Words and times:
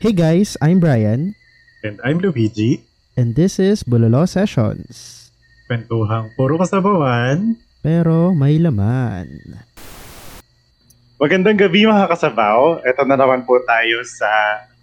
Hey 0.00 0.16
guys, 0.16 0.56
I'm 0.64 0.80
Brian. 0.80 1.36
And 1.84 2.00
I'm 2.00 2.20
Luigi. 2.20 2.84
And 3.16 3.36
this 3.36 3.60
is 3.60 3.84
Bulalo 3.84 4.24
Sessions. 4.24 5.28
Kwentuhang 5.68 6.32
puro 6.34 6.56
kasabawan. 6.56 7.56
Pero 7.80 8.32
may 8.32 8.56
laman. 8.56 9.60
Magandang 11.20 11.60
gabi 11.60 11.84
mga 11.84 12.08
kasabaw. 12.08 12.80
Ito 12.80 13.04
na 13.04 13.16
naman 13.16 13.44
po 13.44 13.60
tayo 13.62 14.00
sa 14.08 14.28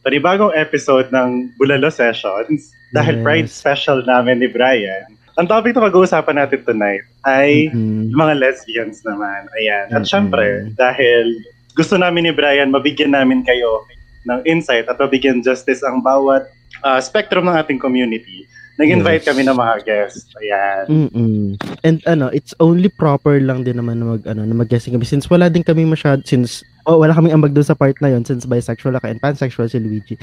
panibagong 0.05 0.53
episode 0.53 1.10
ng 1.10 1.54
Bulalo 1.58 1.90
Sessions. 1.90 2.70
Dahil 2.94 3.20
Yes. 3.20 3.24
Pride 3.26 3.49
special 3.49 3.99
namin 4.06 4.40
ni 4.40 4.47
Brian. 4.47 5.10
Ang 5.38 5.46
topic 5.46 5.74
na 5.74 5.86
pag-uusapan 5.86 6.38
natin 6.40 6.62
tonight 6.62 7.06
ay 7.22 7.70
Mhm. 7.70 8.13
yung 8.13 8.20
mga 8.22 8.36
lesbians 8.38 9.02
naman. 9.02 9.46
Ayan. 9.54 9.86
At 9.92 10.06
Mhm. 10.06 10.10
syempre, 10.10 10.46
dahil 10.74 11.26
gusto 11.74 11.97
namin 11.97 12.29
ni 12.29 12.34
Brian, 12.34 12.70
mabigyan 12.70 13.13
namin 13.13 13.42
kayo 13.42 13.86
ng 14.28 14.39
insight 14.44 14.85
at 14.91 14.99
mabigyan 14.99 15.39
justice 15.39 15.81
ang 15.81 16.03
bawat 16.03 16.45
ah, 16.83 16.99
spectrum 16.99 17.47
ng 17.47 17.55
ating 17.55 17.79
community. 17.79 18.43
Nag-invite 18.77 19.25
Yes. 19.25 19.29
kami 19.33 19.41
ng 19.41 19.57
mga 19.57 19.75
guests. 19.89 20.29
Ayan. 20.38 20.83
Mm-mm. 20.85 21.57
And 21.81 21.97
ano, 22.05 22.29
it's 22.29 22.53
only 22.61 22.93
proper 22.93 23.41
lang 23.41 23.66
din 23.66 23.81
naman 23.81 23.97
na 23.97 24.13
mag 24.13 24.23
ano, 24.29 24.45
na 24.45 24.53
mag-guessing 24.53 24.93
kami 24.93 25.02
since 25.02 25.25
wala 25.25 25.49
din 25.49 25.66
kami 25.66 25.81
masyad 25.81 26.21
since 26.29 26.61
oh, 26.85 27.02
wala 27.02 27.17
kaming 27.17 27.33
ambag 27.33 27.57
doon 27.57 27.66
sa 27.66 27.73
part 27.73 27.97
na 28.05 28.13
yon 28.13 28.21
since 28.21 28.45
bisexual 28.45 28.93
ako 28.93 29.09
and 29.09 29.17
pansexual 29.17 29.66
si 29.66 29.81
Luigi. 29.81 30.13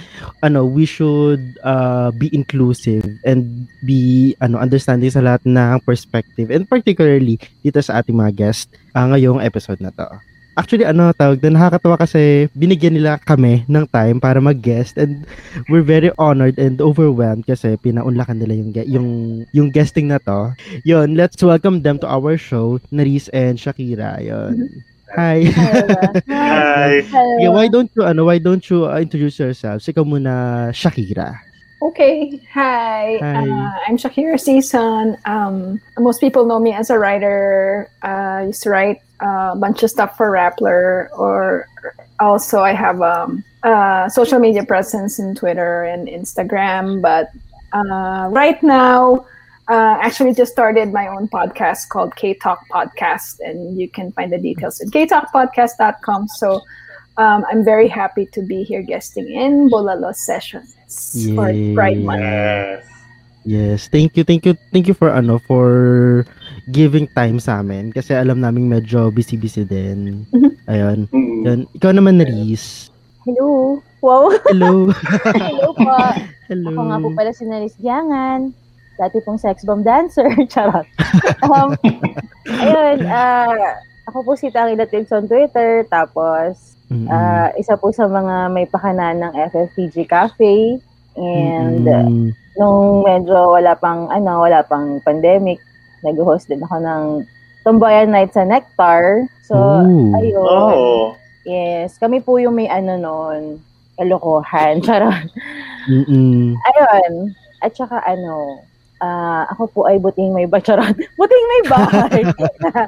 Ano, 0.46 0.62
we 0.62 0.87
should 0.87 1.43
uh, 1.66 2.15
be 2.15 2.30
inclusive 2.30 3.02
and 3.27 3.66
be 3.82 4.38
ano 4.38 4.62
understanding 4.62 5.10
sa 5.10 5.27
lahat 5.27 5.43
ng 5.43 5.82
perspective 5.82 6.55
and 6.55 6.71
particularly 6.71 7.43
dito 7.66 7.82
sa 7.82 7.98
ating 7.98 8.15
mga 8.15 8.38
guest 8.38 8.71
uh, 8.95 9.02
ngayong 9.10 9.43
episode 9.43 9.82
na 9.82 9.91
to. 9.91 10.07
Actually, 10.55 10.87
ano 10.87 11.11
tawag 11.11 11.43
na 11.43 11.59
nakakatawa 11.59 11.99
kasi 11.99 12.47
binigyan 12.55 12.95
nila 12.95 13.19
kami 13.19 13.67
ng 13.67 13.87
time 13.91 14.23
para 14.23 14.39
mag-guest 14.39 14.95
and 14.95 15.27
we're 15.67 15.83
very 15.83 16.15
honored 16.15 16.55
and 16.63 16.79
overwhelmed 16.79 17.43
kasi 17.43 17.75
pinaunlakan 17.83 18.38
nila 18.38 18.55
yung 18.55 18.71
yung 18.87 19.09
yung 19.51 19.69
guesting 19.74 20.07
na 20.07 20.23
to. 20.23 20.55
Yon, 20.87 21.19
let's 21.19 21.43
welcome 21.43 21.83
them 21.83 21.99
to 21.99 22.07
our 22.07 22.38
show, 22.38 22.79
Naris 22.95 23.27
and 23.35 23.59
Shakira. 23.59 24.23
Yon. 24.23 24.71
Hi. 25.15 25.46
Hi. 26.27 27.02
yeah, 27.43 27.51
why 27.51 27.66
don't 27.71 27.91
you 27.95 28.02
ano, 28.02 28.27
why 28.27 28.39
don't 28.39 28.63
you 28.71 28.87
uh, 28.87 28.99
introduce 28.99 29.39
yourselves? 29.39 29.87
Ikaw 29.87 30.02
muna, 30.02 30.71
Shakira. 30.74 31.54
Okay, 31.85 32.40
hi. 32.51 33.18
Hi. 33.21 33.45
Uh, 33.45 33.73
I'm 33.87 33.99
Shakira 33.99 34.40
Season. 34.40 35.18
Um, 35.27 35.82
most 35.99 36.18
people 36.18 36.46
know 36.46 36.59
me 36.59 36.73
as 36.73 36.88
a 36.88 36.99
writer. 36.99 37.90
Uh, 38.02 38.40
I 38.40 38.43
used 38.46 38.63
to 38.63 38.71
write 38.71 39.02
uh, 39.23 39.51
a 39.52 39.57
bunch 39.57 39.82
of 39.82 39.90
stuff 39.90 40.16
for 40.16 40.30
Rappler, 40.30 41.10
or 41.12 41.68
also 42.21 42.62
I 42.62 42.73
have 42.73 43.02
um, 43.02 43.45
a 43.65 44.09
social 44.10 44.38
media 44.38 44.65
presence 44.65 45.18
in 45.18 45.35
Twitter 45.35 45.85
and 45.85 46.09
Instagram. 46.09 47.02
But 47.02 47.29
uh, 47.74 48.29
right 48.30 48.62
now, 48.62 49.27
uh, 49.68 49.99
actually 50.01 50.32
just 50.32 50.52
started 50.52 50.90
my 50.90 51.09
own 51.09 51.29
podcast 51.29 51.90
called 51.90 52.16
K 52.16 52.32
Talk 52.32 52.65
Podcast, 52.73 53.40
and 53.40 53.79
you 53.79 53.90
can 53.90 54.10
find 54.12 54.32
the 54.32 54.38
details 54.38 54.80
at 54.80 54.88
ktalkpodcast.com. 54.88 56.29
So 56.29 56.62
um, 57.16 57.45
I'm 57.51 57.65
very 57.65 57.88
happy 57.88 58.26
to 58.32 58.43
be 58.43 58.62
here 58.62 58.82
guesting 58.82 59.30
in 59.30 59.70
Bolalo 59.70 60.15
Sessions 60.15 60.74
for 61.34 61.51
Yay. 61.51 61.74
Pride 61.74 62.02
Month. 62.02 62.21
Yes. 62.23 62.84
Yes, 63.45 63.80
thank 63.93 64.16
you, 64.16 64.25
thank 64.25 64.48
you, 64.48 64.56
thank 64.72 64.88
you 64.88 64.97
for 64.97 65.12
ano 65.12 65.37
for 65.37 66.25
giving 66.72 67.04
time 67.12 67.37
sa 67.37 67.60
amin 67.60 67.93
kasi 67.93 68.16
alam 68.16 68.41
naming 68.41 68.72
medyo 68.72 69.12
busy-busy 69.12 69.69
din. 69.69 70.25
Mhm. 70.32 70.50
Ayun. 70.65 70.98
Mm. 71.12 71.41
Yun. 71.44 71.60
Ikaw 71.76 71.93
naman, 71.93 72.25
Naris. 72.25 72.88
Hello. 73.28 73.81
Wow. 74.00 74.32
Hello. 74.49 74.88
Hello 75.37 75.76
po. 75.76 75.93
Hello. 76.49 76.72
Ako 76.72 76.81
nga 76.88 76.99
po 77.04 77.09
pala 77.12 77.31
si 77.37 77.44
Naris 77.44 77.76
Diangan. 77.76 78.53
Dati 78.97 79.21
pong 79.25 79.37
sex 79.37 79.60
bomb 79.69 79.84
dancer. 79.84 80.28
Charot. 80.53 80.88
um, 81.44 81.76
ayun, 82.49 83.05
ah, 83.05 83.77
ako 84.09 84.25
po 84.25 84.33
si 84.41 84.49
Tangi 84.49 84.77
Latins 84.77 85.12
on 85.12 85.28
Twitter. 85.28 85.84
Tapos, 85.93 86.81
Mm-mm. 86.94 87.10
ah, 87.10 87.50
isa 87.59 87.75
po 87.75 87.91
sa 87.91 88.06
mga 88.06 88.55
may 88.55 88.71
pakanan 88.71 89.19
ng 89.19 89.32
FFPG 89.50 90.06
Cafe. 90.06 90.78
And 91.19 91.82
Mm-mm. 91.82 92.31
nung 92.55 93.03
medyo 93.03 93.59
wala 93.59 93.75
pang, 93.75 94.06
ano, 94.15 94.47
wala 94.47 94.62
pang 94.62 95.03
pandemic, 95.03 95.59
nag-host 96.06 96.47
din 96.47 96.62
ako 96.62 96.78
ng 96.78 97.03
Tomboyan 97.66 98.15
Night 98.15 98.31
sa 98.31 98.47
Nectar. 98.47 99.27
So, 99.43 99.56
Ooh. 99.56 100.15
ayun. 100.15 100.47
Oh. 100.47 101.19
Yes, 101.44 101.99
kami 101.99 102.22
po 102.22 102.38
yung 102.38 102.56
may 102.56 102.71
ano 102.71 102.94
noon, 102.97 103.43
kalokohan. 103.99 104.81
Charot. 104.87 105.28
Mm-mm. 105.91 106.54
Ayun. 106.54 107.34
At 107.65 107.72
saka 107.72 108.04
ano, 108.04 108.60
ah, 109.00 109.49
ako 109.56 109.62
po 109.72 109.81
ay 109.88 109.97
buting 109.97 110.37
may 110.37 110.44
bacharot. 110.44 110.93
Buting 111.19 111.44
may 111.49 111.62
bahay. 111.72 112.22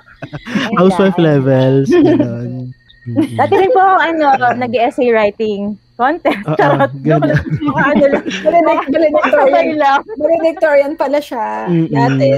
Housewife 0.81 1.17
levels. 1.17 1.89
Ganon. 1.89 2.76
Dati 3.07 3.55
rin 3.55 3.71
po 3.71 3.81
ako 3.81 3.97
ano, 4.03 4.27
nag-essay 4.59 5.09
writing 5.15 5.79
contest. 5.97 6.45
Oo, 6.45 6.55
Charot. 6.55 6.93
Mga 7.03 7.83
ano 7.83 8.05
lang. 8.07 8.25
Valedict- 8.45 8.45
Sabay 8.47 8.85
valedictorian, 8.93 9.69
lang. 9.77 10.01
valedictorian 10.17 10.93
pala 10.95 11.19
siya. 11.19 11.47
Mm-mm. 11.67 11.91
Dati. 11.91 12.29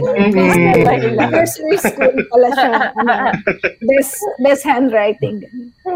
Lang. 1.13 1.31
Nursery 1.35 1.77
school 1.77 2.15
pala 2.31 2.49
siya. 2.55 2.71
Ano, 2.97 3.13
best, 3.85 4.15
best 4.41 4.63
handwriting. 4.63 5.43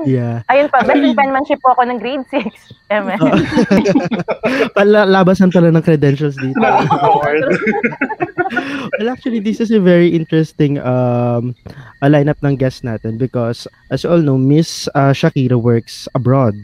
Yeah. 0.05 0.43
Ayun 0.50 0.69
pa, 0.69 0.83
best 0.83 1.00
in 1.00 1.15
penmanship 1.15 1.62
po 1.62 1.73
ako 1.73 1.87
ng 1.87 1.99
grade 2.03 2.27
6. 2.28 2.43
Eme. 2.91 3.15
Oo. 3.17 3.37
Pala, 4.75 5.06
labasan 5.06 5.49
pala 5.49 5.71
ng 5.71 5.81
credentials 5.81 6.37
dito. 6.37 6.59
Well, 8.99 9.09
actually, 9.09 9.41
this 9.41 9.61
is 9.61 9.71
a 9.71 9.81
very 9.81 10.12
interesting 10.12 10.77
um, 10.79 11.56
a 12.03 12.09
lineup 12.12 12.37
ng 12.44 12.56
guests 12.56 12.84
natin 12.84 13.17
because, 13.17 13.67
as 13.91 14.05
you 14.05 14.11
all 14.12 14.21
know, 14.21 14.37
Miss 14.37 14.89
uh, 14.94 15.17
Shakira 15.17 15.56
works 15.56 16.06
abroad. 16.15 16.55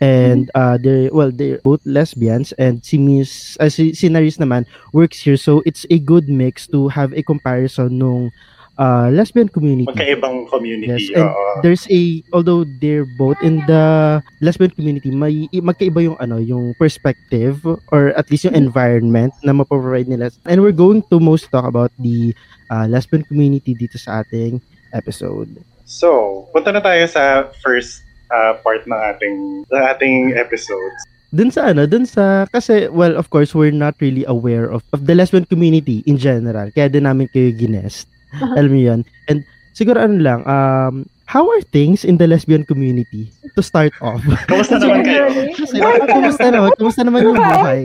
And 0.00 0.41
uh, 0.54 0.78
they 0.78 1.10
well, 1.12 1.30
they're 1.30 1.60
both 1.62 1.80
lesbians 1.84 2.52
and 2.58 2.84
si 2.84 2.98
Miss, 2.98 3.56
uh, 3.60 3.68
si, 3.68 3.94
si 3.94 4.08
Naris 4.08 4.38
naman 4.38 4.66
works 4.92 5.20
here. 5.20 5.36
So, 5.36 5.62
it's 5.66 5.86
a 5.90 5.98
good 5.98 6.28
mix 6.28 6.66
to 6.68 6.88
have 6.88 7.12
a 7.12 7.22
comparison 7.22 7.98
nung 7.98 8.32
uh, 8.78 9.08
lesbian 9.12 9.48
community. 9.48 9.90
Magkaibang 9.90 10.48
community. 10.48 10.88
Yes, 10.88 11.10
and 11.14 11.28
oo. 11.28 11.60
there's 11.62 11.84
a 11.90 12.22
although 12.32 12.64
they're 12.80 13.08
both 13.18 13.36
in 13.42 13.64
the 13.66 14.18
lesbian 14.40 14.70
community, 14.72 15.10
may 15.10 15.48
magkaiba 15.52 16.02
yung 16.02 16.18
ano, 16.20 16.38
yung 16.38 16.74
perspective 16.78 17.60
or 17.92 18.14
at 18.16 18.30
least 18.30 18.44
yung 18.44 18.56
environment 18.56 19.32
na 19.42 19.52
maprovide 19.52 20.08
nila. 20.08 20.30
And 20.46 20.62
we're 20.62 20.76
going 20.76 21.02
to 21.10 21.20
most 21.20 21.50
talk 21.50 21.64
about 21.64 21.92
the 21.98 22.34
uh, 22.70 22.86
lesbian 22.88 23.24
community 23.24 23.74
dito 23.74 23.98
sa 23.98 24.24
ating 24.24 24.60
episode. 24.92 25.48
So, 25.84 26.48
punta 26.56 26.72
na 26.72 26.80
tayo 26.80 27.04
sa 27.04 27.52
first 27.60 28.00
uh, 28.32 28.56
part 28.64 28.82
ng 28.88 28.96
ating 28.96 29.36
ng 29.68 29.82
ating 29.92 30.16
episodes. 30.34 30.98
Dun 31.32 31.52
sa 31.52 31.72
ano, 31.72 31.88
dun 31.88 32.04
sa 32.04 32.48
kasi 32.52 32.88
well, 32.92 33.16
of 33.16 33.28
course, 33.32 33.52
we're 33.52 33.72
not 33.72 33.96
really 34.00 34.24
aware 34.24 34.68
of 34.72 34.84
of 34.96 35.04
the 35.04 35.14
lesbian 35.16 35.44
community 35.44 36.00
in 36.08 36.16
general. 36.16 36.68
Kaya 36.72 36.88
din 36.88 37.04
namin 37.04 37.28
kayo 37.32 37.52
ginest. 37.52 38.08
Alam 38.56 38.72
mo 38.72 38.80
'yun. 38.80 39.00
And 39.28 39.44
siguro 39.72 40.00
ano 40.00 40.16
lang, 40.20 40.40
um 40.44 41.08
how 41.32 41.48
are 41.48 41.64
things 41.72 42.04
in 42.04 42.20
the 42.20 42.28
lesbian 42.28 42.60
community 42.68 43.32
to 43.56 43.64
start 43.64 43.96
off? 44.04 44.20
Kamusta 44.52 44.76
naman 44.76 45.00
kayo? 45.00 45.24
Kasi, 45.56 45.80
kumusta 45.80 46.46
naman? 46.52 46.70
Kumusta 46.76 47.02
naman 47.08 47.20
yung 47.24 47.40
buhay? 47.40 47.80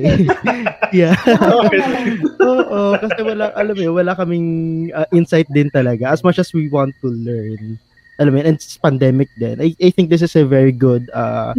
yeah. 1.00 1.16
Oo, 2.44 3.00
kasi 3.00 3.20
wala, 3.24 3.56
alam 3.56 3.72
mo 3.72 3.96
wala 3.96 4.12
kaming 4.20 4.48
uh, 4.92 5.08
insight 5.16 5.48
din 5.56 5.72
talaga 5.72 6.12
as 6.12 6.20
much 6.28 6.44
as 6.44 6.52
we 6.52 6.68
want 6.68 6.92
to 7.00 7.08
learn. 7.08 7.80
Alam 8.18 8.34
mo 8.34 8.38
yun, 8.42 8.48
and 8.54 8.58
it's 8.58 8.78
pandemic 8.78 9.30
din. 9.38 9.62
I, 9.62 9.76
I 9.78 9.90
think 9.94 10.10
this 10.10 10.22
is 10.26 10.36
a 10.36 10.46
very 10.46 10.72
good 10.72 11.10
uh, 11.14 11.54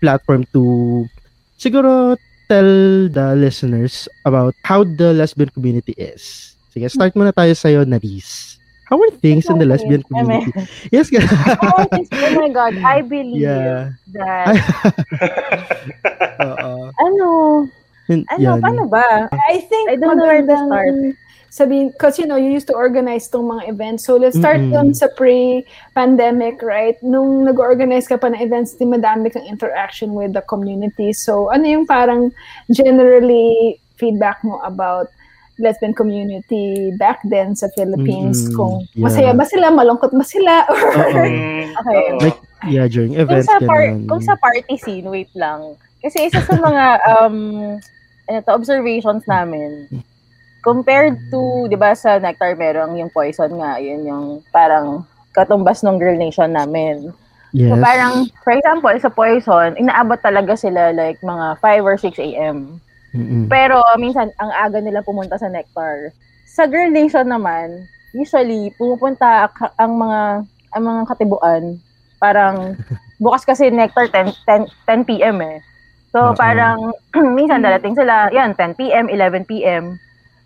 platform 0.00 0.44
to 0.52 1.08
siguro 1.56 2.16
tell 2.48 3.08
the 3.08 3.32
listeners 3.36 4.08
about 4.28 4.52
how 4.64 4.84
the 4.84 5.16
lesbian 5.16 5.48
community 5.48 5.96
is. 5.96 6.54
Sige, 6.74 6.90
start 6.92 7.14
muna 7.16 7.32
tayo 7.32 7.56
sa'yo, 7.56 7.88
Naris. 7.88 8.60
How 8.84 9.00
are 9.00 9.08
things 9.16 9.48
in 9.48 9.56
the 9.56 9.64
lesbian 9.64 10.04
community? 10.04 10.52
Yes, 10.92 11.08
ka- 11.08 11.24
Oh, 11.64 11.88
oh 11.88 12.32
my 12.36 12.52
God, 12.52 12.76
I 12.84 13.00
believe 13.00 13.40
yeah. 13.40 13.96
that, 14.12 14.44
Oo. 16.44 16.92
ano, 17.00 17.26
ano, 18.12 18.36
yan. 18.36 18.60
paano 18.60 18.84
ba? 18.84 19.32
I 19.32 19.64
think 19.64 19.88
I 19.88 19.96
don't 19.96 20.20
know 20.20 20.28
where 20.28 20.44
to 20.44 20.56
start. 20.68 20.92
Sabihin, 21.54 21.94
because 21.94 22.18
you 22.18 22.26
know, 22.26 22.34
you 22.34 22.50
used 22.50 22.66
to 22.66 22.74
organize 22.74 23.30
tong 23.30 23.46
mga 23.46 23.70
events. 23.70 24.02
So 24.02 24.18
let's 24.18 24.34
start 24.34 24.58
Mm-mm. 24.58 24.74
dun 24.74 24.90
sa 24.90 25.06
pre-pandemic, 25.14 26.58
right? 26.66 26.98
Nung 26.98 27.46
nag-organize 27.46 28.10
ka 28.10 28.18
pa 28.18 28.26
ng 28.26 28.42
events, 28.42 28.74
di 28.74 28.82
madami 28.82 29.30
kang 29.30 29.46
interaction 29.46 30.18
with 30.18 30.34
the 30.34 30.42
community. 30.50 31.14
So 31.14 31.54
ano 31.54 31.62
yung 31.70 31.86
parang 31.86 32.34
generally 32.74 33.78
feedback 33.94 34.42
mo 34.42 34.58
about 34.66 35.14
lesbian 35.62 35.94
community 35.94 36.90
back 36.98 37.22
then 37.30 37.54
sa 37.54 37.70
Philippines? 37.78 38.50
Mm-mm. 38.50 38.56
Kung 38.58 38.74
Yeah. 38.98 39.06
masaya 39.06 39.30
ba 39.30 39.46
sila, 39.46 39.70
malungkot 39.70 40.10
ba 40.10 40.26
sila? 40.26 40.66
Or. 40.74 41.22
Mm, 41.22 41.70
Okay. 41.70 42.04
Like, 42.18 42.40
Yeah, 42.64 42.88
during 42.88 43.12
kung 43.12 43.28
events, 43.28 43.46
sa, 43.46 43.60
par- 43.60 43.94
kung 44.08 44.22
sa 44.24 44.34
party 44.40 44.74
scene, 44.80 45.04
wait 45.06 45.28
lang. 45.36 45.76
Kasi 46.00 46.32
isa 46.32 46.40
sa 46.40 46.56
mga 46.56 46.84
um, 47.12 47.36
ano 48.24 48.38
to, 48.40 48.50
observations 48.56 49.22
namin, 49.28 49.84
compared 50.64 51.20
to, 51.28 51.68
di 51.68 51.76
ba 51.76 51.92
sa 51.92 52.16
Nectar 52.16 52.56
merong 52.56 52.96
yung 52.96 53.12
poison 53.12 53.52
nga, 53.60 53.76
yun 53.76 54.08
yung 54.08 54.26
parang 54.48 55.04
katumbas 55.36 55.84
ng 55.84 56.00
Girl 56.00 56.16
Nation 56.16 56.56
namin. 56.56 57.12
Yes. 57.52 57.70
So 57.70 57.78
parang, 57.78 58.14
for 58.42 58.52
example, 58.56 58.96
sa 58.98 59.12
poison, 59.12 59.76
inaabot 59.76 60.18
talaga 60.24 60.56
sila 60.56 60.90
like 60.90 61.20
mga 61.20 61.60
5 61.60 61.84
or 61.86 61.96
6 62.00 62.16
a.m. 62.18 62.80
Pero 63.46 63.78
minsan, 63.94 64.34
ang 64.42 64.50
aga 64.50 64.82
nila 64.82 65.06
pumunta 65.06 65.38
sa 65.38 65.46
Nectar. 65.46 66.10
Sa 66.50 66.66
Girl 66.66 66.90
Nation 66.90 67.30
naman, 67.30 67.86
usually, 68.10 68.74
pumupunta 68.74 69.46
ang 69.78 69.92
mga 70.00 70.42
ang 70.74 70.82
mga 70.82 71.02
katibuan, 71.06 71.78
parang, 72.18 72.74
bukas 73.22 73.46
kasi 73.46 73.70
Nectar 73.70 74.10
10, 74.10 74.34
10, 74.42 74.66
10 74.90 75.06
p.m. 75.06 75.38
eh. 75.38 75.62
So, 76.10 76.34
parang, 76.34 76.90
minsan 77.38 77.62
darating 77.62 77.94
sila, 77.94 78.34
yan, 78.34 78.58
10 78.58 78.74
p.m., 78.74 79.06
11 79.06 79.46
p.m. 79.46 80.02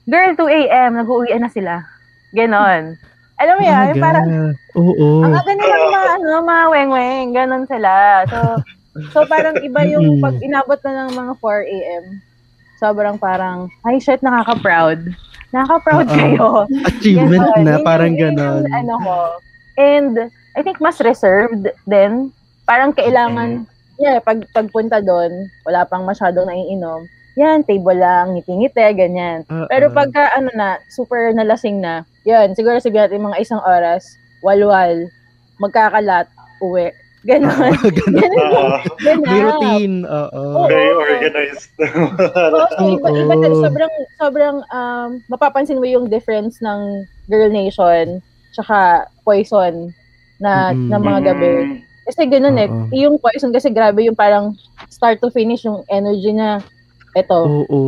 Girl, 0.09 0.33
2 0.33 0.49
a.m., 0.65 0.97
nag-uwian 0.97 1.45
na 1.45 1.53
sila. 1.53 1.85
Ganon. 2.33 2.97
Alam 3.39 3.55
mo 3.55 3.63
yan, 3.63 3.87
Talaga. 3.93 4.03
parang, 4.03 4.27
Oo. 4.75 5.23
ang 5.23 5.37
aga 5.37 5.53
nilang 5.53 5.85
mga, 5.87 6.01
ano, 6.17 6.31
mga 6.43 6.65
weng-weng, 6.75 7.29
ganon 7.37 7.65
sila. 7.69 8.25
So, 8.27 8.39
so 9.15 9.19
parang 9.29 9.61
iba 9.63 9.85
yung 9.87 10.19
pag 10.19 10.35
inabot 10.43 10.81
na 10.83 11.07
ng 11.07 11.13
mga 11.15 11.33
4 11.39 11.77
a.m., 11.77 12.05
sobrang 12.81 13.21
parang, 13.21 13.69
ay 13.87 14.01
shit, 14.01 14.25
nakaka-proud. 14.25 15.13
Nakaka-proud 15.53 16.09
Oo. 16.09 16.17
kayo. 16.17 16.47
Achievement 16.89 17.47
Ganon. 17.55 17.65
na, 17.69 17.75
parang 17.85 18.17
ganon. 18.17 18.65
Ano 18.75 18.95
ko. 19.05 19.17
And, 19.79 20.33
I 20.59 20.61
think 20.65 20.83
mas 20.83 20.99
reserved 20.99 21.71
din. 21.87 22.35
Parang 22.67 22.91
kailangan, 22.91 23.69
yeah, 24.03 24.19
pag 24.19 24.43
pagpunta 24.51 24.99
doon, 24.99 25.47
wala 25.63 25.87
pang 25.87 26.03
masyadong 26.03 26.51
naiinom. 26.51 27.07
Yan, 27.39 27.63
table 27.63 27.95
lang, 27.95 28.35
ngiti-ngiti, 28.35 28.83
ganyan. 28.99 29.47
Oo. 29.47 29.71
Pero 29.71 29.95
pagka 29.95 30.35
ano 30.35 30.51
na, 30.59 30.83
super 30.91 31.31
nalasing 31.31 31.79
na, 31.79 32.03
yan, 32.27 32.51
siguro 32.59 32.83
sabihin 32.83 33.07
natin 33.07 33.23
mga 33.23 33.39
isang 33.39 33.63
oras, 33.63 34.19
walwal, 34.43 35.07
magkakalat, 35.63 36.27
uwi. 36.59 36.91
Ganon. 37.27 37.51
Oo, 37.75 37.91
ganun. 37.95 38.15
Ganon. 38.15 38.47
Ah, 38.47 38.83
Ganon. 39.03 39.27
May 39.27 39.41
routine. 39.43 39.97
Oo. 40.07 40.71
Very 40.71 40.93
organized. 40.95 41.71
Oo, 41.83 42.59
so 42.79 42.83
iba, 42.95 43.09
iba 43.11 43.35
sobrang, 43.59 43.95
sobrang, 44.19 44.57
um, 44.71 45.09
mapapansin 45.27 45.83
mo 45.83 45.87
yung 45.87 46.07
difference 46.07 46.63
ng 46.63 47.07
Girl 47.27 47.51
Nation 47.51 48.23
tsaka 48.55 49.07
Poison 49.27 49.95
na, 50.43 50.73
Mm-mm. 50.73 50.89
na 50.91 50.97
mga 50.99 51.21
gabi. 51.35 51.83
Kasi 52.09 52.25
ganun 52.31 52.57
eh, 52.57 52.71
yung 52.97 53.21
Poison 53.21 53.53
kasi 53.53 53.69
grabe 53.69 54.07
yung 54.07 54.17
parang 54.17 54.57
start 54.89 55.21
to 55.21 55.29
finish 55.29 55.67
yung 55.67 55.85
energy 55.93 56.33
na 56.33 56.63
eto. 57.19 57.67
Oo. 57.67 57.81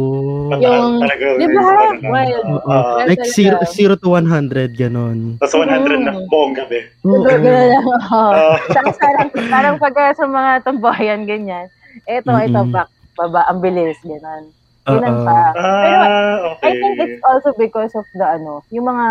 Yung-. 0.52 0.98
Di 1.36 1.46
ba? 1.48 1.62
Wild. 2.02 2.44
Ah, 2.66 3.00
Wild 3.00 3.08
Like 3.08 3.22
talaga. 3.22 3.64
0, 3.70 3.94
0 3.94 3.94
to 3.96 4.08
100, 4.10 4.74
ganon. 4.74 5.18
Tapos 5.38 5.54
100 5.56 6.00
na 6.00 6.12
Mm. 6.12 6.26
buong 6.26 6.52
gabi. 6.52 6.78
Oo. 7.02 7.22
Ganun, 7.22 7.40
ganun. 7.40 7.98
Ah. 8.04 8.58
Tapos 8.68 8.96
parang, 8.96 9.28
parang 9.46 9.76
pagka 9.78 10.14
sa 10.14 10.26
mga 10.26 10.50
tambayan, 10.62 11.22
ganyan. 11.24 11.66
Eto, 12.04 12.30
Mm-mm. 12.30 12.44
eto, 12.44 12.60
back, 12.66 12.88
baba, 13.14 13.46
ang 13.46 13.58
bilis, 13.58 13.98
ganun. 14.02 14.50
Ganun 14.82 15.16
pa. 15.22 15.40
Pero 15.54 16.02
Ah, 16.02 16.36
okay. 16.50 16.66
I 16.66 16.72
think 16.72 16.94
it's 16.98 17.22
also 17.22 17.54
because 17.54 17.92
of 17.92 18.06
the 18.12 18.24
ano, 18.24 18.64
yung 18.68 18.86
mga 18.86 19.06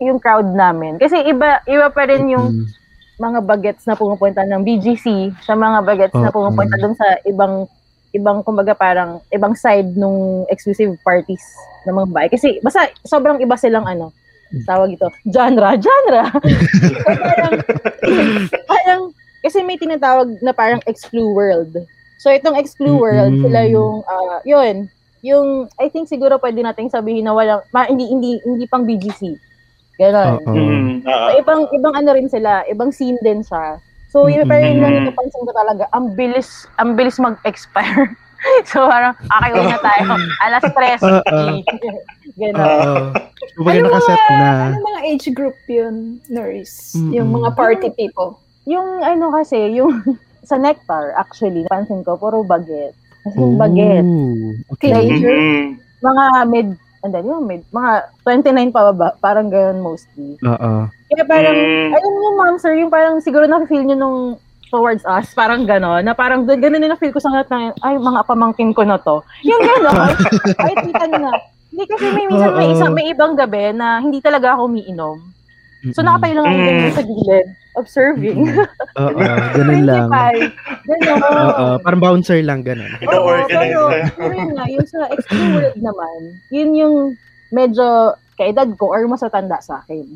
yung 0.00 0.18
crowd 0.18 0.46
namin. 0.48 0.98
Kasi 0.98 1.16
iba 1.24 1.62
iba 1.64 1.88
pa 1.88 2.04
rin 2.04 2.28
yung 2.28 2.46
Mm. 2.52 2.66
mga 3.16 3.38
bagets 3.42 3.84
na 3.84 3.94
pumupunta 3.94 4.42
ng 4.42 4.60
BGC 4.60 5.06
sa 5.40 5.54
mga 5.54 5.82
bagets 5.82 6.14
na 6.14 6.28
Oo. 6.28 6.36
pumupunta 6.36 6.74
dun 6.76 6.92
sa 6.92 7.06
ibang 7.24 7.64
ibang 8.14 8.46
kumbaga 8.46 8.72
parang 8.72 9.18
ibang 9.34 9.58
side 9.58 9.98
nung 9.98 10.46
exclusive 10.46 10.94
parties 11.02 11.42
ng 11.84 11.94
mga 11.98 12.08
bahay. 12.14 12.28
Kasi 12.30 12.62
basta 12.62 12.86
sobrang 13.02 13.42
iba 13.42 13.58
silang 13.58 13.84
ano, 13.84 14.14
tawag 14.62 14.94
ito, 14.94 15.10
genre, 15.26 15.74
genre. 15.82 16.22
parang, 17.10 17.52
parang, 18.70 19.00
kasi 19.42 19.66
may 19.66 19.74
tinatawag 19.74 20.38
na 20.38 20.54
parang 20.54 20.78
exclu 20.86 21.34
world. 21.34 21.74
So 22.22 22.30
itong 22.30 22.54
exclu 22.54 22.96
world, 22.96 23.34
Mm-mm. 23.34 23.44
sila 23.50 23.60
yung, 23.66 24.06
ah, 24.06 24.38
yun, 24.46 24.86
yung, 25.26 25.66
I 25.82 25.90
think 25.90 26.06
siguro 26.06 26.38
pwede 26.38 26.62
nating 26.62 26.94
sabihin 26.94 27.26
na 27.26 27.34
walang, 27.34 27.66
ma, 27.74 27.90
hindi, 27.90 28.06
hindi, 28.06 28.38
hindi 28.46 28.64
pang 28.70 28.86
BGC. 28.86 29.34
Ganon. 29.98 30.42
Mm, 30.46 31.06
ah, 31.06 31.30
So, 31.30 31.38
ibang 31.38 31.60
ibang 31.70 31.94
ano 31.94 32.10
rin 32.14 32.26
sila, 32.26 32.66
ibang 32.66 32.90
scene 32.90 33.18
din 33.22 33.42
siya. 33.42 33.78
So, 34.14 34.30
yun 34.30 34.46
Mm-mm. 34.46 34.46
pero 34.46 34.62
yun 34.62 34.78
lang 34.78 34.92
yung 34.94 35.06
napansin 35.10 35.42
ko 35.42 35.50
talaga, 35.50 35.84
ang 35.90 36.14
bilis, 36.14 36.70
ang 36.78 36.94
bilis 36.94 37.18
mag-expire. 37.18 38.14
so, 38.70 38.86
parang, 38.86 39.18
okay, 39.18 39.50
uwi 39.50 39.66
na 39.66 39.80
tayo. 39.82 40.06
Alas 40.38 40.62
3. 40.62 41.02
Oo. 41.02 41.42
Ganon. 42.34 42.62
Oo. 42.62 42.94
Kumbaga 43.54 43.74
Ano 43.74 43.86
nakaset 43.88 44.20
mga, 44.20 44.38
na. 44.38 44.50
ano 44.64 44.76
mga 44.80 45.00
age 45.04 45.26
group 45.34 45.58
yun, 45.66 45.96
Nurse? 46.28 46.94
Mm-mm. 46.94 47.10
Yung 47.10 47.28
mga 47.32 47.58
party 47.58 47.90
people. 47.90 48.38
Yung 48.64 49.02
ano 49.02 49.34
kasi, 49.34 49.74
yung 49.74 49.90
sa 50.48 50.54
Nectar, 50.54 51.18
actually, 51.18 51.66
napansin 51.66 52.06
ko, 52.06 52.14
puro 52.14 52.46
baget. 52.46 52.94
Kasi 53.24 53.34
yung 53.34 53.58
baget, 53.58 54.04
Ooh, 54.06 54.54
Okay. 54.72 54.94
Teenager. 54.94 55.74
mga 56.00 56.24
mid, 56.46 56.68
and 57.04 57.12
then 57.12 57.28
yung 57.28 57.44
mid, 57.44 57.60
mga 57.68 58.08
29 58.24 58.72
pa 58.72 58.88
ba, 58.90 59.12
parang 59.20 59.52
ganun 59.52 59.84
mostly. 59.84 60.40
Oo. 60.40 60.88
Kaya 60.88 61.24
parang, 61.28 61.52
Mm. 61.54 61.92
alam 61.92 62.10
mo 62.10 62.28
ma'am 62.40 62.56
sir, 62.56 62.72
yung 62.74 62.88
parang 62.88 63.20
siguro 63.20 63.44
na-feel 63.44 63.84
nyo 63.84 63.94
nung 63.94 64.18
towards 64.72 65.04
us, 65.06 65.30
parang 65.36 65.62
gano'n, 65.62 66.02
na 66.02 66.16
parang 66.16 66.42
doon, 66.42 66.58
gano'n 66.58 66.82
din 66.82 66.90
na-feel 66.90 67.14
ko 67.14 67.22
sa 67.22 67.30
lahat 67.30 67.46
ng, 67.46 67.78
ay, 67.78 67.94
mga 67.94 68.20
pamangkin 68.26 68.74
ko 68.74 68.82
na 68.82 68.98
to. 68.98 69.22
Yung 69.44 69.60
gano'n, 69.62 70.16
ay, 70.66 70.74
tita 70.82 71.06
na. 71.12 71.30
Hindi 71.70 71.84
kasi 71.86 72.06
may 72.10 72.26
minsan 72.26 72.50
may, 72.56 72.68
isang, 72.72 72.92
may 72.92 73.06
ibang 73.10 73.34
gabi 73.34 73.70
na 73.70 73.98
hindi 73.98 74.18
talaga 74.18 74.56
ako 74.56 74.66
umiinom. 74.66 75.18
So 75.92 76.00
nakatayo 76.00 76.40
lang 76.40 76.44
ako 76.46 76.56
Mm. 76.56 76.64
ganyan 76.64 76.92
sa 76.92 77.04
gilid, 77.04 77.46
observing. 77.76 78.38
Oo, 78.96 79.18
ganun 79.58 79.82
lang. 79.84 80.08
25. 80.08 80.88
Gano'n. 80.88 81.20
Oo, 81.44 81.64
parang 81.82 82.00
bouncer 82.00 82.40
lang, 82.40 82.64
ganun. 82.64 82.88
Oo, 83.12 83.28
pero, 83.44 83.92
yun 84.32 84.50
nga, 84.56 84.64
yung 84.70 84.86
sa 84.88 85.04
extreme 85.12 85.52
world 85.52 85.76
naman, 85.76 86.18
yun 86.48 86.70
yung 86.72 86.94
medyo 87.50 88.16
kaedad 88.34 88.70
ko 88.80 88.88
or 88.88 89.04
mas 89.04 89.20
matanda 89.20 89.60
sa 89.60 89.84
akin. 89.84 90.06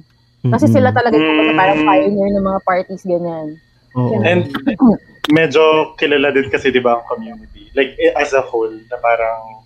Kasi 0.48 0.70
sila 0.70 0.94
talaga 0.94 1.18
yung 1.18 1.52
Mm. 1.52 1.58
parang 1.58 1.80
pioneer 1.84 2.30
ng 2.32 2.46
mga 2.46 2.60
parties, 2.64 3.04
ganyan. 3.04 3.58
Oo. 3.92 4.22
And 4.22 4.48
medyo 5.28 5.60
kilala 5.96 6.32
din 6.32 6.48
kasi 6.48 6.70
'di 6.70 6.80
ba 6.80 6.96
ang 6.96 7.04
community. 7.04 7.68
Like 7.76 7.92
eh, 8.00 8.14
as 8.16 8.32
a 8.32 8.40
whole 8.40 8.72
na 8.72 8.96
parang 8.96 9.57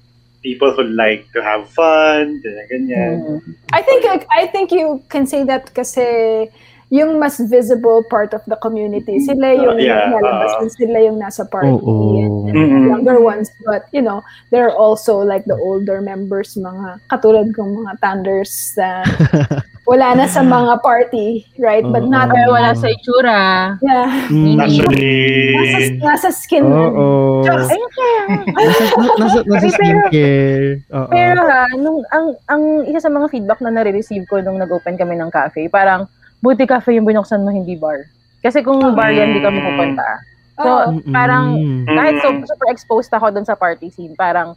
people 0.42 0.74
who 0.74 0.82
like 0.84 1.30
to 1.32 1.40
have 1.42 1.70
fun, 1.70 2.42
ganyan. 2.42 2.66
ganyan. 2.68 3.14
Mm. 3.22 3.54
I 3.72 3.80
think 3.82 4.02
I 4.30 4.46
think 4.50 4.74
you 4.74 5.00
can 5.08 5.26
say 5.26 5.46
that 5.46 5.70
kasi 5.72 6.50
yung 6.92 7.16
mas 7.16 7.40
visible 7.48 8.04
part 8.04 8.36
of 8.36 8.44
the 8.44 8.58
community, 8.60 9.16
sila 9.24 9.56
yung 9.56 9.80
Yeah, 9.80 10.12
nalabas, 10.12 10.60
uh, 10.60 10.68
sila 10.68 11.00
yung 11.00 11.16
nasa 11.16 11.48
party. 11.48 11.72
Oo. 11.72 12.20
and 12.20 12.52
Mm-mm. 12.52 12.92
younger 12.92 13.16
ones, 13.16 13.48
but 13.64 13.88
you 13.96 14.04
know, 14.04 14.20
there 14.52 14.68
are 14.68 14.76
also 14.76 15.24
like 15.24 15.48
the 15.48 15.56
older 15.56 16.04
members, 16.04 16.52
mga 16.52 17.00
katulad 17.08 17.48
kong 17.56 17.80
mga 17.80 17.96
thunders 18.04 18.76
na 18.76 19.08
wala 19.92 20.16
na 20.16 20.24
sa 20.24 20.40
mga 20.40 20.80
party, 20.80 21.44
right? 21.60 21.84
But 21.84 22.08
not. 22.08 22.32
Pero 22.32 22.56
wala 22.56 22.72
sa 22.72 22.88
itsura. 22.88 23.40
yeah, 23.78 24.08
Mm. 24.32 24.56
Actually, 24.56 25.12
nasa, 25.52 25.78
nasa 26.00 26.28
skin. 26.32 26.64
Oo. 26.64 27.44
Just- 27.44 27.68
Ayun 27.68 27.90
kaya. 27.92 28.22
Nasa, 28.48 28.84
nasa, 29.20 29.38
nasa 29.44 29.60
pero- 29.60 29.76
skincare. 29.76 30.66
Oo. 30.88 31.10
Pero 31.12 31.40
ha, 31.44 31.68
nung, 31.76 32.00
ang, 32.08 32.26
ang 32.48 32.62
isa 32.88 33.04
sa 33.04 33.12
mga 33.12 33.28
feedback 33.28 33.60
na 33.60 33.68
nare-receive 33.70 34.24
ko 34.24 34.40
nung 34.40 34.56
nag-open 34.56 34.96
kami 34.96 35.12
ng 35.12 35.28
cafe, 35.28 35.68
parang, 35.68 36.08
buti 36.40 36.64
cafe 36.64 36.96
yung 36.96 37.04
binuksan 37.04 37.44
mo, 37.44 37.52
hindi 37.52 37.76
bar. 37.76 38.08
Kasi 38.40 38.64
kung 38.64 38.80
bar 38.96 39.12
yan, 39.12 39.36
di 39.36 39.44
kami 39.44 39.60
pupunta. 39.60 40.08
So. 40.56 40.68
Mm-mm. 40.88 41.12
parang, 41.12 41.44
kahit 41.84 42.16
so, 42.18 42.32
super 42.48 42.68
exposed 42.72 43.12
ako 43.12 43.28
dun 43.28 43.44
sa 43.44 43.54
party 43.54 43.92
scene, 43.92 44.16
parang 44.16 44.56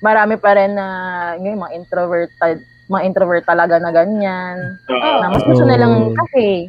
marami 0.00 0.34
pa 0.34 0.58
rin 0.58 0.74
na 0.74 0.86
ngayon, 1.38 1.60
mga 1.60 1.74
introvert, 1.76 2.30
mga 2.90 3.06
introvert 3.06 3.46
talaga 3.46 3.78
na 3.78 3.94
ganyan. 3.94 4.76
uh, 4.84 5.18
Na 5.22 5.30
mas 5.30 5.46
gusto 5.46 5.62
nilang 5.62 6.10
cafe. 6.12 6.66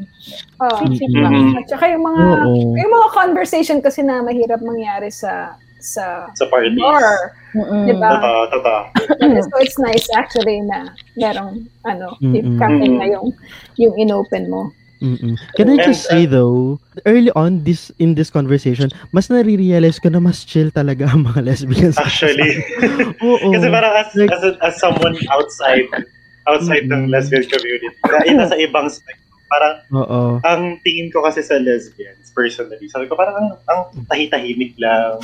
Oo. 0.62 0.78
Sweet-sweet 0.78 1.12
Mhm. 1.12 1.24
lang. 1.26 1.36
At 1.58 1.66
saka 1.68 1.90
yung 1.90 2.06
mga, 2.06 2.24
Oo. 2.46 2.78
yung 2.78 2.92
mga 2.94 3.08
conversation 3.12 3.82
kasi 3.82 4.00
na 4.02 4.22
mahirap 4.22 4.62
mangyari 4.62 5.10
sa 5.10 5.58
sa 5.82 6.30
sa 6.38 6.46
parties. 6.46 6.78
bar. 6.78 7.34
Mm-mm. 7.58 7.90
Diba? 7.90 8.10
Totoo, 8.14 8.42
totoo. 8.54 8.82
so 9.50 9.56
it's 9.58 9.82
nice 9.82 10.06
actually 10.14 10.62
na 10.62 10.94
merong 11.18 11.66
ano, 11.84 12.14
Mm-mm. 12.22 12.62
cafe 12.62 12.86
na 12.86 13.10
yung 13.10 13.34
yung 13.76 13.98
inopen 13.98 14.46
mo. 14.46 14.70
Mm-mm. 15.02 15.34
Can 15.58 15.68
I 15.74 15.82
just 15.82 16.06
And, 16.08 16.14
say 16.14 16.22
though, 16.30 16.78
early 17.10 17.34
on 17.34 17.66
this 17.66 17.90
in 17.98 18.14
this 18.14 18.30
conversation, 18.30 18.94
mas 19.10 19.34
nare-realize 19.34 19.98
ko 19.98 20.14
na 20.14 20.22
mas 20.22 20.46
chill 20.46 20.70
talaga 20.70 21.10
ang 21.10 21.26
mga 21.26 21.42
lesbians. 21.42 21.98
Actually. 21.98 22.62
Oo. 23.26 23.50
Kasi 23.50 23.66
parang 23.74 23.94
as, 23.98 24.14
Like- 24.14 24.30
as, 24.30 24.44
as 24.62 24.76
someone 24.78 25.18
outside 25.34 25.90
outside 26.46 26.86
ng 26.86 27.06
Mm-mm. 27.06 27.14
lesbian 27.14 27.46
community, 27.50 27.90
na 28.06 28.46
nasa 28.46 28.58
ibang 28.58 28.90
spectrum 28.90 29.22
Parang, 29.52 29.74
Oo. 29.92 30.22
ang 30.48 30.80
tingin 30.80 31.12
ko 31.12 31.20
kasi 31.28 31.44
sa 31.44 31.60
lesbians, 31.60 32.32
personally, 32.32 32.88
sabi 32.88 33.12
ko 33.12 33.20
parang 33.20 33.36
ang, 33.36 33.50
ang 33.68 33.80
tahi-tahimik 34.08 34.80
lang. 34.80 35.20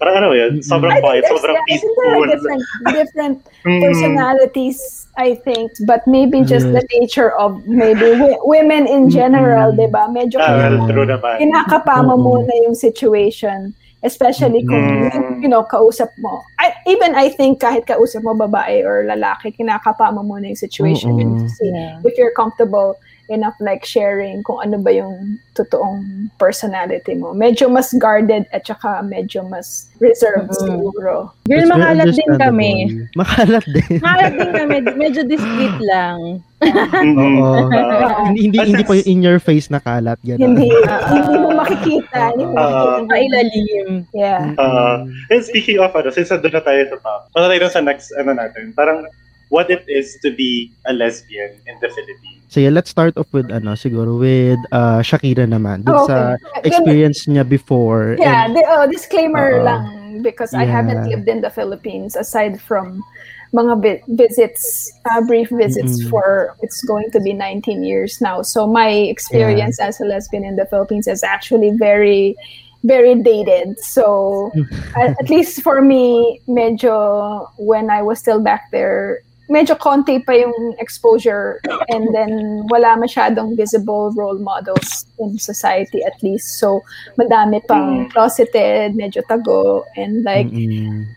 Parang 0.00 0.16
ano 0.16 0.32
yun, 0.32 0.64
sobrang 0.64 0.96
I 0.96 0.96
think 0.96 1.04
quiet, 1.04 1.22
sobrang 1.28 1.54
yeah, 1.54 1.60
I 1.68 1.76
think 1.76 1.92
there 1.92 2.08
peaceful. 2.08 2.24
are 2.24 2.28
different, 2.32 2.62
different 2.96 3.36
Mm. 3.60 3.80
personalities, 3.84 5.04
I 5.20 5.36
think, 5.36 5.68
but 5.84 6.00
maybe 6.08 6.40
just 6.48 6.64
the 6.72 6.80
nature 6.96 7.28
of 7.36 7.60
maybe 7.68 8.16
women 8.40 8.88
in 8.88 9.12
general, 9.12 9.76
di 9.76 9.84
ba? 9.84 10.08
Medyo 10.08 10.40
Ah, 10.40 10.56
well, 10.56 10.88
kinakapama 11.36 12.16
muna 12.16 12.48
yung 12.64 12.72
situation. 12.72 13.76
Especially 14.00 14.64
kung, 14.64 15.12
Mm. 15.12 15.44
you 15.44 15.48
know, 15.52 15.60
kausap 15.60 16.08
mo. 16.24 16.40
I, 16.56 16.72
even 16.88 17.12
I 17.12 17.28
think 17.28 17.60
kahit 17.60 17.84
kausap 17.84 18.24
mo 18.24 18.32
babae 18.32 18.80
or 18.80 19.04
lalaki, 19.04 19.52
kinakapama 19.52 20.24
muna 20.24 20.48
yung 20.48 20.56
situation. 20.56 21.12
Yeah. 21.60 22.00
if 22.00 22.16
you're 22.16 22.32
comfortable 22.32 22.96
enough 23.30 23.54
like 23.58 23.82
sharing 23.82 24.42
kung 24.42 24.58
ano 24.58 24.76
ba 24.76 24.90
yung 24.90 25.38
totoong 25.54 26.28
personality 26.36 27.14
mo. 27.14 27.30
Medyo 27.30 27.70
mas 27.70 27.94
guarded 27.94 28.44
at 28.50 28.62
saka 28.62 29.00
medyo 29.00 29.42
mas 29.42 29.86
reserved 29.98 30.50
Mhm. 30.50 30.58
siguro. 30.58 31.30
Girl, 31.46 31.62
It's 31.62 31.70
makalat 31.70 32.10
din 32.10 32.32
kami. 32.36 32.70
Makalat 33.20 33.64
din. 33.66 33.98
Makalat 33.98 34.32
din 34.34 34.50
kami. 34.52 34.76
Medyo 34.94 35.20
discreet 35.24 35.78
lang. 35.90 36.42
Oo. 36.60 37.70
Ah, 37.72 38.28
hindi 38.28 38.52
hindi, 38.52 38.58
hindi 38.60 38.84
pa 38.84 38.92
yung 38.94 39.08
in 39.08 39.20
your 39.22 39.38
face 39.38 39.68
na 39.68 39.80
kalat 39.80 40.20
gano'n. 40.20 40.40
Hindi, 40.52 40.68
Ah, 40.90 41.08
hindi 41.08 41.34
mo 41.38 41.48
makikita. 41.54 42.20
Hindi 42.32 42.44
mo 42.46 42.54
Ah. 42.54 42.60
makikita. 42.60 43.08
Mailalim. 43.08 43.88
Yeah. 44.12 44.42
Ah, 44.56 44.96
and 45.30 45.42
speaking 45.42 45.78
of 45.78 45.92
ano, 45.92 46.10
since 46.10 46.28
nandun 46.28 46.52
na 46.52 46.62
tayo 46.62 46.80
sa 46.86 46.96
top, 46.98 47.20
ano 47.32 47.44
tayo 47.46 47.68
sa 47.68 47.80
next, 47.80 48.12
ano 48.14 48.34
natin, 48.34 48.72
parang 48.72 49.04
what 49.50 49.70
it 49.70 49.84
is 49.86 50.16
to 50.22 50.30
be 50.32 50.72
a 50.86 50.92
lesbian 50.94 51.50
in 51.66 51.74
the 51.82 51.90
Philippines. 51.90 52.40
So 52.50 52.58
yeah, 52.58 52.70
let's 52.74 52.90
start 52.90 53.14
off 53.14 53.30
with 53.30 53.46
ano 53.54 53.78
siguro 53.78 54.18
with 54.18 54.58
uh, 54.74 55.06
Shakira 55.06 55.46
naman. 55.46 55.86
Dun 55.86 55.94
Oh, 55.94 56.06
sa 56.10 56.34
okay. 56.34 56.66
experience 56.66 57.26
niya 57.30 57.46
before. 57.46 58.18
Yeah, 58.18 58.46
and- 58.50 58.56
the, 58.58 58.62
oh, 58.66 58.90
disclaimer 58.90 59.60
Oo. 59.60 59.66
lang 59.66 59.82
because 60.26 60.50
I 60.54 60.66
haven't 60.66 61.06
lived 61.06 61.30
in 61.30 61.40
the 61.46 61.50
Philippines 61.50 62.18
aside 62.18 62.58
from 62.58 62.98
mga 63.54 63.82
vi- 63.82 64.02
visits, 64.18 64.90
uh, 65.10 65.22
brief 65.22 65.50
visits 65.50 66.02
Mm-mm. 66.02 66.10
for 66.10 66.54
it's 66.62 66.82
going 66.86 67.10
to 67.14 67.20
be 67.22 67.32
19 67.32 67.82
years 67.86 68.18
now. 68.20 68.42
So 68.42 68.66
my 68.66 68.90
experience 68.90 69.78
as 69.78 70.00
a 70.02 70.04
lesbian 70.04 70.42
in 70.44 70.56
the 70.58 70.66
Philippines 70.66 71.06
is 71.06 71.22
actually 71.22 71.70
very 71.78 72.34
very 72.82 73.14
dated. 73.14 73.78
So 73.78 74.50
at, 74.98 75.14
at 75.22 75.28
least 75.30 75.62
for 75.62 75.82
me, 75.82 76.40
medyo 76.50 77.46
when 77.58 77.90
I 77.90 78.02
was 78.02 78.18
still 78.18 78.40
back 78.42 78.70
there, 78.74 79.22
medyo 79.50 79.74
konti 79.74 80.22
pa 80.22 80.32
yung 80.38 80.78
exposure 80.78 81.58
and 81.90 82.14
then 82.14 82.62
wala 82.70 82.94
masyadong 82.94 83.58
visible 83.58 84.14
role 84.14 84.38
models 84.38 85.10
in 85.18 85.36
society 85.42 86.00
at 86.06 86.14
least. 86.22 86.62
So 86.62 86.86
madami 87.18 87.58
pang 87.66 88.06
Mm. 88.06 88.14
closeted, 88.14 88.94
medyo 88.94 89.26
tago 89.26 89.82
and 89.98 90.22
like 90.22 90.46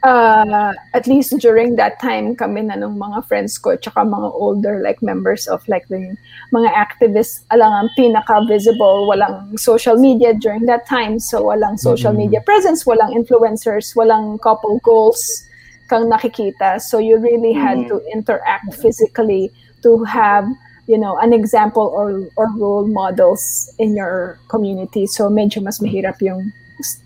uh, 0.02 0.74
at 0.98 1.06
least 1.06 1.38
during 1.38 1.76
that 1.78 2.02
time 2.02 2.34
kami 2.34 2.66
na 2.66 2.74
nung 2.74 2.98
mga 2.98 3.22
friends 3.30 3.62
ko 3.62 3.78
tsaka 3.78 4.02
mga 4.02 4.34
older 4.34 4.82
like 4.82 4.98
members 5.06 5.46
of 5.46 5.62
like 5.70 5.86
the 5.94 6.18
mga 6.50 6.70
activists 6.74 7.46
alang 7.54 7.70
ang 7.70 7.90
pinaka-visible 7.94 9.06
walang 9.06 9.54
social 9.60 10.00
media 10.00 10.34
during 10.34 10.66
that 10.66 10.88
time 10.90 11.20
so 11.20 11.46
walang 11.46 11.78
social 11.78 12.16
media 12.16 12.42
presence 12.42 12.88
walang 12.88 13.14
influencers 13.14 13.94
walang 13.94 14.42
couple 14.42 14.80
goals 14.82 15.46
kang 15.94 16.10
nakikita 16.10 16.82
so 16.82 16.98
you 16.98 17.22
really 17.22 17.54
had 17.54 17.78
Mhm. 17.78 17.88
to 17.94 17.96
interact 18.10 18.74
physically 18.82 19.54
to 19.86 20.02
have 20.10 20.50
you 20.90 20.98
know 20.98 21.22
an 21.22 21.38
example 21.38 21.94
or 21.94 22.26
or 22.34 22.50
role 22.58 22.90
models 22.90 23.70
in 23.78 23.94
your 23.94 24.42
community 24.50 25.06
so 25.06 25.30
medyo 25.30 25.62
mas 25.62 25.78
mahirap 25.78 26.18
yung 26.26 26.50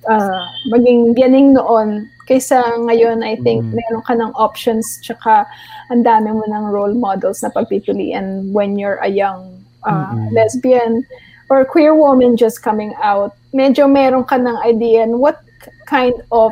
uh, 0.07 0.47
maging 0.71 1.11
biyaning 1.11 1.51
noon 1.51 2.07
kaysa 2.31 2.63
ngayon 2.87 3.27
I 3.27 3.35
think 3.43 3.67
Mhm. 3.67 3.75
meron 3.75 4.03
ka 4.07 4.13
ng 4.15 4.31
options 4.39 4.87
tsaka 5.03 5.43
ang 5.91 6.07
dami 6.07 6.31
mo 6.31 6.47
ng 6.47 6.65
role 6.71 6.95
models 6.95 7.43
na 7.43 7.51
pagpipilian 7.51 8.55
when 8.55 8.79
you're 8.79 9.03
a 9.03 9.11
young 9.11 9.59
uh, 9.83 10.15
Mhm. 10.15 10.31
lesbian 10.31 11.03
or 11.51 11.63
queer 11.67 11.91
woman 11.95 12.35
just 12.39 12.63
coming 12.63 12.91
out 13.03 13.35
medyo 13.55 13.87
meron 13.87 14.23
ka 14.27 14.35
ng 14.39 14.57
idea 14.63 15.03
on 15.03 15.19
what 15.19 15.43
kind 15.87 16.15
of 16.31 16.51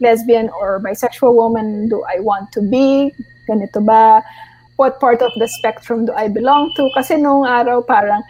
lesbian 0.00 0.50
or 0.50 0.80
bisexual 0.80 1.34
woman 1.34 1.88
do 1.88 2.02
I 2.04 2.20
want 2.20 2.50
to 2.52 2.60
be? 2.62 3.14
Ganito 3.48 3.84
ba? 3.84 4.22
What 4.76 4.98
part 4.98 5.22
of 5.22 5.30
the 5.38 5.46
spectrum 5.46 6.06
do 6.06 6.12
I 6.12 6.26
belong 6.28 6.72
to? 6.76 6.90
Kasi 6.98 7.14
nung 7.16 7.46
araw 7.46 7.82
parang 7.86 8.22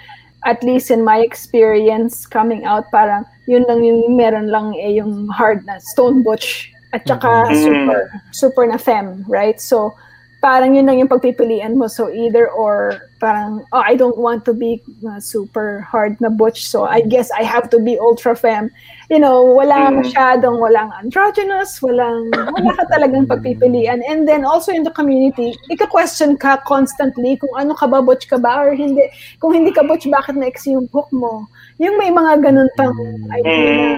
at 0.45 0.61
least 0.63 0.91
in 0.93 1.01
my 1.03 1.25
experience 1.25 2.29
coming 2.29 2.69
out 2.69 2.85
parang 2.93 3.25
yun 3.49 3.65
lang 3.65 3.81
yung 3.81 4.13
meron 4.13 4.53
lang 4.53 4.77
eh 4.77 4.93
yung 5.01 5.25
hard 5.33 5.65
na 5.65 5.81
stone 5.81 6.21
butch 6.21 6.69
at 6.93 7.01
saka 7.09 7.49
Mhm. 7.49 7.57
super 7.65 8.01
super 8.37 8.65
na 8.69 8.77
femme 8.77 9.25
right? 9.25 9.57
So 9.57 9.97
parang 10.45 10.77
yun 10.77 10.85
lang 10.85 11.01
yung 11.01 11.09
pagpipilian 11.09 11.81
mo. 11.81 11.89
So 11.89 12.13
either 12.13 12.53
or 12.53 13.01
parang 13.17 13.65
oh 13.73 13.81
I 13.81 13.97
don't 13.97 14.21
want 14.21 14.45
to 14.45 14.53
be 14.53 14.85
uh, 15.09 15.17
super 15.17 15.81
hard 15.81 16.21
na 16.21 16.29
butch. 16.29 16.69
So 16.69 16.85
I 16.85 17.01
guess 17.01 17.33
I 17.33 17.41
have 17.49 17.73
to 17.73 17.81
be 17.81 17.97
ultra 17.97 18.37
femme 18.37 18.69
you 19.09 19.17
know 19.17 19.41
wala 19.41 19.89
Mhm. 19.89 20.05
masyadong 20.05 20.61
walang 20.61 20.93
androgynous 21.01 21.81
walang 21.81 22.29
wala 22.29 22.71
ka 22.77 22.85
talagang 22.93 23.25
pagpipilian. 23.25 24.05
And 24.05 24.29
then 24.29 24.45
also 24.45 24.69
in 24.69 24.85
the 24.85 24.93
community 24.93 25.57
ika-question 25.73 26.37
ka 26.37 26.61
constantly 26.69 27.41
kung 27.41 27.57
ano 27.57 27.73
ka 27.73 27.89
ba 27.89 28.05
butch 28.05 28.29
ka 28.29 28.37
ba 28.37 28.61
or 28.61 28.77
hindi. 28.77 29.09
Kung 29.41 29.57
hindi 29.57 29.73
ka 29.73 29.81
butch 29.89 30.05
bakit 30.13 30.37
na 30.37 30.53
yung 30.69 30.93
hook 30.93 31.09
mo? 31.09 31.49
Yung 31.81 31.97
may 31.97 32.13
mga 32.13 32.45
ganun 32.45 32.69
pang 32.77 32.93
idea 33.33 33.73
na 33.73 33.89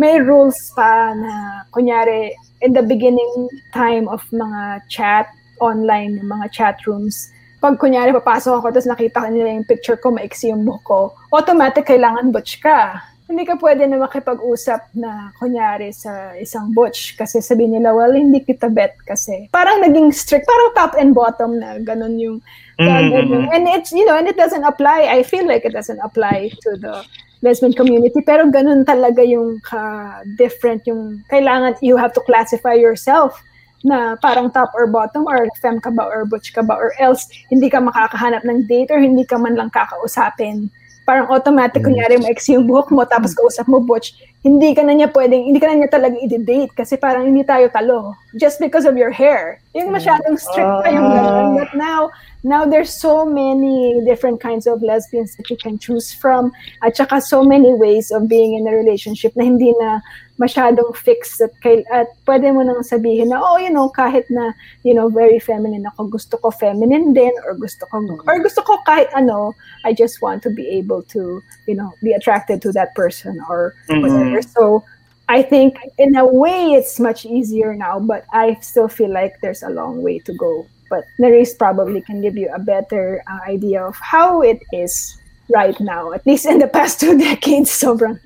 may 0.00 0.16
rules 0.16 0.72
pa 0.72 1.12
na 1.12 1.60
kunyari 1.76 2.32
in 2.64 2.72
the 2.72 2.80
beginning 2.80 3.48
time 3.76 4.08
of 4.08 4.24
mga 4.32 4.80
chat 4.88 5.28
online 5.60 6.18
yung 6.18 6.32
mga 6.32 6.46
chat 6.50 6.76
rooms. 6.88 7.30
Pag 7.60 7.76
kunyari 7.76 8.10
papasok 8.16 8.60
ako 8.60 8.66
tapos 8.72 8.88
nakita 8.88 9.28
nila 9.28 9.52
yung 9.52 9.68
picture 9.68 10.00
ko 10.00 10.08
maiksi 10.08 10.48
yung 10.48 10.64
buhok 10.64 10.84
ko 10.84 11.00
automatic 11.30 11.84
kailangan 11.86 12.32
butch 12.32 12.58
ka. 12.64 13.04
Hindi 13.30 13.46
ka 13.46 13.62
pwede 13.62 13.86
na 13.86 14.02
makipag-usap 14.02 14.90
na 14.98 15.30
kunyari 15.38 15.94
sa 15.94 16.34
isang 16.34 16.74
butch 16.74 17.14
kasi 17.14 17.38
sabi 17.38 17.70
nila 17.70 17.94
well 17.94 18.10
hindi 18.10 18.42
kita 18.42 18.66
bet 18.66 18.98
kasi. 19.06 19.46
Parang 19.54 19.78
naging 19.84 20.10
strict 20.10 20.48
parang 20.48 20.74
top 20.74 20.92
and 20.98 21.14
bottom 21.14 21.62
na 21.62 21.78
ganun 21.78 22.18
yung 22.18 22.38
Mm. 22.80 23.52
and 23.52 23.68
it's 23.68 23.92
you 23.92 24.08
know 24.08 24.16
and 24.16 24.24
it 24.24 24.40
doesn't 24.40 24.64
apply. 24.64 25.04
I 25.04 25.20
feel 25.20 25.44
like 25.44 25.68
it 25.68 25.76
doesn't 25.76 26.00
apply 26.00 26.48
to 26.64 26.80
the 26.80 27.04
lesbian 27.44 27.72
community 27.72 28.20
pero 28.24 28.48
ganun 28.48 28.84
talaga 28.84 29.20
yung 29.20 29.60
ka 29.60 30.24
different 30.36 30.84
yung 30.88 31.20
kailangan 31.28 31.76
you 31.84 31.96
have 31.96 32.12
to 32.12 32.24
classify 32.24 32.72
yourself 32.72 33.40
na 33.84 34.16
parang 34.20 34.52
top 34.52 34.72
or 34.76 34.86
bottom 34.86 35.24
or 35.24 35.48
femme 35.60 35.80
ka 35.80 35.88
ba 35.88 36.04
or 36.04 36.28
butch 36.28 36.52
ka 36.52 36.60
ba 36.60 36.76
or 36.76 36.92
else 37.00 37.28
hindi 37.48 37.72
ka 37.72 37.80
makakahanap 37.80 38.44
ng 38.44 38.68
date 38.68 38.92
or 38.92 39.00
hindi 39.00 39.24
ka 39.24 39.40
man 39.40 39.56
lang 39.56 39.72
kakausapin. 39.72 40.68
Parang 41.08 41.32
automatic 41.32 41.80
Yes. 41.82 41.86
kunyari 41.88 42.14
ex 42.28 42.46
yung 42.52 42.68
buhok 42.68 42.92
mo 42.92 43.02
tapos 43.08 43.32
kausap 43.32 43.66
mo 43.66 43.80
butch 43.80 44.14
hindi 44.40 44.72
ka 44.72 44.80
na 44.80 44.96
niya 44.96 45.12
pwedeng 45.12 45.52
hindi 45.52 45.60
ka 45.60 45.68
na 45.68 45.76
niya 45.76 45.90
talaga 45.92 46.16
i-date 46.16 46.72
kasi 46.72 46.96
parang 46.96 47.28
hindi 47.28 47.44
tayo 47.44 47.68
talo. 47.68 48.16
Just 48.36 48.56
because 48.60 48.88
of 48.88 48.96
your 48.96 49.12
hair. 49.12 49.60
Yung 49.76 49.92
masyadong 49.92 50.40
strict 50.40 50.80
pa 50.84 50.88
yung 50.88 51.12
ganun 51.12 51.48
but 51.60 51.72
now 51.76 52.08
now 52.40 52.64
there's 52.64 52.92
so 52.92 53.28
many 53.28 54.00
different 54.08 54.40
kinds 54.40 54.64
of 54.64 54.80
lesbians 54.80 55.36
that 55.36 55.48
you 55.52 55.56
can 55.60 55.76
choose 55.76 56.12
from. 56.12 56.52
At 56.80 56.96
saka 56.96 57.20
so 57.20 57.44
many 57.44 57.72
ways 57.76 58.08
of 58.12 58.28
being 58.28 58.56
in 58.56 58.64
a 58.64 58.72
relationship 58.72 59.36
na 59.36 59.44
hindi 59.44 59.76
na 59.76 60.00
masyadong 60.40 60.96
fixed 60.96 61.40
at, 61.44 61.52
kay, 61.60 61.84
at 61.92 62.08
pwede 62.24 62.48
mo 62.48 62.64
nang 62.64 62.80
sabihin 62.80 63.28
na 63.28 63.36
oh 63.36 63.60
you 63.60 63.68
know 63.68 63.92
kahit 63.92 64.24
na 64.32 64.56
you 64.88 64.96
know 64.96 65.12
very 65.12 65.36
feminine 65.36 65.84
ako 65.92 66.08
gusto 66.08 66.40
ko 66.40 66.48
feminine 66.48 67.12
din 67.12 67.30
or 67.44 67.52
gusto 67.60 67.84
ko 67.92 68.00
or 68.24 68.40
gusto 68.40 68.64
ko 68.64 68.80
kahit 68.88 69.12
ano 69.12 69.52
I 69.84 69.92
just 69.92 70.24
want 70.24 70.40
to 70.48 70.50
be 70.50 70.64
able 70.80 71.04
to 71.12 71.44
you 71.68 71.76
know 71.76 71.92
be 72.00 72.16
attracted 72.16 72.64
to 72.64 72.72
that 72.72 72.96
person 72.96 73.36
or 73.52 73.76
whatever. 73.92 74.40
So 74.40 74.80
I 75.28 75.44
think 75.44 75.76
in 76.00 76.16
a 76.16 76.24
way 76.26 76.72
it's 76.72 76.98
much 76.98 77.28
easier 77.28 77.76
now, 77.76 78.00
but 78.00 78.24
I 78.32 78.56
still 78.64 78.88
feel 78.88 79.12
like 79.12 79.38
there's 79.44 79.62
a 79.62 79.70
long 79.70 80.02
way 80.02 80.18
to 80.24 80.32
go. 80.34 80.66
But 80.88 81.04
Nerys 81.20 81.54
probably 81.54 82.00
can 82.00 82.18
give 82.24 82.34
you 82.34 82.50
a 82.50 82.58
better 82.58 83.22
uh, 83.30 83.46
idea 83.46 83.84
of 83.84 83.94
how 84.00 84.42
it 84.42 84.58
is 84.72 85.19
right 85.50 85.78
now, 85.80 86.12
at 86.12 86.24
least 86.26 86.46
in 86.46 86.58
the 86.58 86.68
past 86.68 87.00
two 87.00 87.18
decades. 87.26 87.70
Sobrang 87.70 88.18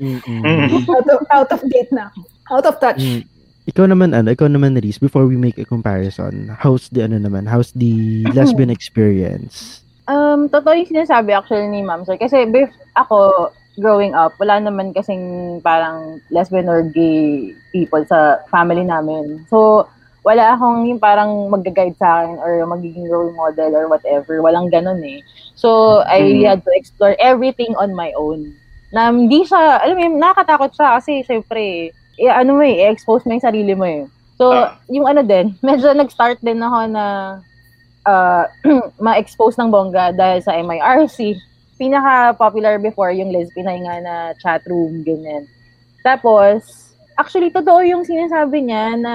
out 0.88 1.08
of, 1.08 1.20
out 1.30 1.50
of 1.52 1.60
date 1.70 1.90
na. 1.92 2.10
Out 2.52 2.66
of 2.66 2.78
touch. 2.80 3.00
Mm. 3.00 3.24
Ikaw 3.64 3.88
naman 3.88 4.12
ano, 4.12 4.28
ikaw 4.28 4.44
naman 4.44 4.76
Reese, 4.76 5.00
before 5.00 5.24
we 5.24 5.40
make 5.40 5.56
a 5.56 5.64
comparison, 5.64 6.52
how's 6.52 6.92
the 6.92 7.00
ano 7.00 7.16
naman, 7.16 7.48
how's 7.48 7.72
the 7.72 8.20
lesbian 8.36 8.68
experience? 8.68 9.80
Um, 10.04 10.52
totoo 10.52 10.76
yung 10.76 10.92
sinasabi 10.92 11.32
actually 11.32 11.72
ni 11.72 11.80
Ma'am 11.80 12.04
Sir. 12.04 12.20
Kasi 12.20 12.44
bef- 12.44 12.76
ako, 12.92 13.48
growing 13.80 14.12
up, 14.12 14.36
wala 14.36 14.60
naman 14.60 14.92
kasing 14.92 15.58
parang 15.64 16.20
lesbian 16.28 16.68
or 16.68 16.84
gay 16.84 17.56
people 17.72 18.04
sa 18.04 18.44
family 18.52 18.84
namin. 18.84 19.48
So, 19.48 19.88
wala 20.24 20.56
akong 20.56 20.88
yung 20.88 20.98
parang 20.98 21.52
mag-guide 21.52 21.94
sa 22.00 22.24
akin 22.24 22.40
or 22.40 22.64
magiging 22.64 23.04
role 23.06 23.28
model 23.36 23.76
or 23.76 23.86
whatever. 23.92 24.40
Walang 24.40 24.72
ganun 24.72 25.04
eh. 25.04 25.20
So, 25.54 26.00
I 26.08 26.24
really 26.24 26.48
had 26.48 26.64
to 26.64 26.72
explore 26.72 27.12
everything 27.20 27.76
on 27.76 27.92
my 27.92 28.10
own. 28.16 28.56
Na 28.88 29.12
hindi 29.12 29.44
siya, 29.44 29.84
alam 29.84 29.94
mo 29.94 30.02
yun, 30.02 30.16
nakakatakot 30.16 30.72
siya 30.72 30.96
kasi 30.96 31.20
syempre, 31.28 31.92
eh, 32.16 32.32
ano 32.32 32.56
mo 32.56 32.64
eh, 32.64 32.88
i-expose 32.88 33.28
mo 33.28 33.36
yung 33.36 33.44
sarili 33.44 33.76
mo 33.76 33.84
eh. 33.84 34.08
So, 34.40 34.50
Ah. 34.50 34.80
yung 34.88 35.04
ano 35.04 35.20
din, 35.20 35.54
medyo 35.66 35.92
nag-start 35.92 36.40
din 36.40 36.58
ako 36.58 36.78
na 36.88 37.04
uh, 38.08 38.44
ma-expose 39.04 39.60
ng 39.60 39.68
bongga 39.68 40.16
dahil 40.16 40.40
sa 40.40 40.56
MIRC. 40.56 41.36
Pinaka-popular 41.76 42.80
before 42.80 43.12
yung 43.12 43.28
lesbian 43.28 43.66
nga 43.84 43.96
na 44.00 44.14
chat 44.40 44.64
room, 44.64 45.04
ganyan. 45.04 45.44
Tapos, 46.00 46.64
actually, 47.18 47.50
totoo 47.50 47.82
yung 47.82 48.06
sinasabi 48.06 48.62
niya 48.62 48.94
na 48.96 49.14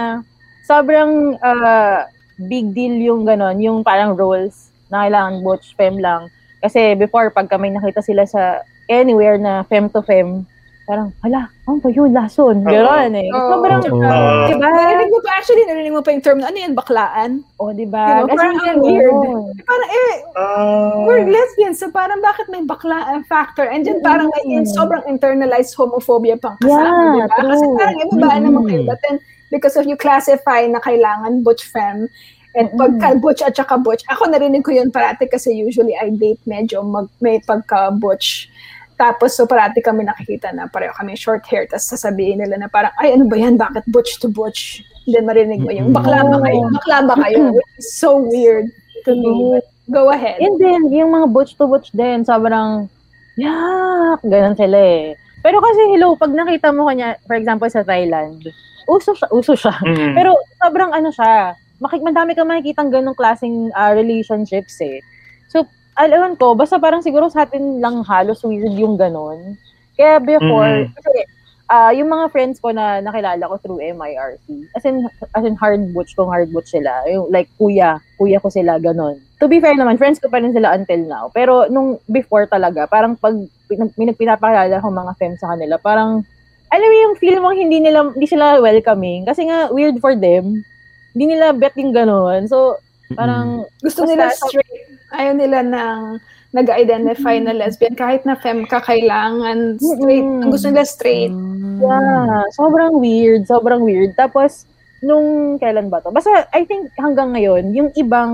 sobrang 0.70 1.34
uh, 1.42 2.06
big 2.46 2.78
deal 2.78 2.94
yung 2.94 3.26
ganon, 3.26 3.58
yung 3.58 3.82
parang 3.82 4.14
roles 4.14 4.70
na 4.94 5.10
kailangan 5.10 5.42
butch, 5.42 5.74
fem 5.74 5.98
lang. 5.98 6.30
Kasi 6.62 6.94
before, 6.94 7.34
pag 7.34 7.50
kami 7.50 7.74
nakita 7.74 8.06
sila 8.06 8.30
sa 8.30 8.62
anywhere 8.86 9.42
na 9.42 9.66
fem 9.66 9.90
to 9.90 10.06
fem, 10.06 10.46
parang, 10.86 11.14
hala, 11.22 11.46
ano 11.70 11.78
ba 11.78 11.90
yun, 11.94 12.10
lason? 12.10 12.66
Gano'n 12.66 13.14
eh. 13.14 13.30
Oo. 13.30 13.50
Sobrang, 13.54 13.78
Oo. 13.86 14.50
diba? 14.50 14.68
Narinig 14.68 15.14
mo 15.14 15.22
pa, 15.22 15.38
actually, 15.38 15.62
narinig 15.70 15.94
mo 15.94 16.02
pa 16.02 16.10
yung 16.10 16.26
term 16.26 16.42
na, 16.42 16.50
ano 16.50 16.58
yan, 16.58 16.74
baklaan? 16.74 17.46
O, 17.62 17.70
diba? 17.70 18.26
Diba? 18.26 18.26
Kasi 18.26 18.38
Parang 18.42 18.58
ang 18.58 18.82
weird. 18.82 19.14
Parang, 19.70 19.90
eh, 19.94 20.14
Ah. 20.34 21.06
we're 21.06 21.30
lesbians, 21.30 21.78
so 21.78 21.94
parang 21.94 22.18
bakit 22.20 22.50
may 22.50 22.66
baklaan 22.66 23.22
factor? 23.30 23.70
And 23.70 23.86
then 23.86 24.02
parang 24.02 24.34
may 24.34 24.50
in, 24.50 24.66
Mm. 24.66 24.74
sobrang 24.74 25.06
internalized 25.06 25.78
homophobia 25.78 26.42
pang 26.42 26.58
kasama, 26.58 27.22
Yeah, 27.22 27.30
di 27.30 27.38
ba? 27.38 27.38
Kasi 27.38 27.62
true. 27.62 27.78
parang 27.78 27.98
ibabaan 28.02 28.42
naman 28.42 28.62
kayo. 28.66 28.82
But 28.90 29.00
then, 29.06 29.18
because 29.52 29.76
of 29.76 29.86
you 29.86 29.98
classify 29.98 30.66
na 30.66 30.80
kailangan 30.80 31.44
butch 31.44 31.66
femme, 31.70 32.10
and 32.58 32.70
pagka 32.74 33.14
butch 33.22 33.42
at 33.46 33.54
saka 33.54 33.78
butch, 33.78 34.02
ako 34.10 34.26
narinig 34.26 34.66
ko 34.66 34.74
yun 34.74 34.90
parati 34.90 35.30
kasi 35.30 35.54
usually 35.54 35.94
I 35.94 36.10
date 36.10 36.42
medyo 36.50 36.82
mag, 36.82 37.10
may 37.22 37.38
pagka 37.42 37.94
butch. 37.94 38.50
Tapos, 39.00 39.32
so 39.32 39.48
parati 39.48 39.80
kami 39.80 40.04
nakikita 40.04 40.52
na 40.52 40.68
pareho 40.68 40.92
kami 40.92 41.16
short 41.16 41.48
hair, 41.48 41.64
tapos 41.72 41.88
sasabihin 41.88 42.44
nila 42.44 42.60
na 42.60 42.68
parang, 42.68 42.92
ay, 43.00 43.16
ano 43.16 43.32
ba 43.32 43.40
yan? 43.40 43.56
Bakit 43.56 43.88
butch 43.88 44.20
to 44.20 44.28
butch? 44.28 44.84
Then 45.08 45.24
marinig 45.24 45.64
mo 45.64 45.72
yung, 45.72 45.96
bakla 45.96 46.20
ba 46.28 46.36
kayo? 46.44 46.68
Bakla 46.68 46.98
ba 47.08 47.16
kayo? 47.16 47.56
Which 47.56 47.74
is 47.80 47.96
so 47.96 48.20
weird 48.20 48.68
to 49.08 49.16
me. 49.16 49.56
But 49.56 49.66
go 49.88 50.12
ahead. 50.12 50.44
And 50.44 50.60
then, 50.60 50.92
yung 50.92 51.16
mga 51.16 51.32
butch 51.32 51.56
to 51.56 51.72
butch 51.72 51.96
din, 51.96 52.28
sobrang, 52.28 52.92
yak, 53.40 54.20
ganun 54.20 54.60
sila 54.60 54.76
eh. 54.76 55.16
Pero 55.40 55.64
kasi, 55.64 55.96
hello, 55.96 56.20
pag 56.20 56.36
nakita 56.36 56.76
mo 56.76 56.92
kanya, 56.92 57.16
for 57.24 57.40
example, 57.40 57.72
sa 57.72 57.88
Thailand, 57.88 58.52
uso 58.90 59.14
siya, 59.14 59.28
uso 59.30 59.54
siya. 59.54 59.74
Mm. 59.86 60.18
Pero 60.18 60.34
sobrang 60.58 60.92
ano 60.92 61.14
siya, 61.14 61.54
makik 61.78 62.02
madami 62.02 62.34
kang 62.34 62.50
makikita 62.50 62.82
ganong 62.90 63.16
klaseng 63.16 63.70
ah, 63.72 63.94
relationships 63.94 64.82
eh. 64.82 65.00
So, 65.48 65.64
alam 65.96 66.36
ko, 66.36 66.58
basta 66.58 66.82
parang 66.82 67.06
siguro 67.06 67.30
sa 67.30 67.46
atin 67.46 67.78
lang 67.78 68.02
halos 68.04 68.42
weird 68.42 68.74
yung 68.74 68.98
ganon. 68.98 69.56
Kaya 69.94 70.18
before, 70.18 70.88
Mhm. 70.88 70.96
kasi 70.96 71.14
ah, 71.70 71.94
yung 71.94 72.10
mga 72.10 72.34
friends 72.34 72.58
ko 72.58 72.74
na 72.74 72.98
nakilala 72.98 73.46
ko 73.46 73.56
through 73.62 73.78
MIRC, 73.78 74.42
as 74.74 74.84
in, 74.84 75.06
as 75.38 75.46
in 75.46 75.54
hard 75.54 75.94
butch 75.94 76.18
kung 76.18 76.26
hard 76.26 76.50
butch 76.50 76.74
sila, 76.74 77.06
yung 77.06 77.30
like 77.30 77.46
kuya, 77.62 78.02
kuya 78.18 78.42
ko 78.42 78.50
sila, 78.50 78.82
ganon. 78.82 79.22
To 79.38 79.46
be 79.46 79.62
fair 79.62 79.78
naman, 79.78 80.02
friends 80.02 80.18
ko 80.18 80.28
pa 80.28 80.42
rin 80.42 80.52
sila 80.52 80.74
until 80.74 80.98
now. 81.06 81.30
Pero 81.30 81.70
nung 81.70 82.02
before 82.10 82.50
talaga, 82.50 82.90
parang 82.90 83.14
pag 83.16 83.38
pinag, 83.70 83.94
pinag- 83.94 84.18
pinapakilala 84.18 84.82
ko 84.82 84.90
mga 84.90 85.14
fem 85.16 85.38
sa 85.38 85.54
kanila, 85.54 85.78
parang 85.78 86.26
alam 86.70 86.88
mo 86.88 86.98
yung 87.10 87.16
feel 87.18 87.38
mo 87.42 87.50
hindi 87.50 87.82
nila 87.82 88.14
hindi 88.14 88.28
sila 88.30 88.62
welcoming 88.62 89.26
kasi 89.26 89.46
nga 89.50 89.70
weird 89.74 89.98
for 89.98 90.14
them. 90.14 90.62
Hindi 91.18 91.36
nila 91.36 91.52
bet 91.58 91.74
yung 91.74 91.90
gano'n. 91.92 92.46
So, 92.46 92.78
parang 93.18 93.66
Gusto 93.82 94.06
Basta- 94.06 94.12
nila 94.14 94.26
straight. 94.34 94.86
Ayaw 95.10 95.34
nila 95.34 95.60
ng 95.66 96.00
nag-identify 96.54 97.38
na 97.42 97.54
lesbian. 97.54 97.94
Kahit 97.94 98.26
na 98.26 98.38
fem 98.38 98.66
ka, 98.66 98.82
kailangan 98.82 99.78
straight. 99.78 100.26
Mm-mm. 100.26 100.42
Ang 100.46 100.52
gusto 100.54 100.70
nila 100.70 100.86
straight. 100.86 101.34
yeah, 101.82 102.46
sobrang 102.58 102.98
weird, 102.98 103.46
sobrang 103.46 103.82
weird. 103.82 104.14
Tapos 104.18 104.66
nung 105.02 105.58
kailan 105.58 105.90
ba 105.90 106.02
to? 106.02 106.14
Basta 106.14 106.46
I 106.54 106.66
think 106.66 106.90
hanggang 106.98 107.34
ngayon, 107.34 107.74
yung 107.74 107.90
ibang 107.98 108.34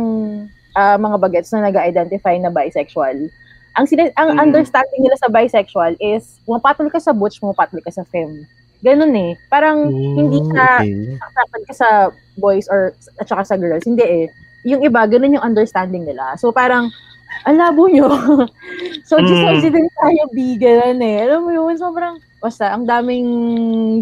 ah, 0.76 1.00
mga 1.00 1.18
bagets 1.20 1.52
na 1.56 1.68
nag-identify 1.68 2.36
na 2.40 2.52
bisexual, 2.52 3.32
ang 3.76 3.86
sina- 3.86 4.14
ang 4.16 4.36
Mm. 4.36 4.40
understanding 4.40 5.02
nila 5.04 5.18
sa 5.20 5.28
bisexual 5.28 5.96
is 6.00 6.40
pumapatol 6.44 6.88
ka 6.88 7.00
sa 7.00 7.12
butch, 7.12 7.40
pumapatol 7.40 7.80
ka 7.80 7.92
sa 7.92 8.04
femme. 8.08 8.48
Ganun 8.80 9.12
eh. 9.14 9.36
Parang 9.48 9.90
hindi 9.90 10.40
ka 10.52 10.84
Okay. 10.84 11.18
saksakan 11.18 11.62
ka 11.66 11.74
sa 11.74 11.90
boys 12.38 12.68
or 12.70 12.92
at 13.18 13.26
saka 13.26 13.44
sa 13.44 13.56
girls. 13.58 13.84
Hindi 13.84 14.04
eh. 14.04 14.26
Yung 14.64 14.82
iba, 14.82 15.04
ganun 15.06 15.36
yung 15.36 15.46
understanding 15.46 16.06
nila. 16.06 16.38
So 16.38 16.50
parang, 16.50 16.90
ang 17.44 17.58
labo 17.58 17.90
nyo. 17.90 18.08
so, 19.10 19.20
just 19.20 19.42
Mm. 19.44 19.60
mm. 19.60 19.74
din 19.74 19.88
tayo 19.92 20.22
be, 20.32 20.56
ganun 20.56 21.02
eh. 21.02 21.18
Alam 21.26 21.40
mo 21.44 21.52
yun, 21.52 21.76
sobrang, 21.76 22.16
basta, 22.40 22.72
ang 22.72 22.88
daming 22.88 23.28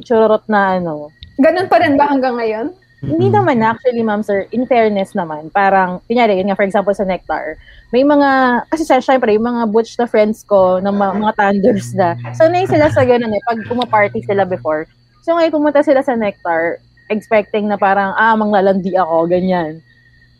churot 0.02 0.44
na 0.46 0.78
ano. 0.78 1.10
Ganun 1.42 1.66
pa 1.66 1.82
rin 1.82 1.98
ba 1.98 2.08
hanggang 2.08 2.38
ngayon? 2.38 2.68
Hindi 3.04 3.28
Mm-mm. 3.28 3.36
naman 3.36 3.60
actually, 3.60 4.00
ma'am 4.00 4.24
sir, 4.24 4.48
in 4.56 4.64
fairness 4.64 5.12
naman, 5.12 5.52
parang, 5.52 6.00
kunyari, 6.08 6.40
yun 6.40 6.48
nga, 6.48 6.56
for 6.56 6.64
example, 6.64 6.96
sa 6.96 7.04
Nectar, 7.04 7.60
may 7.94 8.02
mga, 8.02 8.30
kasi 8.74 8.84
sa 8.90 8.98
syempre, 8.98 9.38
yung 9.38 9.46
mga 9.46 9.70
butch 9.70 9.94
na 10.02 10.10
friends 10.10 10.42
ko, 10.42 10.82
na 10.82 10.90
mga, 10.90 11.14
mga 11.22 11.34
thunders 11.38 11.94
na, 11.94 12.18
sanay 12.34 12.66
sila 12.66 12.90
sa 12.90 13.06
ganun 13.06 13.30
eh, 13.30 13.44
pag 13.46 13.62
pumaparty 13.70 14.26
sila 14.26 14.50
before. 14.50 14.90
So 15.22 15.38
ngayon, 15.38 15.54
pumunta 15.54 15.86
sila 15.86 16.02
sa 16.02 16.18
Nectar, 16.18 16.82
expecting 17.14 17.70
na 17.70 17.78
parang, 17.78 18.18
ah, 18.18 18.34
manglalandi 18.34 18.98
ako, 18.98 19.30
ganyan. 19.30 19.78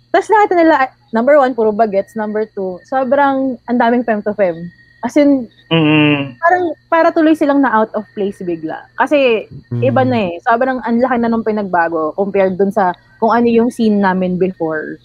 Tapos 0.10 0.34
lahat 0.34 0.50
nila, 0.58 0.76
number 1.14 1.38
one, 1.38 1.54
puro 1.54 1.70
bagets, 1.70 2.18
number 2.18 2.50
two, 2.50 2.82
sobrang, 2.90 3.62
ang 3.70 3.78
daming 3.78 4.02
fem 4.02 4.26
to 4.26 4.34
fem. 4.34 4.58
As 5.06 5.14
in, 5.14 5.46
Mm. 5.74 6.38
parang, 6.40 6.66
para 6.90 7.10
tuloy 7.12 7.34
silang 7.36 7.60
na 7.62 7.70
out 7.70 7.90
of 7.94 8.06
place 8.14 8.42
bigla. 8.42 8.88
Kasi, 8.98 9.46
Mm. 9.74 9.82
iba 9.84 10.02
na 10.06 10.18
eh. 10.30 10.34
Sobrang 10.46 10.80
ang 10.86 11.02
laki 11.02 11.18
na 11.18 11.30
nung 11.30 11.44
pinagbago 11.44 12.14
compared 12.18 12.56
dun 12.58 12.70
sa 12.70 12.94
kung 13.18 13.34
ano 13.34 13.46
yung 13.50 13.70
scene 13.74 13.98
namin 14.00 14.38
before. 14.38 14.98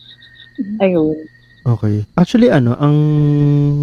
Ayun. 0.78 1.28
Okay. 1.68 2.08
Actually, 2.16 2.48
ano, 2.48 2.72
ang 2.80 2.96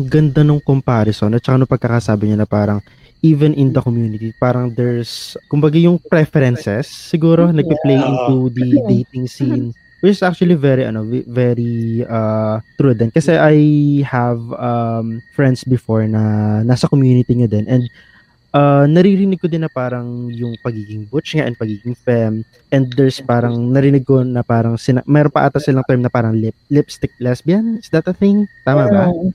ganda 0.10 0.42
nung 0.42 0.58
comparison 0.58 1.30
at 1.38 1.46
saka 1.46 1.62
nung 1.62 1.70
pagkakasabi 1.70 2.34
niya 2.34 2.42
na 2.42 2.50
parang 2.50 2.82
even 3.22 3.54
in 3.54 3.70
the 3.70 3.82
community, 3.82 4.34
parang 4.38 4.74
there's, 4.74 5.38
kumbaga 5.46 5.78
yung 5.78 6.02
preferences, 6.02 6.90
siguro, 6.90 7.46
Yeah. 7.46 7.62
nagpi-play 7.62 8.00
into 8.02 8.36
the 8.50 8.68
dating 8.90 9.30
scene 9.30 9.70
which 10.04 10.22
is 10.22 10.22
actually 10.22 10.54
very 10.54 10.86
ano 10.86 11.02
ve- 11.02 11.26
very 11.26 12.06
uh 12.06 12.62
true 12.78 12.94
din 12.94 13.10
kasi 13.10 13.34
I 13.34 13.58
have 14.06 14.38
um 14.54 15.18
friends 15.34 15.66
before 15.66 16.06
na 16.06 16.22
nasa 16.62 16.86
community 16.86 17.34
nyo 17.34 17.50
din 17.50 17.66
and 17.66 17.90
uh, 18.56 18.86
naririnig 18.88 19.38
ko 19.38 19.46
din 19.46 19.62
na 19.62 19.70
parang 19.70 20.32
yung 20.32 20.56
pagiging 20.58 21.04
butch 21.06 21.36
nga 21.36 21.44
and 21.44 21.54
pagiging 21.54 21.92
femme 21.94 22.42
and 22.72 22.88
there's 22.96 23.20
parang 23.20 23.70
narinig 23.70 24.02
ko 24.02 24.24
na 24.24 24.42
parang 24.42 24.80
sina- 24.80 25.04
mayroon 25.06 25.30
pa 25.30 25.46
ata 25.46 25.60
silang 25.60 25.84
term 25.84 26.00
na 26.00 26.10
parang 26.10 26.32
lip 26.34 26.56
lipstick 26.70 27.12
lesbian 27.20 27.78
is 27.78 27.92
that 27.92 28.08
a 28.08 28.16
thing 28.16 28.48
tama 28.64 28.88
ba 28.88 29.06
Mm. 29.06 29.32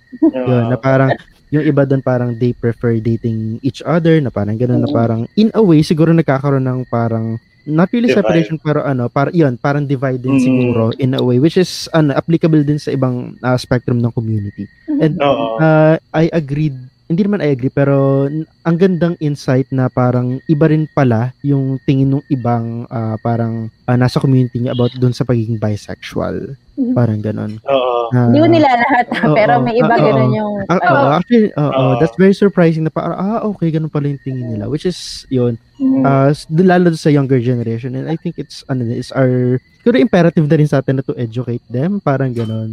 yun 0.46 0.64
na 0.68 0.76
parang 0.76 1.12
yung 1.50 1.64
iba 1.64 1.82
doon 1.82 2.00
parang 2.00 2.30
they 2.32 2.52
prefer 2.52 2.96
dating 2.96 3.58
each 3.60 3.82
other 3.82 4.16
na 4.18 4.28
parang 4.28 4.54
gano'n 4.54 4.78
na 4.78 4.86
Oo. 4.86 4.94
parang 4.94 5.20
in 5.34 5.50
a 5.50 5.60
way 5.60 5.80
siguro 5.80 6.12
nagkakaroon 6.12 6.62
ng 6.62 6.86
parang 6.86 7.34
not 7.62 7.90
really 7.90 8.08
Divide. 8.08 8.24
separation 8.24 8.56
pero 8.56 8.80
ano 8.82 9.06
para 9.06 9.28
yun 9.30 9.54
parang 9.54 9.84
divide 9.84 10.18
din 10.18 10.36
Mm. 10.36 10.42
siguro 10.42 10.84
in 10.96 11.12
a 11.12 11.20
way 11.20 11.36
which 11.36 11.56
is 11.56 11.86
ano 11.90 12.12
applicable 12.12 12.60
din 12.60 12.76
sa 12.76 12.88
ibang 12.90 13.36
uh, 13.38 13.56
spectrum 13.56 13.98
ng 13.98 14.10
community 14.10 14.64
and 14.88 15.20
uh, 15.20 15.94
I 16.10 16.28
agreed 16.30 16.76
hindi 17.10 17.26
naman 17.26 17.42
I 17.42 17.50
agree 17.50 17.68
pero 17.68 17.96
n- 18.24 18.46
ang 18.62 18.78
gandang 18.78 19.18
insight 19.18 19.66
na 19.68 19.90
parang 19.90 20.38
iba 20.46 20.64
rin 20.64 20.86
pala 20.88 21.34
yung 21.42 21.82
tingin 21.82 22.06
ng 22.08 22.22
ibang 22.30 22.86
uh, 22.86 23.18
parang 23.18 23.66
uh, 23.84 23.98
nasa 23.98 24.16
community 24.16 24.62
niya 24.62 24.72
about 24.72 24.94
doon 24.94 25.10
sa 25.10 25.26
pagiging 25.26 25.58
bisexual 25.58 26.54
Mhm. 26.80 26.96
parang 26.96 27.20
ganon 27.20 27.52
Oo. 27.60 28.08
Na- 28.08 28.26
Hindi 28.26 28.40
ko 28.40 28.48
nila 28.48 28.70
lahat, 28.72 29.06
Oo. 29.20 29.36
pero 29.36 29.52
may 29.60 29.76
iba 29.76 29.90
Oo. 29.90 30.00
ganun 30.00 30.30
yung... 30.32 30.54
Ano, 30.64 30.80
oo, 30.80 31.08
actually, 31.12 31.52
oo, 31.52 31.68
Oo. 31.68 31.92
that's 32.00 32.16
very 32.16 32.32
surprising 32.32 32.82
na 32.82 32.90
parang, 32.90 33.14
ah, 33.14 33.44
okay, 33.44 33.68
ganun 33.68 33.92
pala 33.92 34.08
yung 34.08 34.22
tingin 34.24 34.48
nila. 34.48 34.64
Which 34.66 34.82
is, 34.82 34.96
yun, 35.28 35.60
uh, 35.78 36.32
lalo 36.50 36.88
sa 36.96 37.06
younger 37.06 37.36
generation. 37.38 37.94
And 37.94 38.08
I 38.08 38.16
think 38.16 38.34
it's, 38.34 38.64
ano, 38.66 38.82
it's 38.88 39.12
our, 39.12 39.60
siguro 39.78 40.00
imperative 40.00 40.42
na 40.42 40.56
rin 40.56 40.66
sa 40.66 40.80
atin 40.80 40.98
na 40.98 41.04
to 41.04 41.12
educate 41.14 41.62
them. 41.68 42.00
Parang 42.00 42.32
ganun. 42.32 42.72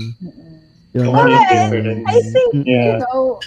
Yun. 0.95 1.03
Ano 1.03 1.27
yung 1.27 1.37
Okay. 1.37 1.59
difference. 1.67 2.03
I 2.07 2.17
think, 2.23 2.49
you 2.55 2.63
Yeah. 2.63 2.97
know, 3.03 3.37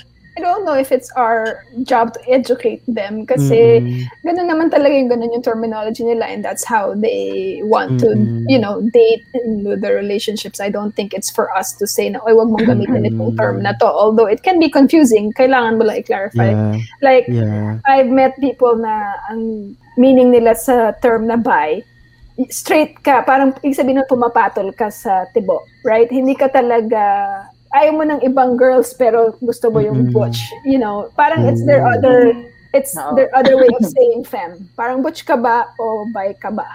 I 0.40 0.48
don't 0.48 0.64
know 0.64 0.72
if 0.72 0.88
it's 0.88 1.12
our 1.20 1.68
job 1.84 2.16
to 2.16 2.20
educate 2.24 2.80
them 2.88 3.28
kasi 3.28 3.84
Mm-mm. 3.84 4.08
ganun 4.24 4.48
naman 4.48 4.72
talaga 4.72 4.96
yung 4.96 5.12
ganun 5.12 5.36
yung 5.36 5.44
terminology 5.44 6.00
nila 6.00 6.32
and 6.32 6.40
that's 6.40 6.64
how 6.64 6.96
they 6.96 7.60
want 7.68 8.00
to, 8.00 8.16
Mm-mm. 8.16 8.48
you 8.48 8.56
know, 8.56 8.80
date 8.88 9.20
do 9.36 9.76
their 9.76 10.00
relationships. 10.00 10.56
I 10.56 10.72
don't 10.72 10.96
think 10.96 11.12
it's 11.12 11.28
for 11.28 11.52
us 11.52 11.76
to 11.76 11.84
say 11.84 12.08
na, 12.08 12.24
oy, 12.24 12.32
wag 12.32 12.48
mong 12.48 12.64
gamitin 12.64 13.04
itong 13.04 13.36
term 13.36 13.60
na 13.60 13.76
to. 13.84 13.84
Although 13.84 14.24
it 14.24 14.40
can 14.40 14.56
be 14.56 14.72
confusing, 14.72 15.36
kailangan 15.36 15.76
mo 15.76 15.84
lang 15.84 16.00
i-clarify. 16.00 16.56
Yeah, 16.56 16.80
Like, 17.04 17.28
yeah. 17.28 17.84
I've 17.84 18.08
met 18.08 18.40
people 18.40 18.80
na 18.80 19.20
ang 19.28 19.76
meaning 20.00 20.32
nila 20.32 20.56
sa 20.56 20.96
term 21.04 21.28
na 21.28 21.36
bi 21.36 21.84
straight 22.48 22.96
ka, 23.04 23.20
parang 23.28 23.52
ibig 23.60 23.76
sabihin 23.76 24.00
nun 24.00 24.08
pumapatol 24.08 24.72
ka 24.72 24.88
sa 24.88 25.28
tibo, 25.36 25.60
right? 25.84 26.08
Hindi 26.08 26.32
ka 26.32 26.48
talaga, 26.48 27.44
ayaw 27.70 27.92
mo 27.94 28.02
ng 28.02 28.20
ibang 28.22 28.58
girls 28.58 28.90
pero 28.92 29.34
gusto 29.38 29.70
mo 29.70 29.78
yung 29.78 30.10
butch. 30.10 30.50
You 30.64 30.78
know, 30.78 31.08
parang 31.14 31.46
it's 31.46 31.62
their 31.64 31.86
other, 31.86 32.34
it's 32.74 32.94
Oo. 32.94 33.14
their 33.14 33.30
other 33.30 33.54
way 33.56 33.70
of 33.70 33.84
saying 33.96 34.26
femme. 34.26 34.68
Parang 34.74 35.02
butch 35.02 35.22
ka 35.22 35.38
ba 35.38 35.70
o 35.78 36.06
bi 36.10 36.34
ka 36.34 36.50
ba? 36.50 36.66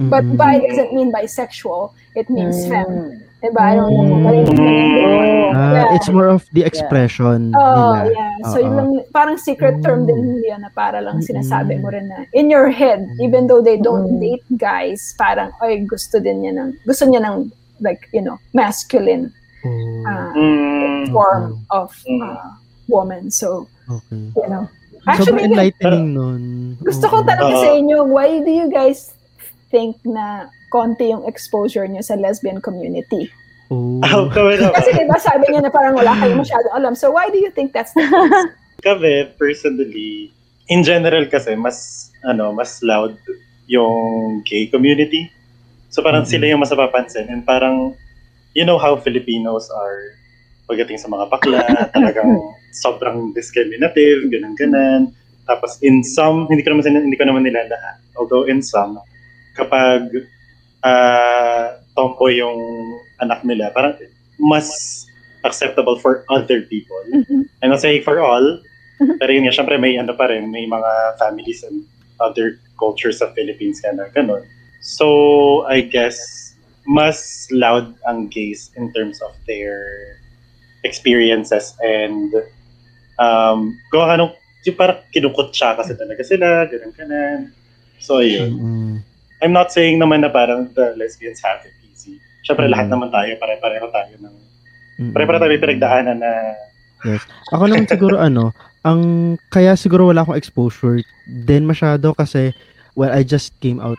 But 0.00 0.24
Mm-mm. 0.24 0.40
bi 0.40 0.64
doesn't 0.64 0.96
mean 0.96 1.12
bisexual, 1.12 1.92
it 2.16 2.32
means 2.32 2.64
femme. 2.64 3.20
Mm. 3.20 3.28
Diba? 3.40 3.60
I 3.60 3.72
don't 3.76 3.88
know 3.92 4.04
Mm. 4.20 4.24
ganun. 4.48 5.52
Ah, 5.52 5.72
Yeah. 5.72 5.96
it's 5.96 6.08
more 6.08 6.28
of 6.28 6.44
the 6.52 6.60
expression 6.64 7.52
Oh, 7.52 7.96
nila. 7.96 8.12
yeah. 8.12 8.32
So, 8.52 8.60
yun 8.60 8.72
Oo. 8.72 8.78
lang, 8.80 8.88
parang 9.12 9.36
secret 9.36 9.80
term 9.80 10.04
din 10.04 10.40
yun 10.40 10.60
na 10.60 10.68
para 10.72 11.00
lang 11.00 11.20
sinasabi 11.20 11.80
mo 11.80 11.88
rin 11.92 12.08
na 12.08 12.24
in 12.32 12.48
your 12.48 12.68
head, 12.68 13.04
even 13.20 13.44
though 13.48 13.60
they 13.60 13.76
don't 13.76 14.16
Mm. 14.16 14.20
date 14.20 14.44
guys, 14.56 15.12
parang, 15.16 15.52
ay, 15.60 15.84
gusto 15.84 16.16
din 16.16 16.44
niya 16.44 16.52
ng, 16.56 16.80
gusto 16.84 17.04
niya 17.04 17.20
ng, 17.20 17.48
like, 17.80 18.08
you 18.12 18.20
know, 18.20 18.36
masculine 18.52 19.32
uh, 19.62 20.30
Mm. 20.32 21.10
form 21.10 21.44
of 21.70 21.90
Mm. 22.04 22.22
uh, 22.22 22.50
woman. 22.86 23.30
So, 23.30 23.66
okay. 23.86 24.30
you 24.36 24.48
know. 24.48 24.66
Sobrang 25.00 25.16
Actually, 25.16 25.44
enlightening 25.48 26.08
nun. 26.12 26.42
gusto 26.84 27.08
kong 27.08 27.24
tanongin 27.24 27.56
Oo. 27.56 27.64
sa 27.64 27.70
inyo, 27.72 27.98
why 28.04 28.28
do 28.38 28.52
you 28.52 28.68
guys 28.68 29.16
think 29.72 29.96
na 30.04 30.44
konti 30.68 31.08
yung 31.08 31.24
exposure 31.24 31.88
niyo 31.88 32.04
sa 32.04 32.20
lesbian 32.20 32.60
community? 32.60 33.32
Oh. 33.72 33.96
Ah. 34.04 34.28
Kasi 34.76 34.92
diba 34.92 35.16
sabi 35.16 35.48
niya 35.48 35.64
na 35.64 35.72
parang 35.72 35.96
wala 35.96 36.12
kayong 36.14 36.44
masyadong 36.44 36.74
alam. 36.74 36.92
So 36.92 37.08
why 37.10 37.32
do 37.32 37.40
you 37.40 37.48
think 37.48 37.72
that's 37.72 37.96
the 37.96 38.04
case? 38.04 38.52
kami 38.86 39.28
personally 39.36 40.32
in 40.66 40.80
general 40.80 41.24
kasi 41.26 41.52
mas 41.52 42.08
ano 42.24 42.48
mas 42.48 42.80
loud 42.80 43.12
yung 43.68 44.40
gay 44.40 44.64
community 44.66 45.28
so 45.88 46.00
parang 46.00 46.24
Mhm. 46.24 46.30
sila 46.32 46.44
yung 46.48 46.60
mas 46.60 46.72
napapansin 46.72 47.28
and 47.28 47.44
parang 47.44 47.92
you 48.54 48.64
know 48.64 48.78
how 48.78 48.96
Filipinos 48.96 49.70
are 49.70 50.14
pagdating 50.70 50.98
sa 50.98 51.10
mga 51.10 51.30
bakla 51.30 51.62
talagang 51.94 52.38
sobrang 52.74 53.34
discriminative 53.34 54.30
ganun 54.30 54.54
ganan 54.54 55.02
tapos 55.46 55.82
in 55.82 56.02
some 56.06 56.46
hindi 56.46 56.62
ko 56.62 56.74
naman 56.74 57.06
hindi 57.06 57.18
ko 57.18 57.26
naman 57.26 57.42
nila 57.42 57.66
lahat 57.66 57.98
although 58.14 58.46
in 58.46 58.62
some 58.62 58.98
kapag 59.58 60.06
ah 60.86 61.76
tomboy 61.98 62.38
yung 62.38 62.56
anak 63.20 63.42
nila 63.44 63.68
parang 63.74 63.98
mas 64.40 65.04
acceptable 65.44 65.98
for 65.98 66.24
other 66.28 66.62
people. 66.62 67.00
I'm 67.62 67.70
not 67.70 67.80
saying 67.80 68.02
for 68.02 68.20
all, 68.20 68.60
pero 69.20 69.30
yun 69.32 69.48
nga, 69.48 69.54
syempre 69.56 69.80
may 69.80 69.96
ano 69.96 70.12
pa 70.16 70.28
rin, 70.28 70.52
may 70.52 70.68
mga 70.68 71.18
families 71.18 71.64
and 71.64 71.84
other 72.20 72.60
cultures 72.76 73.20
sa 73.20 73.32
Philippines 73.32 73.80
ka 73.80 73.92
na 73.92 74.08
ganun. 74.12 74.44
So, 74.80 75.64
I 75.68 75.84
guess, 75.84 76.16
mas 76.88 77.46
loud 77.52 77.92
ang 78.08 78.28
gays 78.32 78.72
in 78.76 78.92
terms 78.92 79.20
of 79.20 79.32
their 79.44 80.16
experiences 80.82 81.76
and 81.84 82.32
um, 83.20 83.76
kung 83.92 84.08
ano, 84.08 84.32
yung 84.64 84.76
parang 84.76 85.00
kinukutsa 85.12 85.76
kasi 85.76 85.92
talaga 85.96 86.20
sila, 86.24 86.68
ganun 86.68 86.92
kanan. 86.96 87.40
So, 88.00 88.20
ayun. 88.24 88.56
Mm-mm. 88.56 88.92
I'm 89.40 89.52
not 89.56 89.72
saying 89.72 89.96
naman 90.00 90.20
na 90.24 90.28
parang 90.32 90.68
the 90.76 90.92
lesbians 90.96 91.40
have 91.40 91.64
it 91.64 91.72
easy. 91.84 92.20
Syempre, 92.44 92.68
Mm. 92.68 92.72
lahat 92.76 92.86
naman 92.92 93.08
tayo, 93.08 93.32
pare-pareho 93.40 93.86
tayo 93.88 94.14
ng, 94.20 94.36
Mm-mm. 95.00 95.12
pare-pareho 95.16 95.40
tayo 95.40 95.52
may 95.52 95.64
pinagdaanan 95.64 96.18
na 96.20 96.32
Ako 97.56 97.64
naman 97.64 97.88
siguro 97.88 98.20
ano, 98.28 98.52
ang 98.84 99.36
kaya 99.48 99.76
siguro 99.76 100.08
wala 100.12 100.24
akong 100.24 100.36
exposure 100.36 101.00
din 101.24 101.64
masyado 101.64 102.12
kasi 102.16 102.52
well 102.96 103.12
I 103.12 103.24
just 103.24 103.52
came 103.60 103.80
out 103.80 103.96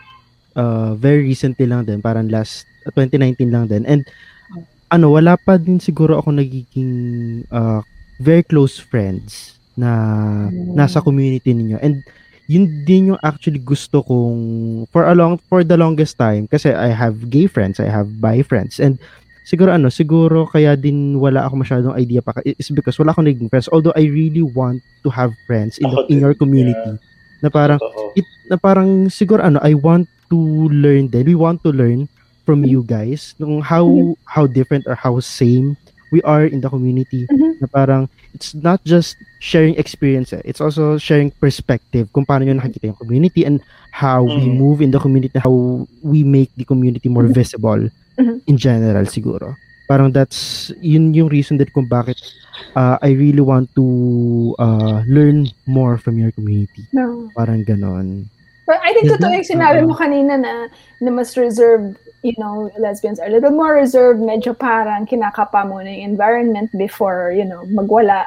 uh, 0.54 0.94
very 0.94 1.22
recently 1.26 1.66
lang 1.66 1.86
din, 1.86 1.98
parang 2.02 2.30
last 2.30 2.66
2019 2.90 3.54
lang 3.54 3.64
din. 3.70 3.86
And 3.86 4.02
ano, 4.92 5.14
wala 5.14 5.38
pa 5.40 5.56
din 5.56 5.80
siguro 5.80 6.18
ako 6.20 6.36
nagiging 6.36 6.92
uh, 7.48 7.80
very 8.20 8.44
close 8.44 8.76
friends 8.76 9.56
na 9.78 9.90
nasa 10.52 11.00
community 11.00 11.56
ninyo. 11.56 11.80
And 11.80 12.04
yun 12.50 12.84
din 12.84 13.14
yung 13.14 13.20
actually 13.24 13.62
gusto 13.62 14.04
kong 14.04 14.40
for 14.92 15.08
a 15.08 15.14
long 15.16 15.40
for 15.48 15.64
the 15.64 15.78
longest 15.78 16.20
time 16.20 16.44
kasi 16.50 16.74
I 16.74 16.92
have 16.92 17.32
gay 17.32 17.48
friends, 17.48 17.80
I 17.80 17.88
have 17.88 18.20
bi 18.20 18.44
friends. 18.44 18.76
And 18.76 19.00
siguro 19.48 19.72
ano, 19.72 19.88
siguro 19.88 20.44
kaya 20.50 20.76
din 20.76 21.16
wala 21.16 21.48
ako 21.48 21.64
masyadong 21.64 21.96
idea 21.96 22.20
pa 22.20 22.36
is 22.44 22.68
because 22.68 23.00
wala 23.00 23.16
akong 23.16 23.30
naging 23.30 23.48
friends. 23.48 23.72
Although 23.72 23.96
I 23.96 24.10
really 24.12 24.44
want 24.44 24.84
to 25.06 25.08
have 25.08 25.32
friends 25.48 25.80
in, 25.80 25.88
the, 25.88 25.98
in 26.12 26.20
your 26.20 26.36
community. 26.36 27.00
na 27.42 27.50
parang 27.50 27.82
it 28.14 28.24
na 28.46 28.54
parang 28.54 29.10
siguro 29.10 29.42
ano 29.42 29.58
I 29.66 29.74
want 29.74 30.06
to 30.30 30.38
learn 30.70 31.10
din. 31.10 31.26
We 31.26 31.34
want 31.34 31.66
to 31.66 31.74
learn 31.74 32.06
from 32.42 32.64
you 32.64 32.82
guys 32.82 33.34
nung 33.36 33.60
how 33.60 33.86
how 34.26 34.46
different 34.46 34.86
or 34.86 34.94
how 34.94 35.18
same 35.18 35.76
we 36.10 36.20
are 36.22 36.44
in 36.44 36.60
the 36.60 36.68
community 36.68 37.24
Mhm. 37.30 37.62
na 37.62 37.66
parang 37.66 38.04
it's 38.32 38.52
not 38.52 38.80
just 38.84 39.16
sharing 39.40 39.72
experience 39.76 40.32
eh. 40.32 40.42
it's 40.44 40.60
also 40.60 40.96
sharing 40.96 41.32
perspective 41.40 42.08
kung 42.12 42.24
paano 42.24 42.44
nyo 42.44 42.56
nakikita 42.56 42.92
yung 42.92 43.00
community 43.00 43.44
and 43.44 43.60
how 43.92 44.20
we 44.20 44.44
Mhm. 44.44 44.56
move 44.56 44.78
in 44.80 44.90
the 44.92 45.00
community 45.00 45.32
how 45.40 45.52
we 46.02 46.20
make 46.20 46.52
the 46.56 46.64
community 46.64 47.08
more 47.08 47.24
visible 47.26 47.88
Mhm. 48.20 48.44
in 48.44 48.56
general 48.56 49.04
siguro 49.08 49.56
parang 49.88 50.12
that's 50.12 50.68
yun 50.80 51.12
yung 51.12 51.28
reason 51.28 51.56
din 51.56 51.68
kung 51.72 51.84
bakit 51.84 52.16
uh, 52.76 52.96
I 53.00 53.12
really 53.12 53.44
want 53.44 53.72
to 53.76 53.84
uh, 54.56 55.00
learn 55.04 55.48
more 55.64 55.96
from 55.96 56.16
your 56.16 56.32
community 56.32 56.84
No. 56.92 57.28
parang 57.32 57.64
ganon 57.64 58.28
But 58.62 58.78
I 58.78 58.94
think 58.94 59.10
totoo 59.10 59.26
that- 59.26 59.36
yung 59.36 59.48
sinabi 59.48 59.78
Oo. 59.82 59.90
mo 59.90 59.94
kanina 59.98 60.38
na, 60.38 60.70
na 61.02 61.10
mas 61.10 61.34
reserved, 61.34 61.98
you 62.22 62.34
know, 62.38 62.70
lesbians 62.78 63.18
are 63.18 63.26
a 63.26 63.30
little 63.30 63.50
more 63.50 63.74
reserved, 63.74 64.20
medyo 64.20 64.56
parang 64.56 65.06
kinakapa 65.06 65.66
mo 65.66 65.82
na 65.82 65.90
yung 65.90 66.14
environment 66.14 66.70
before, 66.78 67.34
you 67.34 67.44
know, 67.44 67.66
magwala. 67.66 68.26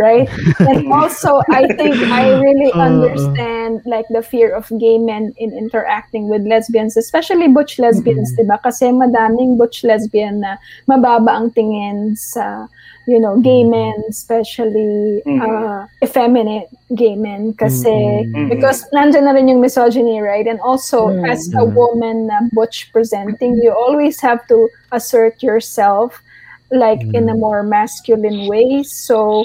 Right? 0.00 0.24
and 0.72 0.88
also, 0.90 1.44
I 1.52 1.68
think 1.76 2.00
I 2.08 2.32
really 2.40 2.72
Oo. 2.72 2.80
understand 2.80 3.84
like 3.84 4.08
the 4.08 4.24
fear 4.24 4.48
of 4.48 4.64
gay 4.80 4.96
men 4.96 5.36
in 5.36 5.52
interacting 5.52 6.32
with 6.32 6.48
lesbians, 6.48 6.96
especially 6.96 7.48
butch 7.52 7.76
lesbians, 7.78 8.32
Mm. 8.32 8.36
di 8.40 8.44
ba? 8.48 8.56
Kasi 8.64 8.88
madaming 8.88 9.60
butch 9.60 9.84
lesbian 9.84 10.40
na 10.40 10.56
mababa 10.88 11.36
ang 11.36 11.52
tingin 11.52 12.16
sa, 12.16 12.72
you 13.04 13.20
know, 13.20 13.36
gay 13.44 13.68
men, 13.68 14.00
especially 14.08 15.20
Mm. 15.28 15.44
uh, 15.44 15.84
effeminate 16.00 16.72
gay 16.96 17.12
men. 17.12 17.52
Kasi 17.52 18.24
Mm. 18.32 18.48
because 18.48 18.88
nandyan 18.96 19.28
na 19.28 19.36
rin 19.36 19.52
yung 19.52 19.60
misogyny, 19.60 20.24
right? 20.24 20.48
And 20.48 20.56
also, 20.64 21.12
Mm. 21.12 21.28
as 21.28 21.44
a 21.52 21.68
woman 21.68 22.32
na 22.32 22.48
butch 22.56 22.88
presenting, 22.96 23.60
you 23.60 23.68
always 23.76 24.24
have 24.24 24.40
to 24.48 24.72
assert 24.88 25.44
yourself 25.44 26.24
like 26.72 27.04
in 27.12 27.28
a 27.28 27.36
more 27.36 27.60
masculine 27.60 28.48
way. 28.48 28.80
So, 28.88 29.44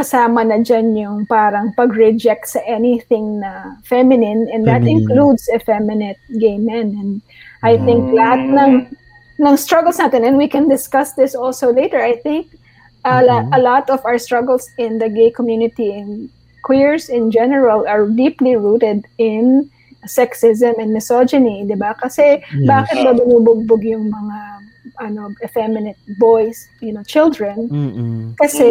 kasama 0.00 0.40
na 0.40 0.56
dyan 0.58 0.96
yung 0.96 1.28
parang 1.28 1.76
pag-reject 1.76 2.48
sa 2.48 2.60
anything 2.64 3.44
na 3.44 3.76
feminine 3.84 4.48
and 4.48 4.64
that 4.64 4.80
Feminine. 4.80 5.04
includes 5.04 5.44
effeminate 5.52 6.16
gay 6.40 6.56
men. 6.56 6.96
And 6.96 7.10
I 7.60 7.76
think 7.76 8.08
Mm. 8.08 8.16
lahat 8.16 8.40
ng, 8.48 8.72
ng 9.38 9.54
struggles 9.60 10.00
natin, 10.00 10.24
and 10.24 10.40
we 10.40 10.48
can 10.48 10.72
discuss 10.72 11.12
this 11.12 11.36
also 11.36 11.68
later, 11.68 12.00
I 12.00 12.16
think 12.16 12.48
a, 13.04 13.20
la- 13.20 13.44
Mhm. 13.44 13.56
a 13.56 13.60
lot 13.60 13.92
of 13.92 14.00
our 14.08 14.16
struggles 14.16 14.64
in 14.80 14.96
the 14.96 15.08
gay 15.08 15.28
community 15.28 15.92
and 15.92 16.32
queers 16.64 17.08
in 17.08 17.28
general 17.28 17.84
are 17.84 18.08
deeply 18.08 18.56
rooted 18.56 19.04
in 19.20 19.68
sexism 20.08 20.80
and 20.80 20.96
misogyny, 20.96 21.64
di 21.68 21.76
ba? 21.76 21.92
Kasi 21.92 22.40
Yes. 22.40 22.64
bakit 22.64 23.04
ba 23.04 23.12
binubugbog 23.12 23.84
yung 23.84 24.08
mga 24.08 24.38
ano 25.00 25.32
effeminate 25.40 25.96
boys, 26.16 26.68
you 26.80 26.92
know, 26.92 27.04
children? 27.04 27.68
Mm-mm. 27.68 28.32
Kasi 28.36 28.64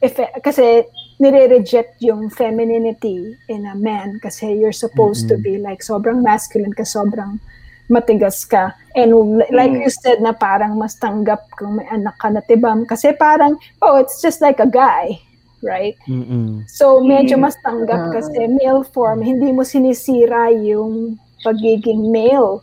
if 0.00 0.14
kasi 0.44 0.84
nire-reject 1.18 1.98
yung 1.98 2.30
femininity 2.30 3.34
in 3.50 3.66
a 3.66 3.74
man 3.74 4.22
kasi 4.22 4.54
you're 4.54 4.70
supposed 4.74 5.26
to 5.26 5.34
Mm-mm. 5.34 5.42
be 5.42 5.54
like 5.58 5.82
sobrang 5.82 6.22
masculine 6.22 6.70
ka, 6.72 6.86
sobrang 6.86 7.42
matigas 7.90 8.46
ka. 8.46 8.70
And 8.94 9.10
li- 9.42 9.50
like 9.50 9.74
Mm. 9.74 9.82
you 9.82 9.90
said 9.90 10.22
na 10.22 10.30
parang 10.30 10.78
mas 10.78 10.94
tanggap 10.94 11.50
kung 11.58 11.82
may 11.82 11.88
anak 11.90 12.14
ka 12.22 12.30
na 12.30 12.38
tibam 12.44 12.86
kasi 12.86 13.10
parang 13.16 13.58
oh, 13.82 13.98
it's 13.98 14.22
just 14.22 14.38
like 14.38 14.60
a 14.62 14.68
guy, 14.70 15.18
right? 15.64 15.98
Mm-mm. 16.06 16.62
So 16.70 17.00
medyo 17.02 17.34
Mm. 17.34 17.42
mas 17.50 17.56
tanggap 17.66 17.98
Ah. 17.98 18.12
kasi 18.14 18.38
male 18.46 18.86
form, 18.94 19.18
hindi 19.24 19.50
mo 19.50 19.66
sinisira 19.66 20.54
yung 20.54 21.18
pagiging 21.42 22.14
male. 22.14 22.62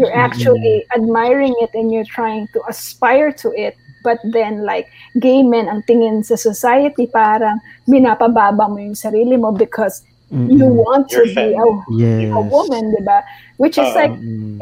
You're 0.00 0.14
actually 0.14 0.88
admiring 0.96 1.52
it 1.60 1.70
and 1.76 1.92
you're 1.92 2.08
trying 2.08 2.48
to 2.56 2.64
aspire 2.64 3.30
to 3.44 3.52
it. 3.52 3.76
But 4.02 4.18
then 4.24 4.66
like 4.66 4.90
gay 5.18 5.42
men 5.42 5.68
ang 5.68 5.82
tingin 5.86 6.24
sa 6.26 6.34
society 6.34 7.06
parang 7.06 7.62
binapababa 7.88 8.68
mo 8.68 8.78
yung 8.78 8.98
sarili 8.98 9.38
mo 9.38 9.52
because 9.54 10.02
you 10.32 10.64
Mm-mm. 10.64 10.80
want 10.80 11.10
to 11.10 11.28
You're 11.28 11.34
be 11.34 11.52
a, 11.52 11.66
yes 11.92 12.32
a 12.32 12.40
woman, 12.40 12.94
di 12.96 13.04
ba? 13.04 13.20
Which 13.58 13.76
is 13.76 13.92
Oo. 13.92 13.98
like 14.00 14.14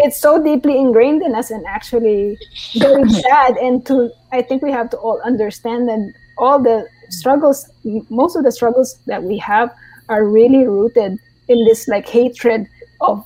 it's 0.03 0.18
so 0.18 0.42
deeply 0.42 0.76
ingrained 0.76 1.22
in 1.22 1.35
us 1.35 1.50
and 1.50 1.64
actually 1.66 2.37
very 2.74 3.09
sad 3.22 3.57
and 3.57 3.87
to 3.87 4.11
i 4.33 4.42
think 4.42 4.62
we 4.62 4.72
have 4.72 4.90
to 4.90 4.98
all 4.98 5.20
understand 5.22 5.88
that 5.88 6.03
all 6.38 6.59
the 6.59 6.88
struggles 7.09 7.70
most 8.11 8.35
of 8.35 8.42
the 8.42 8.53
struggles 8.53 8.98
that 9.07 9.22
we 9.22 9.38
have 9.38 9.70
are 10.09 10.24
really 10.24 10.66
rooted 10.66 11.18
in 11.48 11.59
this 11.64 11.87
like 11.87 12.09
hatred 12.09 12.66
of 13.01 13.25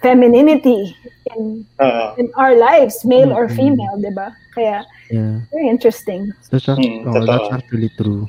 femininity 0.00 0.94
in, 1.34 1.66
Oo. 1.76 2.06
in 2.16 2.30
our 2.34 2.54
lives, 2.54 3.04
male 3.04 3.30
or 3.30 3.46
Mm-mm. 3.46 3.56
female, 3.56 3.96
di 3.98 4.10
ba? 4.10 4.30
Kaya, 4.54 4.86
Yeah. 5.06 5.46
very 5.50 5.68
interesting. 5.68 6.34
That's, 6.50 6.66
act- 6.66 6.82
Mm, 6.82 7.06
oh, 7.06 7.22
that's 7.22 7.50
actually 7.52 7.90
true. 7.94 8.26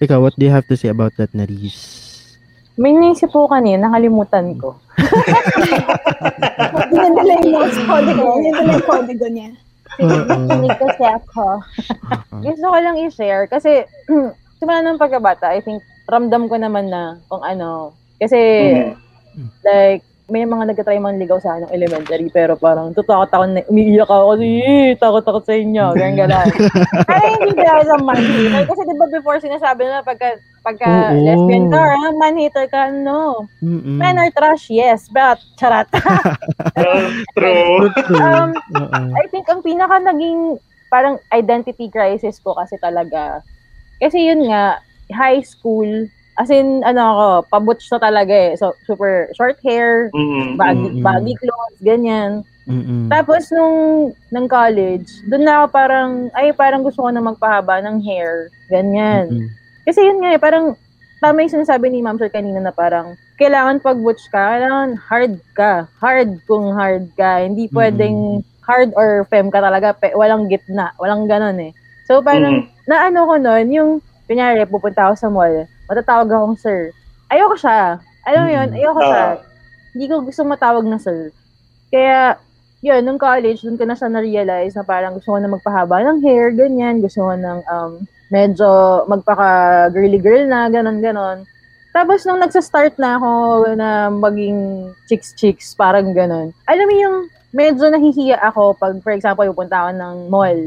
Ikaw, 0.00 0.20
what 0.20 0.32
do 0.36 0.44
you 0.44 0.52
have 0.52 0.64
to 0.68 0.76
say 0.76 0.88
about 0.88 1.12
that, 1.16 1.32
Naris? 1.32 2.02
May 2.74 2.90
naisip 2.90 3.30
po 3.30 3.46
kanina, 3.46 3.86
nakalimutan 3.86 4.58
ko. 4.58 4.74
Dinadala 6.90 7.32
yung 7.38 7.50
notes 7.52 7.78
codigo. 7.80 8.24
Dinadala 8.40 8.70
yung 8.74 8.86
codigo 8.86 9.26
niya. 9.30 9.50
Oo. 10.00 10.34
Kinig 10.50 10.74
kasi 10.74 11.04
ako. 11.06 11.46
Gusto 12.42 12.66
ko 12.66 12.76
lang 12.76 12.96
i-share 12.98 13.46
kasi 13.46 13.86
simula 14.58 14.82
ng 14.82 14.98
pagkabata, 14.98 15.54
I 15.54 15.62
think 15.62 15.78
ramdam 16.10 16.50
ko 16.50 16.56
naman 16.58 16.90
na 16.90 17.20
kung 17.28 17.42
ano. 17.42 17.94
Kasi 18.18 18.38
Mm. 19.34 19.50
like 19.66 20.02
may 20.24 20.48
mga 20.48 20.72
nagtatry 20.72 20.96
man 20.96 21.20
ligaw 21.20 21.36
sa 21.36 21.60
anong 21.60 21.68
elementary 21.68 22.32
pero 22.32 22.56
parang 22.56 22.96
tutakot 22.96 23.28
ako 23.28 23.44
na 23.44 23.60
umiiyak 23.68 24.08
ako 24.08 24.32
kasi 24.32 24.46
eh, 24.64 24.88
takot 24.96 25.20
ako 25.20 25.38
sa 25.44 25.52
inyo 25.52 25.84
ganyan 25.92 26.24
gano'n 26.24 26.48
ay 27.12 27.26
hindi 27.44 27.60
dahil 27.60 27.84
sa 27.84 27.96
man 28.00 28.16
hater 28.16 28.62
kasi 28.64 28.80
di 28.88 28.94
ba 28.96 29.06
before 29.12 29.36
sinasabi 29.36 29.84
na 29.84 30.00
pagka 30.00 30.40
pagka 30.64 31.12
Oo. 31.12 31.20
lesbian 31.28 31.68
ka 31.68 31.76
ah, 31.76 32.10
man 32.16 32.40
hater 32.40 32.64
ka 32.72 32.88
no 32.88 33.44
Mm-mm. 33.60 34.00
men 34.00 34.16
are 34.16 34.32
trash 34.32 34.72
yes 34.72 35.12
but 35.12 35.36
charat 35.60 35.84
Ah, 36.74 37.06
True. 37.36 37.90
Um. 38.18 38.56
I 39.14 39.24
think 39.30 39.46
ang 39.46 39.62
pinaka 39.62 40.00
naging 40.02 40.58
parang 40.90 41.18
identity 41.30 41.90
crisis 41.90 42.38
ko 42.38 42.54
kasi 42.54 42.78
talaga. 42.78 43.42
Kasi 43.98 44.26
yun 44.26 44.46
nga, 44.50 44.78
high 45.10 45.42
school, 45.42 46.06
as 46.34 46.50
in, 46.50 46.82
ano 46.82 47.00
ako, 47.00 47.26
pabutch 47.48 47.86
na 47.90 47.98
talaga 47.98 48.34
eh. 48.34 48.52
So, 48.58 48.74
super 48.84 49.30
short 49.38 49.58
hair, 49.62 50.10
Mm, 50.10 50.58
baggy, 50.58 50.88
Mm-mm. 50.90 51.02
baggy 51.02 51.34
clothes, 51.38 51.80
ganyan. 51.80 52.42
Mm-mm. 52.64 53.12
Tapos 53.12 53.52
nung 53.52 53.76
ng 54.32 54.46
college, 54.48 55.06
doon 55.28 55.44
na 55.44 55.62
ako 55.62 55.66
parang, 55.70 56.10
ay 56.32 56.50
parang 56.56 56.80
gusto 56.82 57.04
ko 57.04 57.10
na 57.12 57.20
magpahaba 57.20 57.84
ng 57.84 58.00
hair, 58.02 58.48
ganyan. 58.66 59.30
Mm-mm. 59.30 59.48
Kasi 59.84 60.00
yun 60.00 60.18
nga 60.24 60.32
eh, 60.32 60.40
parang, 60.40 60.72
tama 61.20 61.44
yung 61.44 61.54
sinasabi 61.60 61.88
ni 61.88 62.00
Ma'am 62.00 62.16
Sir 62.16 62.32
kanina 62.32 62.60
na 62.60 62.72
parang, 62.72 63.14
kailangan 63.36 63.82
pag 63.84 64.00
butch 64.00 64.26
ka, 64.30 64.56
kailangan 64.56 64.96
hard 64.96 65.34
ka. 65.52 65.84
Hard 65.98 66.38
kung 66.46 66.70
hard 66.72 67.10
ka. 67.18 67.42
Hindi 67.42 67.66
pwedeng 67.74 68.40
hard 68.62 68.94
or 68.94 69.26
fem 69.26 69.50
ka 69.50 69.58
talaga. 69.58 69.90
Pe, 69.92 70.14
walang 70.14 70.46
gitna. 70.46 70.94
Walang 71.02 71.26
ganon 71.26 71.58
eh. 71.58 71.72
So 72.06 72.22
parang, 72.22 72.64
Mm. 72.64 72.88
naano 72.88 73.18
ko 73.26 73.34
nun, 73.36 73.66
yung, 73.74 73.90
kunyari, 74.24 74.64
pupunta 74.64 75.08
ako 75.10 75.14
sa 75.18 75.28
mall, 75.28 75.66
matatawag 75.88 76.28
akong 76.28 76.58
sir. 76.58 76.90
Ayoko 77.28 77.56
siya. 77.56 77.98
Alam 78.24 78.40
mo 78.44 78.50
yun, 78.50 78.68
Mm. 78.72 78.78
ayoko 78.78 79.00
siya. 79.00 79.24
Ah. 79.24 79.34
Hindi 79.94 80.04
ko 80.10 80.14
gusto 80.24 80.40
matawag 80.42 80.84
na 80.88 80.98
sir. 80.98 81.30
Kaya, 81.92 82.40
yun, 82.82 83.00
nung 83.06 83.20
college, 83.20 83.62
dun 83.62 83.78
ko 83.78 83.84
na 83.86 83.96
siya 83.96 84.08
na-realize 84.10 84.74
na 84.74 84.84
parang 84.84 85.16
gusto 85.16 85.32
ko 85.32 85.38
na 85.40 85.48
magpahaba 85.48 86.04
ng 86.04 86.20
hair, 86.20 86.52
ganyan. 86.52 87.00
Gusto 87.00 87.24
ko 87.24 87.32
ng 87.32 87.60
um, 87.64 87.92
medyo 88.28 88.68
magpaka-girly 89.06 90.18
girl 90.18 90.44
na, 90.48 90.66
ganon, 90.68 90.98
ganon. 91.00 91.46
Tapos 91.94 92.26
nung 92.26 92.42
nagsa-start 92.42 92.98
na 92.98 93.16
ako 93.16 93.30
na 93.78 94.10
maging 94.10 94.90
chicks-chicks, 95.06 95.78
parang 95.78 96.10
ganon. 96.10 96.50
Alam 96.66 96.86
mo 96.90 96.94
yung 96.98 97.16
medyo 97.54 97.86
nahihiya 97.86 98.42
ako 98.42 98.74
pag, 98.74 98.98
for 98.98 99.14
example, 99.14 99.46
pupunta 99.54 99.86
ako 99.86 99.90
ng 99.94 100.16
mall 100.26 100.60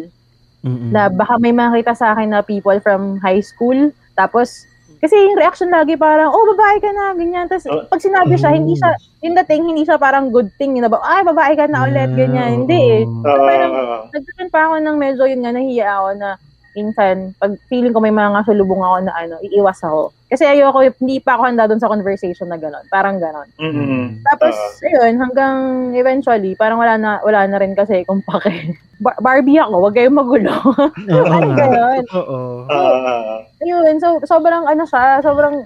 Mm-mm. 0.63 0.89
na 0.95 1.12
baka 1.12 1.36
may 1.36 1.51
makita 1.51 1.91
sa 1.91 2.15
akin 2.15 2.32
na 2.32 2.39
people 2.39 2.80
from 2.80 3.19
high 3.19 3.43
school. 3.43 3.91
Tapos, 4.15 4.63
kasi 4.98 5.16
yung 5.16 5.38
reaction 5.38 5.70
lagi 5.70 5.94
parang, 5.94 6.30
oh, 6.30 6.46
babae 6.52 6.78
ka 6.78 6.90
na, 6.90 7.14
ganyan. 7.14 7.46
Tapos, 7.46 7.66
Oh. 7.66 7.86
pag 7.86 8.00
sinabi 8.00 8.34
siya, 8.34 8.52
hindi 8.52 8.74
siya, 8.74 8.92
yung 9.22 9.36
dating, 9.36 9.64
hindi 9.68 9.84
siya 9.84 9.98
parang 9.98 10.30
good 10.30 10.50
thing, 10.56 10.74
na 10.74 10.88
ba, 10.88 10.98
ay, 11.00 11.22
babae 11.24 11.54
ka 11.54 11.66
na 11.66 11.86
ulit, 11.86 12.10
ganyan. 12.14 12.64
Hindi 12.64 12.80
eh. 12.98 13.04
oo. 13.04 13.24
Ah, 13.24 13.38
parang- 13.38 13.74
ah, 13.74 14.02
Nagkaroon 14.10 14.50
pa 14.50 14.60
ako 14.66 14.76
ng 14.80 14.98
medyo 14.98 15.24
yun 15.24 15.42
nga, 15.42 15.52
nahiya 15.52 15.88
ako 15.96 16.10
na 16.16 16.30
minsan, 16.78 17.34
pag 17.42 17.58
feeling 17.66 17.90
ko 17.90 17.98
may 17.98 18.13
mga 18.13 18.46
sulubong 18.46 18.86
ako 18.86 18.98
na 19.02 19.13
ano, 19.18 19.36
iiwas 19.42 19.82
ako. 19.82 20.13
Kasi 20.30 20.46
ayoko, 20.46 20.86
hindi 21.02 21.18
pa 21.18 21.34
ako 21.34 21.42
handa 21.50 21.66
doon 21.66 21.82
sa 21.82 21.90
conversation 21.90 22.46
na 22.46 22.62
gano'n. 22.62 22.86
Parang 22.94 23.18
gano'n. 23.18 23.50
mm, 23.58 24.22
Tapos, 24.22 24.54
ah. 24.54 24.86
ayun, 24.86 25.18
hanggang 25.18 25.56
eventually, 25.98 26.54
parang 26.54 26.78
wala 26.78 27.00
na, 27.02 27.18
wala 27.26 27.50
na 27.50 27.58
rin 27.58 27.74
kasi 27.74 28.06
kung 28.06 28.22
pake. 28.22 28.78
Bar- 29.04 29.18
Barbie 29.18 29.58
ako, 29.58 29.82
wag 29.82 29.96
kayong 29.98 30.18
magulo. 30.18 30.54
Oo 30.78 31.26
Parang 31.26 31.54
gano'n. 31.58 32.04
Oo. 32.13 32.40
Ah. 32.70 33.42
Ayun, 33.58 33.98
so 33.98 34.22
sobrang 34.22 34.70
ano 34.70 34.86
siya, 34.86 35.26
sobrang 35.26 35.66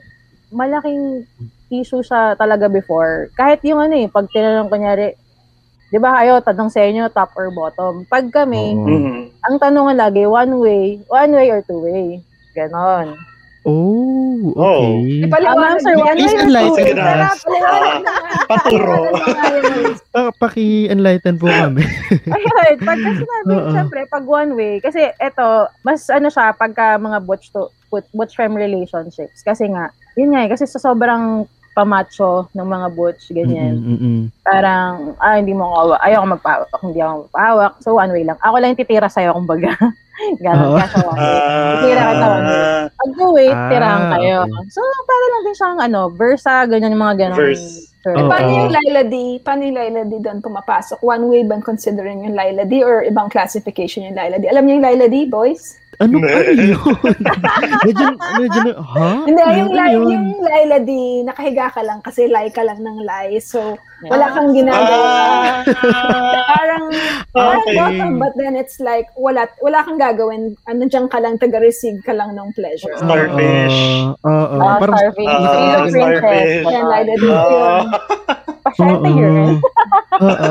malaking 0.52 1.28
issue 1.72 2.04
siya 2.04 2.36
talaga 2.36 2.68
before. 2.68 3.32
Kahit 3.34 3.64
yung 3.64 3.80
ano 3.80 3.96
eh, 3.96 4.08
pag 4.08 4.28
tinanong 4.30 4.68
kunyari, 4.68 5.16
di 5.92 6.00
ba 6.00 6.16
kayo, 6.18 6.40
tanong 6.40 6.72
sa 6.72 6.82
inyo, 6.82 7.12
top 7.12 7.36
or 7.36 7.52
bottom? 7.52 8.08
Pag 8.08 8.32
kami, 8.32 8.74
Oo. 8.74 8.88
Mm. 8.88 9.22
ang 9.44 9.56
tanong 9.60 9.92
lagi, 9.94 10.24
one 10.24 10.56
way, 10.58 10.84
one 11.06 11.32
way 11.32 11.52
or 11.52 11.60
two 11.62 11.84
way. 11.84 12.24
Ganon. 12.52 13.20
Oh, 13.62 14.50
okay. 14.58 15.30
Paliwanag 15.30 15.54
Ah, 15.54 15.78
ma'am, 15.78 15.84
sir, 15.86 15.94
one 15.94 16.18
Please 16.18 16.34
way 16.34 16.34
or 16.34 16.46
enlighten 16.50 16.96
two 16.98 16.98
way. 16.98 17.22
us. 17.22 17.40
Paturo. 18.50 19.00
Paki-enlighten 20.42 21.38
po 21.38 21.46
kami. 21.46 21.86
Ayun, 22.36 22.74
pagka 22.82 23.10
sinabi, 23.14 23.54
Oo. 23.54 23.70
syempre, 23.70 24.00
pag 24.10 24.26
one 24.26 24.52
way, 24.58 24.74
kasi 24.82 25.14
eto, 25.14 25.70
mas 25.86 26.10
ano 26.10 26.34
siya, 26.34 26.58
pagka 26.58 26.98
mga 26.98 27.22
butch 27.22 27.54
to, 27.54 27.70
but- 27.94 28.10
butch 28.12 28.34
femme 28.34 28.58
relationships. 28.58 29.46
Kasi 29.46 29.70
nga, 29.70 29.94
yun 30.18 30.34
nga 30.34 30.42
eh, 30.42 30.50
kasi 30.50 30.66
sa 30.66 30.82
sobrang 30.82 31.46
pamacho 31.72 32.52
ng 32.52 32.68
mga 32.68 32.88
butch, 32.92 33.32
ganyan. 33.32 33.80
Mm-mm, 33.80 33.96
mm-mm. 33.96 34.20
Parang, 34.44 35.16
ah, 35.18 35.40
hindi 35.40 35.56
mo 35.56 35.72
ako, 35.72 36.00
ayaw 36.04 36.20
ko 36.20 36.28
magpawak, 36.36 36.68
hindi 36.84 37.00
ako 37.00 37.14
magpawak. 37.28 37.74
So, 37.80 37.96
one 37.96 38.12
way 38.12 38.24
lang. 38.28 38.38
Ako 38.44 38.56
lang 38.60 38.76
yung 38.76 38.82
titira 38.84 39.08
sa'yo, 39.08 39.32
kumbaga. 39.36 39.72
Ganon, 40.38 40.78
kaso. 40.78 41.00
Ah, 41.12 41.82
Tira 41.82 42.04
ka. 42.12 42.28
Pag 42.92 43.10
two 43.14 43.32
way, 43.32 43.48
Ah, 43.48 43.68
tirahan 43.68 44.04
kayo. 44.12 44.38
okay. 44.44 44.70
So, 44.70 44.80
para 45.04 45.26
lang 45.28 45.42
din 45.44 45.56
siyang, 45.56 45.80
ano, 45.82 46.02
versa, 46.10 46.54
ganyan 46.66 46.94
yung 46.94 47.04
mga 47.04 47.18
ganon. 47.20 47.38
Verse. 47.38 47.90
Sure. 48.02 48.18
Oo. 48.18 48.28
Paano 48.28 48.50
yung 48.50 48.72
Laila 48.72 49.02
D? 49.04 49.16
Paano 49.40 49.62
yung 49.62 49.78
Laila 49.78 50.02
D 50.04 50.18
doon 50.18 50.40
pumapasok? 50.40 50.98
One 51.00 51.22
way 51.28 51.42
bang 51.42 51.62
considering 51.62 52.26
yung 52.26 52.34
Laila 52.34 52.66
D 52.66 52.82
or 52.82 53.02
ibang 53.04 53.30
classification 53.30 54.02
yung 54.04 54.18
Laila 54.18 54.38
D? 54.38 54.50
Alam 54.50 54.66
niyo 54.66 54.74
yung 54.76 54.86
Laila 54.86 55.06
D, 55.06 55.26
boys? 55.26 55.78
Ano 56.00 56.18
ano 56.18 56.26
yun? 56.50 56.82
medyo, 57.86 58.06
medyo, 58.40 58.74
ha? 58.80 59.22
Hindi, 59.22 59.38
Ano 59.38 59.54
yung, 59.54 59.70
yun? 59.70 59.78
Laila, 59.78 60.02
yung 60.10 60.26
Laila 60.42 60.78
D, 60.82 60.92
nakahiga 61.22 61.70
ka 61.70 61.82
lang 61.82 62.02
kasi 62.02 62.26
lie 62.26 62.50
ka 62.50 62.66
lang 62.66 62.82
ng 62.82 63.06
lie. 63.06 63.38
So. 63.38 63.78
Wala 64.08 64.26
kang 64.32 64.50
ginagawa. 64.52 64.98
Ah, 64.98 65.62
Parang, 66.52 66.84
parang 67.32 67.60
Okay. 67.62 67.76
bottom, 67.78 68.12
but 68.18 68.34
then 68.36 68.54
it's 68.56 68.80
like, 68.80 69.08
wala, 69.14 69.46
wala 69.62 69.84
kang 69.84 70.00
gagawin. 70.00 70.58
Ano 70.66 70.88
dyan 70.88 71.06
ka 71.06 71.22
lang, 71.22 71.38
taga-receive 71.38 72.02
ka 72.02 72.12
lang 72.12 72.34
ng 72.34 72.50
pleasure. 72.54 72.96
Starfish. 72.98 73.78
Oo, 74.26 74.32
oo. 74.32 74.58
Ah, 74.58 74.78
parang, 74.82 74.98
starfish. 74.98 75.28
Ah, 75.28 75.38
princess. 75.38 75.92
starfish. 75.94 76.66
Yan, 76.66 76.86
Laila 76.88 77.14
D. 77.14 77.24
Ah. 77.24 77.30
yun. 77.46 77.84
Pasyente 78.62 79.10
Oo. 79.10 79.18
yun. 79.18 79.48
Oo. 80.22 80.50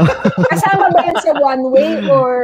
Kasama 0.51 0.85
ba 0.91 1.01
yun 1.03 1.19
sa 1.19 1.33
one 1.37 1.63
way 1.71 1.91
or 2.07 2.35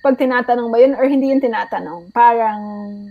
pag 0.00 0.14
tinatanong 0.16 0.68
ba 0.70 0.78
yun 0.78 0.92
or 0.94 1.04
hindi 1.04 1.28
yun 1.28 1.42
tinatanong? 1.42 2.08
Parang, 2.12 2.60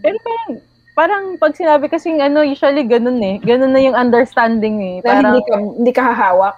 Pero 0.02 0.18
parang, 0.22 0.50
parang 0.96 1.24
pag 1.38 1.54
sinabi 1.54 1.86
kasing 1.86 2.24
ano, 2.24 2.42
usually 2.42 2.82
ganun 2.82 3.22
eh. 3.22 3.38
Ganun 3.44 3.70
na 3.70 3.82
yung 3.82 3.94
understanding 3.94 4.82
eh. 4.82 4.96
na 5.00 5.06
Parang, 5.06 5.24
hindi 5.36 5.42
ka, 5.44 5.56
hindi 5.60 5.92
ka 5.92 6.04
hahawak? 6.04 6.56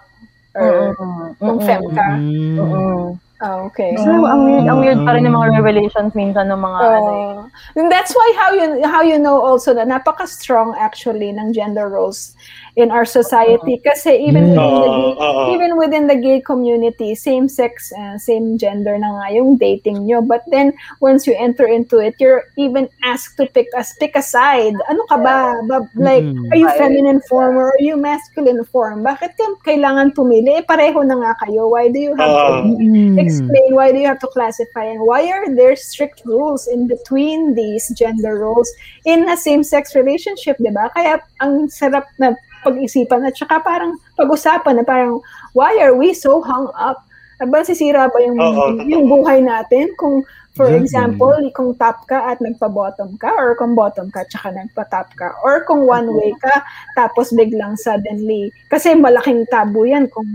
Or, 0.60 0.92
Mm, 1.00 1.28
kung 1.40 1.60
fem 1.64 1.84
ka? 1.96 2.08
Mm. 2.20 3.16
Mm. 3.40 3.48
Oh, 3.48 3.72
okay. 3.72 3.96
So, 3.96 4.28
ang 4.28 4.44
weird, 4.44 4.68
ang 4.68 4.80
weird 4.84 5.00
pa 5.08 5.16
rin 5.16 5.24
ng 5.24 5.32
mga 5.32 5.64
revelations 5.64 6.12
minsan 6.12 6.52
ng 6.52 6.60
mga 6.60 6.80
ano 6.84 7.08
eh. 7.08 7.28
Oh. 7.40 7.80
And 7.80 7.88
that's 7.88 8.12
why 8.12 8.28
how 8.36 8.52
you 8.52 8.84
how 8.84 9.02
you 9.02 9.16
know 9.16 9.40
also 9.40 9.72
na 9.72 9.88
napaka-strong 9.88 10.76
actually 10.76 11.32
ng 11.32 11.56
gender 11.56 11.88
roles 11.88 12.36
in 12.80 12.92
our 12.92 13.04
society 13.04 13.78
kasi 13.84 14.16
even 14.24 14.56
Yeah. 14.56 14.64
within 14.64 14.80
the 14.80 14.92
gay, 14.96 15.54
even 15.54 15.72
within 15.76 16.06
the 16.08 16.16
gay 16.16 16.40
community 16.40 17.12
same 17.14 17.52
sex 17.52 17.92
uh, 17.92 18.16
same 18.16 18.56
gender 18.56 18.96
na 18.96 19.20
nga 19.20 19.26
yung 19.36 19.60
dating 19.60 20.08
nyo 20.08 20.24
but 20.24 20.48
then 20.48 20.72
once 21.04 21.28
you 21.28 21.36
enter 21.36 21.68
into 21.68 22.00
it 22.00 22.16
you're 22.24 22.48
even 22.56 22.88
asked 23.04 23.36
to 23.36 23.46
pick 23.52 23.68
us 23.76 23.92
pick 24.00 24.16
a 24.16 24.24
side 24.24 24.74
ano 24.88 25.04
ka 25.12 25.18
ba, 25.20 25.60
ba 25.68 25.84
like 26.00 26.24
Mm. 26.24 26.52
are 26.52 26.60
you 26.60 26.70
feminine 26.76 27.20
form 27.28 27.56
or 27.56 27.72
are 27.76 27.84
you 27.84 27.96
masculine 27.96 28.64
form 28.70 29.04
bakit 29.04 29.36
ka 29.36 29.46
kailangan 29.66 30.12
pumili 30.16 30.60
eh 30.60 30.64
pareho 30.64 31.04
na 31.04 31.16
nga 31.20 31.32
kayo 31.46 31.68
why 31.68 31.88
do 31.92 32.00
you 32.00 32.14
have 32.16 32.32
to. 32.32 32.76
Mm. 32.80 33.16
Explain 33.30 33.70
why 33.78 33.94
do 33.94 34.02
you 34.02 34.10
have 34.10 34.20
to 34.20 34.32
classify 34.34 34.90
and 34.90 35.02
why 35.06 35.30
are 35.30 35.46
there 35.54 35.78
strict 35.78 36.26
rules 36.26 36.66
in 36.66 36.90
between 36.90 37.54
these 37.54 37.90
gender 37.94 38.42
roles 38.42 38.70
in 39.06 39.30
a 39.30 39.38
same-sex 39.38 39.94
relationship, 39.94 40.58
di 40.58 40.74
ba? 40.74 40.90
Kaya 40.98 41.22
ang 41.40 41.70
sarap 41.70 42.10
na 42.18 42.34
pag-isipan 42.66 43.24
at 43.24 43.38
saka 43.38 43.64
parang 43.64 43.96
pag-usapan 44.20 44.82
na 44.82 44.86
parang 44.86 45.24
why 45.54 45.72
are 45.80 45.96
we 45.96 46.12
so 46.12 46.42
hung 46.42 46.68
up? 46.76 47.00
Aba, 47.40 47.64
sisira 47.64 48.12
ba 48.12 48.20
yung, 48.20 48.36
Oo, 48.36 48.76
totoo. 48.76 48.84
yung 48.84 49.08
buhay 49.08 49.40
natin 49.40 49.96
kung 49.96 50.28
for 50.60 50.68
example, 50.76 51.40
kung 51.56 51.72
top 51.80 52.04
ka 52.04 52.36
at 52.36 52.44
nagpa-bottom 52.44 53.16
ka 53.16 53.32
or 53.32 53.56
kung 53.56 53.80
bottom 53.80 54.12
ka 54.12 54.28
at 54.28 54.30
saka 54.34 54.52
nagpa-top 54.52 55.08
ka 55.16 55.32
or 55.40 55.64
kung 55.64 55.88
one 55.88 56.12
way 56.12 56.36
ka 56.44 56.60
tapos 57.00 57.32
biglang 57.32 57.80
suddenly 57.80 58.52
kasi 58.68 58.92
malaking 58.92 59.48
tabu 59.48 59.88
yan 59.88 60.12
kung 60.12 60.28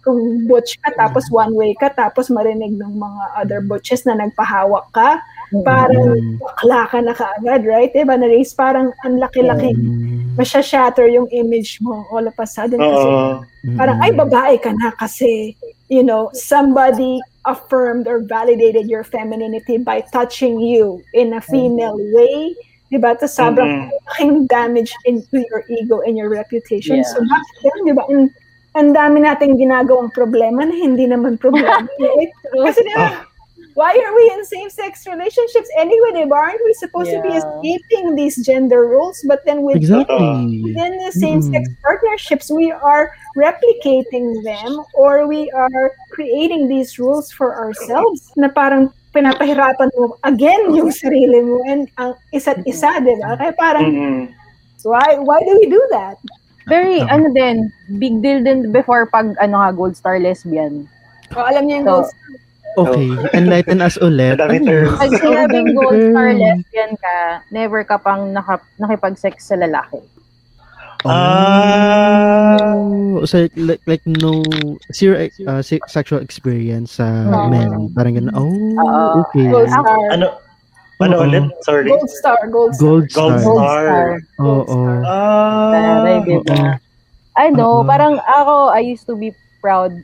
kung 0.00 0.48
butch 0.48 0.80
ka 0.80 0.92
tapos 0.96 1.28
one 1.28 1.52
way 1.52 1.72
ka 1.76 1.92
tapos 1.92 2.32
marinig 2.32 2.72
ng 2.76 2.94
mga 2.96 3.24
other 3.36 3.60
butches 3.60 4.04
na 4.08 4.16
nagpahawak 4.16 4.88
ka 4.96 5.20
parang 5.66 6.38
bakla 6.38 6.80
ka 6.86 6.98
na 7.02 7.14
kaagad 7.14 7.66
right? 7.66 7.90
Diba? 7.90 8.14
Na 8.14 8.30
race 8.30 8.54
parang 8.54 8.94
ang 9.02 9.18
laki-laki. 9.18 9.74
Mm. 9.74 10.38
masya-shatter 10.38 11.10
yung 11.10 11.26
image 11.34 11.82
mo 11.82 12.06
all 12.14 12.24
of 12.24 12.36
a 12.38 12.46
sudden 12.46 12.78
kasi 12.78 13.10
parang 13.74 13.98
ay 14.00 14.14
babae 14.14 14.56
ka 14.62 14.70
na 14.72 14.94
kasi 14.94 15.52
you 15.90 16.06
know 16.06 16.30
somebody 16.32 17.18
affirmed 17.44 18.06
or 18.06 18.20
validated 18.24 18.86
your 18.88 19.02
femininity 19.02 19.78
by 19.78 20.00
touching 20.12 20.60
you 20.60 21.02
in 21.14 21.34
a 21.34 21.40
female 21.40 21.96
way. 22.12 22.54
Diba? 22.90 23.14
To 23.22 23.30
sobrang 23.30 23.86
laking 23.86 24.50
damage 24.50 24.90
into 25.06 25.38
your 25.46 25.62
ego 25.70 26.02
and 26.02 26.18
your 26.18 26.26
reputation. 26.26 27.00
Yeah. 27.00 27.06
so 27.06 27.22
bakit 27.22 27.56
yan 27.62 27.78
diba 27.86 28.04
ang 28.78 28.94
dami 28.94 29.26
nating 29.26 29.58
ginagawang 29.58 30.12
problema 30.14 30.62
na 30.62 30.74
hindi 30.74 31.06
naman 31.06 31.34
problema 31.36 31.82
kasi 32.66 32.80
diba 32.86 33.26
why 33.78 33.94
are 33.94 34.12
we 34.14 34.24
in 34.34 34.42
same-sex 34.44 35.06
relationships 35.06 35.70
anyway 35.78 36.10
diba 36.14 36.34
aren't 36.34 36.60
we 36.66 36.74
supposed 36.74 37.10
to 37.10 37.22
be 37.22 37.30
Yeah. 37.30 37.42
escaping 37.42 38.14
these 38.18 38.38
gender 38.42 38.86
roles 38.90 39.18
but 39.26 39.42
then 39.46 39.62
with 39.62 39.78
Exactly. 39.78 40.62
within 40.62 40.98
the 41.02 41.12
same-sex 41.14 41.66
partnerships, 41.80 42.50
we 42.50 42.70
are 42.70 43.14
replicating 43.38 44.42
them 44.42 44.82
or 44.94 45.26
we 45.26 45.50
are 45.54 45.94
creating 46.10 46.66
these 46.66 46.98
rules 46.98 47.30
for 47.30 47.54
ourselves 47.58 48.30
na 48.34 48.50
parang 48.50 48.90
pinapahirapan 49.10 49.90
mo 49.98 50.14
again 50.26 50.70
yung 50.74 50.90
sarili 50.90 51.42
mo 51.42 51.58
and 51.66 51.86
ang 51.98 52.14
isa't 52.30 52.62
isa, 52.66 52.90
di 53.02 53.14
ba? 53.18 53.34
Kaya 53.38 53.54
parang, 53.54 53.86
Mm-mm. 53.86 54.18
why, 54.86 55.18
why 55.18 55.38
do 55.42 55.58
we 55.58 55.66
do 55.66 55.82
that? 55.90 56.18
Very, 56.70 57.02
ano 57.02 57.26
din, 57.34 57.66
big 57.98 58.22
deal 58.22 58.40
din 58.40 58.70
before 58.70 59.10
pag, 59.10 59.34
ano 59.42 59.58
nga, 59.58 59.74
gold 59.74 59.98
star 59.98 60.22
lesbian. 60.22 60.86
O, 61.34 61.42
alam 61.42 61.66
niyo 61.66 61.82
yung 61.82 61.86
So, 61.86 61.90
goals. 61.90 62.10
Okay, 62.78 63.08
enlighten 63.38 63.82
us 63.82 63.98
ulit. 63.98 64.38
Ano? 64.38 64.94
Pag 64.94 65.10
sinabing 65.18 65.74
gold 65.74 65.98
star 66.14 66.30
lesbian 66.38 66.94
ka, 66.94 67.16
never 67.50 67.82
ka 67.82 67.98
pang 67.98 68.30
naka, 68.30 68.62
nakipag-sex 68.78 69.50
sa 69.50 69.58
lalaki. 69.58 69.98
Ah. 71.02 72.60
Oh, 72.60 73.24
so 73.24 73.48
like, 73.56 73.80
like 73.88 74.04
no 74.04 74.44
zero 74.92 75.16
uh, 75.48 75.64
se- 75.64 75.80
sexual 75.88 76.20
experience 76.20 77.00
sa 77.00 77.08
Oo. 77.24 77.48
men. 77.48 77.88
Parang 77.96 78.14
ganun. 78.20 78.34
Oh, 78.36 78.52
Oo. 78.84 79.24
okay. 79.24 79.48
Gold 79.48 79.72
star. 79.72 79.96
Ano? 80.12 80.36
Ano 81.00 81.24
ulit? 81.24 81.44
Sorry. 81.64 81.88
Gold 81.88 82.10
star, 82.12 82.40
gold 82.52 82.72
star. 82.76 82.84
Gold 82.84 83.06
Gold 83.08 83.36
star. 83.40 83.40
Gold 83.40 83.64
star. 83.64 83.84
star. 83.88 84.08
Oo. 84.44 84.78
Ah. 85.00 85.72
Taray, 85.72 86.16
diba? 86.28 86.60
Ano, 87.40 87.66
parang 87.88 88.20
ako, 88.20 88.68
I 88.76 88.84
used 88.84 89.08
to 89.08 89.16
be 89.16 89.32
proud 89.64 89.96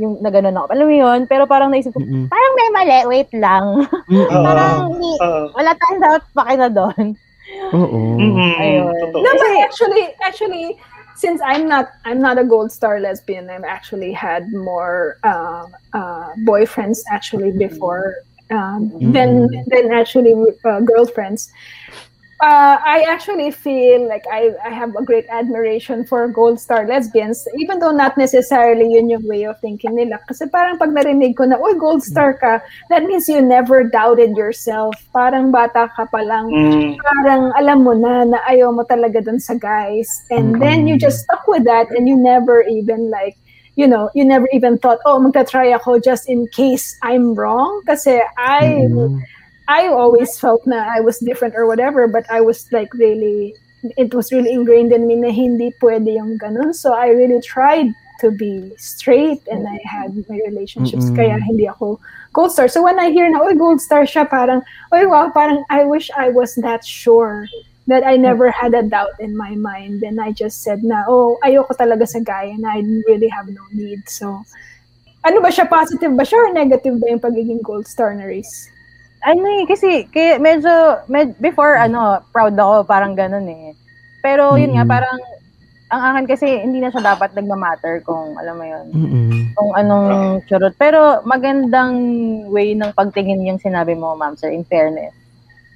yung 0.00 0.16
na 0.24 0.32
ganun 0.32 0.56
ako. 0.56 0.66
Alam 0.72 0.86
mo 0.88 0.94
yun? 0.96 1.20
Pero 1.28 1.44
parang 1.44 1.68
naisip 1.68 1.92
ko, 1.92 2.00
Mm-mm. 2.00 2.32
parang 2.32 2.52
may 2.56 2.68
mali, 2.72 2.98
wait 3.04 3.30
lang. 3.36 3.84
Parang 4.48 4.96
Oo. 4.96 5.52
wala 5.52 5.76
tayong 5.76 6.00
dapat 6.00 6.22
pakina 6.32 6.68
doon. 6.72 7.04
Oo. 7.76 8.00
Mm-mm. 8.16 8.54
Ayun. 8.56 8.96
Totoo. 8.96 9.20
No, 9.20 9.30
but 9.36 9.52
actually, 9.60 10.04
actually, 10.24 10.66
since 11.20 11.44
I'm 11.44 11.68
not, 11.68 11.92
I'm 12.08 12.24
not 12.24 12.40
a 12.40 12.46
gold 12.48 12.72
star 12.72 12.96
lesbian. 12.96 13.52
I've 13.52 13.68
actually 13.68 14.16
had 14.16 14.48
more 14.56 15.20
uh, 15.20 15.68
uh, 15.92 16.32
boyfriends 16.48 17.04
actually 17.12 17.52
before 17.52 18.24
um, 18.50 18.90
than 19.12 19.48
than 19.66 19.90
actually 19.92 20.34
uh, 20.64 20.80
girlfriends. 20.80 21.50
Uh, 22.40 22.80
I 22.80 23.04
actually 23.04 23.50
feel 23.52 24.08
like 24.08 24.24
I, 24.32 24.56
I 24.64 24.70
have 24.70 24.96
a 24.96 25.04
great 25.04 25.26
admiration 25.28 26.06
for 26.08 26.26
gold 26.26 26.58
star 26.58 26.88
lesbians, 26.88 27.44
even 27.60 27.80
though 27.80 27.92
not 27.92 28.16
necessarily 28.16 28.94
yun 28.96 29.10
yung 29.10 29.28
way 29.28 29.44
of 29.44 29.60
thinking 29.60 29.92
nila. 29.94 30.24
Kasi 30.24 30.48
parang 30.48 30.80
pag 30.80 30.88
narinig 30.88 31.36
ko 31.36 31.44
na, 31.44 31.60
uy, 31.60 31.76
gold 31.76 32.00
star 32.00 32.32
ka, 32.32 32.64
that 32.88 33.04
means 33.04 33.28
you 33.28 33.44
never 33.44 33.84
doubted 33.84 34.32
yourself. 34.40 34.96
Parang 35.12 35.52
bata 35.52 35.92
ka 35.92 36.08
pa 36.08 36.24
lang 36.24 36.48
Mm. 36.48 36.96
parang 36.96 37.52
alam 37.60 37.84
mo 37.84 37.92
na 37.92 38.24
na 38.24 38.40
ayaw 38.48 38.72
mo 38.72 38.88
talaga 38.88 39.20
dun 39.20 39.36
sa 39.36 39.52
guys 39.52 40.08
and 40.32 40.56
then 40.64 40.88
you 40.88 40.96
just 40.96 41.28
stuck 41.28 41.44
with 41.44 41.68
that 41.68 41.92
and 41.92 42.08
you 42.08 42.16
never 42.16 42.64
even 42.64 43.12
like 43.12 43.36
you 43.76 43.86
know 43.86 44.10
you 44.14 44.24
never 44.24 44.48
even 44.52 44.78
thought 44.78 44.98
oh 45.06 45.18
magta-try 45.18 45.72
ako 45.72 45.98
just 45.98 46.28
in 46.28 46.46
case 46.48 46.98
I'm 47.02 47.34
wrong 47.34 47.82
kasi 47.86 48.20
I 48.38 48.86
Mm-mm. 48.88 49.20
I 49.70 49.86
always 49.86 50.38
felt 50.38 50.66
na 50.66 50.82
I 50.90 51.00
was 51.00 51.18
different 51.22 51.54
or 51.54 51.66
whatever 51.66 52.08
but 52.08 52.26
I 52.30 52.40
was 52.40 52.66
like 52.72 52.92
really 52.94 53.54
it 53.96 54.12
was 54.12 54.32
really 54.32 54.52
ingrained 54.52 54.92
in 54.92 55.06
me 55.06 55.16
na 55.16 55.30
hindi 55.30 55.72
pwede 55.80 56.10
yung 56.10 56.36
ganun 56.38 56.74
so 56.74 56.92
I 56.92 57.14
really 57.14 57.40
tried 57.40 57.94
to 58.20 58.30
be 58.30 58.72
straight 58.76 59.40
and 59.48 59.64
I 59.66 59.80
had 59.86 60.12
my 60.28 60.42
relationships 60.44 61.08
Mm-mm. 61.08 61.16
kaya 61.16 61.40
hindi 61.40 61.64
ako 61.64 61.96
gold 62.34 62.52
star 62.52 62.68
so 62.68 62.82
when 62.82 62.98
I 62.98 63.10
hear 63.10 63.30
na 63.30 63.40
oh 63.40 63.54
gold 63.56 63.80
star 63.80 64.04
siya 64.04 64.28
parang 64.28 64.60
oh 64.92 65.08
wow 65.08 65.30
parang 65.32 65.64
I 65.70 65.88
wish 65.88 66.10
I 66.12 66.28
was 66.28 66.54
that 66.60 66.84
sure 66.84 67.48
that 67.90 68.06
I 68.06 68.14
never 68.16 68.48
had 68.54 68.72
a 68.72 68.86
doubt 68.86 69.18
in 69.18 69.34
my 69.36 69.58
mind 69.58 70.06
and 70.06 70.22
I 70.22 70.30
just 70.32 70.62
said 70.62 70.86
na 70.86 71.04
oh 71.10 71.36
ayoko 71.42 71.74
talaga 71.74 72.06
sa 72.06 72.22
guy 72.22 72.54
and 72.54 72.62
I 72.64 72.80
really 73.04 73.28
have 73.28 73.50
no 73.50 73.66
need 73.74 74.06
so 74.06 74.40
ano 75.26 75.42
ba 75.42 75.50
siya 75.50 75.66
positive 75.68 76.14
ba 76.14 76.22
siya 76.24 76.38
or 76.46 76.50
negative 76.54 76.96
ba 76.96 77.10
yung 77.10 77.20
pagiging 77.20 77.60
gold 77.60 77.84
star 77.84 78.14
na 78.14 78.24
race 78.24 78.70
Ano 79.20 79.44
eh, 79.44 79.68
kasi 79.68 80.08
kaya 80.08 80.40
medyo, 80.40 81.04
med, 81.04 81.36
before, 81.44 81.76
ano, 81.76 82.24
proud 82.32 82.56
ako, 82.56 82.88
parang 82.88 83.12
ganun 83.12 83.44
eh. 83.52 83.76
Pero 84.24 84.56
yun 84.56 84.72
nga, 84.72 84.88
Mm. 84.88 84.92
parang, 84.96 85.18
ang 85.92 86.02
akin 86.08 86.24
kasi, 86.24 86.48
hindi 86.64 86.80
na 86.80 86.88
siya 86.88 87.04
dapat 87.04 87.36
nagmamatter 87.36 88.00
kung, 88.00 88.32
alam 88.40 88.56
mo 88.56 88.64
yun, 88.64 88.86
Mm-mm. 88.96 89.52
kung 89.52 89.76
anong 89.76 90.40
churot. 90.48 90.72
Pero 90.80 91.20
magandang 91.28 92.00
way 92.48 92.72
ng 92.72 92.96
pagtingin 92.96 93.44
yung 93.44 93.60
sinabi 93.60 93.92
mo, 93.92 94.16
ma'am, 94.16 94.40
sir, 94.40 94.48
in 94.48 94.64
fairness. 94.64 95.12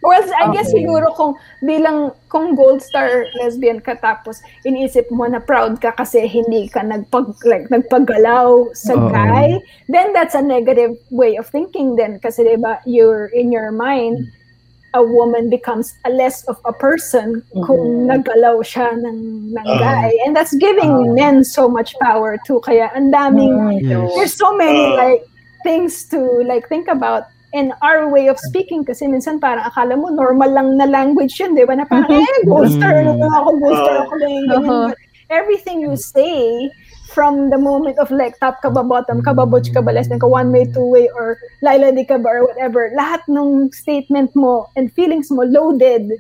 Well, 0.05 0.21
I 0.37 0.53
guess 0.53 0.69
Okay. 0.69 0.85
siguro 0.85 1.17
kung 1.17 1.33
bilang 1.65 2.13
kung 2.29 2.53
gold 2.53 2.85
star 2.85 3.25
lesbian 3.41 3.81
ka 3.81 3.97
tapos 3.97 4.45
iniisip 4.63 5.09
mo 5.09 5.25
na 5.25 5.41
proud 5.41 5.81
ka 5.81 5.97
kasi 5.97 6.29
hindi 6.29 6.69
ka 6.69 6.85
nagpag 6.85 7.33
like 7.49 7.73
nagpaggalaw 7.73 8.69
sa 8.77 8.93
Oo. 8.95 9.09
guy, 9.09 9.57
then 9.89 10.13
that's 10.13 10.37
a 10.37 10.45
negative 10.45 10.93
way 11.09 11.41
of 11.41 11.49
thinking 11.49 11.97
then 11.97 12.21
kasi 12.21 12.45
'di 12.45 12.61
ba 12.61 12.85
you're 12.85 13.33
in 13.33 13.49
your 13.49 13.73
mind 13.73 14.21
a 14.95 15.03
woman 15.03 15.51
becomes 15.51 15.91
a 16.07 16.11
less 16.13 16.47
of 16.47 16.55
a 16.69 16.75
person 16.77 17.43
kung 17.67 18.07
Mhm. 18.07 18.15
naggalaw 18.15 18.63
siya 18.63 18.95
ng 18.95 19.19
ng 19.57 19.67
Oo. 19.67 19.79
guy 19.81 20.07
and 20.23 20.37
that's 20.37 20.55
giving 20.55 21.17
men 21.17 21.43
so 21.43 21.67
much 21.67 21.97
power 21.99 22.39
too 22.47 22.61
kaya 22.63 22.93
ang 22.95 23.11
daming 23.11 23.57
Mm, 23.59 23.83
Yes. 23.83 24.07
there's 24.15 24.37
so 24.39 24.55
many 24.55 24.79
Uh, 24.85 24.95
like 24.95 25.23
things 25.67 26.07
to 26.07 26.21
like 26.47 26.69
think 26.71 26.87
about 26.87 27.27
in 27.55 27.71
our 27.87 28.11
way 28.11 28.27
of 28.27 28.37
speaking 28.51 28.83
kasi 28.83 29.07
minsan 29.07 29.39
parang 29.39 29.63
akala 29.63 29.95
mo 29.95 30.11
normal 30.11 30.51
lang 30.51 30.75
na 30.75 30.91
language 30.91 31.39
yun, 31.39 31.55
di 31.55 31.63
ba? 31.63 31.79
Na 31.79 31.87
parang, 31.87 32.11
eh, 32.11 32.43
booster, 32.51 32.91
Mm. 32.91 33.15
ano 33.15 33.27
ako, 33.31 33.51
booster 33.63 33.95
Uh, 33.95 34.03
ako, 34.03 34.13
ganyan, 34.19 34.45
ganyan. 34.51 34.91
Everything 35.31 35.79
you 35.81 35.95
say 35.95 36.69
from 37.15 37.49
the 37.55 37.57
moment 37.57 37.95
of 38.03 38.11
like 38.11 38.35
top 38.43 38.59
ka 38.59 38.69
ba, 38.69 38.83
bottom 38.83 39.23
ka 39.23 39.31
ba, 39.31 39.47
butch 39.47 39.71
ka 39.71 39.79
ba, 39.79 39.95
lesbian 39.95 40.19
ka, 40.19 40.27
one 40.27 40.51
way, 40.51 40.67
two 40.67 40.83
way, 40.83 41.07
or 41.15 41.39
laila 41.63 41.95
di 41.95 42.03
ka 42.03 42.19
ba, 42.19 42.27
or 42.27 42.43
whatever, 42.51 42.91
lahat 42.99 43.23
ng 43.31 43.71
statement 43.71 44.35
mo 44.35 44.67
and 44.75 44.91
feelings 44.93 45.31
mo 45.31 45.47
loaded 45.47 46.11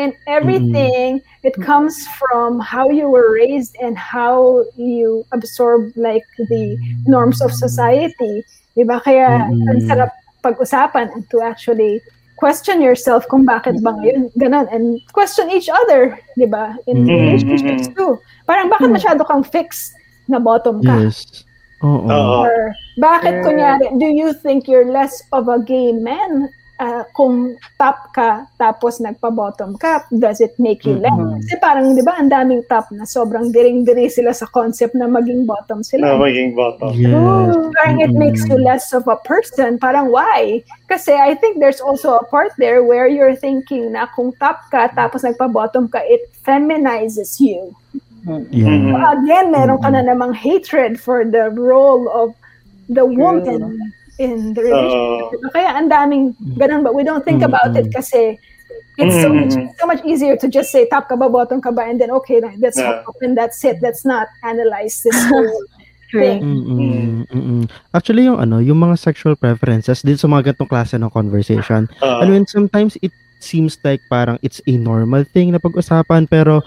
and 0.00 0.14
everything 0.24 1.20
it 1.44 1.52
comes 1.60 2.08
from 2.16 2.56
how 2.62 2.88
you 2.88 3.10
were 3.10 3.34
raised 3.34 3.76
and 3.82 3.98
how 3.98 4.64
you 4.78 5.20
absorb 5.36 5.92
like 5.98 6.24
the 6.48 6.78
norms 7.04 7.42
of 7.42 7.52
society. 7.52 8.40
Diba? 8.72 9.02
Kaya 9.04 9.52
Mm-mm. 9.52 9.68
ang 9.68 9.78
sarap 9.84 10.12
pag-usapan 10.42 11.14
and 11.14 11.24
to 11.30 11.40
actually 11.40 12.02
question 12.36 12.82
yourself 12.82 13.22
kung 13.30 13.46
bakit 13.46 13.78
ba 13.86 13.94
ngayon 13.94 14.26
ganun 14.34 14.66
and 14.74 14.98
question 15.14 15.46
each 15.48 15.70
other, 15.70 16.18
diba? 16.34 16.74
In 16.90 17.06
Mm-mm. 17.06 17.38
relationships 17.38 17.86
too. 17.94 18.18
Parang 18.50 18.66
bakit 18.66 18.90
masyado 18.90 19.22
kang 19.22 19.46
fixed 19.46 19.94
na 20.26 20.42
bottom 20.42 20.82
ka? 20.82 21.06
Yes. 21.06 21.46
Oo. 21.86 22.02
Oo. 22.06 22.46
Or 22.46 22.74
bakit 22.98 23.42
Sure. 23.42 23.54
kunyari, 23.54 23.86
do 23.98 24.06
you 24.10 24.34
think 24.34 24.66
you're 24.66 24.90
less 24.90 25.22
of 25.30 25.46
a 25.46 25.62
gay 25.62 25.94
man 25.94 26.50
uh, 26.82 27.02
kung 27.14 27.54
top 27.78 28.10
ka 28.10 28.50
tapos 28.58 28.98
nagpa-bottom 28.98 29.78
ka? 29.78 30.02
Does 30.10 30.42
it 30.42 30.58
make 30.58 30.82
you 30.82 30.98
less? 30.98 31.14
Mhm. 31.14 31.38
Kasi 31.46 31.54
parang, 31.62 31.94
di 31.94 32.02
ba, 32.02 32.18
ang 32.18 32.26
daming 32.26 32.66
top 32.66 32.90
na 32.90 33.06
sobrang 33.06 33.54
diring-diri 33.54 34.10
sila 34.10 34.34
sa 34.34 34.50
concept 34.50 34.98
na 34.98 35.06
maging 35.06 35.46
bottom 35.46 35.80
Na 35.80 35.86
sila. 35.86 36.18
maging 36.18 36.58
bottom. 36.58 36.90
Yes. 36.98 37.54
Parang 37.78 38.02
it 38.02 38.12
makes 38.12 38.42
you 38.50 38.58
less 38.58 38.90
of 38.90 39.06
a 39.06 39.16
person. 39.22 39.78
Parang 39.78 40.10
why? 40.10 40.66
Kasi 40.90 41.14
I 41.14 41.38
think 41.38 41.62
there's 41.62 41.80
also 41.80 42.18
a 42.18 42.24
part 42.26 42.50
there 42.58 42.82
where 42.82 43.06
you're 43.06 43.38
thinking 43.38 43.94
na 43.94 44.10
kung 44.10 44.34
top 44.42 44.66
ka 44.74 44.90
tapos 44.90 45.22
nagpa-bottom 45.22 45.86
ka, 45.86 46.02
it 46.02 46.26
feminizes 46.42 47.38
you. 47.38 47.70
Yeah. 48.26 48.70
Mhm. 48.70 48.94
Again, 48.94 49.46
meron 49.50 49.78
ka 49.82 49.90
na 49.90 50.02
namang 50.02 50.34
hatred 50.34 50.98
for 50.98 51.26
the 51.26 51.50
role 51.54 52.06
of 52.10 52.34
the 52.86 53.06
woman 53.06 53.78
in 54.18 54.52
the 54.52 54.62
relationship. 54.62 55.40
Oo. 55.40 55.52
Kaya 55.52 55.76
ang 55.76 55.88
daming 55.88 56.36
ganun, 56.58 56.84
but 56.84 56.92
we 56.92 57.04
don't 57.04 57.24
think 57.24 57.40
about 57.40 57.72
it 57.76 57.88
kasi 57.92 58.36
it's 59.00 59.16
so 59.24 59.32
much 59.32 59.56
Mm-mm. 59.56 59.72
so 59.80 59.84
much 59.88 60.04
easier 60.04 60.36
to 60.36 60.48
just 60.48 60.68
say 60.68 60.84
top 60.88 61.08
ka 61.08 61.16
ba, 61.16 61.28
bottom 61.28 61.60
ka 61.60 61.72
ba, 61.72 61.88
and 61.88 61.96
then 62.00 62.12
okay, 62.12 62.40
that's 62.60 62.76
Yeah. 62.76 63.04
up 63.08 63.16
and 63.24 63.36
that's 63.36 63.64
it. 63.64 63.80
Let's 63.80 64.04
not 64.04 64.28
analyze 64.44 65.00
this 65.00 65.16
whole 65.32 65.48
Agree. 66.12 66.44
Mm-mm, 66.44 67.24
mm-mm. 67.32 67.62
Actually, 67.96 68.28
yung 68.28 68.36
ano, 68.36 68.60
yung 68.60 68.76
mga 68.76 69.00
sexual 69.00 69.32
preferences 69.32 70.04
din 70.04 70.20
sa 70.20 70.28
mga 70.28 70.52
ganitong 70.52 70.68
klase 70.68 71.00
ng 71.00 71.08
conversation, 71.08 71.88
Ah, 72.04 72.20
I 72.20 72.28
mean, 72.28 72.44
sometimes 72.44 73.00
it 73.00 73.16
seems 73.42 73.76
like 73.82 74.00
parang 74.06 74.38
it's 74.40 74.62
a 74.64 74.74
normal 74.74 75.26
thing 75.26 75.50
na 75.50 75.58
pag-usapan 75.58 76.24
pero 76.24 76.62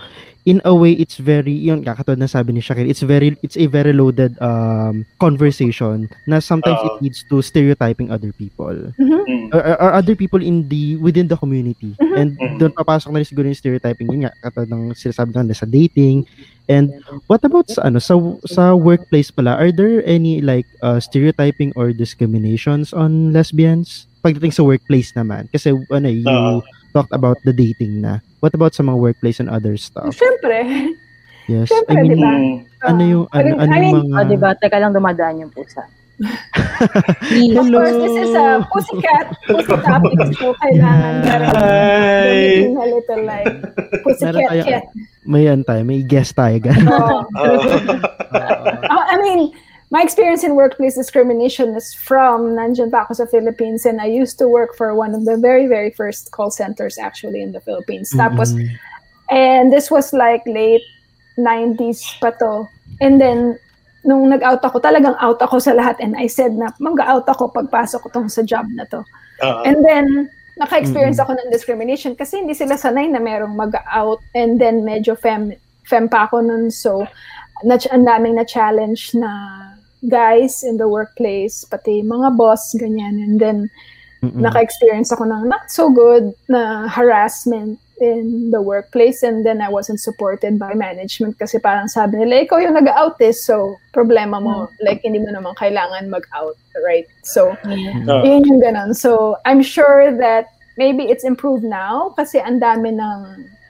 in 0.45 0.61
a 0.61 0.69
way 0.69 0.93
it's 0.93 1.17
very 1.17 1.51
yun 1.51 1.81
nga 1.81 1.97
katulad 1.97 2.21
na 2.21 2.29
sabi 2.29 2.53
ni 2.53 2.61
Shakir 2.61 2.85
it's 2.85 3.01
very 3.01 3.33
it's 3.41 3.57
a 3.57 3.65
very 3.65 3.89
loaded 3.89 4.37
um 4.37 5.01
conversation 5.17 6.05
na 6.23 6.37
sometimes 6.37 6.77
it 6.85 6.93
Oo. 6.93 7.01
leads 7.01 7.25
to 7.25 7.41
stereotyping 7.41 8.13
other 8.13 8.29
people 8.35 8.93
mm, 8.93 9.49
or, 9.49 9.61
or- 9.65 9.79
or 9.81 9.91
other 9.97 10.13
people 10.13 10.37
in 10.39 10.69
the 10.69 11.01
within 11.01 11.25
the 11.25 11.33
community 11.35 11.97
Mhm. 11.97 12.13
and 12.13 12.29
Mhm. 12.37 12.57
doon 12.61 12.71
papasok 12.77 13.09
na 13.09 13.19
rin 13.19 13.27
siguro 13.27 13.45
yung 13.49 13.57
stereotyping 13.57 14.05
yun 14.05 14.21
nga 14.29 14.33
katulad 14.37 14.69
ng 14.69 14.83
sinasabi 14.93 15.33
nga 15.33 15.49
sa 15.51 15.65
dating 15.65 16.29
and 16.67 16.89
what 17.29 17.41
about 17.45 17.69
sa 17.69 17.85
ano 17.85 18.01
sa 18.01 18.17
sa 18.49 18.73
workplace 18.73 19.29
pala 19.29 19.53
are 19.53 19.69
there 19.71 20.01
any 20.05 20.41
like 20.41 20.65
uh, 20.81 20.97
stereotyping 20.97 21.69
or 21.77 21.93
discriminations 21.93 22.89
on 22.93 23.29
lesbians 23.33 24.09
pagdating 24.25 24.53
sa 24.53 24.65
workplace 24.65 25.13
naman 25.13 25.45
kasi 25.53 25.73
ano 25.93 26.07
you 26.09 26.25
Oo. 26.25 26.65
talked 26.91 27.13
about 27.13 27.37
the 27.45 27.53
dating 27.53 28.01
na 28.01 28.17
what 28.41 28.53
about 28.57 28.73
sa 28.73 28.81
mga 28.81 28.97
workplace 28.97 29.37
and 29.37 29.49
other 29.49 29.77
stuff 29.77 30.09
Siyempre. 30.13 30.57
yes 31.45 31.69
Siyempre, 31.69 31.93
I 31.93 32.01
mean 32.01 32.17
diba? 32.17 32.33
ano 32.85 33.01
yung 33.01 33.25
ano, 33.33 33.47
I 33.49 33.65
ano 33.65 33.71
mean, 33.73 33.93
yung 33.93 34.09
mga 34.13 34.25
O, 34.25 34.29
diba? 34.29 34.49
Teka 34.57 34.77
lang 34.77 34.93
dumadaan 34.93 35.41
yung 35.41 35.51
pusa. 35.53 35.85
Of 36.19 37.67
course, 37.71 37.95
this 37.99 38.15
is 38.15 38.31
a 38.33 38.63
pussycat, 38.71 39.25
pussy 39.47 39.75
topic, 39.83 40.19
so 40.39 40.53
kailangan 40.63 41.13
Yeah. 41.23 41.25
meron 41.25 41.49
Hi! 41.55 42.35
a 42.71 42.87
little 42.87 43.21
like 43.23 43.51
pussycat 44.03 44.33
Meron 44.35 44.49
tayo- 44.49 44.65
cat. 44.65 44.83
may 45.25 45.43
ano 45.49 45.63
tayo 45.63 45.81
may 45.83 46.01
guest 46.05 46.35
tayo 46.35 46.57
ganun 46.61 46.85
Oh. 46.91 47.25
Oo. 47.35 47.67
Uh, 48.31 49.03
I 49.09 49.17
mean, 49.17 49.51
my 49.89 50.01
experience 50.01 50.43
in 50.43 50.55
workplace 50.55 50.93
discrimination 50.95 51.73
is 51.75 51.93
from 51.93 52.53
Nandiyan 52.55 52.91
pa 52.91 53.05
ako 53.05 53.13
sa 53.19 53.25
Philippines 53.25 53.85
and 53.85 53.99
I 53.99 54.05
used 54.07 54.37
to 54.39 54.47
work 54.47 54.75
for 54.75 54.93
one 54.93 55.13
of 55.15 55.25
the 55.25 55.37
very, 55.37 55.65
very 55.67 55.89
first 55.91 56.31
call 56.31 56.51
centers 56.51 56.97
actually 56.97 57.41
in 57.41 57.51
the 57.53 57.61
Philippines. 57.61 58.11
Tapos, 58.13 58.53
Mm-mm. 58.53 58.69
and 59.29 59.71
this 59.73 59.89
was 59.89 60.13
like 60.13 60.41
late 60.45 60.83
90s 61.37 62.01
pa 62.21 62.31
to. 62.39 62.69
And 63.01 63.19
then, 63.19 63.57
nung 64.05 64.29
nag-out 64.29 64.61
ako, 64.61 64.77
talagang 64.77 65.17
out 65.17 65.41
ako 65.41 65.57
sa 65.57 65.73
lahat 65.73 65.97
and 65.97 66.13
I 66.13 66.29
said 66.29 66.53
na 66.53 66.69
mag-out 66.77 67.25
ako 67.25 67.49
pagpasok 67.49 68.05
ko 68.05 68.09
tong 68.13 68.29
sa 68.29 68.45
job 68.45 68.69
na 68.69 68.85
to. 68.85 69.01
Oo. 69.41 69.61
And 69.65 69.81
then, 69.81 70.29
naka-experience 70.61 71.17
Mm-mm. 71.17 71.35
ako 71.35 71.41
ng 71.41 71.49
discrimination 71.51 72.13
kasi 72.13 72.39
hindi 72.39 72.53
sila 72.53 72.77
sanay 72.79 73.09
na 73.09 73.19
merong 73.19 73.57
mag-out 73.57 74.21
and 74.37 74.61
then 74.61 74.85
medyo 74.85 75.17
fem, 75.17 75.51
fem 75.89 76.05
pa 76.05 76.29
ako 76.29 76.45
nun. 76.45 76.69
So, 76.69 77.03
na, 77.65 77.81
ang 77.91 78.05
daming 78.05 78.37
na-challenge 78.37 79.17
na 79.17 79.29
guys 80.05 80.61
in 80.61 80.77
the 80.77 80.87
workplace, 80.87 81.65
pati 81.65 82.05
mga 82.05 82.37
boss, 82.37 82.77
ganyan. 82.77 83.19
And 83.19 83.35
then, 83.41 83.57
Mm-mm. 84.21 84.37
naka-experience 84.37 85.11
ako 85.11 85.25
ng 85.25 85.49
not 85.49 85.67
so 85.73 85.89
good 85.89 86.31
na 86.45 86.85
harassment 86.87 87.81
in 88.01 88.51
the 88.51 88.61
workplace 88.61 89.23
and 89.23 89.45
then 89.45 89.61
I 89.61 89.69
wasn't 89.69 89.99
supported 89.99 90.59
by 90.59 90.75
management 90.75 91.39
kasi 91.39 91.59
parang 91.59 91.87
sabi 91.87 92.19
nila, 92.19 92.43
ikaw 92.43 92.59
yung 92.59 92.75
nag-out 92.75 93.15
eh, 93.23 93.31
so 93.31 93.79
problema 93.95 94.43
mo. 94.43 94.67
Like, 94.83 95.01
hindi 95.03 95.19
mo 95.23 95.31
naman 95.31 95.55
kailangan 95.55 96.11
mag-out, 96.11 96.59
right? 96.83 97.07
So, 97.23 97.55
Oo. 97.55 98.23
yun 98.23 98.43
yung 98.43 98.59
ganun. 98.59 98.91
So, 98.93 99.39
I'm 99.47 99.63
sure 99.63 100.11
that 100.19 100.51
maybe 100.75 101.07
it's 101.07 101.23
improved 101.23 101.63
now 101.63 102.11
kasi 102.19 102.43
ang 102.43 102.59
dami 102.59 102.91
ng, 102.91 103.19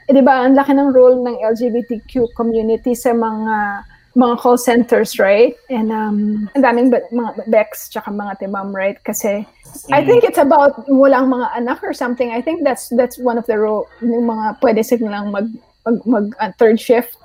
eh, 0.10 0.14
di 0.14 0.22
ba, 0.26 0.46
ang 0.46 0.58
laki 0.58 0.74
ng 0.74 0.90
role 0.90 1.22
ng 1.22 1.38
LGBTQ 1.46 2.34
community 2.34 2.98
sa 2.98 3.14
mga 3.14 3.86
mga 4.16 4.40
call 4.40 4.58
centers, 4.58 5.20
right? 5.20 5.56
And 5.70 5.92
um, 5.92 6.50
ang 6.56 6.64
daming 6.64 6.90
be- 6.90 7.08
mga 7.12 7.52
Bex 7.52 7.90
tsaka 7.90 8.12
mga 8.12 8.40
timam, 8.40 8.72
right? 8.72 8.96
Kasi 9.04 9.46
I 9.92 10.06
think 10.06 10.24
it's 10.24 10.40
about 10.40 10.88
walang 10.88 11.28
mga 11.28 11.52
anak 11.56 11.84
or 11.84 11.92
something. 11.92 12.32
I 12.32 12.42
think 12.42 12.64
that's 12.64 12.88
that's 12.96 13.20
one 13.20 13.38
of 13.38 13.46
the 13.46 13.60
role 13.60 13.92
yung 14.00 14.24
mga 14.24 14.64
pwede 14.64 14.82
silang 14.88 15.36
mag 15.36 15.52
mag, 15.84 16.00
mag 16.08 16.26
uh, 16.40 16.52
third 16.56 16.80
shift, 16.80 17.20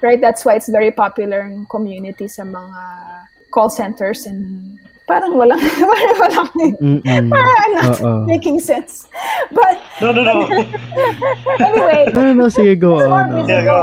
right? 0.00 0.20
That's 0.20 0.44
why 0.44 0.54
it's 0.54 0.70
very 0.70 0.94
popular 0.94 1.42
in 1.42 1.66
community 1.66 2.28
sa 2.30 2.46
mga 2.46 2.80
call 3.50 3.70
centers 3.70 4.26
and 4.26 4.78
parang 5.08 5.32
walang 5.34 5.56
parang 5.96 6.16
walang 6.20 6.50
Mm-mm. 6.78 7.26
parang 7.32 7.70
not 7.74 7.98
Oo. 7.98 8.12
making 8.28 8.60
sense. 8.60 9.08
But 9.50 9.80
No, 9.98 10.12
no, 10.12 10.22
no. 10.22 10.44
anyway, 11.64 12.06
no, 12.14 12.32
no, 12.36 12.46
sige, 12.46 12.78
go 12.78 13.00
It's 13.00 13.08
more 13.08 13.24
on. 13.24 13.32
oo. 13.34 13.48
Yeah, 13.48 13.64
go. 13.64 13.80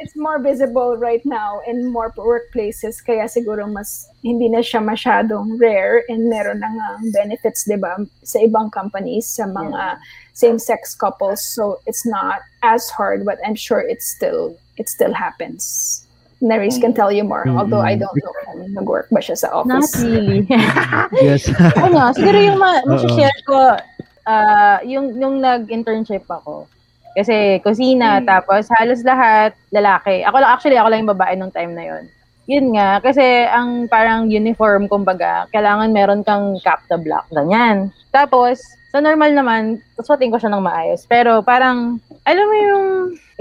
it's 0.00 0.16
more 0.16 0.40
visible 0.40 0.96
right 0.96 1.22
now 1.28 1.60
in 1.68 1.86
more 1.86 2.10
workplaces 2.16 2.98
kaya 2.98 3.28
siguro 3.28 3.68
mas 3.68 4.08
hindi 4.24 4.48
na 4.48 4.58
siya 4.58 4.80
masyadong 4.82 5.60
rare 5.60 6.02
and 6.08 6.26
meron 6.26 6.58
na 6.64 6.72
nga 6.72 6.88
benefits 7.12 7.68
'di 7.68 7.76
ba 7.76 8.00
sa 8.24 8.40
ibang 8.42 8.72
companies 8.72 9.28
sa 9.28 9.46
mga 9.46 10.00
same-sex 10.32 10.96
couples 10.96 11.44
so 11.44 11.78
it's 11.84 12.08
not 12.08 12.40
as 12.64 12.88
hard 12.88 13.22
but 13.28 13.36
I'm 13.44 13.54
sure 13.54 13.84
it's 13.84 14.08
still 14.08 14.56
it 14.80 14.88
still 14.88 15.12
happens. 15.12 16.02
Neris 16.42 16.76
can 16.76 16.90
tell 16.90 17.14
you 17.14 17.22
more 17.22 17.46
although 17.48 17.78
I 17.80 17.94
don't 17.94 18.10
know 18.18 18.34
kung 18.42 18.74
nag-work 18.74 19.06
ba 19.08 19.22
siya 19.22 19.38
sa 19.38 19.62
Not 19.62 19.86
office. 19.86 20.02
really. 20.02 20.42
Yes. 21.22 21.46
ano, 21.86 22.10
siguro 22.10 22.34
yung 22.36 22.58
ma- 22.58 22.82
share 23.14 23.40
ko, 23.46 23.78
ah, 24.26 24.82
yung, 24.82 25.14
yung 25.16 25.38
nag-internship 25.38 26.26
ako. 26.26 26.66
Kasi 27.12 27.60
kusina, 27.60 28.18
Mm. 28.18 28.26
tapos 28.26 28.66
halos 28.72 29.04
lahat 29.04 29.52
lalaki. 29.70 30.24
Ako 30.24 30.36
lang, 30.40 30.50
actually, 30.50 30.80
ako 30.80 30.88
lang 30.90 31.00
yung 31.04 31.12
babae 31.12 31.34
nung 31.36 31.52
time 31.52 31.76
na 31.76 31.84
yon. 31.84 32.04
Yun 32.50 32.74
nga, 32.74 32.98
kasi 32.98 33.22
ang 33.46 33.86
parang 33.86 34.26
uniform, 34.26 34.90
kumbaga, 34.90 35.46
kailangan 35.54 35.94
meron 35.94 36.26
kang 36.26 36.58
cap 36.58 36.82
to 36.88 36.98
black, 36.98 37.22
ganyan. 37.30 37.92
Tapos, 38.10 38.58
sa 38.90 38.98
normal 38.98 39.30
naman, 39.30 39.62
suotin 40.00 40.32
ko 40.32 40.40
siya 40.40 40.50
ng 40.50 40.64
maayos. 40.64 41.06
Pero 41.06 41.38
parang, 41.40 42.00
alam 42.24 42.44
mo 42.44 42.56
yung, 42.58 42.86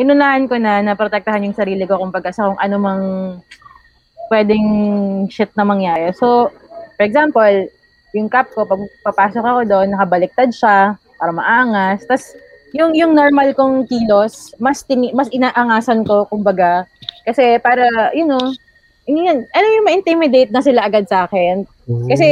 inunahan 0.01 0.49
ko 0.49 0.57
na 0.57 0.81
na 0.81 0.97
protektahan 0.97 1.45
yung 1.45 1.57
sarili 1.57 1.85
ko, 1.85 2.01
kumbaga, 2.01 2.33
sa 2.33 2.49
kung 2.49 2.57
ano 2.57 2.75
mang 2.81 3.05
pwedeng 4.33 4.67
shit 5.29 5.53
na 5.53 5.67
mangyari. 5.67 6.09
So, 6.17 6.49
for 6.97 7.03
example, 7.05 7.69
yung 8.17 8.31
cap 8.31 8.49
ko, 8.55 8.65
pag 8.65 8.81
papasok 9.05 9.43
ako 9.43 9.61
doon, 9.67 9.87
nakabaliktad 9.93 10.49
siya 10.49 10.95
para 11.19 11.31
maangas. 11.35 12.01
Tapos, 12.07 12.33
yung, 12.71 12.95
yung 12.95 13.11
normal 13.11 13.51
kong 13.51 13.85
kilos, 13.91 14.55
mas, 14.57 14.81
tini, 14.87 15.11
mas 15.11 15.27
inaangasan 15.29 16.07
ko, 16.07 16.25
kumbaga. 16.31 16.87
Kasi 17.27 17.59
para, 17.59 18.11
you 18.15 18.23
know, 18.23 18.39
yun, 19.05 19.27
yun, 19.27 19.39
ano 19.51 19.65
yung 19.67 19.85
ma-intimidate 19.87 20.51
na 20.55 20.63
sila 20.63 20.87
agad 20.87 21.03
sa 21.11 21.27
akin. 21.27 21.67
Kasi, 22.07 22.27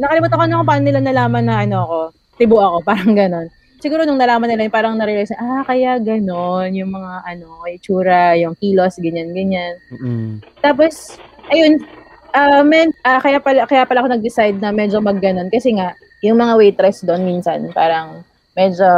nakalimutan 0.00 0.40
ko 0.40 0.44
na 0.48 0.58
kung 0.60 0.68
paano 0.68 0.84
nila 0.84 1.00
nalaman 1.04 1.44
na 1.44 1.56
ano 1.64 1.76
ako, 1.84 1.98
tibo 2.40 2.56
ako, 2.60 2.76
parang 2.88 3.12
ganon. 3.12 3.48
Siguro 3.76 4.02
nung 4.02 4.16
nalaman 4.16 4.48
nila, 4.48 4.66
parang 4.66 4.96
narealize 4.96 5.30
na, 5.30 5.60
ah, 5.60 5.62
kaya 5.62 5.98
ganon, 5.98 6.72
yung 6.72 6.90
mga 6.90 7.12
ano, 7.22 7.60
itsura, 7.66 8.32
yung 8.34 8.54
kilos, 8.54 8.96
ganyan, 8.96 9.30
ganyan. 9.30 9.76
Mm-mm. 9.90 10.40
Tapos, 10.58 11.20
ayun, 11.48 11.84
ah 12.32 12.60
men, 12.60 12.88
ah, 13.02 13.20
kaya, 13.20 13.36
pala, 13.36 13.64
kaya 13.64 13.84
pala 13.84 14.00
ako 14.00 14.08
nag-decide 14.10 14.56
na 14.56 14.70
medyo 14.70 14.98
mag-ganon. 14.98 15.48
Kasi 15.48 15.76
nga, 15.76 15.92
yung 16.20 16.36
mga 16.36 16.56
waitress 16.56 17.04
doon 17.04 17.22
minsan, 17.22 17.68
parang 17.70 18.24
medyo 18.52 18.88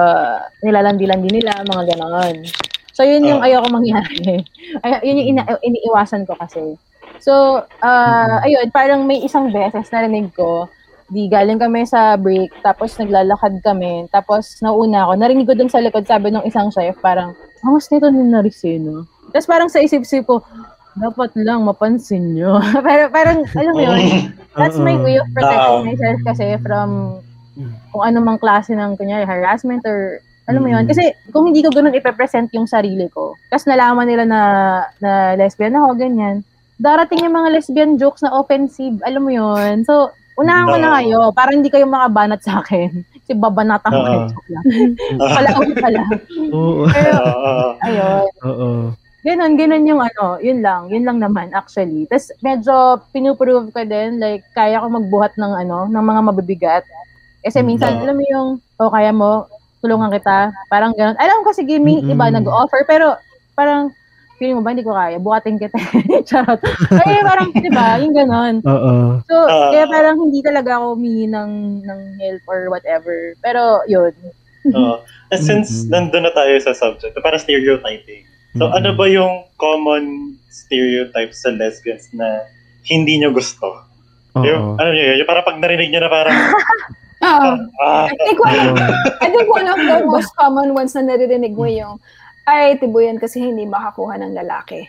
nilalandi-landi 0.62 1.30
nila, 1.32 1.66
mga 1.66 1.82
ganon. 1.92 2.46
So, 2.94 3.02
yun 3.02 3.22
yung 3.22 3.42
Ah. 3.42 3.46
ayoko 3.46 3.68
mangyari. 3.68 4.42
Ay, 4.82 5.02
yun 5.04 5.18
yung 5.18 5.28
ina- 5.36 5.60
iniiwasan 5.60 6.22
ko 6.22 6.34
kasi. 6.34 6.78
So, 7.18 7.62
ah, 7.82 8.42
ayun, 8.42 8.70
parang 8.70 9.02
may 9.02 9.22
isang 9.22 9.50
beses 9.50 9.90
narinig 9.90 10.30
ko, 10.32 10.70
di 11.08 11.24
galing 11.26 11.56
kami 11.56 11.88
sa 11.88 12.20
break, 12.20 12.52
tapos 12.60 12.92
naglalakad 13.00 13.64
kami, 13.64 14.04
tapos 14.12 14.60
nauna 14.60 15.08
ako, 15.08 15.12
narinig 15.16 15.48
ko 15.48 15.56
dun 15.56 15.72
sa 15.72 15.80
likod, 15.80 16.04
sabi 16.04 16.28
ng 16.28 16.44
isang 16.44 16.68
chef, 16.68 16.96
parang, 17.00 17.32
angas 17.64 17.88
nito 17.88 18.12
ni 18.12 18.28
Nariseno. 18.28 19.08
Tapos 19.32 19.48
parang 19.48 19.68
sa 19.72 19.80
isip-isip 19.80 20.28
ko, 20.28 20.44
dapat 21.00 21.32
lang 21.40 21.64
mapansin 21.64 22.36
nyo. 22.36 22.60
Pero 22.86 23.08
parang, 23.08 23.40
alam 23.56 23.72
mo 23.72 23.82
yun, 23.82 23.98
that's 24.58 24.76
my 24.76 25.00
way 25.00 25.16
of 25.16 25.28
protecting 25.32 25.84
myself 25.88 26.18
kasi 26.28 26.46
from 26.60 27.20
kung 27.90 28.04
ano 28.04 28.22
mang 28.22 28.38
klase 28.38 28.76
ng, 28.76 28.94
kunyari, 28.94 29.24
harassment 29.24 29.82
or, 29.88 30.20
alam 30.48 30.60
mo 30.64 30.68
yun. 30.70 30.84
Mm. 30.84 30.88
Kasi 30.92 31.12
kung 31.32 31.48
hindi 31.48 31.64
ko 31.64 31.72
ganun 31.72 31.96
ipepresent 31.96 32.52
yung 32.52 32.68
sarili 32.68 33.08
ko, 33.08 33.32
tapos 33.48 33.66
nalaman 33.68 34.06
nila 34.08 34.24
na, 34.28 34.40
na 35.00 35.36
lesbian 35.36 35.76
ako, 35.76 35.96
ganyan, 35.96 36.44
darating 36.78 37.26
yung 37.26 37.34
mga 37.34 37.52
lesbian 37.58 37.92
jokes 37.98 38.22
na 38.22 38.32
offensive, 38.32 38.96
alam 39.04 39.26
mo 39.26 39.32
yun. 39.34 39.82
So, 39.82 40.14
unahan 40.38 40.70
ko 40.70 40.76
na 40.78 40.90
kayo, 41.02 41.20
para 41.34 41.50
hindi 41.50 41.68
kayo 41.68 41.84
makabanat 41.90 42.40
sa 42.46 42.62
akin. 42.62 43.02
Kasi 43.26 43.32
babanatan 43.34 43.90
ko 43.90 44.00
kayo. 44.06 44.20
Pala, 45.36 45.48
ako 45.52 45.60
pala. 45.76 46.02
Oo. 46.54 46.82
Ayun. 47.84 48.28
Oo. 48.46 48.68
Ganon, 49.26 49.58
ganon 49.58 49.84
yung 49.84 49.98
ano, 50.00 50.38
yun 50.38 50.62
lang, 50.62 50.88
yun 50.88 51.02
lang 51.04 51.18
naman 51.18 51.50
actually. 51.52 52.06
Tapos 52.06 52.30
medyo 52.40 53.02
pinuprove 53.10 53.74
ko 53.74 53.82
din, 53.82 54.22
like, 54.22 54.46
kaya 54.54 54.78
ko 54.78 54.86
magbuhat 54.88 55.34
ng 55.36 55.52
ano, 55.66 55.90
ng 55.90 56.04
mga 56.06 56.20
mabibigat. 56.32 56.84
Kasi 57.42 57.60
minsan, 57.66 57.98
Oo. 57.98 58.02
alam 58.06 58.16
mo 58.16 58.24
yung, 58.30 58.48
oh, 58.78 58.90
kaya 58.94 59.10
mo, 59.10 59.50
tulungan 59.82 60.14
kita, 60.14 60.54
parang 60.70 60.94
ganon. 60.94 61.18
Alam 61.18 61.42
ko 61.42 61.50
kasi 61.50 61.66
may 61.66 61.98
Mm-mm. 61.98 62.14
iba 62.14 62.30
nag-offer, 62.30 62.86
pero 62.86 63.18
parang, 63.58 63.90
feeling 64.38 64.56
mo 64.56 64.62
ba 64.62 64.70
hindi 64.70 64.86
ko 64.86 64.94
kaya? 64.94 65.18
Buhatin 65.18 65.58
kita. 65.58 65.74
Charot. 66.30 66.62
Ay, 66.94 67.20
parang, 67.20 67.50
di 67.50 67.70
ba? 67.70 67.98
Yung 67.98 68.14
ganon. 68.14 68.54
Oo. 68.62 68.92
So, 69.26 69.34
Ah. 69.34 69.74
kaya 69.74 69.84
parang 69.84 70.16
hindi 70.16 70.40
talaga 70.40 70.78
ako 70.78 70.94
humingi 70.94 71.26
ng, 71.26 71.50
ng 71.82 72.00
help 72.16 72.42
or 72.46 72.70
whatever. 72.70 73.34
Pero, 73.42 73.82
yun. 73.84 74.14
Oo. 74.72 75.02
And 75.34 75.42
since 75.42 75.84
Mhm. 75.84 75.90
nandun 75.90 76.24
na 76.24 76.32
tayo 76.32 76.54
sa 76.62 76.72
subject, 76.72 77.12
para 77.18 77.36
stereotyping. 77.36 78.24
So, 78.56 78.70
Mhm. 78.70 78.76
ano 78.78 78.88
ba 78.94 79.06
yung 79.06 79.34
common 79.58 80.04
stereotypes 80.48 81.44
sa 81.44 81.52
lesbians 81.52 82.08
na 82.14 82.46
hindi 82.86 83.18
nyo 83.20 83.34
gusto? 83.34 83.84
Yung, 84.38 84.78
Oo. 84.78 84.80
ano 84.80 84.88
yun, 84.94 85.18
yung 85.18 85.28
parang 85.28 85.44
pag 85.44 85.58
narinig 85.58 85.90
nyo 85.90 86.00
na 86.00 86.10
parang, 86.10 86.32
Oo. 87.18 87.50
ah, 87.82 88.06
I 88.06 88.14
think 88.16 88.38
one 88.38 88.54
of, 88.56 88.78
I 89.18 89.28
think 89.28 89.48
one 89.50 89.66
of 89.66 89.76
the 89.76 89.98
most 90.06 90.30
common 90.38 90.70
ones 90.72 90.94
na 90.94 91.02
naririnig 91.04 91.52
mo 91.52 91.66
yung, 91.66 91.98
ay, 92.48 92.78
tibuyan 92.78 93.16
kasi 93.16 93.40
hindi 93.42 93.64
makakuha 93.64 94.16
ng 94.16 94.32
lalaki. 94.34 94.88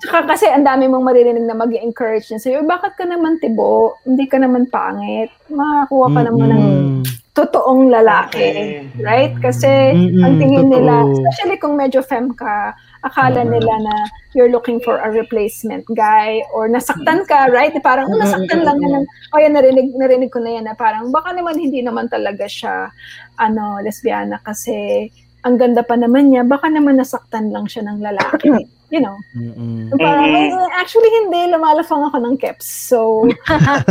Tsaka 0.00 0.26
kasi 0.26 0.44
ang 0.46 0.64
dami 0.64 0.84
mong 0.84 1.00
maririnig 1.02 1.44
na 1.44 1.54
mag 1.54 1.72
encourage 1.72 2.28
niya 2.28 2.36
sa'yo, 2.38 2.58
bakit 2.64 2.92
ka 2.94 3.04
naman 3.04 3.36
tibo? 3.38 3.96
Hindi 4.02 4.24
ka 4.24 4.36
naman 4.36 4.68
pangit. 4.68 5.28
Makakuha 5.48 6.06
ka 6.10 6.20
naman 6.22 6.48
ng 6.50 6.64
Mm-mm. 6.64 7.02
totoong 7.32 7.88
lalaki. 7.88 8.36
Okay. 8.36 9.00
Right? 9.00 9.32
Kasi 9.38 9.66
Mm-mm, 9.90 10.20
ang 10.20 10.34
tingin 10.36 10.68
nila, 10.68 10.94
totoo. 10.98 11.12
especially 11.14 11.56
kung 11.56 11.74
medyo 11.74 12.00
femme 12.00 12.30
ka, 12.32 12.76
akala 13.00 13.42
Mm. 13.42 13.50
nila 13.50 13.74
na 13.80 13.94
you're 14.32 14.48
looking 14.48 14.76
for 14.78 14.96
a 14.98 15.08
replacement 15.08 15.84
guy 15.90 16.40
or 16.52 16.68
nasaktan 16.68 17.24
ka, 17.24 17.48
right? 17.48 17.72
Parang 17.80 18.08
oh, 18.08 18.16
nasaktan 18.16 18.60
lang 18.60 18.76
yan. 18.78 18.92
ng- 18.98 19.08
O 19.30 19.38
yan, 19.38 19.52
narinig, 19.52 19.88
narinig 19.94 20.28
ko 20.28 20.38
na 20.38 20.50
yan 20.52 20.64
na 20.64 20.74
parang 20.74 21.08
baka 21.08 21.32
naman 21.32 21.56
hindi 21.56 21.80
naman 21.80 22.08
talaga 22.08 22.44
siya 22.44 22.88
ano, 23.36 23.80
lesbiana 23.80 24.38
kasi 24.38 25.08
ang 25.44 25.60
ganda 25.60 25.84
pa 25.84 25.94
naman 25.94 26.32
niya, 26.32 26.42
baka 26.42 26.72
naman 26.72 26.96
nasaktan 26.96 27.52
lang 27.52 27.68
siya 27.68 27.84
ng 27.86 28.00
lalaki. 28.00 28.48
You 28.94 29.02
know? 29.02 29.18
Mm-mm. 29.34 29.90
So, 29.90 29.98
parang, 29.98 30.30
Mhm. 30.30 30.54
"Eh, 30.54 30.70
actually 30.78 31.10
hindi, 31.10 31.50
lumalafang 31.50 32.06
ako 32.06 32.14
ng 32.14 32.38
keps. 32.38 32.62
So, 32.62 33.26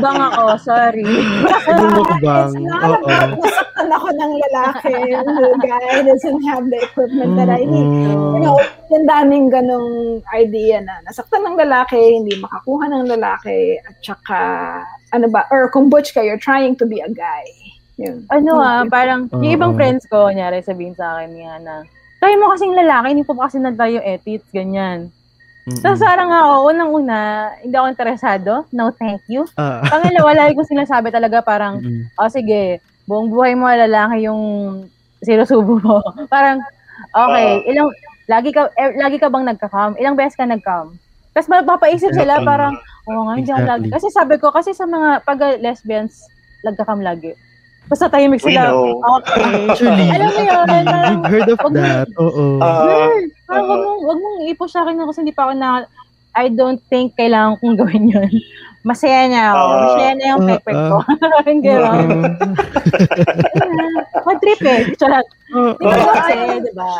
bang 0.00 0.20
ako? 0.32 0.56
Sorry. 0.64 1.04
Yung 1.04 1.92
mukbang. 2.00 2.48
It's 2.48 2.56
not 2.64 2.96
Oo. 2.96 3.04
about 3.04 3.36
nasaktan 3.36 3.88
ako 3.92 4.08
ng 4.16 4.32
lalaki. 4.40 4.94
The 5.20 5.52
guy 5.60 6.00
doesn't 6.00 6.42
have 6.48 6.64
the 6.72 6.80
equipment 6.80 7.36
that 7.36 7.52
I 7.52 7.68
need. 7.68 7.88
You 8.08 8.40
know, 8.40 8.56
yung 8.88 9.04
daming 9.04 9.52
ganong 9.52 10.24
idea 10.32 10.80
na 10.80 11.04
nasaktan 11.04 11.44
ng 11.44 11.60
lalaki, 11.60 12.16
hindi 12.16 12.40
makakuha 12.40 12.88
ng 12.88 13.04
lalaki, 13.10 13.76
at 13.84 14.00
saka, 14.00 14.40
ano 15.12 15.28
ba, 15.28 15.44
or 15.52 15.68
kung 15.68 15.92
butch 15.92 16.14
ka, 16.16 16.24
you're 16.24 16.40
trying 16.40 16.72
to 16.76 16.88
be 16.88 17.04
a 17.04 17.10
guy. 17.12 17.44
Yun. 17.96 18.28
ano 18.28 18.60
ah, 18.60 18.84
parang, 18.84 19.24
yung 19.32 19.56
ibang 19.56 19.72
Oo. 19.72 19.78
friends 19.80 20.04
ko, 20.04 20.28
nyari 20.28 20.60
sabihin 20.60 20.92
sa 20.92 21.16
akin 21.16 21.32
nga 21.32 21.56
na, 21.64 21.74
tayo 22.20 22.34
mo 22.36 22.52
kasing 22.52 22.76
lalaki, 22.76 23.06
hindi 23.16 23.24
po 23.24 23.32
pa 23.32 23.48
kasi 23.48 23.56
nagtayo 23.56 24.00
yung 24.00 24.08
ethics, 24.08 24.48
ganyan. 24.52 25.08
Mm-mm. 25.66 25.80
So, 25.82 25.96
sarang 25.96 26.30
ako, 26.30 26.70
unang-una, 26.70 27.18
hindi 27.58 27.74
ako 27.74 27.86
interesado. 27.90 28.52
No, 28.70 28.92
thank 28.94 29.24
you. 29.26 29.48
Ah. 29.56 29.80
Pangalawa, 29.92 30.36
lagi 30.36 30.54
ko 30.54 30.62
sinasabi 30.62 31.08
talaga 31.10 31.40
parang, 31.40 31.80
Mm-mm. 31.80 32.12
oh 32.20 32.28
sige, 32.28 32.78
buong 33.08 33.32
buhay 33.32 33.56
mo 33.56 33.66
lalaki 33.66 34.28
yung 34.28 34.42
sinusubo 35.24 35.80
mo. 35.80 35.98
parang, 36.34 36.60
okay, 37.10 37.64
Ah. 37.64 37.68
ilang, 37.68 37.88
lagi 38.28 38.50
ka, 38.52 38.68
eh, 38.76 38.92
lagi 38.94 39.16
ka 39.16 39.32
bang 39.32 39.48
nagka-cam? 39.48 39.96
Ilang 39.96 40.14
beses 40.14 40.36
ka 40.36 40.44
nag-cam? 40.44 40.92
Tapos 41.32 41.48
mapapaisip 41.48 42.12
sila 42.16 42.40
parang, 42.40 42.76
oo 43.08 43.20
nga, 43.28 43.34
hindi 43.36 43.50
ako 43.52 43.64
lagi. 43.64 43.86
Exactly. 43.88 43.92
Kasi 43.92 44.06
sabi 44.08 44.34
ko, 44.40 44.48
kasi 44.52 44.70
sa 44.72 44.84
mga 44.84 45.20
pag 45.22 45.40
lesbians, 45.60 46.24
nagka-cam 46.64 47.00
lagi. 47.00 47.36
Basta 47.86 48.10
tahimik 48.10 48.42
sila. 48.42 48.74
Okay. 48.74 49.70
Actually, 49.70 50.06
Alam 50.14 50.28
mo 50.28 50.40
yun, 50.40 50.66
parang, 50.84 51.16
we've 51.16 51.30
heard 51.30 51.48
of 51.48 51.58
that. 51.72 52.08
Oo. 52.18 52.58
ah, 52.58 53.10
parang 53.46 53.62
Oo. 53.62 53.70
wag 53.70 53.80
mong, 53.80 54.00
wag 54.04 54.18
mong 54.18 54.38
ipo 54.48 54.64
sa 54.66 54.82
akin 54.82 54.94
na 54.96 55.06
kasi 55.06 55.22
hindi 55.22 55.30
pa 55.30 55.46
ako 55.46 55.52
na, 55.54 55.68
I 56.34 56.50
don't 56.50 56.82
think 56.90 57.14
kailangan 57.14 57.56
kong 57.58 57.78
gawin 57.78 58.10
yun. 58.10 58.28
Masaya 58.82 59.26
na 59.26 59.40
ako. 59.50 59.64
Ah. 59.64 59.78
Masaya 59.80 60.10
na 60.12 60.24
yung 60.26 60.42
Ah, 60.42 60.48
pepek 60.52 60.74
ah. 60.74 60.86
ko. 60.86 60.96
Parang 61.32 61.60
gano'n. 61.60 62.08
Mag-trip 64.26 64.60
eh. 64.62 64.80
Charot. 64.94 65.26
Oo. 65.52 65.74
Di 65.74 65.84
ba 65.84 65.96
Ah. 65.96 66.14
kasi, 66.20 66.32
di 66.60 66.72
ba? 66.74 66.92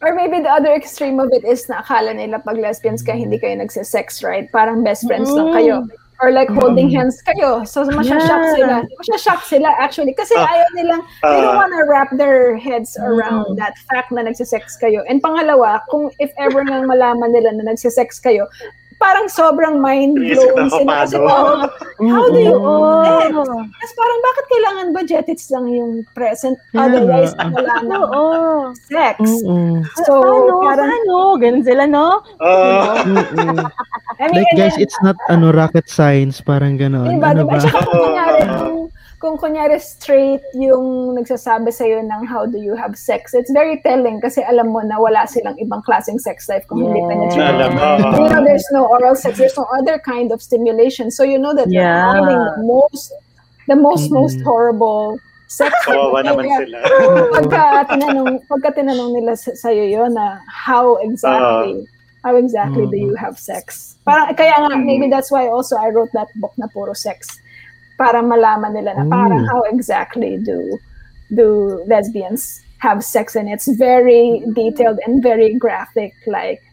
Or 0.00 0.16
maybe 0.16 0.40
the 0.40 0.48
other 0.48 0.72
extreme 0.72 1.20
of 1.20 1.28
it 1.30 1.44
is 1.44 1.68
na 1.68 1.84
akala 1.84 2.16
nila 2.16 2.40
pag 2.40 2.56
lesbians 2.56 3.04
ka, 3.04 3.12
hindi 3.12 3.36
kayo 3.36 3.52
nagsisex, 3.54 4.24
right? 4.24 4.48
Parang 4.48 4.80
best 4.80 5.04
friends 5.04 5.28
lang 5.28 5.52
Mm. 5.52 5.56
kayo. 5.60 5.76
Or 6.20 6.28
like 6.30 6.52
holding 6.52 6.92
hands 6.92 7.16
kayo. 7.24 7.64
So, 7.64 7.88
masyashock 7.88 8.28
Yeah. 8.44 8.54
sila. 8.54 8.76
Masyashock 9.00 9.40
sila 9.48 9.68
actually. 9.80 10.12
Kasi 10.12 10.36
Ah. 10.36 10.44
ayaw 10.44 10.68
nilang, 10.76 11.02
they 11.24 11.40
don't 11.40 11.56
ah, 11.56 11.64
wanna 11.64 11.80
wrap 11.88 12.12
their 12.12 12.60
heads 12.60 12.92
Mm. 13.00 13.08
around 13.08 13.56
that 13.56 13.80
fact 13.88 14.12
na 14.12 14.20
nagsisex 14.20 14.76
kayo. 14.76 15.00
And 15.08 15.24
pangalawa, 15.24 15.80
kung 15.88 16.12
if 16.20 16.28
ever 16.36 16.60
nang 16.60 16.84
malaman 16.84 17.32
nila 17.32 17.56
na 17.56 17.72
nagsisex 17.72 18.20
kayo, 18.20 18.52
parang 19.00 19.26
sobrang 19.26 19.80
mind-blowing 19.80 20.68
paano. 20.84 21.24
parang, 21.24 21.60
how 21.98 22.24
do 22.28 22.38
you 22.38 22.52
Oo. 22.52 23.00
sex? 23.00 23.32
Tapos 23.32 23.92
parang 23.96 24.18
bakit 24.20 24.44
kailangan 24.46 24.86
ba 24.92 25.00
jetits 25.02 25.48
lang 25.48 25.64
yung 25.66 26.04
present? 26.12 26.60
Otherwise, 26.76 27.32
wala 27.48 27.74
na 27.80 27.96
sex. 28.76 29.16
So, 30.04 30.12
Paano? 30.20 30.60
parang, 30.60 30.88
Paano? 30.92 31.16
Ganun 31.40 31.64
sila, 31.64 31.88
no? 31.88 32.20
Oo. 32.38 32.80
I 34.20 34.28
mean, 34.28 34.36
Like 34.36 34.52
guys, 34.52 34.76
it's 34.76 35.00
not 35.00 35.16
ano 35.26 35.48
rocket 35.48 35.88
science, 35.88 36.44
parang 36.44 36.76
gano'n. 36.76 37.08
Diba, 37.08 37.32
Ano 37.32 37.48
diba? 37.48 37.56
ba? 37.56 37.58
Tsaka 37.58 37.78
kung 37.80 37.96
Oo. 37.96 38.04
kunyari, 38.04 38.40
kung, 39.20 39.36
kunyari 39.36 39.76
straight 39.76 40.40
yung 40.56 41.12
nagsasabi 41.12 41.68
sa'yo 41.68 42.00
ng 42.00 42.24
how 42.24 42.48
do 42.48 42.56
you 42.56 42.72
have 42.72 42.96
sex, 42.96 43.36
it's 43.36 43.52
very 43.52 43.76
telling 43.84 44.16
kasi 44.16 44.40
alam 44.40 44.72
mo 44.72 44.80
na 44.80 44.96
wala 44.96 45.28
silang 45.28 45.60
ibang 45.60 45.84
klaseng 45.84 46.16
sex 46.16 46.48
life 46.48 46.64
kung 46.66 46.80
hindi 46.80 47.04
Yeah. 47.04 47.08
penetrative. 47.12 47.52
alam 47.52 47.70
mo. 47.76 47.88
You 48.16 48.28
know, 48.32 48.40
there's 48.40 48.64
no 48.72 48.88
oral 48.88 49.12
sex, 49.12 49.36
there's 49.36 49.54
no 49.60 49.68
other 49.76 50.00
kind 50.00 50.32
of 50.32 50.40
stimulation. 50.40 51.12
So 51.12 51.22
you 51.22 51.36
know 51.36 51.52
that 51.52 51.68
you're 51.68 51.84
Yeah. 51.84 52.16
having 52.16 52.40
the 52.40 52.64
most, 52.64 53.12
the 53.68 53.76
most, 53.76 54.08
Mm-mm. 54.08 54.24
most 54.24 54.40
horrible 54.40 55.20
sex. 55.52 55.68
kawawa 55.84 56.24
naman 56.24 56.48
sila. 56.56 56.80
pagka 57.36 57.62
tinanong, 57.92 58.40
pagka 58.48 58.70
tinanong 58.72 59.20
nila 59.20 59.36
sa- 59.36 59.52
sa'yo 59.52 59.84
yun 59.84 60.16
na 60.16 60.40
how 60.48 60.96
exactly, 61.04 61.84
how 62.24 62.32
exactly 62.40 62.88
do 62.88 62.96
you 62.96 63.12
have 63.20 63.36
sex? 63.36 64.00
Parang, 64.08 64.32
kaya 64.32 64.56
nga, 64.64 64.80
maybe 64.80 65.12
that's 65.12 65.28
why 65.28 65.44
also 65.44 65.76
I 65.76 65.92
wrote 65.92 66.08
that 66.16 66.32
book 66.40 66.56
na 66.56 66.72
puro 66.72 66.96
sex. 66.96 67.36
Para 68.00 68.24
malaman 68.24 68.72
nila 68.72 68.96
na 68.96 69.04
parang 69.04 69.44
Oh. 69.44 69.48
how 69.52 69.60
exactly 69.68 70.40
do 70.40 70.80
do 71.36 71.84
lesbians 71.84 72.64
have 72.80 73.04
sex 73.04 73.36
and 73.36 73.44
it's 73.52 73.68
very 73.76 74.40
detailed 74.56 74.96
and 75.04 75.20
very 75.20 75.52
graphic 75.60 76.16
like 76.24 76.64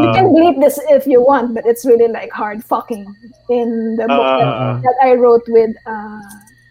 you 0.00 0.08
Ah, 0.08 0.14
can 0.16 0.32
bleep 0.32 0.56
this 0.64 0.80
if 0.88 1.04
you 1.04 1.20
want 1.20 1.52
but 1.52 1.66
it's 1.68 1.84
really 1.84 2.08
like 2.08 2.32
hard 2.32 2.64
fucking 2.64 3.04
in 3.52 3.68
the 4.00 4.06
book 4.08 4.30
that, 4.40 4.48
Ah. 4.48 4.80
that 4.80 4.96
I 5.04 5.12
wrote 5.20 5.44
with 5.52 5.76
uh, 5.84 6.24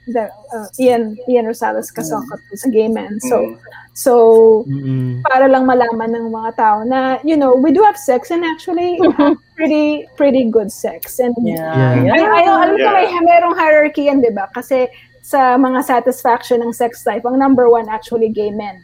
the 0.09 0.33
uh, 0.49 0.65
Ian 0.81 1.13
Ian 1.29 1.45
Rosales 1.45 1.93
Casocot 1.93 2.41
who's 2.49 2.65
a 2.65 2.71
gay 2.73 2.89
man 2.89 3.21
so 3.21 3.37
mm. 3.37 3.53
So 3.93 4.63
Mm-mm. 4.71 5.19
para 5.27 5.51
lang 5.51 5.67
malaman 5.67 6.15
ng 6.15 6.31
mga 6.31 6.51
tao 6.55 6.77
na 6.87 7.19
you 7.27 7.35
know 7.35 7.55
we 7.59 7.75
do 7.75 7.83
have 7.83 7.99
sex 7.99 8.31
and 8.31 8.39
actually 8.47 8.95
have 9.19 9.35
pretty 9.59 10.07
pretty 10.15 10.47
good 10.47 10.71
sex 10.71 11.19
and 11.19 11.35
Yeah. 11.43 12.07
ay, 12.07 12.23
ay, 12.23 12.45
alam 12.47 12.75
ko 12.75 12.87
Yeah. 12.87 12.95
may 12.95 13.11
merong 13.19 13.55
hierarchy 13.59 14.07
yan, 14.07 14.23
di 14.23 14.31
ba? 14.31 14.47
Kasi 14.55 14.87
sa 15.21 15.53
mga 15.59 15.83
satisfaction 15.85 16.63
ng 16.65 16.71
sex 16.73 17.03
life, 17.05 17.21
ang 17.27 17.37
number 17.37 17.67
one 17.69 17.85
actually 17.91 18.31
gay 18.31 18.49
men. 18.49 18.79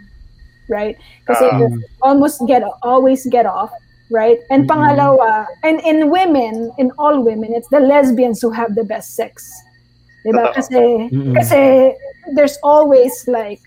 Right? 0.67 0.99
Kasi 1.23 1.47
you 1.57 1.79
almost 2.03 2.43
get, 2.45 2.61
always 2.83 3.23
get 3.31 3.47
off. 3.47 3.71
Right? 4.11 4.39
And 4.51 4.63
Mhm. 4.63 4.71
pangalawa, 4.71 5.47
and 5.63 5.79
in 5.83 6.07
women, 6.11 6.71
in 6.79 6.91
all 6.99 7.19
women, 7.23 7.51
it's 7.55 7.67
the 7.71 7.79
lesbians 7.83 8.39
who 8.39 8.51
have 8.51 8.75
the 8.75 8.83
best 8.83 9.15
sex. 9.19 9.47
Di 10.23 10.31
ba? 10.31 10.51
Totoo. 10.51 10.55
Kasi, 10.55 10.79
Mm-mm. 11.11 11.33
kasi 11.35 11.59
there's 12.35 12.55
always 12.63 13.11
like, 13.27 13.59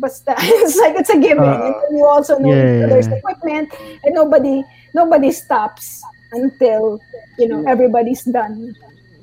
basta, 0.00 0.34
it's 0.64 0.76
like, 0.78 0.96
it's 0.96 1.10
a 1.10 1.18
given. 1.18 1.44
Ah. 1.44 1.72
and 1.88 1.98
you 1.98 2.06
also 2.06 2.38
know 2.38 2.50
Yeah. 2.50 2.86
there's 2.86 3.08
equipment 3.08 3.68
and 4.04 4.12
nobody, 4.14 4.64
nobody 4.94 5.30
stops 5.32 6.02
until, 6.32 7.00
you 7.38 7.48
know, 7.48 7.64
everybody's 7.66 8.24
done. 8.24 8.74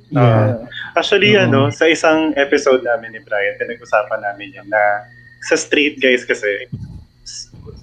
Yeah. 0.09 0.65
Actually, 0.95 1.35
Oo. 1.35 1.43
ano, 1.49 1.59
sa 1.73 1.89
isang 1.89 2.33
episode 2.37 2.85
namin 2.85 3.17
ni 3.17 3.19
Brian, 3.25 3.57
pinag-usapan 3.57 4.21
namin 4.21 4.53
yun 4.53 4.67
na 4.69 5.09
sa 5.49 5.57
straight 5.57 5.97
guys 5.99 6.23
kasi, 6.23 6.69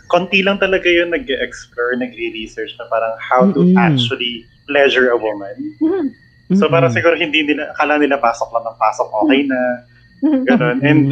konti 0.06 0.44
lang 0.44 0.60
talaga 0.60 0.86
yun 0.86 1.10
nag-explore, 1.10 1.96
nagre-research 1.98 2.76
na 2.78 2.86
parang 2.88 3.14
how 3.18 3.48
to 3.50 3.64
Mm-mm. 3.64 3.78
actually 3.80 4.44
pleasure 4.68 5.10
a 5.10 5.18
woman. 5.18 5.56
Mhm. 5.82 6.04
So 6.52 6.68
Mm-mm. 6.68 6.72
parang 6.72 6.92
siguro 6.92 7.16
hindi 7.16 7.42
nila, 7.42 7.72
akala 7.74 7.96
nila 7.98 8.20
pasok 8.20 8.52
lang 8.54 8.64
ng 8.70 8.78
pasok, 8.78 9.08
okay 9.24 9.40
na, 9.48 9.60
Mhm. 10.22 10.40
ganun. 10.46 10.76
And. 10.84 11.02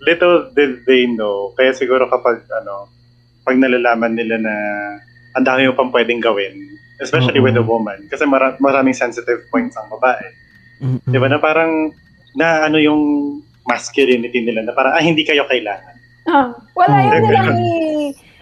Little 0.00 0.50
did 0.52 0.84
they 0.84 1.06
know, 1.06 1.50
kaya 1.54 1.72
siguro 1.72 2.06
kapag, 2.06 2.42
ano, 2.54 2.86
pag 3.42 3.56
nalalaman 3.56 4.14
nila 4.14 4.36
na 4.38 4.54
ang 5.34 5.44
dami 5.44 5.66
mo 5.66 5.74
pang 5.74 5.90
pwedeng 5.90 6.20
gawin, 6.20 6.54
especially 7.00 7.38
Oo. 7.38 7.46
with 7.46 7.56
a 7.56 7.64
woman, 7.64 8.06
kasi 8.06 8.22
mara- 8.24 8.58
maraming 8.58 8.94
sensitive 8.94 9.42
points 9.48 9.74
ang 9.74 9.88
babae. 9.88 10.26
Mm-mm. 10.78 11.02
Di 11.02 11.18
ba 11.18 11.26
na 11.26 11.38
parang 11.38 11.90
na 12.34 12.66
ano 12.66 12.78
yung 12.78 13.00
masculinity 13.66 14.40
nila 14.40 14.62
na 14.62 14.72
parang 14.72 14.94
ah, 14.94 15.02
hindi 15.02 15.26
kayo 15.26 15.42
kailangan. 15.46 15.94
Ah, 16.28 16.52
wala 16.76 16.94
Oo. 16.94 17.02
yun 17.02 17.08
i- 17.08 17.10
Ayaw 17.10 17.22
nilang 17.24 17.58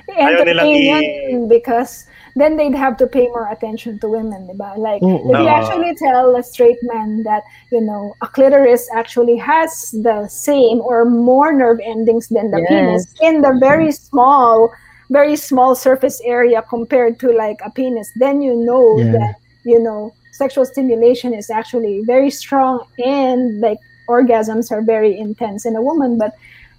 entertain 0.08 1.48
because 1.48 2.06
then 2.36 2.56
they'd 2.56 2.74
have 2.74 2.96
to 2.98 3.06
pay 3.06 3.26
more 3.28 3.50
attention 3.50 3.98
to 4.00 4.08
women, 4.08 4.46
diba? 4.46 4.76
Like, 4.78 5.02
Oo. 5.02 5.32
if 5.32 5.38
you 5.40 5.48
actually 5.48 5.94
tell 5.96 6.36
a 6.36 6.42
straight 6.42 6.78
man 6.82 7.22
that, 7.24 7.42
you 7.72 7.80
know, 7.80 8.14
a 8.20 8.28
clitoris 8.28 8.88
actually 8.94 9.36
has 9.36 9.90
the 10.02 10.28
same 10.28 10.80
or 10.80 11.04
more 11.04 11.52
nerve 11.52 11.80
endings 11.82 12.28
than 12.28 12.50
the 12.50 12.60
Yes. 12.60 12.68
penis 12.68 13.04
in 13.22 13.40
the 13.40 13.56
very 13.58 13.90
small, 13.90 14.70
very 15.10 15.36
small 15.36 15.74
surface 15.74 16.20
area 16.24 16.62
compared 16.68 17.18
to 17.20 17.32
like 17.32 17.58
a 17.64 17.70
penis, 17.70 18.10
then 18.16 18.42
you 18.42 18.54
know 18.54 18.98
Yeah. 19.00 19.12
that, 19.12 19.34
you 19.64 19.80
know, 19.80 20.12
sexual 20.32 20.66
stimulation 20.66 21.32
is 21.32 21.48
actually 21.48 22.02
very 22.04 22.30
strong 22.30 22.84
and 22.98 23.60
like 23.60 23.78
orgasms 24.08 24.70
are 24.70 24.82
very 24.82 25.18
intense 25.18 25.64
in 25.64 25.74
a 25.74 25.82
woman, 25.82 26.18
but 26.18 26.32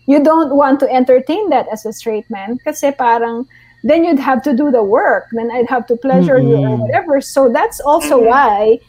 you 0.07 0.23
don't 0.23 0.55
want 0.55 0.79
to 0.79 0.87
entertain 0.87 1.51
that 1.51 1.67
as 1.67 1.85
a 1.85 1.91
straight 1.91 2.27
man 2.31 2.57
kasi 2.63 2.91
parang 2.95 3.43
then 3.83 4.03
you'd 4.03 4.23
have 4.23 4.41
to 4.41 4.55
do 4.55 4.71
the 4.71 4.81
work 4.81 5.27
then 5.35 5.51
i'd 5.51 5.69
have 5.69 5.85
to 5.85 5.95
pleasure 5.99 6.39
you 6.39 6.57
or 6.57 6.75
whatever. 6.79 7.21
So 7.21 7.47
that's 7.51 7.79
also 7.83 8.17
Mhm. 8.17 8.27
why 8.31 8.79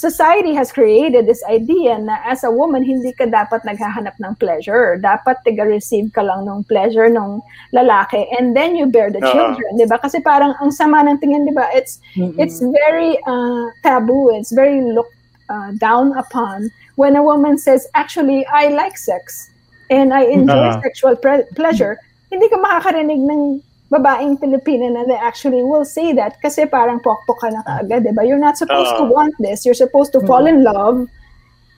society 0.00 0.54
has 0.56 0.72
created 0.72 1.26
this 1.28 1.44
idea 1.44 1.98
na 1.98 2.16
as 2.24 2.40
a 2.40 2.48
woman 2.48 2.80
hindi 2.80 3.12
ka 3.12 3.28
dapat 3.28 3.66
naghahanap 3.68 4.16
ng 4.16 4.32
pleasure. 4.40 4.96
Dapat 4.96 5.44
tiga-receive 5.44 6.08
ka 6.16 6.24
lang 6.24 6.48
ng 6.48 6.64
pleasure 6.64 7.12
ng 7.12 7.42
lalaki 7.76 8.24
and 8.38 8.56
then 8.56 8.72
you 8.78 8.88
bear 8.88 9.12
the 9.12 9.20
Oo. 9.20 9.28
children 9.28 9.70
di 9.76 9.84
ba? 9.84 10.00
Kasi 10.00 10.24
parang 10.24 10.56
ang 10.62 10.72
sama 10.72 11.04
ng 11.04 11.20
tingin 11.20 11.44
di 11.44 11.52
ba? 11.52 11.68
It's 11.76 12.00
it's 12.40 12.64
very 12.64 13.20
uh, 13.28 13.68
taboo. 13.84 14.32
It's 14.32 14.54
very 14.56 14.80
looked 14.80 15.12
uh, 15.52 15.76
down 15.76 16.16
upon 16.16 16.72
when 16.96 17.12
a 17.18 17.22
woman 17.22 17.60
says, 17.60 17.84
"Actually, 17.92 18.46
I 18.48 18.72
like 18.72 18.96
sex 18.96 19.50
and 19.90 20.14
I 20.14 20.24
enjoy 20.30 20.70
Ah. 20.70 20.80
sexual 20.80 21.14
pre- 21.18 21.46
pleasure." 21.58 21.98
Hindi 22.30 22.46
ka 22.48 22.56
makakarinig 22.62 23.20
ng 23.26 23.42
babaeng 23.90 24.38
Pilipina 24.38 24.86
na 24.94 25.02
they 25.02 25.18
actually 25.18 25.66
will 25.66 25.84
say 25.84 26.14
that 26.14 26.38
kasi 26.38 26.62
parang 26.62 27.02
pokpok 27.02 27.42
ka 27.42 27.48
na 27.50 27.60
kaagad, 27.66 28.06
di 28.06 28.14
ba? 28.14 28.22
You're 28.22 28.38
not 28.38 28.54
supposed 28.54 28.94
to 29.02 29.04
Ah. 29.04 29.10
want 29.10 29.34
this. 29.42 29.66
You're 29.66 29.74
supposed 29.74 30.14
to 30.14 30.22
fall 30.22 30.46
in 30.46 30.62
love 30.62 31.10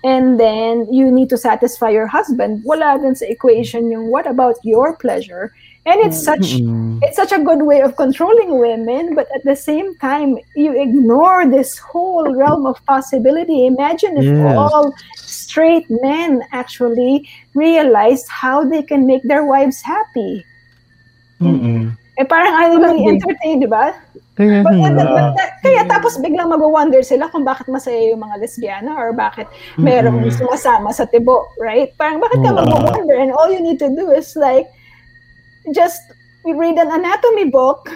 and 0.04 0.36
then 0.36 0.84
you 0.92 1.08
need 1.10 1.32
to 1.32 1.38
satisfy 1.40 1.88
your 1.88 2.04
husband. 2.06 2.60
Wala 2.68 3.00
dun 3.00 3.16
sa 3.16 3.24
equation 3.24 3.88
yung 3.88 4.12
what 4.12 4.28
about 4.28 4.60
your 4.60 4.92
pleasure? 5.00 5.56
And 5.88 5.98
it's 6.04 6.20
such 6.20 6.62
Mm-mm. 6.62 7.00
it's 7.02 7.16
such 7.18 7.32
a 7.34 7.42
good 7.42 7.64
way 7.66 7.80
of 7.82 7.96
controlling 7.98 8.60
women, 8.60 9.16
but 9.18 9.26
at 9.34 9.42
the 9.42 9.56
same 9.58 9.96
time, 9.98 10.38
you 10.54 10.70
ignore 10.78 11.42
this 11.48 11.74
whole 11.80 12.28
realm 12.30 12.68
of 12.70 12.78
possibility. 12.86 13.66
Imagine 13.66 14.14
if 14.20 14.28
Yes. 14.30 14.54
all 14.54 14.94
straight 15.53 15.84
men 16.00 16.40
actually 16.57 17.28
realized 17.53 18.24
how 18.32 18.64
they 18.64 18.80
can 18.80 19.05
make 19.05 19.20
their 19.28 19.44
wives 19.44 19.84
happy. 19.84 20.40
Mm-mm. 21.44 21.92
Eh 22.16 22.24
parang 22.24 22.57
ayaw 22.57 22.76
lang 22.80 22.96
i-entertain, 23.05 23.61
di 23.61 23.68
ba? 23.68 23.92
Kaya 24.32 24.64
But, 24.64 24.80
nga. 24.80 24.88
but- 24.96 25.12
but 25.12 25.28
that- 25.36 25.61
kaya 25.61 25.84
tapos 25.84 26.16
biglang 26.16 26.48
mag-wonder 26.48 27.05
sila 27.05 27.28
kung 27.28 27.44
bakit 27.44 27.68
masaya 27.68 28.16
yung 28.16 28.24
mga 28.24 28.40
lesbiana 28.40 28.96
or 28.96 29.12
bakit 29.12 29.44
merong 29.76 30.24
Mm-mm. 30.24 30.32
sumasama 30.32 30.88
sa 30.96 31.05
tibo, 31.05 31.44
right? 31.61 31.92
Parang 32.00 32.16
bakit 32.16 32.40
ka 32.40 32.48
mag-wonder 32.48 33.20
and 33.20 33.36
all 33.36 33.53
you 33.53 33.61
need 33.61 33.76
to 33.76 33.92
do 33.92 34.09
is 34.09 34.32
like 34.40 34.72
just 35.76 36.00
read 36.48 36.80
an 36.80 36.88
anatomy 36.88 37.53
book 37.53 37.92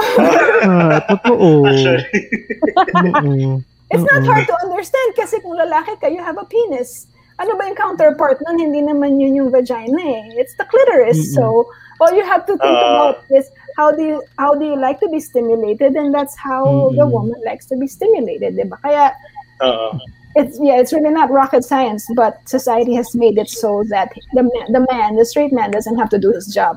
Ah, 0.00 1.00
totoo. 1.08 1.66
Actually. 1.68 3.60
Oo. 3.90 3.94
It's 3.98 4.06
not 4.06 4.22
hard 4.22 4.46
to 4.46 4.56
understand 4.62 5.08
kasi 5.14 5.42
kung 5.42 5.58
lalaki 5.58 5.98
ka, 5.98 6.06
you 6.06 6.22
have 6.22 6.38
a 6.38 6.46
penis. 6.46 7.10
Ano 7.40 7.56
ba 7.56 7.66
yung 7.66 7.74
counterpart 7.74 8.38
nun? 8.44 8.60
Hindi 8.60 8.84
naman 8.84 9.18
yun 9.18 9.34
yung 9.34 9.50
vagina 9.50 9.98
eh. 9.98 10.36
It's 10.36 10.54
the 10.54 10.68
clitoris. 10.68 11.16
Mm-mm. 11.16 11.34
So, 11.34 11.66
all 11.98 12.12
you 12.12 12.22
have 12.22 12.44
to 12.46 12.54
think 12.54 12.76
Ah. 12.76 12.92
about 12.92 13.16
is 13.32 13.48
how 13.80 13.90
do 13.90 14.04
you 14.04 14.20
how 14.36 14.52
do 14.52 14.64
you 14.64 14.76
like 14.76 15.00
to 15.00 15.08
be 15.08 15.18
stimulated 15.18 15.96
and 15.96 16.12
that's 16.12 16.36
how 16.36 16.92
the 16.94 17.04
Mm-mm. 17.04 17.16
woman 17.16 17.40
likes 17.42 17.64
to 17.72 17.76
be 17.80 17.88
stimulated, 17.88 18.60
'di 18.60 18.68
ba? 18.68 18.76
Kaya 18.84 19.16
Oo. 19.64 19.96
it's 20.36 20.60
yeah, 20.60 20.76
it's 20.76 20.92
really 20.92 21.08
not 21.10 21.32
rocket 21.32 21.64
science, 21.64 22.04
but 22.12 22.38
society 22.44 22.92
has 22.92 23.16
made 23.16 23.40
it 23.40 23.48
so 23.48 23.82
that 23.88 24.12
the 24.36 24.44
man, 24.44 24.66
the 24.70 24.82
man, 24.92 25.16
the 25.16 25.24
straight 25.24 25.50
man 25.50 25.72
doesn't 25.72 25.96
have 25.96 26.12
to 26.12 26.20
do 26.20 26.30
his 26.30 26.46
job. 26.52 26.76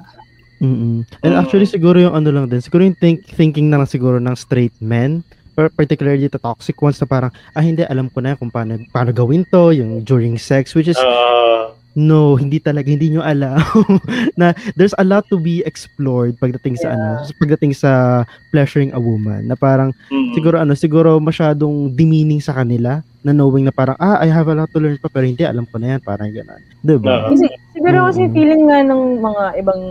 Mm-mm. 0.64 1.04
And 1.28 1.32
Mm. 1.36 1.44
actually 1.44 1.68
siguro 1.68 2.00
yung 2.00 2.16
ano 2.16 2.32
lang 2.32 2.48
din, 2.48 2.64
siguro 2.64 2.88
yung 2.88 2.96
think, 2.96 3.28
thinking 3.36 3.68
na 3.68 3.84
lang 3.84 3.90
siguro 3.92 4.16
ng 4.16 4.32
straight 4.40 4.72
men, 4.80 5.28
per- 5.28 5.43
particularly 5.54 6.28
the 6.28 6.42
toxic 6.42 6.76
ones 6.78 6.98
na 6.98 7.08
parang, 7.08 7.32
ah 7.54 7.62
hindi, 7.62 7.86
alam 7.86 8.10
ko 8.10 8.20
na 8.20 8.36
kung 8.36 8.50
paano, 8.50 8.78
paano 8.90 9.14
gawin 9.14 9.46
to, 9.48 9.72
yung 9.72 10.02
during 10.02 10.36
sex, 10.36 10.74
which 10.74 10.90
is, 10.90 10.98
Ah, 10.98 11.70
no, 11.94 12.34
hindi 12.34 12.58
talaga, 12.58 12.90
hindi 12.90 13.14
nyo 13.14 13.22
alam 13.22 13.62
na 14.40 14.58
there's 14.74 14.98
a 14.98 15.06
lot 15.06 15.22
to 15.30 15.38
be 15.38 15.62
explored 15.64 16.34
pagdating 16.42 16.74
sa 16.74 16.98
ano, 16.98 17.22
pagdating 17.38 17.78
sa 17.78 18.24
pleasuring 18.50 18.90
a 18.94 19.00
woman, 19.00 19.46
na 19.46 19.54
parang, 19.54 19.94
mm. 20.10 20.34
siguro 20.34 20.58
ano, 20.58 20.74
siguro 20.74 21.22
masyadong 21.22 21.94
demeaning 21.94 22.42
sa 22.42 22.58
kanila, 22.58 23.06
na 23.24 23.32
knowing 23.32 23.64
na 23.64 23.72
parang, 23.72 23.96
ah, 24.02 24.18
I 24.20 24.28
have 24.28 24.50
a 24.50 24.58
lot 24.58 24.74
to 24.74 24.82
learn 24.82 24.98
pa, 24.98 25.08
pero 25.08 25.24
hindi, 25.24 25.46
alam 25.46 25.64
ko 25.70 25.78
na 25.78 25.96
yan, 25.96 26.02
parang 26.04 26.34
gano'n. 26.34 26.62
Diba? 26.82 27.30
Oo. 27.30 27.38
Kasi, 27.38 27.46
siguro 27.72 28.10
kasi 28.10 28.22
Mm. 28.26 28.34
feeling 28.34 28.64
nga 28.68 28.80
ng 28.84 29.02
mga 29.22 29.44
ibang 29.62 29.82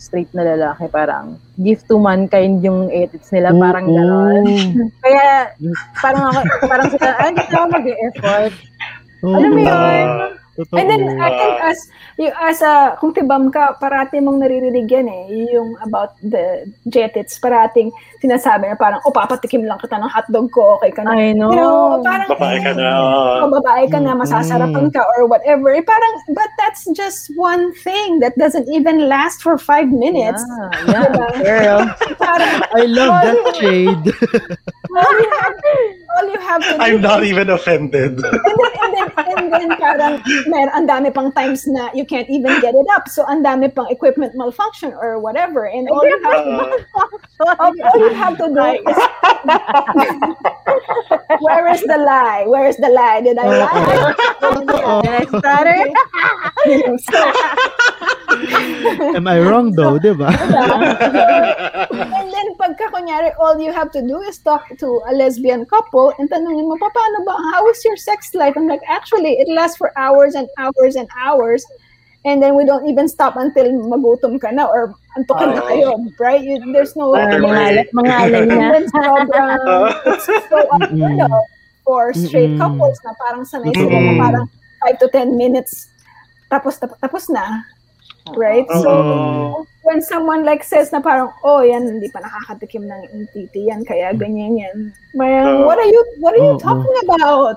straight 0.00 0.32
na 0.32 0.56
lalaki, 0.56 0.88
parang 0.88 1.36
gift 1.60 1.84
to 1.84 2.00
mankind 2.00 2.64
yung 2.64 2.88
edits 2.88 3.28
nila, 3.28 3.52
parang 3.52 3.84
Oo. 3.84 3.92
gano'n. 3.92 4.44
Kaya, 5.04 5.52
parang 6.00 6.24
ako, 6.32 6.40
parang 6.64 6.88
sila, 6.88 7.08
ah, 7.20 7.28
hindi 7.28 7.44
ako 7.44 7.66
mag-effort. 7.68 8.52
Oo. 9.28 9.36
Alam 9.36 9.50
mo 9.52 9.60
yun? 9.60 10.39
Totoo. 10.60 10.76
And 10.76 10.92
then 10.92 11.02
I 11.16 11.30
think 11.32 11.56
as 11.64 11.78
you 12.20 12.28
as 12.36 12.60
a 12.60 12.92
kung 13.00 13.16
tibam 13.16 13.48
ka, 13.48 13.80
parati 13.80 14.20
mong 14.20 14.44
naririnig 14.44 14.92
yan 14.92 15.08
eh, 15.08 15.56
yung 15.56 15.72
about 15.80 16.20
the 16.20 16.68
jetits, 16.84 17.40
parating 17.40 17.88
sinasabi 18.20 18.68
na 18.68 18.76
parang, 18.76 19.00
oh, 19.08 19.12
papatikim 19.12 19.64
lang 19.64 19.80
kita 19.80 19.96
ng 19.96 20.12
hotdog 20.12 20.52
ko, 20.52 20.76
okay 20.76 20.92
ka 20.92 21.00
na. 21.00 21.16
I 21.16 21.32
know. 21.32 21.48
You 21.48 21.56
know, 21.56 22.04
parang, 22.04 22.28
babae 22.28 22.58
ka 22.60 22.72
na. 22.76 22.88
oh, 23.40 23.48
babae 23.48 23.84
ka 23.88 23.98
na, 24.04 24.12
masasarapan 24.12 24.92
ka 24.92 25.00
or 25.16 25.24
whatever. 25.24 25.72
Eh, 25.72 25.80
parang, 25.80 26.14
but 26.36 26.52
that's 26.60 26.84
just 26.92 27.32
one 27.40 27.72
thing 27.80 28.20
that 28.20 28.36
doesn't 28.36 28.68
even 28.68 29.08
last 29.08 29.40
for 29.40 29.56
five 29.56 29.88
minutes. 29.88 30.44
Yeah, 30.44 30.68
yeah, 30.92 31.04
Diba? 31.08 31.28
girl. 31.40 31.80
Parang, 32.20 32.54
I 32.76 32.84
love 32.84 33.16
that 33.24 33.56
shade. 33.56 34.04
all 34.92 35.16
you 35.16 35.30
have, 35.40 35.56
all 36.12 36.26
you 36.28 36.40
have 36.44 36.60
to 36.60 36.72
do 36.76 36.84
I'm 36.84 37.00
not 37.00 37.24
even 37.24 37.48
offended. 37.48 38.20
and 38.20 38.56
then, 38.60 38.72
and 38.76 38.92
then, 38.92 39.08
and 39.16 39.48
then 39.48 39.70
parang 39.80 40.14
mer 40.50 40.68
ang 40.74 40.90
dami 40.90 41.14
pang 41.14 41.30
times 41.32 41.66
na 41.70 41.88
you 41.94 42.04
can't 42.04 42.28
even 42.28 42.60
get 42.60 42.74
it 42.74 42.86
up. 42.90 43.08
So, 43.08 43.22
ang 43.30 43.46
dami 43.46 43.70
pang 43.70 43.86
equipment 43.88 44.34
malfunction 44.34 44.92
or 44.92 45.22
whatever. 45.22 45.70
And 45.70 45.88
all 45.88 46.02
you 46.02 46.18
have 46.26 46.42
to 46.44 46.50
all, 47.46 47.70
all 47.78 47.98
you 48.02 48.10
have 48.14 48.36
to 48.42 48.50
do 48.50 48.64
is 48.82 48.98
where 51.40 51.68
is 51.72 51.82
the 51.86 51.98
lie? 51.98 52.44
Where 52.46 52.66
is 52.66 52.76
the 52.76 52.90
lie? 52.90 53.20
Did 53.22 53.38
I 53.38 53.46
lie? 53.46 54.14
Did 54.42 55.06
I 55.06 55.24
stutter? 55.30 55.80
Am 59.16 59.26
I 59.26 59.40
wrong 59.40 59.72
though, 59.72 59.98
di 59.98 60.12
ba? 60.14 60.30
and 60.30 62.28
then 62.30 62.48
pagka 62.56 62.88
kunyari, 62.94 63.34
all 63.38 63.58
you 63.58 63.72
have 63.72 63.90
to 63.90 64.00
do 64.00 64.20
is 64.22 64.38
talk 64.38 64.68
to 64.78 65.02
a 65.08 65.12
lesbian 65.12 65.66
couple 65.66 66.12
and 66.18 66.30
tanungin 66.30 66.68
mo, 66.68 66.76
"Pa, 66.78 66.88
paano 66.94 67.24
ba? 67.26 67.34
How 67.52 67.66
is 67.68 67.82
your 67.84 67.96
sex 67.96 68.34
life? 68.34 68.54
I'm 68.56 68.68
like, 68.68 68.82
actually, 68.86 69.40
it 69.40 69.48
lasts 69.48 69.76
for 69.76 69.92
hours 69.98 70.29
and 70.34 70.48
hours 70.58 70.96
and 70.96 71.08
hours. 71.18 71.64
And 72.24 72.42
then 72.42 72.52
we 72.52 72.68
don't 72.68 72.84
even 72.84 73.08
stop 73.08 73.36
until 73.40 73.64
magutom 73.88 74.36
ka 74.36 74.52
na 74.52 74.68
or 74.68 74.92
antukan 75.16 75.56
na 75.56 75.62
Oo. 75.64 75.68
kayo, 75.72 75.88
right? 76.20 76.44
You, 76.44 76.60
there's 76.68 76.92
no... 76.92 77.16
Mga 77.16 77.88
alay 77.96 78.44
And 78.44 78.52
na. 78.52 78.68
then 78.76 78.84
sobrang, 78.92 79.56
it's 80.04 80.26
so 80.28 80.58
unheard 80.76 81.20
of 81.24 81.32
for 81.80 82.12
straight 82.12 82.54
Mm-mm. 82.54 82.60
couples 82.60 83.00
na 83.02 83.16
parang 83.16 83.42
sanay 83.48 83.72
sila 83.72 83.98
na 83.98 84.12
parang 84.20 84.46
5 84.84 85.00
to 85.00 85.08
10 85.08 85.32
minutes 85.32 85.88
tapos 86.50 86.76
tapos, 86.76 86.98
tapos 87.00 87.24
na. 87.32 87.64
Right? 88.36 88.66
So, 88.82 88.88
Oo. 88.90 89.66
when 89.82 90.02
someone 90.02 90.44
like 90.44 90.62
says 90.62 90.92
na 90.92 91.00
parang, 91.00 91.32
oh, 91.42 91.62
yan, 91.62 91.86
hindi 91.86 92.10
pa 92.10 92.20
nakakatikim 92.20 92.86
ng 92.86 93.26
titi 93.32 93.70
yan, 93.70 93.82
kaya 93.84 94.12
ganyan 94.14 94.58
yan. 94.58 94.76
Parang, 95.16 95.62
Oo. 95.62 95.66
what 95.66 95.78
are 95.78 95.90
you, 95.90 96.02
what 96.20 96.34
are 96.34 96.42
you 96.42 96.54
Oo. 96.54 96.62
talking 96.62 96.96
about? 97.06 97.56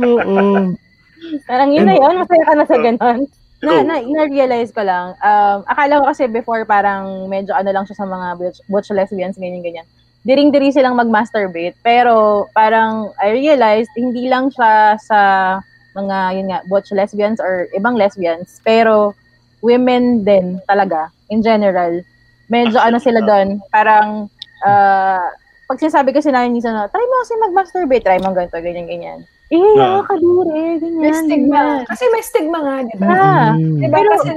Oo. 0.00 0.74
Parang 1.48 1.70
yun 1.70 1.86
na 1.86 1.94
yun, 1.94 2.18
masaya 2.18 2.44
ka 2.44 2.54
na 2.58 2.66
sa 2.66 2.78
ganon. 2.78 3.20
Na, 3.62 3.78
na, 3.78 4.02
na-realize 4.02 4.74
ko 4.74 4.82
lang, 4.82 5.14
um, 5.22 5.62
akala 5.70 6.02
ko 6.02 6.10
kasi 6.10 6.26
before 6.26 6.66
parang 6.66 7.30
medyo 7.30 7.54
ano 7.54 7.70
lang 7.70 7.86
siya 7.86 7.94
sa 7.94 8.10
mga 8.10 8.34
butch, 8.34 8.58
butch 8.66 8.90
lesbians, 8.90 9.38
ganyan-ganyan. 9.38 9.86
Diring-diri 10.26 10.74
silang 10.74 10.98
mag-masturbate, 10.98 11.78
pero 11.78 12.50
parang 12.58 13.14
I 13.22 13.30
realized, 13.30 13.94
hindi 13.94 14.26
lang 14.26 14.50
siya 14.50 14.98
sa 14.98 15.18
mga, 15.92 16.16
yun 16.34 16.46
nga, 16.48 16.60
butch 16.66 16.90
lesbians 16.90 17.38
or 17.38 17.68
ibang 17.72 17.94
lesbians, 17.94 18.60
pero 18.62 19.14
women 19.60 20.24
din 20.24 20.58
talaga, 20.64 21.08
in 21.28 21.40
general. 21.40 22.00
Medyo 22.48 22.76
ano 22.76 22.98
sila 22.98 23.20
doon, 23.20 23.60
parang, 23.68 24.28
uh, 24.60 25.26
pag 25.64 25.78
sinasabi 25.78 26.12
kasi 26.12 26.28
namin 26.28 26.52
minsan 26.52 26.74
na, 26.74 26.84
try 26.86 27.00
mo 27.00 27.14
kasi 27.22 27.32
mag-masturbate, 27.38 28.04
try 28.04 28.18
mo 28.18 28.32
ganito, 28.32 28.56
ganyan-ganyan. 28.56 29.24
Eh, 29.48 29.56
Ah. 29.56 30.00
nakakadure, 30.00 30.48
ganyan. 30.76 30.96
May 30.98 31.12
stigma. 31.14 31.56
ganyan. 31.56 31.84
Kasi 31.86 32.04
may 32.08 32.22
stigma 32.22 32.58
nga, 32.58 32.76
di 32.82 32.94
ba? 32.96 33.06
Ah, 33.06 33.50
Mm. 33.52 33.78
Diba? 33.78 33.92
Pero- 33.92 34.16
Kasi 34.18 34.32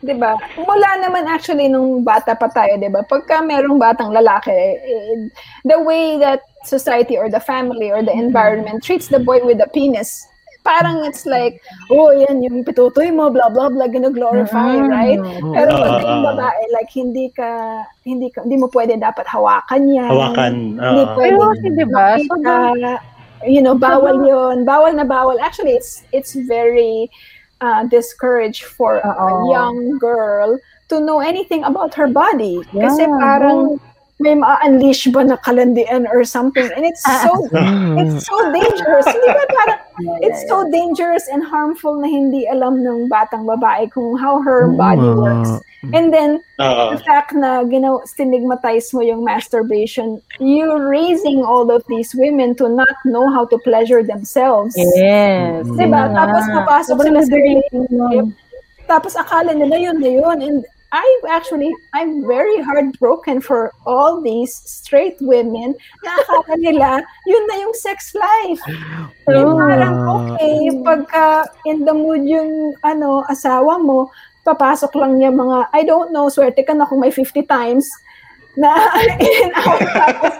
'di 0.00 0.14
ba? 0.16 0.32
Mula 0.56 0.90
naman 0.98 1.28
actually 1.28 1.68
nung 1.68 2.00
bata 2.00 2.32
pa 2.32 2.48
tayo, 2.48 2.72
'di 2.74 2.88
ba? 2.88 3.04
Pagka 3.04 3.44
merong 3.44 3.76
batang 3.76 4.08
lalaki, 4.10 4.48
eh, 4.48 5.28
the 5.62 5.76
way 5.76 6.16
that 6.16 6.40
society 6.64 7.20
or 7.20 7.28
the 7.28 7.38
family 7.38 7.92
or 7.92 8.00
the 8.00 8.10
environment 8.10 8.80
treats 8.80 9.06
the 9.06 9.20
boy 9.20 9.44
with 9.44 9.60
the 9.60 9.68
penis, 9.68 10.24
parang 10.60 11.04
it's 11.08 11.24
like, 11.24 11.60
oh, 11.90 12.12
yan 12.12 12.44
yung 12.44 12.64
pitutoy 12.64 13.08
mo, 13.12 13.32
blah 13.32 13.48
blah 13.48 13.68
blah, 13.72 13.88
gino-glorify, 13.88 14.76
Mm. 14.76 14.88
right? 14.88 15.20
Pero 15.56 15.70
pag 15.76 15.92
ah, 15.92 16.00
yung 16.04 16.22
ah. 16.24 16.26
babae, 16.34 16.62
like 16.72 16.90
hindi 16.92 17.26
ka 17.32 17.50
hindi 18.04 18.28
ka 18.28 18.44
hindi 18.44 18.56
mo 18.60 18.68
pwede 18.72 19.00
dapat 19.00 19.24
hawakan 19.28 19.82
yan. 19.88 20.10
Hawakan. 20.10 20.54
Hindi 20.76 21.02
oo. 21.04 21.14
pwede 21.16 21.36
Pero 21.36 21.44
kasi, 21.52 21.68
di 21.72 21.86
ba, 21.88 22.06
you 23.48 23.60
know, 23.64 23.76
bawal 23.76 24.20
yun. 24.24 24.68
Bawal 24.68 24.92
na 24.96 25.04
bawal. 25.04 25.40
Actually, 25.40 25.76
it's 25.76 26.04
it's 26.12 26.36
very 26.36 27.08
uh, 27.60 27.84
discouraged 27.88 28.64
for 28.64 29.00
a 29.00 29.28
young 29.48 29.96
girl 29.98 30.60
to 30.88 31.00
know 31.00 31.20
anything 31.20 31.64
about 31.64 31.94
her 31.94 32.08
body. 32.08 32.60
Kasi 32.74 33.06
Yeah, 33.06 33.16
parang 33.16 33.80
may 34.20 34.36
ma-unleash 34.36 35.08
ba 35.08 35.24
na 35.24 35.40
kalandian 35.40 36.04
or 36.12 36.22
something. 36.22 36.68
And 36.76 36.84
it's 36.84 37.00
so 37.02 37.32
it's 37.96 38.28
so 38.28 38.36
dangerous. 38.54 39.08
Hindi 39.08 39.28
ba 39.32 39.44
parang 39.48 39.80
it's 40.20 40.44
so 40.44 40.68
dangerous 40.68 41.24
and 41.32 41.40
harmful 41.40 41.96
na 41.96 42.06
hindi 42.06 42.44
alam 42.46 42.84
ng 42.84 43.08
batang 43.08 43.48
babae 43.48 43.88
kung 43.88 44.20
how 44.20 44.44
her 44.44 44.68
body 44.68 45.00
nga. 45.00 45.16
works. 45.16 45.52
And 45.96 46.12
then, 46.12 46.44
Oo. 46.60 46.92
the 46.92 47.00
fact 47.00 47.32
na 47.32 47.64
ginaw, 47.64 48.04
stigmatize 48.04 48.92
mo 48.92 49.00
yung 49.00 49.24
masturbation, 49.24 50.20
you're 50.36 50.84
raising 50.84 51.40
all 51.40 51.72
of 51.72 51.80
these 51.88 52.12
women 52.12 52.52
to 52.60 52.68
not 52.68 52.92
know 53.08 53.32
how 53.32 53.48
to 53.48 53.56
pleasure 53.64 54.04
themselves. 54.04 54.76
Yes. 54.76 55.64
Diba? 55.64 56.12
Na 56.12 56.28
Tapos 56.28 56.84
Sobrang 56.84 57.24
sila 57.24 57.24
sa 57.24 57.88
nun. 57.88 58.36
Tapos 58.84 59.16
akala 59.16 59.56
nila 59.56 59.80
yun 59.80 59.96
na 60.04 60.10
yun. 60.12 60.38
And 60.44 60.58
I 60.90 61.06
actually, 61.30 61.70
I'm 61.94 62.26
very 62.26 62.58
heartbroken 62.62 63.40
for 63.40 63.70
all 63.86 64.20
these 64.20 64.50
straight 64.66 65.14
women 65.22 65.78
na 66.02 66.12
akala 66.26 66.54
nila, 66.58 66.88
yun 67.26 67.44
na 67.46 67.56
yung 67.62 67.74
sex 67.78 68.10
life. 68.14 68.58
Oo 69.30 69.30
Yung 69.30 69.54
parang 69.54 69.96
okay, 70.18 70.58
pagka 70.82 71.24
in 71.70 71.86
the 71.86 71.94
mood 71.94 72.26
yung 72.26 72.74
ano, 72.82 73.22
asawa 73.30 73.78
mo, 73.78 74.10
papasok 74.42 74.90
lang 74.98 75.22
niya 75.22 75.30
mga, 75.30 75.70
I 75.70 75.86
don't 75.86 76.10
know, 76.10 76.26
swerte 76.26 76.66
ka 76.66 76.74
na 76.74 76.88
kung 76.90 76.98
may 76.98 77.14
50 77.14 77.46
times 77.46 77.86
na 78.60 78.72
in 79.24 79.34
and 79.48 79.54
out. 79.56 79.80
Tapos, 79.80 80.32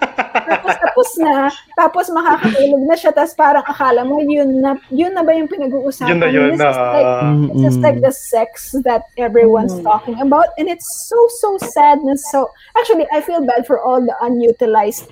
tapos 0.46 0.74
tapos 1.00 1.16
na, 1.16 1.48
tapos 1.76 2.06
makakatulog 2.12 2.82
na 2.84 2.96
siya, 2.96 3.10
tapos 3.16 3.32
parang 3.32 3.64
akala 3.64 4.04
mo, 4.04 4.20
yun 4.20 4.60
na, 4.60 4.76
yun 4.92 5.16
na 5.16 5.24
ba 5.24 5.32
yung 5.32 5.48
pinag-uusapan? 5.48 6.12
Yun 6.12 6.20
na 6.20 6.28
yun. 6.28 6.50
This 6.52 6.60
is 6.60 6.76
like, 6.76 7.08
ah. 7.08 7.32
it's 7.48 7.62
just 7.64 7.80
like 7.80 7.98
the 8.04 8.12
sex 8.12 8.76
that 8.84 9.08
everyone's 9.16 9.72
Mm. 9.80 9.86
talking 9.86 10.18
about, 10.20 10.52
and 10.58 10.68
it's 10.68 11.08
so, 11.08 11.16
so 11.40 11.56
sad. 11.72 12.02
And 12.04 12.18
so, 12.18 12.50
actually, 12.76 13.06
I 13.08 13.24
feel 13.24 13.40
bad 13.46 13.64
for 13.64 13.80
all 13.80 14.02
the 14.02 14.12
unutilized 14.20 15.08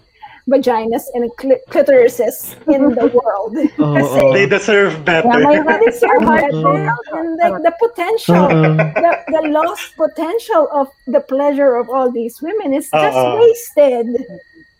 vaginas 0.48 1.04
and 1.12 1.28
cli- 1.36 1.60
clitorises 1.68 2.56
in 2.66 2.88
the 2.96 3.06
world. 3.20 3.52
Oo, 3.76 3.94
Kasi, 4.00 4.18
oo. 4.24 4.32
They 4.32 4.48
deserve 4.48 5.04
better. 5.04 5.28
Yeah, 5.28 5.44
may- 5.44 5.62
but 5.62 5.84
it's 5.84 6.00
your 6.00 6.18
heart 6.24 6.48
Oo. 6.50 6.72
and 7.14 7.36
like 7.36 7.60
the 7.62 7.74
potential, 7.76 8.48
uh-uh. 8.48 8.76
the, 8.96 9.12
the 9.28 9.42
lost 9.52 9.92
potential 9.94 10.66
of 10.72 10.88
the 11.06 11.20
pleasure 11.20 11.76
of 11.76 11.92
all 11.92 12.08
these 12.10 12.40
women 12.40 12.72
is 12.72 12.88
just 12.88 13.16
Oo. 13.16 13.38
wasted. 13.44 14.08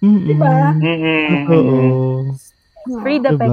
Mm-mm. 0.01 0.25
Diba? 0.31 0.55
Mm-mm. 0.79 2.39
Free 3.03 3.19
the 3.19 3.37
Diba? 3.37 3.45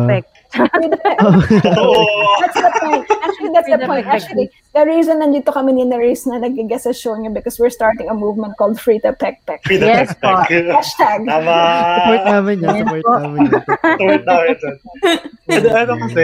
That's 0.55 2.55
the 2.55 2.71
point. 2.79 3.03
Actually, 3.11 3.51
that's 3.51 3.69
the 3.69 3.79
point. 3.85 4.05
Actually, 4.07 4.47
the 4.73 4.83
reason 4.87 5.19
nandito 5.19 5.51
kami 5.51 5.75
ni 5.75 5.83
Nerys 5.83 6.23
na 6.25 6.39
nagigas 6.39 6.87
sa 6.87 6.95
show 6.95 7.13
niya 7.19 7.33
because 7.33 7.59
we're 7.59 7.73
starting 7.73 8.07
a 8.07 8.15
movement 8.15 8.55
called 8.55 8.79
Free 8.79 8.99
the 9.03 9.11
Peck 9.13 9.43
Peck. 9.45 9.61
Free 9.67 9.77
the 9.77 9.87
Yes, 9.87 10.15
tech-tech. 10.17 10.49
Hashtag. 10.71 11.27
Tama. 11.27 11.57
Support 11.99 12.23
namin 12.25 12.55
yan. 12.63 12.75
Support 12.87 13.21
namin 13.21 13.39
yan. 13.51 13.63
Support 13.85 14.25
namin. 14.25 14.55
And 15.51 15.65
ano 15.69 15.93
kasi, 16.07 16.23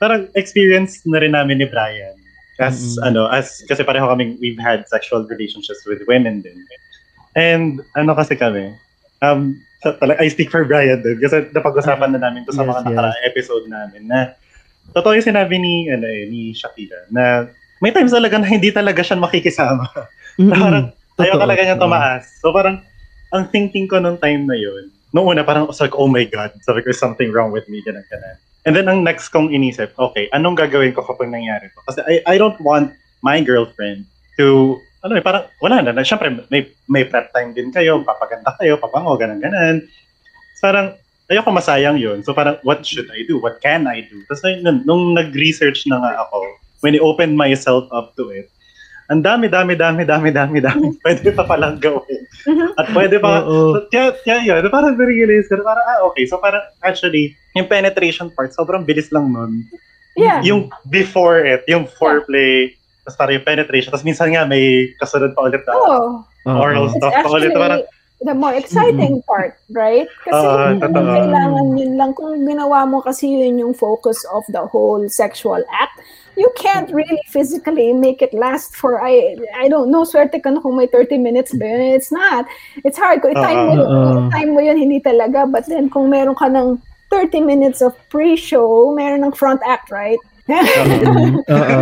parang 0.00 0.28
experience 0.36 1.00
na 1.08 1.18
rin 1.24 1.32
namin 1.32 1.58
ni 1.58 1.66
Brian. 1.66 2.14
As, 2.62 2.78
Mm-mm. 2.78 3.10
ano, 3.10 3.26
as, 3.26 3.66
kasi 3.66 3.82
pareho 3.82 4.06
kaming, 4.06 4.38
we've 4.38 4.60
had 4.62 4.86
sexual 4.86 5.26
relationships 5.26 5.82
with 5.88 5.98
women 6.06 6.38
din. 6.44 6.54
And, 7.34 7.82
ano 7.98 8.14
kasi 8.14 8.38
kami, 8.38 8.70
um, 9.26 9.58
sa, 9.84 9.92
tala- 10.00 10.16
I 10.16 10.32
speak 10.32 10.48
for 10.48 10.64
Brian 10.64 11.04
din, 11.04 11.20
kasi 11.20 11.52
napag-usapan 11.52 12.16
na 12.16 12.20
namin 12.24 12.48
to 12.48 12.56
sa 12.56 12.64
Yes, 12.64 12.72
mga 12.72 12.80
yes. 12.80 12.86
nakaraang 12.88 13.22
episode 13.28 13.64
namin 13.68 14.02
na, 14.08 14.32
totoo 14.96 15.12
yung 15.12 15.28
sinabi 15.28 15.60
ni, 15.60 15.92
ano 15.92 16.08
eh, 16.08 16.24
ni 16.24 16.56
Shakira, 16.56 17.04
na 17.12 17.52
may 17.84 17.92
times 17.92 18.16
talaga 18.16 18.40
na 18.40 18.48
hindi 18.48 18.72
talaga 18.72 19.04
siya 19.04 19.20
makikisama. 19.20 19.84
Parang, 20.56 20.96
Ayaw 21.14 21.38
talaga 21.38 21.62
niya 21.62 21.78
tumaas. 21.78 22.26
So 22.42 22.50
parang, 22.50 22.82
ang 23.30 23.46
thinking 23.54 23.86
ko 23.86 24.02
nung 24.02 24.18
time 24.18 24.50
na 24.50 24.58
yun, 24.58 24.90
noong 25.14 25.38
una 25.38 25.42
parang, 25.46 25.70
sabi 25.70 25.94
ko, 25.94 26.06
oh 26.06 26.10
my 26.10 26.26
God, 26.26 26.50
sabi 26.66 26.82
ko, 26.82 26.90
there's 26.90 26.98
something 26.98 27.30
wrong 27.30 27.54
with 27.54 27.68
me, 27.70 27.78
ganun, 27.86 28.02
ganun. 28.10 28.34
And 28.66 28.74
then 28.74 28.88
ang 28.88 29.04
next 29.04 29.30
kong 29.30 29.52
inisip, 29.52 29.94
okay, 29.94 30.26
anong 30.34 30.58
gagawin 30.58 30.90
ko 30.90 31.06
kapag 31.06 31.30
nangyari 31.30 31.70
to? 31.70 31.80
Kasi 31.86 32.00
I, 32.08 32.14
I 32.26 32.34
don't 32.34 32.58
want 32.64 32.96
my 33.22 33.38
girlfriend 33.38 34.08
to, 34.40 34.80
ano 35.04 35.12
eh, 35.14 35.22
parang, 35.22 35.44
wala 35.60 35.84
na, 35.84 35.92
na 35.92 36.00
syempre, 36.00 36.32
may, 36.48 36.64
may 36.88 37.04
prep 37.04 37.28
time 37.36 37.52
din 37.52 37.68
kayo, 37.68 38.00
papaganda 38.00 38.56
kayo, 38.56 38.80
papango, 38.80 39.20
ganun, 39.20 39.38
ganun. 39.38 39.84
So, 40.56 40.72
parang, 40.72 40.96
ayoko 41.30 41.50
masayang 41.52 41.96
yun. 41.96 42.20
So 42.20 42.36
parang, 42.36 42.60
what 42.64 42.84
should 42.84 43.08
I 43.08 43.24
do? 43.24 43.40
What 43.40 43.60
can 43.64 43.88
I 43.88 44.04
do? 44.04 44.20
Tapos 44.28 44.44
nung, 44.60 44.84
nung 44.84 45.04
nag-research 45.16 45.88
na 45.88 46.00
nga 46.00 46.12
ako, 46.28 46.44
when 46.84 46.96
I 46.96 47.00
opened 47.00 47.36
myself 47.36 47.88
up 47.92 48.12
to 48.20 48.28
it, 48.28 48.52
ang 49.12 49.20
dami, 49.20 49.52
dami, 49.52 49.76
dami, 49.76 50.04
dami, 50.08 50.32
dami, 50.32 50.58
dami, 50.64 50.86
pwede 51.04 51.28
pa 51.36 51.44
palang 51.44 51.76
gawin. 51.80 52.24
At 52.80 52.88
pwede 52.92 53.20
pa, 53.20 53.44
so, 53.44 53.84
kaya, 53.92 54.16
kaya 54.24 54.40
yun, 54.44 54.64
parang 54.72 54.96
na-realize 54.96 55.48
ko, 55.48 55.60
parang, 55.60 55.84
ah, 55.84 56.00
okay, 56.08 56.24
so 56.24 56.40
parang, 56.40 56.64
actually, 56.84 57.36
yung 57.52 57.68
penetration 57.68 58.32
part, 58.32 58.52
sobrang 58.56 58.84
bilis 58.84 59.12
lang 59.12 59.32
nun. 59.32 59.64
Yeah. 60.16 60.40
Yung 60.44 60.72
before 60.88 61.44
it, 61.44 61.64
yung 61.68 61.84
foreplay, 61.88 62.72
tapos 63.04 63.16
parang 63.20 63.36
yung 63.36 63.46
penetration, 63.46 63.92
tapos 63.92 64.08
minsan 64.08 64.32
nga 64.32 64.48
may 64.48 64.96
kasunod 64.96 65.36
pa 65.36 65.44
ulit 65.46 65.62
na 65.68 65.72
Oh, 65.76 66.24
oral 66.48 66.88
it's 66.88 66.96
stuff 66.96 67.12
pa 67.12 67.28
ulit. 67.28 67.52
Parang, 67.52 67.84
actually 67.84 68.02
the 68.24 68.34
more 68.34 68.54
exciting 68.54 69.20
part, 69.28 69.60
right? 69.70 70.08
Kasi 70.24 70.32
kung 70.32 70.80
totoo. 70.80 71.12
kailangan 71.12 71.66
yun 71.76 71.92
lang, 72.00 72.10
kung 72.16 72.40
ginawa 72.40 72.88
mo 72.88 73.04
kasi 73.04 73.28
yun 73.28 73.60
yung 73.60 73.74
focus 73.76 74.24
of 74.32 74.42
the 74.48 74.64
whole 74.72 75.04
sexual 75.12 75.60
act, 75.68 76.00
you 76.34 76.48
can't 76.56 76.88
really 76.90 77.20
physically 77.28 77.92
make 77.92 78.24
it 78.24 78.32
last 78.32 78.74
for, 78.74 79.04
I 79.04 79.36
I 79.60 79.68
don't 79.68 79.92
know, 79.92 80.08
swerte 80.08 80.40
ka 80.40 80.50
na 80.50 80.64
kung 80.64 80.80
may 80.80 80.88
30 80.88 81.20
minutes 81.20 81.52
ba 81.54 81.68
yun. 81.68 81.94
It's 81.94 82.10
not. 82.10 82.48
It's 82.82 82.96
hard. 82.96 83.20
Kung 83.20 83.36
time 83.36 83.60
mo, 83.68 83.72
yun, 83.76 83.86
kung 83.92 84.30
time 84.32 84.50
mo 84.56 84.60
yun, 84.64 84.78
hindi 84.80 84.98
talaga. 85.04 85.44
But 85.44 85.68
then 85.68 85.92
kung 85.92 86.08
meron 86.08 86.34
ka 86.34 86.48
ng 86.48 86.80
30 87.12 87.44
minutes 87.44 87.84
of 87.84 87.92
pre-show, 88.08 88.90
meron 88.96 89.22
ng 89.22 89.36
front 89.36 89.60
act, 89.68 89.92
right? 89.92 90.18
Oo. 90.48 91.80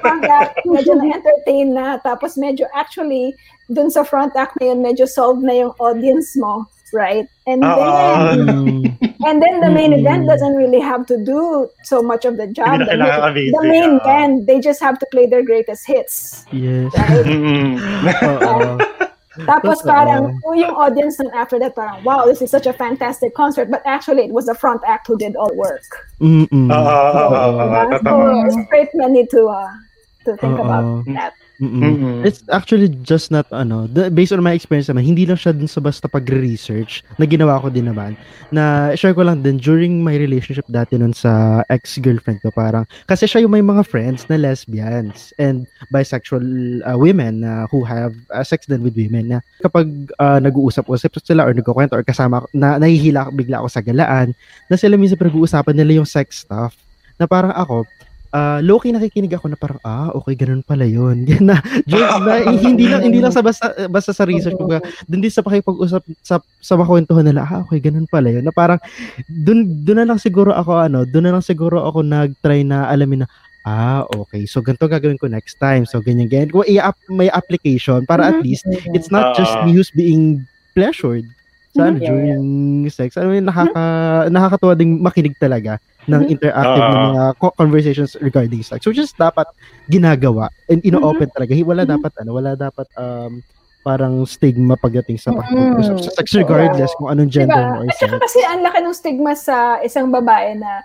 front 0.00 0.24
act, 0.24 0.64
medyo 0.64 0.96
na-entertain 0.96 1.74
na. 1.76 2.00
Tapos 2.00 2.36
medyo 2.40 2.64
actually, 2.72 3.36
dun 3.68 3.90
sa 3.90 4.04
front 4.04 4.32
act 4.36 4.56
na 4.60 4.72
yun, 4.72 4.80
medyo 4.80 5.04
solved 5.08 5.44
na 5.44 5.52
yung 5.52 5.72
audience 5.80 6.36
mo. 6.36 6.64
Right? 6.94 7.26
And 7.44 7.64
Oo. 7.66 7.74
then, 7.74 8.38
Mm. 8.46 8.82
and 9.26 9.42
then 9.42 9.58
the 9.58 9.72
main 9.72 9.92
event 9.92 10.30
doesn't 10.30 10.54
really 10.54 10.78
have 10.78 11.04
to 11.10 11.18
do 11.18 11.66
so 11.82 12.00
much 12.00 12.22
of 12.24 12.38
the 12.38 12.46
job. 12.46 12.78
The, 12.86 13.50
the 13.50 13.64
main 13.66 13.98
ah. 13.98 14.04
band, 14.06 14.46
they 14.46 14.60
just 14.62 14.78
have 14.78 15.02
to 15.02 15.06
play 15.10 15.26
their 15.26 15.42
greatest 15.42 15.90
hits. 15.90 16.46
Yes. 16.54 16.94
Right? 16.94 17.26
Mm. 17.26 18.78
Tapos 19.42 19.82
parang, 19.82 20.38
oh, 20.46 20.54
yung 20.54 20.74
audience 20.74 21.18
then 21.18 21.30
after 21.34 21.58
that, 21.58 21.74
parang, 21.74 22.02
wow, 22.04 22.24
this 22.24 22.40
is 22.40 22.50
such 22.50 22.66
a 22.66 22.72
fantastic 22.72 23.34
concert. 23.34 23.70
But 23.70 23.82
actually, 23.84 24.22
it 24.24 24.32
was 24.32 24.46
the 24.46 24.54
front 24.54 24.82
act 24.86 25.06
who 25.06 25.18
did 25.18 25.34
all 25.34 25.50
the 25.50 25.58
work. 25.58 25.82
Mm-mm. 26.20 26.70
Oo, 26.70 26.78
oo, 26.78 27.34
oo, 27.34 27.58
Diba? 27.58 27.98
totoo. 27.98 28.50
So, 28.50 28.62
straight 28.70 28.94
need 28.94 29.30
to, 29.30 29.50
uh, 29.50 29.72
to 30.24 30.36
think 30.38 30.58
Oo. 30.58 30.64
about 30.64 30.86
that. 31.14 31.34
Mm-mm. 31.62 31.82
Mm-mm. 31.82 32.18
It's 32.26 32.42
actually 32.50 32.90
just 33.06 33.30
not 33.30 33.46
ano, 33.54 33.86
the, 33.86 34.10
based 34.10 34.34
on 34.34 34.42
my 34.42 34.58
experience 34.58 34.90
naman, 34.90 35.06
hindi 35.06 35.22
lang 35.22 35.38
siya 35.38 35.54
dun 35.54 35.70
sa 35.70 35.78
basta 35.78 36.10
pag-research 36.10 37.06
na 37.14 37.30
ginawa 37.30 37.62
ko 37.62 37.70
din 37.70 37.86
naman. 37.86 38.18
Na 38.50 38.90
share 38.98 39.14
ko 39.14 39.22
lang 39.22 39.46
din 39.46 39.62
during 39.62 40.02
my 40.02 40.18
relationship 40.18 40.66
dati 40.66 40.98
nun 40.98 41.14
sa 41.14 41.62
ex-girlfriend 41.70 42.42
ko 42.42 42.50
parang 42.50 42.82
kasi 43.06 43.30
siya 43.30 43.46
yung 43.46 43.54
may 43.54 43.62
mga 43.62 43.86
friends 43.86 44.26
na 44.26 44.34
lesbians 44.34 45.30
and 45.38 45.70
bisexual 45.94 46.42
uh, 46.82 46.98
women 46.98 47.46
na 47.46 47.70
who 47.70 47.86
have 47.86 48.14
uh, 48.34 48.42
sex 48.42 48.66
din 48.66 48.82
with 48.82 48.98
women 48.98 49.38
na 49.38 49.38
kapag 49.62 49.86
uh, 50.18 50.42
nag-uusap-usap 50.42 51.22
sila 51.22 51.46
or 51.46 51.54
nagkukwento 51.54 51.94
or 51.94 52.02
kasama 52.02 52.42
na 52.50 52.82
nahihila 52.82 53.30
bigla 53.30 53.62
ako 53.62 53.68
sa 53.70 53.82
galaan 53.84 54.34
na 54.66 54.74
sila 54.74 54.98
minsan 54.98 55.18
pinag-uusapan 55.18 55.74
nila 55.78 56.02
yung 56.02 56.08
sex 56.08 56.42
stuff 56.42 56.74
na 57.18 57.30
parang 57.30 57.54
ako 57.54 57.86
ah 58.34 58.58
low-key 58.58 58.90
nakikinig 58.90 59.30
ako 59.30 59.46
na 59.46 59.54
parang, 59.54 59.78
ah, 59.86 60.10
okay, 60.10 60.34
ganun 60.34 60.66
pala 60.66 60.82
yun. 60.82 61.22
Yan 61.22 61.46
na, 61.54 61.62
just, 61.86 62.02
na, 62.26 62.42
hindi 62.66 62.90
lang, 62.90 63.06
hindi 63.06 63.22
lang 63.22 63.30
sa 63.30 63.46
basta, 63.46 63.70
basta 63.86 64.10
sa 64.10 64.26
research, 64.26 64.58
kumbaga, 64.58 64.82
dun 65.06 65.22
din 65.22 65.30
sa 65.30 65.46
pakipag-usap, 65.46 66.02
sa, 66.18 66.42
sa 66.58 66.74
makwentuhan 66.74 67.22
nila, 67.22 67.46
ah, 67.46 67.62
okay, 67.62 67.78
ganun 67.78 68.10
pala 68.10 68.34
yun. 68.34 68.42
Na 68.42 68.50
parang, 68.50 68.82
dun, 69.30 69.86
dun 69.86 70.02
na 70.02 70.06
lang 70.10 70.18
siguro 70.18 70.50
ako, 70.50 70.82
ano, 70.82 71.06
dun 71.06 71.30
na 71.30 71.32
lang 71.38 71.44
siguro 71.46 71.86
ako 71.86 72.02
nag-try 72.02 72.66
na 72.66 72.90
alamin 72.90 73.22
na, 73.22 73.28
ah, 73.62 74.02
okay. 74.10 74.50
So, 74.50 74.60
ganito 74.60 74.90
gagawin 74.90 75.16
ko 75.16 75.30
next 75.30 75.62
time. 75.62 75.86
So, 75.86 76.02
ganyan, 76.02 76.26
ganyan. 76.26 76.50
Kung 76.50 76.66
i-up, 76.66 76.98
may 77.08 77.30
application 77.30 78.02
para 78.04 78.34
at 78.34 78.42
Mhm. 78.42 78.44
least 78.44 78.66
it's 78.92 79.14
not 79.14 79.32
just 79.38 79.54
Ah. 79.56 79.64
me 79.64 79.78
who's 79.78 79.94
being 79.94 80.42
pleasured 80.74 81.24
sa 81.72 81.88
Mhm. 81.90 81.98
during 82.02 82.42
sex. 82.90 83.14
I 83.16 83.24
mean, 83.26 83.46
nakaka, 83.46 83.82
nakakatuwa 84.28 84.74
ding 84.74 84.98
makinig 85.00 85.38
talaga 85.38 85.78
ng 86.06 86.22
Mhm. 86.22 86.32
interactive 86.32 86.82
na 86.82 86.92
Ah. 86.92 87.06
mga 87.06 87.24
co- 87.36 87.54
conversations 87.54 88.12
regarding 88.18 88.60
sex. 88.60 88.80
So, 88.80 88.92
just 88.92 89.16
dapat 89.16 89.48
ginagawa 89.86 90.48
and 90.66 90.80
ino-open 90.80 91.28
talaga. 91.30 91.56
Wala 91.56 91.82
Mhm. 91.82 91.90
dapat, 91.90 92.12
ano, 92.18 92.30
wala 92.32 92.50
dapat, 92.54 92.86
um, 92.94 93.40
parang 93.80 94.24
stigma 94.24 94.74
pagdating 94.74 95.20
sa 95.20 95.28
pag 95.30 95.44
Mhm. 95.46 96.00
sa 96.00 96.16
sex 96.16 96.32
regardless 96.32 96.88
kung 96.96 97.08
anong 97.08 97.28
gender 97.28 97.52
mo 97.52 97.80
or 97.80 97.84
Diba? 97.84 97.92
At 97.92 98.00
saka 98.00 98.16
sex. 98.16 98.22
kasi 98.22 98.38
ang 98.42 98.60
laki 98.60 98.78
ng 98.80 98.96
stigma 98.96 99.32
sa 99.34 99.56
isang 99.80 100.08
babae 100.08 100.56
na 100.56 100.80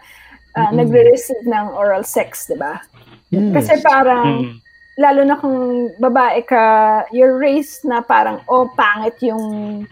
ah, 0.51 0.67
Mm-mm. 0.67 0.81
nagre-receive 0.81 1.45
ng 1.45 1.71
oral 1.71 2.01
sex, 2.01 2.49
di 2.49 2.57
ba? 2.57 2.81
Yes. 3.29 3.53
Kasi 3.53 3.73
parang, 3.79 4.27
Mm. 4.43 4.57
lalo 4.97 5.21
na 5.23 5.35
kung 5.37 5.55
babae 5.95 6.41
ka, 6.41 6.63
you're 7.09 7.37
raised 7.37 7.85
na 7.85 8.01
parang, 8.01 8.41
oh, 8.45 8.65
pangit 8.73 9.15
yung 9.21 9.85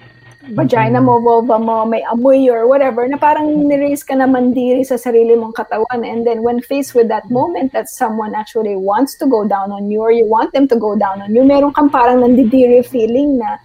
vagina 0.53 1.01
mo, 1.01 1.19
vulva 1.19 1.59
mo, 1.59 1.85
may 1.85 2.03
amoy 2.11 2.47
or 2.49 2.67
whatever, 2.67 3.07
na 3.07 3.17
parang 3.17 3.67
niraise 3.67 4.05
ka 4.05 4.15
na 4.15 4.27
mandiri 4.27 4.85
sa 4.85 4.95
sarili 4.95 5.35
mong 5.35 5.53
katawan. 5.53 6.05
And 6.05 6.25
then 6.25 6.43
when 6.43 6.61
faced 6.61 6.95
with 6.95 7.07
that 7.09 7.29
moment 7.29 7.73
that 7.73 7.89
someone 7.89 8.35
actually 8.35 8.75
wants 8.75 9.15
to 9.19 9.25
go 9.25 9.47
down 9.47 9.71
on 9.71 9.91
you 9.91 10.01
or 10.01 10.11
you 10.11 10.25
want 10.25 10.53
them 10.53 10.67
to 10.69 10.75
go 10.75 10.95
down 10.95 11.21
on 11.21 11.35
you, 11.35 11.43
meron 11.43 11.73
kang 11.73 11.89
parang 11.89 12.21
nandidiri 12.23 12.85
feeling 12.85 13.37
na 13.37 13.57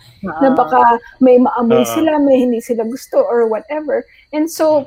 na 0.43 0.55
baka 0.55 0.99
may 1.21 1.39
maamoy 1.39 1.83
Ah. 1.83 1.95
sila, 1.95 2.19
may 2.19 2.41
hindi 2.43 2.61
sila 2.61 2.83
gusto 2.85 3.23
or 3.23 3.47
whatever. 3.47 4.05
And 4.33 4.51
so 4.51 4.87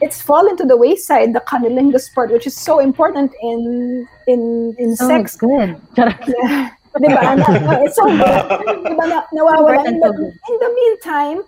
it's 0.00 0.20
fallen 0.20 0.56
to 0.60 0.64
the 0.68 0.76
wayside 0.76 1.32
the 1.32 1.40
cunnilingus 1.40 2.12
part 2.14 2.30
which 2.30 2.46
is 2.46 2.54
so 2.54 2.78
important 2.78 3.32
in 3.40 4.06
in 4.28 4.76
in 4.78 4.92
Oh, 5.00 5.08
sex. 5.08 5.36
good. 5.40 5.80
Charot. 5.96 6.20
Di 7.00 7.08
ba? 7.08 7.36
Na, 7.36 7.46
na- 7.66 7.88
so 7.88 8.04
di 8.04 8.92
ba 8.92 9.04
na, 9.08 9.18
nawawala. 9.32 9.86
In 9.88 10.00
the, 10.00 10.10
to 10.10 10.12
good. 10.12 10.32
in 10.36 10.54
the 10.60 10.70
meantime, 10.76 11.38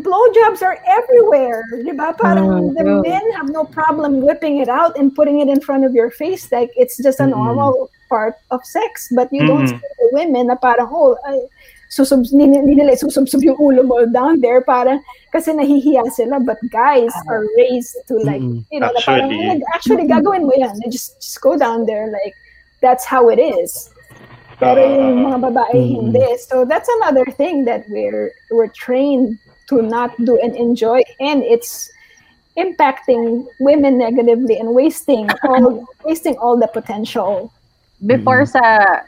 blowjobs 0.00 0.62
are 0.64 0.78
everywhere. 0.88 1.64
Di 1.84 1.92
ba? 1.92 2.14
Parang 2.16 2.48
Mm, 2.48 2.74
the 2.74 2.82
true. 2.82 3.02
men 3.02 3.24
have 3.36 3.48
no 3.52 3.64
problem 3.64 4.20
whipping 4.24 4.58
it 4.64 4.68
out 4.68 4.96
and 4.96 5.14
putting 5.14 5.40
it 5.40 5.48
in 5.48 5.60
front 5.60 5.84
of 5.84 5.92
your 5.94 6.10
face 6.10 6.50
like 6.50 6.70
it's 6.74 6.96
just 6.98 7.20
a 7.20 7.26
normal 7.26 7.90
part 8.08 8.36
of 8.50 8.64
sex. 8.64 9.08
But 9.14 9.28
you 9.32 9.44
don't 9.46 9.68
see 9.68 9.76
the 9.76 10.08
women 10.12 10.48
na 10.48 10.56
parang, 10.56 10.88
oh, 10.90 11.16
ay, 11.28 11.46
susub, 11.94 12.26
hindi, 12.26 12.58
hindi 12.58 12.74
nila 12.74 12.98
susubsub 12.98 13.38
yung 13.46 13.54
ulo 13.60 13.86
mo 13.86 14.02
down 14.10 14.40
there 14.42 14.58
parang 14.58 14.98
kasi 15.30 15.54
nahihiya 15.54 16.02
sila 16.10 16.42
but 16.42 16.58
guys 16.74 17.14
are 17.30 17.46
raised 17.54 17.94
to 18.10 18.18
like 18.26 18.42
Mm-mm. 18.42 18.66
you 18.74 18.82
know 18.82 18.90
na 18.90 18.98
parang 19.06 19.30
Actually. 19.30 19.46
"Ay, 19.46 19.62
actually 19.78 20.04
gagawin 20.10 20.42
mo 20.42 20.50
yan 20.58 20.74
just 20.90 21.14
just 21.22 21.38
go 21.38 21.54
down 21.54 21.86
there 21.86 22.10
like 22.10 22.34
that's 22.82 23.06
how 23.06 23.30
it 23.30 23.38
is 23.38 23.93
pero 24.56 24.78
yung 24.78 25.26
mga 25.26 25.38
babae 25.42 25.74
Mm. 25.76 25.94
hindi 25.98 26.24
so 26.38 26.62
that's 26.64 26.88
another 27.00 27.26
thing 27.34 27.64
that 27.64 27.82
we're 27.88 28.30
we're 28.50 28.70
trained 28.70 29.34
to 29.66 29.80
not 29.80 30.12
do 30.22 30.36
and 30.38 30.54
enjoy 30.54 31.00
and 31.18 31.42
it's 31.42 31.90
impacting 32.54 33.42
women 33.58 33.98
negatively 33.98 34.58
and 34.58 34.70
wasting 34.70 35.26
all 35.42 35.82
wasting 36.04 36.36
all 36.38 36.54
the 36.54 36.68
potential 36.68 37.50
Before 38.04 38.44
sa, 38.44 38.60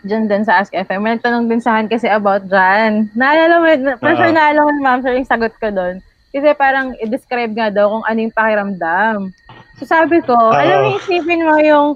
dyan 0.09 0.25
din 0.25 0.47
sa 0.49 0.65
Ask 0.65 0.73
FM, 0.73 1.05
may 1.05 1.13
nagtanong 1.13 1.53
din 1.53 1.61
sa 1.61 1.77
akin 1.77 1.91
kasi 1.91 2.09
about 2.09 2.49
dyan. 2.49 3.13
Naalala 3.13 3.61
mo, 3.61 3.67
na- 3.69 3.99
for 4.01 4.17
sure 4.17 4.33
Ah. 4.33 4.33
naalala 4.33 4.73
mo, 4.73 4.81
ma'am, 4.81 5.05
sir, 5.05 5.13
yung 5.13 5.29
sagot 5.29 5.53
ko 5.61 5.69
doon. 5.69 6.01
Kasi 6.33 6.57
parang 6.57 6.97
i-describe 6.97 7.53
nga 7.53 7.69
daw 7.69 7.93
kung 7.93 8.07
ano 8.09 8.19
yung 8.25 8.33
pakiramdam. 8.33 9.37
So 9.77 9.85
sabi 9.85 10.25
ko, 10.25 10.33
Ah. 10.33 10.65
alam 10.65 10.77
mo, 10.81 10.89
isipin 10.97 11.45
mo 11.45 11.61
yung 11.61 11.89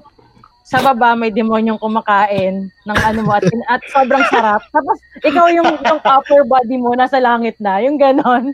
sa 0.61 0.79
baba 0.79 1.17
may 1.17 1.33
demonyong 1.33 1.81
kumakain 1.81 2.69
ng 2.69 2.99
ano 3.01 3.19
mo 3.25 3.35
at, 3.35 3.43
at 3.67 3.81
sobrang 3.91 4.23
sarap. 4.29 4.61
Tapos 4.71 4.97
ikaw 5.25 5.49
yung, 5.51 5.67
yung 5.81 5.99
upper 5.99 6.45
body 6.45 6.77
mo 6.77 6.93
nasa 6.95 7.17
langit 7.17 7.57
na, 7.59 7.81
yung 7.81 7.97
ganon. 7.97 8.53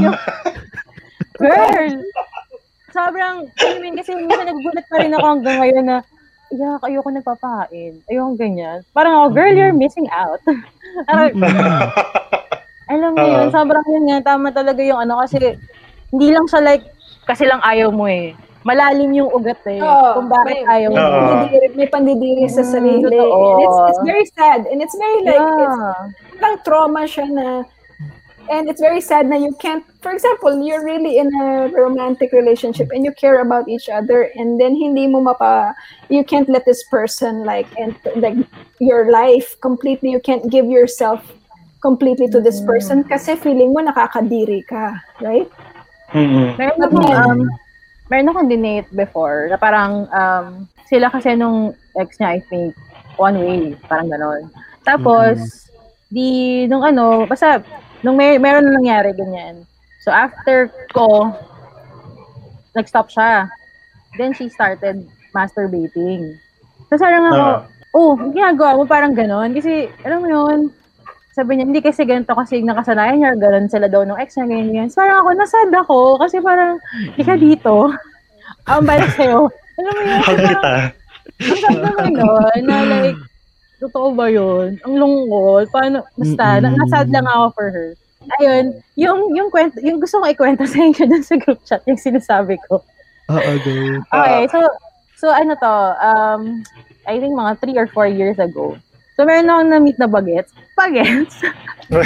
Yung- 0.00 0.20
Girl! 1.36 1.92
Sobrang, 2.96 3.44
I 3.60 3.76
mean, 3.76 3.92
kasi 3.92 4.16
minsan 4.16 4.48
nagugulat 4.48 4.86
pa 4.88 4.96
rin 5.04 5.12
ako 5.12 5.24
hanggang 5.36 5.56
ngayon 5.60 5.84
na, 5.84 5.98
yeah, 6.48 6.80
ayoko 6.80 7.12
nagpapain. 7.12 8.00
Ayoko 8.08 8.32
ganyan. 8.40 8.80
Parang, 8.96 9.20
oh, 9.20 9.28
girl, 9.28 9.52
you're 9.52 9.76
missing 9.76 10.08
out. 10.08 10.40
Parang, 11.08 11.36
alam 12.92 13.12
mo 13.12 13.20
yun, 13.20 13.52
sobrang 13.52 13.86
yun 13.92 14.08
nga, 14.08 14.32
tama 14.32 14.48
talaga 14.48 14.80
yung 14.80 14.96
ano, 14.96 15.20
kasi, 15.20 15.60
hindi 16.08 16.28
lang 16.32 16.48
siya 16.48 16.64
like, 16.64 16.88
kasi 17.28 17.44
lang 17.44 17.60
ayaw 17.60 17.92
mo 17.92 18.08
eh. 18.08 18.32
Malalim 18.66 19.14
yung 19.14 19.30
ugat 19.30 19.62
eh. 19.70 19.78
Oo, 19.78 20.18
kung 20.18 20.26
bakit 20.26 20.58
may- 20.58 20.66
ayaw 20.66 20.90
may. 20.90 20.98
Oo. 20.98 21.20
pandidiri, 21.22 21.66
may 21.78 21.88
pandidiri 21.88 22.44
sa 22.50 22.66
Mm, 22.66 22.70
sarili 22.74 23.14
and 23.14 23.58
it's, 23.62 23.78
it's 23.86 24.02
very 24.02 24.26
sad 24.34 24.60
and 24.66 24.78
it's 24.82 24.96
very 24.98 25.20
like 25.22 25.38
it's 25.38 25.78
Yeah. 25.78 26.02
parang 26.36 26.58
trauma 26.66 27.02
siya 27.06 27.26
na 27.30 27.48
and 28.46 28.66
it's 28.66 28.78
very 28.78 28.98
sad 28.98 29.26
na 29.26 29.34
you 29.34 29.50
can't 29.58 29.82
for 29.98 30.10
example 30.10 30.54
you're 30.62 30.82
really 30.82 31.18
in 31.18 31.26
a 31.40 31.66
romantic 31.74 32.30
relationship 32.30 32.90
and 32.90 33.02
you 33.02 33.10
care 33.14 33.42
about 33.42 33.66
each 33.66 33.86
other 33.86 34.30
and 34.34 34.58
then 34.58 34.74
hindi 34.74 35.06
mo 35.06 35.18
mapa 35.20 35.74
you 36.06 36.22
can't 36.22 36.46
let 36.46 36.62
this 36.62 36.82
person 36.86 37.42
like 37.42 37.66
and 37.74 37.94
like 38.18 38.38
your 38.78 39.10
life 39.10 39.58
completely 39.58 40.10
you 40.14 40.22
can't 40.22 40.46
give 40.46 40.66
yourself 40.66 41.22
completely 41.82 42.26
to 42.30 42.38
this 42.38 42.62
person 42.62 43.02
kasi 43.02 43.34
feeling 43.34 43.70
mo 43.70 43.82
nakakadiri 43.82 44.62
ka 44.62 44.94
right 45.18 45.50
Mm-mm. 46.14 46.54
Meron 46.54 46.78
akong, 46.86 47.10
um, 47.18 47.40
meron 48.06 48.30
akong 48.30 48.50
dinate 48.50 48.88
before 48.94 49.50
na 49.50 49.58
parang 49.58 50.06
um, 50.10 50.46
sila 50.86 51.10
kasi 51.10 51.34
nung 51.34 51.74
ex 51.98 52.16
niya, 52.18 52.38
I 52.38 52.40
think, 52.46 52.72
one 53.18 53.36
way, 53.40 53.74
parang 53.90 54.06
ganon. 54.06 54.46
Tapos, 54.86 55.66
di, 56.06 56.64
nung 56.70 56.86
ano, 56.86 57.26
basta, 57.26 57.58
nung 58.06 58.14
may, 58.14 58.38
meron 58.38 58.70
na 58.70 58.78
nangyari, 58.78 59.10
ganyan. 59.10 59.66
So, 60.06 60.14
after 60.14 60.70
ko, 60.94 61.34
nag-stop 62.78 63.10
siya. 63.10 63.50
Then, 64.14 64.30
she 64.30 64.46
started 64.46 65.02
masturbating. 65.34 66.38
Tapos, 66.86 67.02
parang 67.02 67.24
ako, 67.26 67.42
Ah. 67.42 67.58
oh, 67.98 68.12
ginagawa 68.30 68.78
mo 68.78 68.84
parang 68.86 69.16
ganon. 69.16 69.50
Kasi, 69.50 69.90
alam 70.06 70.22
mo 70.22 70.28
yun, 70.30 70.70
sabi 71.36 71.60
niya, 71.60 71.68
hindi 71.68 71.84
kasi 71.84 72.08
ganito 72.08 72.32
kasi 72.32 72.64
nakasanayan 72.64 73.20
niya, 73.20 73.32
ganon 73.36 73.68
sila 73.68 73.92
daw 73.92 74.08
nung 74.08 74.16
ex 74.16 74.40
niya, 74.40 74.48
ganyan, 74.48 74.72
ganyan. 74.72 74.88
So, 74.88 75.04
parang 75.04 75.20
ako, 75.20 75.28
nasad 75.36 75.68
ako, 75.68 75.98
kasi 76.16 76.40
parang, 76.40 76.80
di 77.12 77.20
ka 77.20 77.36
dito. 77.36 77.92
Ang 78.72 78.88
balik 78.88 79.12
sa'yo. 79.20 79.52
Alam 79.76 79.92
mo 79.92 80.00
yun, 80.00 80.20
parang, 80.24 80.48
kita. 80.48 80.72
ang 81.36 81.58
sabi 81.60 81.80
naman 81.84 82.10
nun, 82.16 82.62
na 82.64 82.76
like, 82.88 83.20
totoo 83.84 84.16
ba 84.16 84.32
yun? 84.32 84.80
Ang 84.88 84.94
lungkot. 84.96 85.68
Paano, 85.68 86.08
basta, 86.16 86.64
na, 86.64 86.72
nasad 86.72 87.12
lang 87.12 87.28
ako 87.28 87.46
for 87.52 87.68
her. 87.68 87.92
Ayun, 88.40 88.64
yung, 88.96 89.36
yung 89.36 89.48
kwento, 89.52 89.76
yung 89.84 90.00
gusto 90.00 90.18
ko 90.18 90.24
ikwento 90.24 90.64
sa 90.72 90.80
inyo 90.80 91.04
dun 91.04 91.20
sa 91.20 91.36
group 91.36 91.60
chat, 91.68 91.84
yung 91.84 92.00
sinasabi 92.00 92.56
ko. 92.64 92.80
Oo, 93.28 93.50
go. 93.60 93.72
Okay, 94.08 94.48
so, 94.48 94.58
so 95.20 95.26
ano 95.28 95.52
to, 95.52 95.74
um, 96.00 96.64
I 97.04 97.20
think 97.20 97.36
mga 97.36 97.60
three 97.60 97.76
or 97.76 97.86
four 97.92 98.08
years 98.08 98.40
ago. 98.40 98.80
So, 99.16 99.24
meron 99.24 99.48
akong 99.48 99.72
na-meet 99.72 99.96
na 99.96 100.08
bagets. 100.12 100.52
Bagets? 100.76 101.40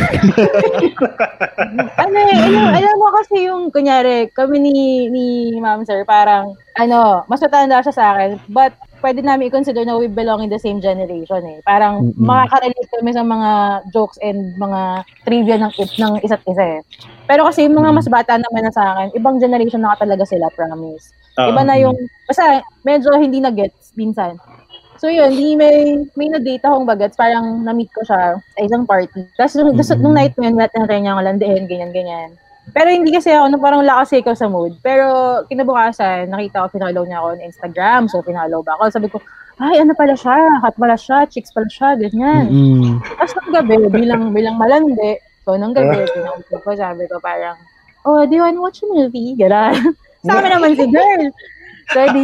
ano 1.99 2.17
eh, 2.23 2.39
alam, 2.39 2.71
alam 2.71 2.95
mo 3.03 3.11
kasi 3.19 3.51
yung, 3.51 3.75
kunyari, 3.75 4.31
kami 4.31 4.63
ni, 4.63 4.75
ni 5.11 5.27
Ma'am 5.59 5.83
Sir, 5.83 6.07
parang, 6.07 6.55
ano, 6.79 7.27
mas 7.27 7.43
matanda 7.43 7.83
siya 7.83 7.95
sa 7.95 8.15
akin, 8.15 8.39
but 8.47 8.71
pwede 9.03 9.25
namin 9.25 9.51
i-consider 9.51 9.83
na 9.83 9.99
we 9.99 10.07
belong 10.07 10.45
in 10.45 10.53
the 10.53 10.61
same 10.61 10.79
generation 10.79 11.43
eh. 11.49 11.59
Parang 11.67 12.13
Mm-mm. 12.13 12.23
makaka-relate 12.23 12.93
kami 12.95 13.11
sa 13.11 13.25
mga 13.25 13.51
jokes 13.91 14.21
and 14.23 14.55
mga 14.61 14.81
trivia 15.25 15.57
ng, 15.59 15.73
ng 15.75 16.13
isa't 16.23 16.45
isa 16.47 16.79
eh. 16.79 16.81
Pero 17.27 17.49
kasi 17.49 17.67
yung 17.67 17.75
mga 17.81 17.91
mas 17.91 18.07
bata 18.07 18.39
naman 18.39 18.69
na 18.69 18.73
sa 18.73 18.85
akin, 18.95 19.17
ibang 19.17 19.41
generation 19.41 19.83
na 19.83 19.99
talaga 19.99 20.23
sila, 20.29 20.47
promise. 20.53 21.11
Ah. 21.41 21.49
Iba 21.49 21.65
na 21.65 21.75
yung, 21.81 21.97
basta 22.29 22.61
medyo 22.85 23.17
hindi 23.17 23.41
na 23.41 23.51
gets 23.51 23.97
minsan. 23.97 24.37
So 25.01 25.09
yun, 25.09 25.33
di 25.33 25.57
may, 25.57 25.97
may 26.13 26.29
na-date 26.29 26.61
akong 26.61 26.85
bagets, 26.85 27.17
parang 27.17 27.65
na-meet 27.65 27.89
ko 27.97 28.05
siya 28.05 28.37
sa 28.37 28.61
isang 28.61 28.85
party. 28.85 29.25
Tapos 29.33 29.57
nung, 29.57 29.73
Mhm. 29.73 29.97
nung 30.05 30.13
night 30.13 30.37
mo 30.37 30.45
yun, 30.45 30.61
natin 30.61 30.85
niya 30.85 31.17
ako 31.17 31.23
landihin, 31.25 31.65
ganyan, 31.65 31.89
ganyan. 31.89 32.31
Pero 32.77 32.93
hindi 32.93 33.11
kasi 33.11 33.33
ako, 33.33 33.49
no, 33.49 33.59
parang 33.59 33.81
wala 33.81 34.05
kasi 34.05 34.21
ikaw 34.21 34.37
sa 34.37 34.47
mood. 34.47 34.77
Pero 34.85 35.09
kinabukasan, 35.49 36.29
nakita 36.29 36.69
ko, 36.69 36.77
pinalaw 36.77 37.03
niya 37.09 37.19
ako 37.19 37.27
on 37.33 37.43
Instagram. 37.43 38.01
So, 38.13 38.21
pinalaw 38.21 38.61
ba 38.61 38.77
ako? 38.77 38.83
Sabi 38.93 39.09
ko, 39.09 39.19
ay, 39.59 39.81
ano 39.81 39.97
pala 39.97 40.13
siya? 40.15 40.37
Hot 40.61 40.77
pala 40.77 40.95
siya, 41.01 41.25
chicks 41.27 41.51
pala 41.51 41.67
siya, 41.73 41.97
ganyan. 41.97 42.45
Mm-mm. 42.53 43.01
Tapos 43.17 43.33
nung 43.41 43.57
gabi, 43.57 43.75
bilang, 43.89 44.37
bilang 44.37 44.57
malandi, 44.61 45.17
so 45.49 45.57
nung 45.57 45.73
gabi, 45.73 46.05
pinakita 46.13 46.61
ko, 46.61 46.71
sabi 46.77 47.09
ko 47.09 47.17
parang, 47.19 47.57
oh, 48.05 48.29
do 48.29 48.37
you 48.37 48.45
wanna 48.45 48.61
watch 48.61 48.85
a 48.85 48.87
movie? 48.87 49.33
Gano'n. 49.35 49.97
Sa 50.29 50.37
amin 50.37 50.53
naman 50.53 50.77
si 50.77 50.85
girl. 50.93 51.25
So, 51.91 51.99
di, 52.13 52.23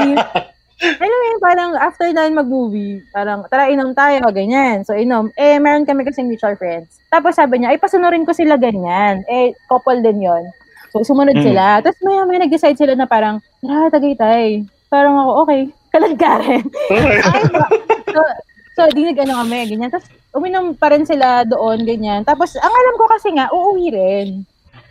alam 0.77 1.09
mo 1.17 1.39
parang 1.41 1.71
after 1.75 2.09
na 2.11 2.29
mag-movie, 2.29 3.01
parang, 3.09 3.49
tara, 3.49 3.73
inom 3.73 3.97
tayo, 3.97 4.21
ganyan. 4.29 4.85
So, 4.85 4.93
inom. 4.93 5.33
Eh, 5.33 5.57
meron 5.57 5.89
kami 5.89 6.05
kasing 6.05 6.29
mutual 6.29 6.53
friends. 6.55 7.01
Tapos 7.09 7.33
sabi 7.33 7.59
niya, 7.59 7.73
ay, 7.73 7.81
pasunurin 7.81 8.29
ko 8.29 8.37
sila 8.37 8.61
ganyan. 8.61 9.25
Eh, 9.25 9.57
couple 9.67 10.05
din 10.05 10.21
yon 10.21 10.45
So, 10.93 11.01
sumunod 11.03 11.37
Mm. 11.37 11.45
sila. 11.45 11.65
Tapos 11.81 11.97
maya 12.01 12.25
may 12.25 12.39
nag-decide 12.39 12.77
sila 12.77 12.93
na 12.93 13.05
parang, 13.05 13.41
tara, 13.59 13.89
tagaytay. 13.89 14.65
Parang 14.87 15.17
ako, 15.17 15.31
okay. 15.43 15.61
Kaladkarin. 15.91 16.65
Okay. 16.65 17.21
Ay, 17.33 17.45
ba- 17.49 17.73
so, 18.07 18.21
so, 18.77 18.81
di 18.93 19.09
nag 19.09 19.19
ano 19.19 19.41
kami, 19.41 19.59
ganyan. 19.67 19.89
Tapos, 19.89 20.07
uminom 20.31 20.77
pa 20.77 20.93
rin 20.93 21.09
sila 21.09 21.41
doon, 21.43 21.83
ganyan. 21.83 22.21
Tapos, 22.21 22.53
ang 22.55 22.69
alam 22.69 22.95
ko 22.95 23.05
kasi 23.09 23.33
nga, 23.33 23.49
uuwi 23.49 23.87
rin. 23.89 24.29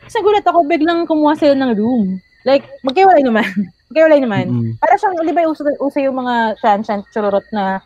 Tapos, 0.01 0.15
nagulat 0.17 0.45
ako, 0.45 0.59
biglang 0.65 1.05
kumuha 1.05 1.37
sila 1.37 1.53
ng 1.53 1.71
room. 1.73 2.17
Like, 2.41 2.65
magkiwalay 2.81 3.21
naman. 3.21 3.45
Magkiwalay 3.95 4.19
naman. 4.19 4.45
Mm. 4.51 4.71
Para 4.83 4.99
siyang, 4.99 5.15
di 5.23 5.31
ba, 5.31 5.47
uso, 5.47 5.63
uso 5.79 5.97
yung 6.03 6.19
mga 6.19 6.59
shan-shan, 6.59 6.99
chururot 7.15 7.47
na, 7.55 7.79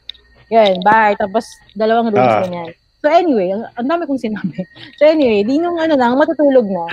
yan, 0.49 0.82
bahay, 0.82 1.14
tapos 1.14 1.45
dalawang 1.78 2.10
rooms, 2.10 2.34
Ah. 2.34 2.41
ganyan. 2.41 2.74
So, 2.99 3.14
anyway, 3.14 3.53
ang, 3.53 3.70
ang 3.78 3.86
dami 3.86 4.10
kong 4.10 4.18
sinabi. 4.18 4.66
So, 4.97 5.05
anyway, 5.05 5.45
di 5.45 5.62
nung 5.62 5.78
ano 5.78 5.93
lang, 5.93 6.18
matutulog 6.18 6.66
na. 6.66 6.89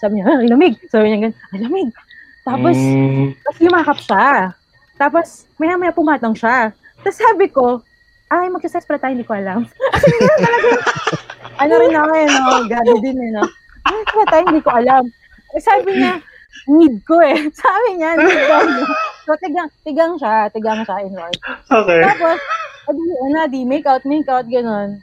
Sabi 0.00 0.18
niya, 0.18 0.40
ay, 0.40 0.48
lamig. 0.48 0.74
Sabi 0.88 1.12
niya, 1.12 1.28
ay, 1.52 1.60
lamig. 1.60 1.92
Tapos, 2.48 2.76
Mm, 2.80 3.36
tapos 3.44 3.58
yumakap 3.60 3.98
siya. 4.00 4.26
Tapos, 4.96 5.26
maya-maya 5.60 5.92
pumatong 5.92 6.32
siya. 6.32 6.72
Tapos 7.04 7.18
sabi 7.20 7.52
ko, 7.52 7.84
ay, 8.32 8.48
magsasex 8.48 8.88
pala 8.88 8.98
tayo, 8.98 9.12
hindi 9.12 9.28
ko 9.28 9.36
alam. 9.36 9.68
Kasi 9.92 10.06
hindi 10.08 10.34
talaga, 10.40 10.68
ano 11.60 11.72
rin 11.78 11.92
ako 11.94 12.10
eh, 12.16 12.26
no? 12.26 12.42
Gabi 12.66 12.94
din 13.04 13.18
eh, 13.20 13.30
no? 13.36 13.44
Ay, 13.84 14.00
pala 14.08 14.24
tayo, 14.32 14.42
hindi 14.48 14.62
ko 14.64 14.70
alam. 14.72 15.04
Eh, 15.52 15.60
sabi 15.62 15.90
niya, 15.94 16.18
need 16.66 17.04
ko 17.04 17.20
eh. 17.20 17.36
Sabi 17.62 17.88
niya, 17.96 18.16
need 18.16 18.40
daw 18.46 18.62
niya. 18.62 18.86
So, 19.22 19.34
tigang, 19.36 19.70
tigang 19.82 20.14
siya, 20.16 20.48
tigang 20.50 20.80
siya 20.82 21.02
inward. 21.02 21.36
okay. 21.68 22.00
Tapos, 22.02 22.38
adi, 22.86 23.02
ano, 23.26 23.38
di, 23.46 23.60
make 23.62 23.84
out, 23.84 24.02
make 24.04 24.26
out, 24.26 24.46
ganun. 24.46 25.02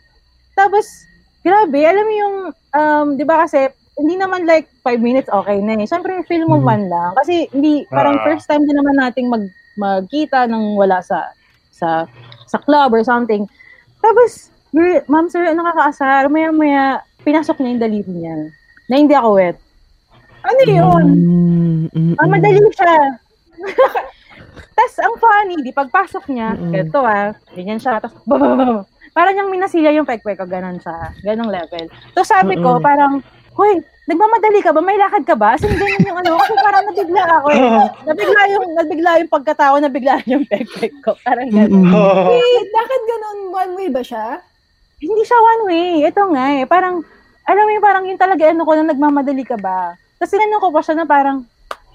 Tapos, 0.54 0.86
grabe, 1.42 1.80
alam 1.82 2.04
mo 2.04 2.14
yung, 2.14 2.36
um, 2.74 3.08
di 3.14 3.24
ba 3.24 3.44
kasi, 3.44 3.68
hindi 3.94 4.18
naman 4.18 4.44
like 4.44 4.66
five 4.82 4.98
minutes 4.98 5.30
okay 5.30 5.62
na 5.62 5.78
eh. 5.78 5.86
Siyempre, 5.86 6.26
feel 6.26 6.48
mo 6.48 6.58
Mhm. 6.58 6.66
man 6.66 6.82
lang. 6.88 7.12
Kasi, 7.16 7.46
hindi, 7.52 7.86
parang 7.88 8.18
Ah. 8.18 8.24
first 8.26 8.48
time 8.48 8.64
din 8.64 8.74
naman 8.74 8.98
nating 8.98 9.30
mag, 9.30 9.44
magkita 9.76 10.48
nang 10.48 10.74
wala 10.74 11.02
sa, 11.02 11.30
sa, 11.70 12.10
sa 12.46 12.58
club 12.60 12.94
or 12.94 13.04
something. 13.04 13.46
Tapos, 14.00 14.50
ma'am 15.06 15.30
sir, 15.30 15.46
ano 15.46 15.62
nakakaasar? 15.62 16.26
Maya, 16.28 16.50
maya, 16.50 16.86
pinasok 17.22 17.62
niya 17.62 17.70
yung 17.70 17.84
daliri 17.84 18.12
niya. 18.12 18.36
Na 18.88 18.96
hindi 18.98 19.14
ako 19.14 19.30
wet. 19.38 19.58
Ano 20.44 20.62
yun? 20.68 21.06
Mm, 21.08 21.84
mm, 21.92 22.14
Ah, 22.20 22.28
mm. 22.28 22.32
madali 22.32 22.60
siya. 22.76 22.96
Tapos, 24.76 24.96
ang 25.00 25.16
funny, 25.22 25.56
di 25.62 25.72
pagpasok 25.72 26.24
niya, 26.34 26.58
Mm-mm. 26.58 26.74
ito 26.76 27.00
ah, 27.00 27.32
ganyan 27.54 27.80
siya, 27.80 28.02
tapos. 28.02 28.22
Parang 29.18 29.38
yung 29.38 29.54
minasilya 29.54 29.94
yung 29.94 30.10
pekpek 30.10 30.42
ko, 30.42 30.50
ganun 30.50 30.82
siya, 30.82 31.14
ganong 31.22 31.54
level. 31.54 31.86
So 32.18 32.26
sabi 32.26 32.58
ko, 32.58 32.82
Mm-mm. 32.82 32.86
parang, 32.86 33.14
Hoy, 33.54 33.78
nagmamadali 34.10 34.66
ka 34.66 34.74
ba? 34.74 34.82
May 34.82 34.98
lakad 34.98 35.30
ka 35.30 35.38
ba? 35.38 35.54
As 35.54 35.62
in, 35.62 35.78
ganyan 35.78 36.10
yung 36.10 36.18
ano, 36.26 36.42
kasi 36.42 36.54
parang 36.58 36.84
nabigla 36.90 37.24
ako 37.38 37.48
eh. 37.54 37.62
Nabigla 38.10 38.42
yung, 38.50 38.66
nabigla 38.74 39.12
yung 39.22 39.32
pagkatao, 39.32 39.76
nabigla 39.78 40.14
yung 40.26 40.44
pekpek 40.50 40.94
ko. 41.06 41.14
Parang 41.22 41.54
ganun. 41.54 41.86
Mm-mm. 41.86 42.26
Wait, 42.34 42.68
bakit 42.74 43.02
ganun? 43.06 43.38
One 43.54 43.72
way 43.78 43.88
ba 43.94 44.02
siya? 44.02 44.42
Hindi 44.98 45.22
siya 45.22 45.38
one 45.38 45.62
way. 45.70 45.90
Ito 46.10 46.22
nga 46.34 46.46
eh. 46.50 46.66
Parang, 46.66 47.06
alam 47.46 47.64
mo 47.64 47.72
yung 47.78 47.86
parang 47.86 48.04
yung 48.10 48.18
talaga 48.18 48.50
ano 48.50 48.66
ko 48.66 48.72
na 48.74 48.90
nagmamadali 48.90 49.46
ka 49.46 49.62
ba? 49.62 49.94
Tapos 50.24 50.40
tinanong 50.40 50.64
ko 50.64 50.72
pa 50.72 50.80
siya 50.80 50.96
na 50.96 51.04
parang, 51.04 51.44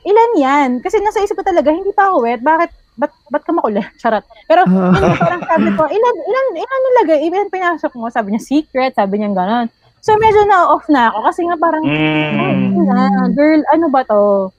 ilan 0.05 0.33
yan? 0.37 0.71
Kasi 0.85 1.01
nasa 1.01 1.25
isip 1.25 1.33
ko 1.33 1.41
talaga, 1.41 1.73
hindi 1.73 1.97
pa 1.97 2.13
ako 2.13 2.29
wet. 2.29 2.45
Bakit, 2.45 2.71
ba't, 3.01 3.09
ba't 3.33 3.41
ka 3.41 3.57
makulit? 3.57 3.89
Charot. 4.05 4.21
Pero, 4.45 4.69
hindi, 4.69 5.17
parang 5.17 5.41
sabi 5.49 5.73
ko, 5.73 5.89
ilan, 5.89 6.17
ilan, 6.29 6.47
ilan 6.61 6.81
nilagay? 6.85 7.19
Ilan 7.25 7.49
pinasok 7.49 7.97
mo? 7.97 8.13
Sabi 8.13 8.37
niya, 8.37 8.45
secret. 8.45 8.93
Sabi 8.93 9.17
niya 9.17 9.33
gano'n. 9.33 9.73
So, 10.05 10.13
medyo 10.21 10.45
na-off 10.45 10.85
na 10.93 11.09
ako 11.09 11.25
kasi 11.25 11.41
nga 11.49 11.57
parang, 11.57 11.89
Mm. 11.89 12.37
"Ay, 12.37 12.55
na, 12.85 12.99
girl, 13.33 13.65
ano 13.73 13.87
ba 13.89 14.05
to? 14.05 14.53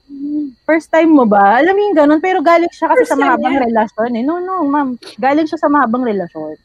First 0.66 0.90
time 0.90 1.14
mo 1.14 1.22
ba? 1.22 1.62
Alam 1.62 1.78
mo 1.78 1.80
yung 1.86 1.96
ganun, 1.96 2.18
pero 2.18 2.42
galing 2.42 2.74
siya 2.74 2.90
kasi 2.90 3.06
First 3.06 3.14
sa 3.14 3.22
mahabang 3.22 3.54
niya? 3.54 3.70
relasyon 3.70 4.18
eh. 4.18 4.22
No, 4.26 4.42
no, 4.42 4.66
ma'am. 4.66 4.98
Galing 5.14 5.46
siya 5.46 5.62
sa 5.62 5.70
mahabang 5.70 6.02
relasyon. 6.02 6.58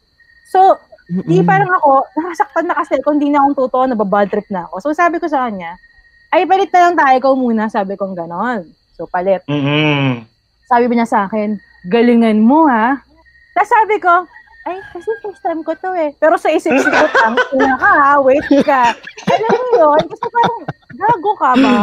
So, 0.50 0.82
Di 1.06 1.38
Mm-mm. 1.38 1.46
parang 1.46 1.70
ako, 1.70 2.02
nakasaktan 2.18 2.66
na 2.66 2.82
kasi 2.82 2.98
kung 3.06 3.22
di 3.22 3.30
na 3.30 3.38
akong 3.38 3.62
totoo, 3.62 3.86
nababad 3.86 4.26
trip 4.26 4.50
na 4.50 4.66
ako. 4.66 4.82
So 4.82 4.90
sabi 4.90 5.22
ko 5.22 5.30
sa 5.30 5.46
kanya, 5.46 5.78
ay 6.36 6.44
palit 6.44 6.68
na 6.76 6.92
lang 6.92 6.96
tayo, 7.00 7.16
ikaw 7.16 7.34
muna, 7.40 7.72
sabi 7.72 7.96
kong 7.96 8.12
ganon. 8.12 8.68
So 9.00 9.08
palit. 9.08 9.40
Mm-mm. 9.48 10.28
Sabi 10.68 10.92
niya 10.92 11.08
sa 11.08 11.32
akin, 11.32 11.56
galingan 11.88 12.44
mo 12.44 12.68
ha. 12.68 13.00
Tapos 13.56 13.72
sabi 13.72 13.96
ko, 14.04 14.28
ay, 14.66 14.82
kasi 14.92 15.08
first 15.22 15.40
time 15.46 15.62
ko 15.64 15.78
to 15.78 15.94
eh. 15.96 16.12
Pero 16.18 16.36
sa 16.36 16.50
isip-isip 16.50 16.90
ko, 16.90 17.08
tang, 17.22 17.38
ina 17.56 17.78
ka 17.78 17.88
ha, 17.88 18.12
wait 18.20 18.44
ka. 18.66 18.92
Alam 19.30 19.54
mo 19.56 19.66
yun, 19.78 20.02
kasi 20.10 20.26
parang, 20.28 20.58
gago 20.98 21.32
ka 21.38 21.52
ba? 21.56 21.82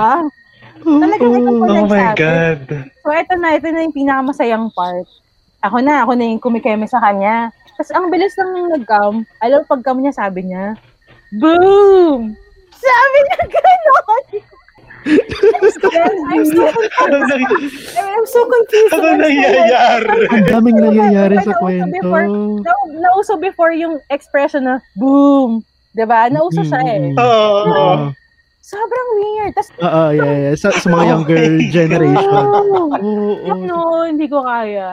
Talagang 0.83 1.33
ito 1.39 1.51
po 1.55 1.65
Oh 1.65 1.87
my. 1.87 2.11
God. 2.19 2.63
So, 3.07 3.15
ito 3.15 3.35
na, 3.39 3.49
ito 3.55 3.71
na 3.71 3.87
yung 3.87 3.95
pinakamasayang 3.95 4.67
part. 4.75 5.07
Ako 5.63 5.79
na, 5.79 6.03
ako 6.03 6.19
na 6.19 6.27
yung 6.27 6.43
kumikeme 6.43 6.91
sa 6.91 6.99
kanya. 6.99 7.55
Tapos, 7.79 7.95
ang 7.95 8.11
bilis 8.11 8.35
lang 8.35 8.51
yung 8.51 8.71
nag-cam. 8.75 9.15
Alam, 9.39 9.63
pag-cam 9.71 10.03
niya, 10.03 10.13
sabi 10.19 10.51
niya, 10.51 10.75
Boom! 11.39 12.35
Sabi 12.83 13.19
niya 13.21 13.43
gano'n! 13.49 14.25
I'm 15.03 16.45
so, 16.47 16.63
nang- 17.11 17.59
I'm 17.99 18.25
so 18.25 18.41
confused. 18.45 18.95
ano 18.95 19.19
nangyayari? 19.19 20.19
Ang 20.31 20.45
daming 20.47 20.79
nangyayari 20.79 21.37
sa 21.43 21.59
kwento. 21.59 21.91
before. 21.93 22.27
Na, 22.63 22.73
nauso 23.03 23.35
before 23.37 23.75
yung 23.75 23.99
expression 24.09 24.63
na, 24.63 24.79
boom! 24.95 25.67
Diba? 25.93 26.31
Nauso 26.31 26.63
siya 26.63 26.81
eh. 26.87 26.99
Mm-mm. 27.05 27.19
Oo. 27.19 28.15
Sobrang 28.63 29.09
weird. 29.19 29.53
Tapos, 29.53 29.71
Oo, 29.77 30.03
yeah, 30.15 30.35
yeah. 30.41 30.55
Sa, 30.55 30.71
sa 30.71 30.87
mga 30.87 31.05
younger 31.05 31.37
generation. 31.77 32.31
Oo, 32.33 32.63
oo. 32.63 32.83
ano, 33.45 33.77
hindi 34.07 34.31
ko 34.31 34.41
kaya. 34.41 34.89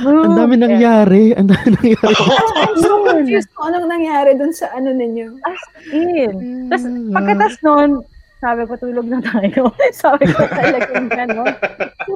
Ang 0.00 0.36
dami 0.36 0.54
nangyari. 0.56 1.34
Ang 1.34 1.48
dami 1.50 1.68
nangyari. 1.76 2.14
I'm 2.60 2.76
so 2.78 3.02
confused 3.04 3.50
kung 3.52 3.70
anong 3.70 3.88
nangyari 3.88 4.34
dun 4.34 4.52
sa 4.52 4.70
ano 4.72 4.90
ninyo. 4.90 5.28
In. 5.90 6.32
Tapos, 6.68 6.84
pagkatas 7.10 7.54
nun, 7.60 7.90
sabi 8.38 8.64
ko, 8.64 8.72
tulog 8.76 9.04
na 9.04 9.20
tayo. 9.20 9.68
sabi 10.02 10.24
ko 10.26 10.40
talagang 10.48 11.08
gano'n. 11.08 11.52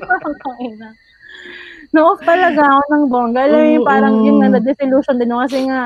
Parang 0.00 0.36
kangina. 0.40 0.88
No-off 1.92 2.18
talaga 2.22 2.58
ako 2.64 2.82
ng 2.90 3.04
bongga. 3.06 3.40
Alam 3.44 3.58
mo 3.60 3.68
yung 3.70 3.84
Oo. 3.84 3.90
parang 3.90 4.14
yun 4.24 4.36
nga, 4.40 4.48
na-disillusion 4.50 5.20
din 5.20 5.30
ako 5.30 5.40
kasi 5.46 5.58
nga, 5.68 5.80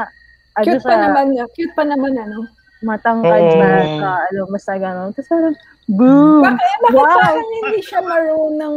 ano 0.55 0.65
Cute 0.65 0.81
pa 0.81 0.89
siya, 0.89 1.03
naman 1.05 1.25
niya. 1.31 1.45
Cute 1.53 1.75
pa 1.75 1.85
naman 1.85 2.13
ano. 2.15 2.39
matangkad 2.79 3.43
Oo. 3.43 3.59
na 3.59 3.69
ka, 3.99 4.13
alam, 4.31 4.47
basta 4.49 4.73
gano'n. 4.79 5.11
Tapos 5.11 5.29
parang, 5.29 5.57
boom! 5.91 6.41
Bakit, 6.47 6.79
bakit 6.79 6.95
Wow. 6.95 7.11
parang 7.11 7.49
hindi 7.59 7.81
siya 7.83 8.01
marunong 8.01 8.77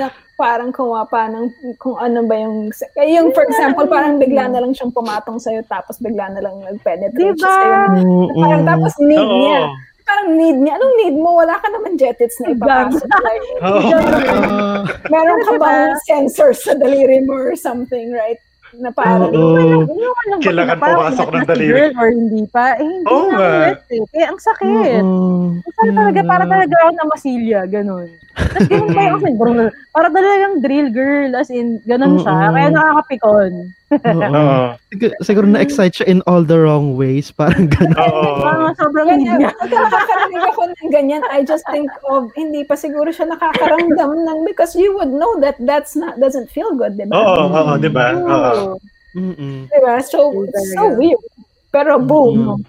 na 0.00 0.06
parang 0.42 0.74
kumapa 0.74 1.30
ng 1.30 1.46
kung 1.78 1.94
ano 2.02 2.26
ba 2.26 2.34
yung 2.34 2.74
eh, 2.98 3.14
yung 3.14 3.30
for 3.30 3.46
example 3.46 3.86
parang 3.86 4.18
bigla 4.18 4.50
na 4.50 4.58
lang 4.58 4.74
siyang 4.74 4.90
pumatong 4.90 5.38
sa'yo 5.38 5.62
tapos 5.70 6.02
bigla 6.02 6.34
na 6.34 6.42
lang 6.42 6.58
nag-penetrate 6.66 7.38
siya 7.38 7.46
Diba? 7.46 7.54
sa'yo. 7.54 7.78
Oo. 8.02 8.42
Parang 8.42 8.62
tapos 8.66 8.92
need 8.98 9.22
Oo. 9.22 9.38
niya. 9.38 9.60
Parang 10.02 10.28
need 10.34 10.58
niya. 10.58 10.74
Anong 10.82 10.94
need 10.98 11.16
mo? 11.16 11.30
Wala 11.38 11.54
ka 11.62 11.70
naman 11.70 11.94
jetits 11.94 12.42
na 12.42 12.50
ipapasok. 12.58 13.06
Like, 13.30 13.46
Oo. 13.62 13.88
Ah, 13.94 14.82
meron 15.06 15.38
ka 15.46 15.52
Diba? 15.54 15.62
bang 15.62 15.94
sensors 16.10 16.58
sa 16.66 16.74
daliri 16.74 17.22
mo 17.22 17.38
or 17.38 17.54
something, 17.54 18.10
right? 18.10 18.42
Na 18.80 18.88
parang. 18.88 19.28
Hindi 19.28 20.00
ko 20.00 20.16
alam 20.24 20.38
Kailangan 20.40 20.76
pumasok 20.80 21.28
ng 21.28 21.44
daliri. 21.44 21.92
Or 21.92 22.08
hindi 22.08 22.42
pa. 22.48 22.80
Eh, 22.80 22.88
hindi 22.88 23.04
Oo 23.12 23.28
na 23.28 23.76
eh. 23.76 24.00
Kaya 24.08 24.26
ang 24.32 24.40
sakit. 24.40 25.02
oo. 25.04 25.60
Para 25.76 25.90
talaga, 25.92 26.20
para 26.24 26.44
talaga 26.48 26.74
ako 26.80 26.90
na 26.96 27.04
masilya, 27.12 27.60
ganun. 27.68 28.08
Tapos 28.32 28.68
ganun 28.68 28.88
pa 28.96 29.02
yung 29.04 29.36
brr, 29.40 29.68
para 29.92 30.08
talagang 30.08 30.54
drill 30.64 30.88
girl, 30.88 31.30
as 31.36 31.52
in, 31.52 31.84
ganun 31.84 32.16
siya. 32.24 32.48
Kaya 32.48 32.68
nakakapikon. 32.72 33.52
Oo. 33.92 34.20
Oo. 34.22 34.66
Sig- 34.88 35.16
Siguro 35.20 35.44
na-excite 35.44 35.94
siya 35.94 36.06
in 36.06 36.20
all 36.24 36.40
the 36.40 36.56
wrong 36.56 36.96
ways. 36.96 37.28
Parang 37.30 37.68
gano'n. 37.68 37.96
Oo. 37.96 38.40
Parang 38.40 38.72
sobrang 38.76 39.08
hindi 39.12 39.28
niya. 39.28 39.52
nakakarinig 39.52 40.42
ako 40.48 40.60
ng 40.68 40.90
ganyan, 40.90 41.22
I 41.28 41.42
just 41.42 41.64
think 41.68 41.92
of, 42.06 42.32
hindi 42.32 42.64
pa 42.64 42.74
siguro 42.74 43.08
siya 43.08 43.28
nakakaramdam 43.28 44.10
ng, 44.22 44.38
because 44.44 44.72
you 44.72 44.92
would 44.96 45.10
know 45.10 45.36
that 45.38 45.56
that's 45.62 45.92
not, 45.92 46.16
doesn't 46.18 46.48
feel 46.48 46.72
good, 46.74 46.96
di 46.96 47.04
ba? 47.04 47.14
Oo, 47.14 47.42
oo, 47.50 47.72
di 47.76 47.88
ba? 47.88 48.16
Oo. 48.16 48.76
Mm-mm. 49.12 49.68
Di 49.68 49.78
ba? 49.80 50.00
So, 50.00 50.32
it's 50.44 50.72
so 50.72 50.88
weird. 50.92 51.20
Pero 51.68 51.96
boom. 51.96 52.60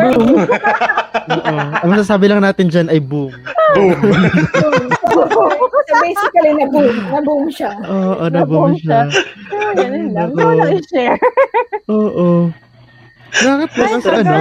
Mm. 0.00 0.48
Oo. 1.30 1.54
Ang 1.84 1.90
masasabi 1.92 2.26
lang 2.26 2.40
natin 2.40 2.66
dyan 2.72 2.88
ay 2.88 3.00
boom. 3.02 3.32
Boom. 3.76 3.98
so 5.86 5.94
basically, 6.02 6.52
na-boom. 6.56 6.94
Na-boom 7.12 7.44
siya. 7.52 7.70
Oo, 7.86 8.24
na 8.26 8.42
Na-boom 8.42 8.72
boom 8.72 8.80
siya. 8.80 9.06
Ah, 9.50 9.72
Ganun 9.76 10.06
lang. 10.14 10.28
Lang 10.34 10.74
i-share. 10.74 11.18
Oo. 11.90 12.50
Nakakatawa 13.30 13.86
Ay, 13.86 13.92
kasi 13.94 14.08
ano, 14.10 14.32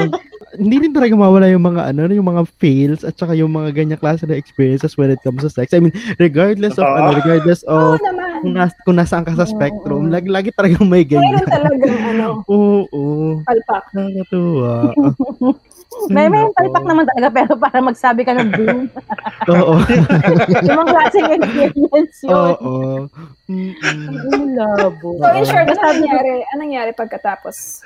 hindi 0.58 0.76
rin 0.82 0.94
talaga 0.98 1.14
mawala 1.14 1.46
yung 1.54 1.62
mga 1.62 1.94
ano, 1.94 2.10
yung 2.10 2.26
mga 2.26 2.44
fails 2.58 3.06
at 3.06 3.14
saka 3.14 3.38
yung 3.38 3.54
mga 3.54 3.70
ganyang 3.78 4.02
klase 4.02 4.26
na 4.26 4.34
experiences 4.34 4.98
when 4.98 5.14
it 5.14 5.22
comes 5.22 5.46
to 5.46 5.50
sex. 5.52 5.78
I 5.78 5.80
mean, 5.80 5.94
regardless 6.18 6.82
of 6.82 6.90
Oo. 6.90 6.98
ano, 6.98 7.10
regardless 7.14 7.62
of 7.70 8.02
naman. 8.02 8.29
Kung, 8.40 8.54
nas, 8.54 8.72
kung 8.82 8.98
nasaan 8.98 9.24
ka 9.24 9.34
sa 9.34 9.46
spectrum, 9.46 10.08
oo. 10.08 10.12
lagi, 10.12 10.28
lagi 10.28 10.50
talagang 10.50 10.86
may 10.86 11.04
Mayroon 11.04 11.24
ganyan. 11.24 11.48
talagang 11.48 12.02
ano, 12.10 12.28
Oo, 12.46 12.88
oo. 12.96 13.28
palpak. 13.44 13.84
Nakakatuwa. 13.92 14.74
May 16.08 16.30
may 16.30 16.46
Nako. 16.46 16.54
talpak 16.54 16.84
naman 16.86 17.06
talaga 17.12 17.28
pero 17.34 17.54
para 17.58 17.82
magsabi 17.82 18.22
ka 18.22 18.32
ng 18.32 18.50
boom. 18.54 18.80
Oo. 19.52 19.74
yung 20.64 20.78
mga 20.80 20.92
klaseng 20.96 21.30
experience 21.34 22.18
yun. 22.24 22.32
Oo. 22.32 22.74
Ang 23.50 24.54
labo. 24.54 25.18
So 25.18 25.34
in 25.34 25.44
short, 25.44 25.66
ano 25.66 25.82
nangyari? 25.82 26.46
Ano 26.46 26.60
nangyari 26.62 26.92
pagkatapos? 26.94 27.84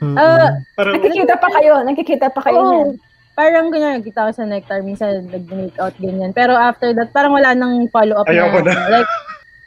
Ah, 0.00 0.56
Parang, 0.72 0.94
Nakikita 0.96 1.36
pa 1.36 1.48
kayo, 1.52 1.72
nakikita 1.84 2.26
pa 2.32 2.40
kayo 2.40 2.56
Oo. 2.56 2.68
niyan. 2.70 2.88
Parang 3.34 3.66
ganyan, 3.68 4.00
nagkita 4.00 4.26
ko 4.26 4.30
sa 4.32 4.44
Nectar, 4.44 4.80
minsan 4.80 5.28
nag-make 5.28 5.76
out, 5.76 5.92
ganyan. 5.98 6.30
Pero 6.32 6.54
after 6.54 6.92
that, 6.92 7.10
parang 7.10 7.34
wala 7.34 7.52
nang 7.52 7.84
follow-up 7.88 8.24
Ayaw 8.24 8.52
ko 8.52 8.58
na. 8.62 8.72
Like, 8.88 9.10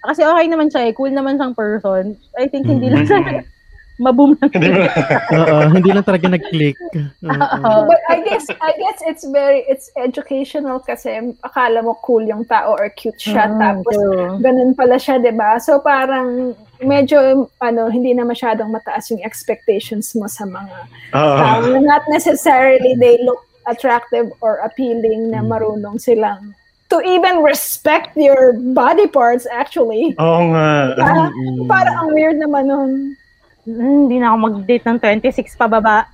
kasi 0.03 0.21
okay 0.21 0.45
naman 0.45 0.67
siya 0.67 0.87
eh, 0.87 0.93
cool 0.93 1.09
naman 1.09 1.35
siyang 1.35 1.55
person. 1.55 2.13
I 2.35 2.47
think 2.47 2.65
hindi 2.65 2.87
lang 2.87 3.03
Mhm. 3.03 3.09
sa 3.09 3.17
maboom 3.95 4.33
lang. 4.35 4.49
hindi 4.49 4.69
Oo, 5.37 5.57
hindi 5.69 5.89
lang 5.93 6.01
talaga 6.01 6.25
nag-click. 6.27 6.75
Oo. 7.29 7.71
But 7.85 8.01
I 8.09 8.19
guess 8.21 8.49
I 8.49 8.73
guess 8.73 8.99
it's 9.05 9.21
very 9.23 9.61
it's 9.69 9.93
educational 9.95 10.81
kasi 10.81 11.13
akala 11.39 11.79
mo 11.79 11.93
cool 12.01 12.25
yung 12.25 12.43
tao 12.43 12.73
or 12.73 12.89
cute 12.89 13.21
siya 13.21 13.47
Mm, 13.47 13.59
tapos 13.61 13.97
ganun 14.41 14.73
pala 14.73 14.97
siya, 14.97 15.21
'di 15.21 15.31
ba? 15.33 15.61
So 15.61 15.77
parang 15.77 16.57
medyo 16.81 17.45
ano 17.61 17.87
hindi 17.87 18.11
na 18.11 18.25
masyadong 18.25 18.73
mataas 18.73 19.13
yung 19.13 19.21
expectations 19.21 20.11
mo 20.17 20.25
sa 20.25 20.43
mga 20.43 20.77
tao. 21.13 21.61
Not 21.79 22.03
necessarily 22.09 22.97
they 22.97 23.21
look 23.21 23.39
attractive 23.63 24.27
or 24.41 24.59
appealing 24.59 25.31
na 25.31 25.39
marunong 25.39 25.95
silang 25.95 26.51
to 26.93 27.01
even 27.01 27.41
respect 27.41 28.13
your 28.13 28.53
body 28.71 29.09
parts 29.09 29.49
actually. 29.49 30.13
Oo 30.15 30.53
nga. 30.53 30.93
Parang, 30.95 31.27
Mm-mm. 31.33 31.65
parang 31.65 31.95
ang 31.97 32.09
weird 32.13 32.37
naman 32.37 32.69
nun. 32.69 32.91
Hmm, 33.63 34.05
Hindi 34.05 34.19
na 34.19 34.29
ako 34.29 34.37
mag-date 34.43 34.85
ng 34.85 34.99
26 34.99 35.33
pababa. 35.55 36.05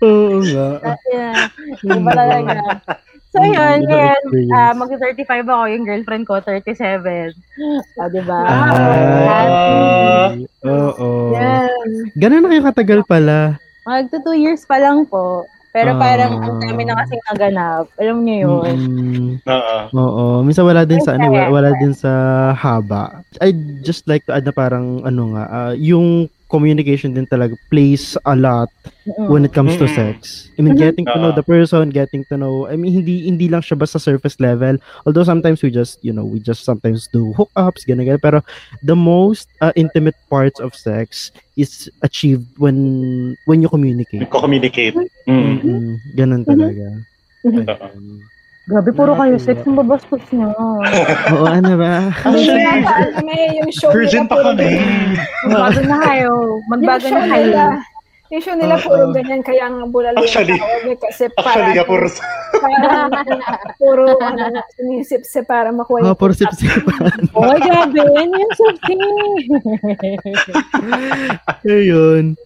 Oo 0.00 0.38
nga. 0.44 0.68
yeah. 1.10 1.48
Iba 1.82 2.10
talaga. 2.12 2.54
So 3.34 3.42
yun, 3.42 3.82
ngayon, 3.82 4.20
experience. 4.30 4.54
ah 4.54 4.72
mag-35 4.78 5.26
ako, 5.42 5.64
yung 5.66 5.82
girlfriend 5.82 6.22
ko, 6.22 6.38
37. 6.38 7.34
Ah, 7.98 8.06
diba? 8.06 8.40
Ah, 8.46 10.30
Oo. 10.62 11.34
Yan. 11.34 12.14
Ganun 12.14 12.46
na 12.46 12.50
kayo 12.54 12.62
katagal 12.62 13.00
pala. 13.02 13.58
Mag 13.82 14.06
2 14.06 14.22
years 14.38 14.62
pa 14.62 14.78
lang 14.78 15.02
po. 15.04 15.42
Pero 15.74 15.98
parang 15.98 16.38
ang 16.38 16.62
dami 16.62 16.86
na 16.86 16.94
kasing 17.02 17.22
naganap. 17.26 17.90
Alam 17.98 18.22
niyo 18.22 18.36
yun. 18.46 18.78
Mm-mm. 18.78 19.26
Oo. 19.42 19.76
Oo. 19.92 20.24
Minsan 20.40 20.64
wala 20.64 20.86
din 20.86 21.02
sa 21.02 21.18
ano, 21.18 21.26
Kaya- 21.28 21.50
wala 21.50 21.74
din 21.74 21.90
sa 21.90 22.12
haba. 22.54 23.26
I 23.42 23.50
just 23.82 24.06
like 24.06 24.22
to 24.24 24.32
add 24.32 24.46
na 24.46 24.54
parang 24.54 25.02
ano 25.02 25.34
nga, 25.34 25.44
ah, 25.44 25.72
yung 25.74 26.30
communication 26.54 27.10
din 27.10 27.26
talaga 27.26 27.58
plays 27.66 28.14
a 28.22 28.38
lot 28.38 28.70
when 29.26 29.42
it 29.42 29.50
comes 29.50 29.74
to 29.74 29.90
sex. 29.90 30.46
I 30.54 30.62
mean, 30.62 30.78
Mhm. 30.78 30.82
getting 30.86 31.06
to 31.10 31.18
know 31.18 31.34
Oo. 31.34 31.38
the 31.38 31.42
person, 31.42 31.90
getting 31.90 32.22
to 32.30 32.38
know, 32.38 32.70
I 32.70 32.78
mean, 32.78 32.94
hindi 32.94 33.26
hindi 33.26 33.50
lang 33.50 33.66
siya 33.66 33.74
basta 33.74 33.98
surface 33.98 34.38
level. 34.38 34.78
Although 35.02 35.26
sometimes 35.26 35.66
we 35.66 35.74
just, 35.74 35.98
you 36.06 36.14
know, 36.14 36.22
we 36.22 36.38
just 36.38 36.62
sometimes 36.62 37.10
do 37.10 37.34
hookups, 37.34 37.82
ganun, 37.82 38.06
ganun. 38.06 38.22
Pero 38.22 38.38
the 38.86 38.94
most 38.94 39.50
uh, 39.58 39.74
intimate 39.74 40.14
parts 40.30 40.62
of 40.62 40.78
sex 40.78 41.34
is 41.58 41.90
achieved 42.06 42.46
when 42.62 42.78
when 43.50 43.58
you 43.58 43.68
communicate. 43.68 44.22
Nagko-communicate. 44.22 44.94
Mm. 45.26 45.42
Mm-mm. 45.58 45.84
Ganun 46.14 46.42
talaga. 46.46 46.86
Oo. 47.50 48.33
Grabe, 48.64 48.90
puro 48.90 49.12
kayo 49.12 49.36
sex. 49.36 49.60
Ang 49.62 49.76
babastos 49.76 50.24
niyo. 50.30 50.48
Oo, 50.56 51.44
ano 51.44 51.72
ba? 51.76 52.08
Actually, 52.08 52.64
Kaya 52.64 53.12
kami, 53.12 53.36
yung 53.60 53.70
show 53.70 53.92
virgin 53.92 54.24
nila 54.24 54.32
pa 54.32 54.36
kami. 54.42 54.68
Magbago 55.44 55.80
na 55.84 55.96
kayo. 56.00 56.32
Magbago 56.66 57.04
Yung 57.04 57.12
na 57.12 57.24
kayo. 57.28 57.44
nila, 57.44 57.64
yung 58.32 58.40
show 58.42 58.56
nila 58.56 58.74
Oo. 58.74 58.82
puro 58.82 59.02
ganyan, 59.12 59.42
kaya 59.44 59.68
nga 59.68 59.84
bulalo 59.84 60.16
yung 60.16 60.24
Actually- 60.24 60.56
tawag 60.56 60.80
eh, 60.82 60.96
kasi 60.96 61.22
Actually, 61.28 61.44
parang, 61.44 61.68
nga, 61.70 61.84
puro 61.84 62.06
parang 62.54 63.10
puro 63.82 64.04
ano, 64.16 64.40
sinisip-sip 64.72 65.44
para 65.44 65.68
makuha 65.68 66.00
Oh, 66.00 66.08
yung 66.08 66.16
puro 66.16 66.32
sip-sipan. 66.32 67.04
Oh, 67.36 67.52
grabe. 67.52 68.00
Yan 68.00 68.32
yung 68.32 68.52
safety. 68.56 68.96
Ayun. 71.64 72.40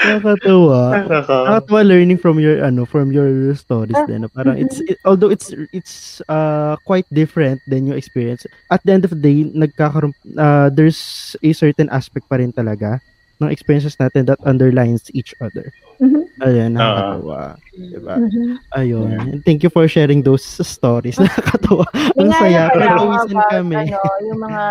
Nakakatawa. 0.00 0.80
Nako. 1.04 1.34
Nakakatawa 1.44 1.80
learning 1.84 2.18
from 2.18 2.40
your 2.40 2.64
ano 2.64 2.84
from 2.88 3.12
your 3.12 3.28
stories 3.54 3.96
din. 4.08 4.24
no? 4.24 4.28
Parang 4.32 4.56
it's 4.56 4.80
it- 4.88 5.00
although 5.04 5.28
it's 5.28 5.52
it's 5.76 6.24
uh 6.28 6.76
quite 6.88 7.04
different 7.12 7.60
than 7.68 7.84
your 7.84 7.96
experience. 8.00 8.46
At 8.72 8.80
the 8.84 8.92
end 8.96 9.04
of 9.04 9.12
the 9.12 9.20
day, 9.20 9.44
nagkakaroon 9.44 10.16
uh, 10.40 10.72
there's 10.72 11.36
a 11.44 11.52
certain 11.52 11.92
aspect 11.92 12.26
pa 12.28 12.40
rin 12.40 12.52
talaga 12.52 12.98
ng 13.40 13.48
experiences 13.48 13.96
natin 13.96 14.28
that 14.28 14.36
underlines 14.44 15.08
each 15.16 15.32
other. 15.40 15.72
Mhm. 15.96 16.28
Ayun, 16.40 16.70
nakakatawa. 16.76 17.40
Diba? 17.72 18.14
Mhm. 18.20 18.44
Ayun. 18.76 19.08
And 19.16 19.40
Thank 19.44 19.64
you 19.64 19.72
for 19.72 19.84
sharing 19.88 20.20
those 20.20 20.44
stories. 20.44 21.16
Nakakatawa. 21.20 21.84
Ang 22.16 22.32
saya. 22.36 22.68
about, 22.68 23.28
kami. 23.48 23.76
Ano, 23.76 24.00
yung 24.24 24.40
mga, 24.44 24.64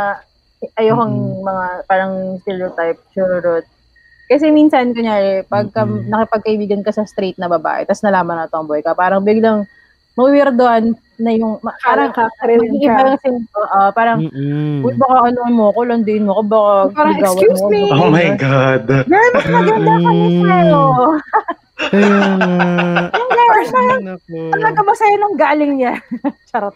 ayokong 0.78 1.18
mga 1.42 1.66
parang 1.86 2.14
stereotype, 2.42 2.98
churot. 3.14 3.66
Kasi 4.30 4.54
minsan, 4.54 4.94
kunyari, 4.94 5.42
pagka 5.50 5.90
Mm-mm. 5.90 6.06
nakipagkaibigan 6.06 6.86
ka 6.86 6.94
sa 6.94 7.10
straight 7.10 7.34
na 7.42 7.50
babae, 7.50 7.90
tapos 7.90 8.06
nalaman 8.06 8.46
na 8.46 8.46
tomboy 8.46 8.86
ka, 8.86 8.94
parang 8.94 9.26
biglang 9.26 9.66
mawiwirdoan 10.14 10.94
na 11.20 11.32
yung, 11.32 11.60
ma- 11.60 11.76
Parang 11.80 12.10
kakarin 12.10 12.64
ka. 12.64 12.72
yung 12.72 13.20
sin- 13.20 13.48
oo, 13.52 13.80
parang, 13.92 14.24
Mm-mm. 14.24 14.82
uy, 14.82 14.94
baka 14.96 15.18
ano 15.28 15.40
mo 15.52 15.70
ko, 15.70 15.84
landiin 15.84 16.24
mo 16.24 16.34
ko, 16.34 16.44
baka 16.44 16.72
Parang, 16.96 17.20
excuse 17.20 17.60
mo 17.60 17.68
me. 17.68 17.84
baka 17.86 18.00
Oh 18.00 18.10
my. 18.10 18.28
God. 18.34 18.84
Girl, 19.06 19.30
mas 19.34 19.48
maganda 19.48 19.94
ka 19.94 20.10
Mm-mm. 20.10 20.42
sa'yo. 20.42 20.84
Kaya 21.80 22.20
nga. 22.36 22.56
Talaga 24.52 24.80
ba 24.84 24.94
sa'yo 24.94 25.16
nang 25.16 25.36
galing 25.36 25.74
niya? 25.76 25.94
Charot. 26.50 26.76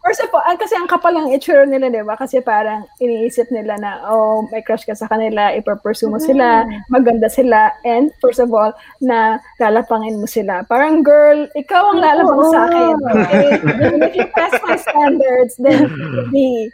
First 0.00 0.20
of 0.20 0.30
all, 0.30 0.42
ah, 0.42 0.54
kasi 0.54 0.74
ang 0.74 0.86
kapal 0.86 1.14
ang 1.14 1.30
itsura 1.30 1.64
nila, 1.64 1.88
di 1.88 2.02
ba? 2.02 2.14
Kasi 2.14 2.40
parang 2.40 2.84
iniisip 2.98 3.48
nila 3.48 3.74
na, 3.76 4.04
oh, 4.04 4.44
may 4.50 4.60
crush 4.60 4.82
ka 4.82 4.92
sa 4.92 5.06
kanila, 5.06 5.50
ipapursue 5.52 6.06
mo 6.06 6.18
sila, 6.18 6.62
maganda 6.88 7.26
sila, 7.26 7.58
and 7.82 8.10
first 8.18 8.38
of 8.38 8.50
all, 8.50 8.70
na 8.98 9.38
lalapangin 9.56 10.18
mo 10.18 10.26
sila. 10.26 10.62
Parang, 10.64 11.00
girl, 11.00 11.48
ikaw 11.54 11.90
ang 11.90 12.02
lalapang 12.02 12.42
sa 12.46 12.60
akin. 12.70 12.94
Okay? 13.02 13.48
And 13.90 14.02
if 14.06 14.14
you 14.14 14.26
pass 14.30 14.54
my 14.62 14.76
standards, 14.78 15.54
then 15.58 15.90
be. 16.30 16.70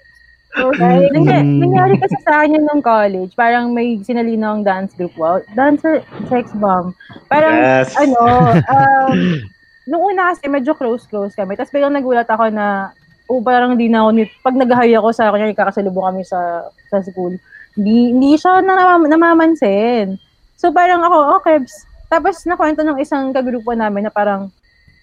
Okay? 0.56 0.96
Nangyari, 1.12 1.44
Mm. 1.44 1.60
nangyari 1.60 1.94
kasi 2.00 2.16
sa 2.24 2.40
akin 2.40 2.56
yun 2.56 2.64
nung 2.64 2.80
college, 2.80 3.36
parang 3.36 3.72
may 3.72 4.00
sinalino 4.00 4.56
ang 4.56 4.62
dance 4.64 4.96
group. 4.96 5.12
Wow, 5.16 5.44
dancer, 5.52 6.00
sex 6.28 6.48
bomb. 6.56 6.96
Parang, 7.28 7.56
Yes. 7.56 7.92
ano, 7.92 8.20
um, 8.72 9.44
nung 9.84 10.02
una 10.02 10.32
kasi 10.32 10.48
medyo 10.48 10.72
close-close 10.72 11.36
kami. 11.36 11.54
Tapos 11.54 11.72
biglang 11.72 11.92
nagulat 11.92 12.24
ako 12.24 12.48
na, 12.48 12.88
oh, 13.28 13.44
parang 13.44 13.76
hindi 13.76 13.92
na 13.92 14.06
ako, 14.06 14.10
ni- 14.16 14.32
pag 14.40 14.56
nag-hire 14.56 14.96
ako 14.96 15.08
sa 15.12 15.28
kanya, 15.28 15.52
kakasalubong 15.52 16.08
kami 16.08 16.22
sa 16.24 16.64
sa 16.88 17.04
school, 17.04 17.36
hindi, 17.76 18.16
hindi 18.16 18.40
siya 18.40 18.64
na, 18.64 18.96
namamansin. 18.96 20.16
So 20.56 20.72
parang 20.72 21.04
ako, 21.04 21.36
okay. 21.36 21.60
Tapos 22.08 22.40
nakwento 22.48 22.80
ng 22.80 22.96
isang 22.96 23.28
kagrupo 23.28 23.76
namin 23.76 24.08
na 24.08 24.12
parang, 24.14 24.48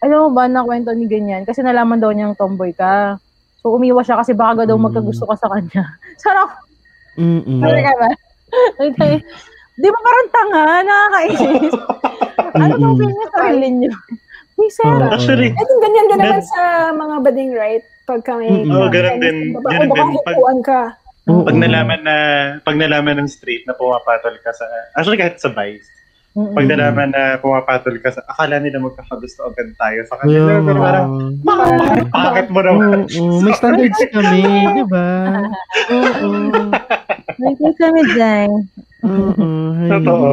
alam 0.03 0.27
mo 0.27 0.29
ba, 0.31 0.45
nakwento 0.45 0.91
ni 0.91 1.07
ganyan, 1.07 1.47
kasi 1.47 1.63
nalaman 1.63 1.97
daw 1.97 2.11
niyang 2.11 2.35
tomboy 2.35 2.75
ka. 2.75 3.15
So 3.63 3.71
umiwas 3.71 4.03
siya 4.03 4.19
kasi 4.19 4.35
baka 4.35 4.67
daw 4.67 4.75
Mm. 4.75 4.83
magkagusto 4.83 5.23
ka 5.23 5.39
sa 5.39 5.47
kanya. 5.47 5.87
Sarap, 6.23 6.59
Mm-mm. 7.15 7.63
talaga 7.63 7.91
ba? 7.95 8.09
Okay. 8.77 9.17
Di 9.73 9.87
ba 9.89 9.97
parang 9.97 10.27
tanga, 10.29 10.61
nakakainis? 10.85 11.73
ano 12.61 12.73
ba 12.93 13.05
sa 13.09 13.27
sarili 13.33 13.67
niyo? 13.71 13.91
May 14.53 14.69
sarap. 14.69 15.09
Actually, 15.09 15.49
At 15.49 15.69
ganyan 15.81 16.05
din 16.05 16.19
naman 16.21 16.41
sa 16.45 16.61
mga 16.93 17.15
bading, 17.25 17.51
right? 17.57 17.81
Pag 18.05 18.21
kami, 18.21 18.45
Mm-mm. 18.45 18.69
Oo, 18.69 18.93
ganun 18.93 19.17
din. 19.17 19.37
Baka, 19.57 19.69
Ganun 19.73 19.89
din. 19.89 20.07
Pag- 20.21 20.61
ka. 20.61 20.81
Oo. 21.23 21.47
pag 21.47 21.55
nalaman 21.55 22.01
na, 22.03 22.15
pag 22.61 22.75
nalaman 22.75 23.23
ng 23.23 23.29
straight 23.31 23.63
na 23.63 23.73
pumapatol 23.73 24.35
ka 24.43 24.51
sa, 24.51 24.67
actually 24.93 25.15
kahit 25.15 25.39
sa 25.39 25.49
vice, 25.49 25.87
Mm-mm. 26.33 26.57
pag 26.57 26.65
nalaman 26.65 27.13
na 27.13 27.37
pumapatol 27.37 28.01
ka 28.01 28.09
sa, 28.09 28.25
akala 28.25 28.57
nila 28.57 28.81
magkakagusto 28.81 29.45
agad 29.45 29.69
tayo 29.77 30.01
sa 30.09 30.17
kanila. 30.17 30.65
Pero 30.65 30.79
parang, 30.81 31.07
bakit, 32.09 32.47
mo 32.49 32.59
naman? 32.65 33.05
Oo, 33.05 33.37
may 33.45 33.53
standards 33.61 34.01
kami, 34.09 34.41
di 34.73 34.83
ba? 34.89 35.05
Oo. 35.93 36.29
May 37.37 37.53
kami 37.53 38.01
dyan. 38.17 38.49
Oo. 39.05 39.47
Totoo. 39.93 40.29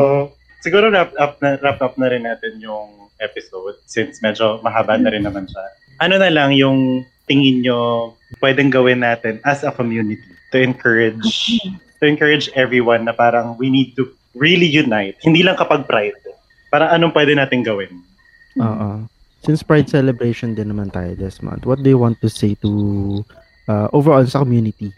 Siguro 0.64 0.88
wrap 0.88 1.12
up 1.20 1.36
na 1.44 1.60
wrap 1.60 1.80
up 1.84 1.94
na 2.00 2.08
rin 2.08 2.24
natin 2.24 2.60
yung 2.60 3.12
episode 3.20 3.76
since 3.84 4.24
medyo 4.24 4.60
mahaba 4.64 4.96
na 4.96 5.12
rin 5.12 5.24
naman 5.24 5.48
siya. 5.48 5.64
Ano 6.00 6.16
na 6.16 6.32
lang 6.32 6.56
yung 6.56 7.04
tingin 7.28 7.64
nyo 7.64 8.12
pwedeng 8.40 8.72
gawin 8.72 9.04
natin 9.04 9.40
as 9.44 9.64
a 9.64 9.72
community 9.72 10.20
to 10.52 10.60
encourage 10.60 11.60
to 12.00 12.04
encourage 12.08 12.48
everyone 12.56 13.04
na 13.04 13.14
parang 13.14 13.54
we 13.60 13.68
need 13.68 13.92
to 13.94 14.08
really 14.34 14.66
unite. 14.66 15.18
Hindi 15.22 15.42
lang 15.42 15.58
kapag 15.58 15.86
pride. 15.86 16.18
Para 16.70 16.94
anong 16.94 17.14
pwede 17.14 17.34
natin 17.34 17.66
gawin? 17.66 17.90
Oo. 18.58 19.06
Since 19.40 19.64
Pride 19.64 19.88
celebration 19.88 20.52
din 20.52 20.68
naman 20.68 20.92
tayo 20.92 21.16
this 21.16 21.40
month, 21.40 21.64
what 21.64 21.80
do 21.80 21.88
you 21.88 21.96
want 21.96 22.20
to 22.20 22.28
say 22.28 22.52
to 22.60 22.70
uh, 23.72 23.88
overall 23.96 24.24
sa 24.28 24.44
community? 24.44 24.92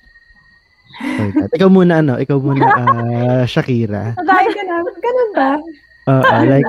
God. 1.00 1.48
Ikaw 1.54 1.68
muna, 1.70 2.02
ano? 2.02 2.18
Ikaw 2.18 2.38
muna, 2.42 2.66
ah, 2.66 3.44
Shakira. 3.52 4.18
Ay, 4.18 4.46
ganun, 4.50 4.86
ganun 4.98 5.30
ba? 5.32 5.50
Oo, 6.10 6.34
like, 6.50 6.66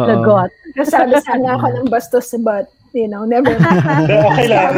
oo. 0.00 0.08
Lagot. 0.08 0.50
Sabi 0.88 1.20
sana 1.20 1.60
ako 1.60 1.66
ng 1.76 1.86
bastos 1.92 2.32
but, 2.40 2.72
you 2.92 3.08
know, 3.08 3.24
never. 3.24 3.50
Okay 4.30 4.48
lang. 4.48 4.72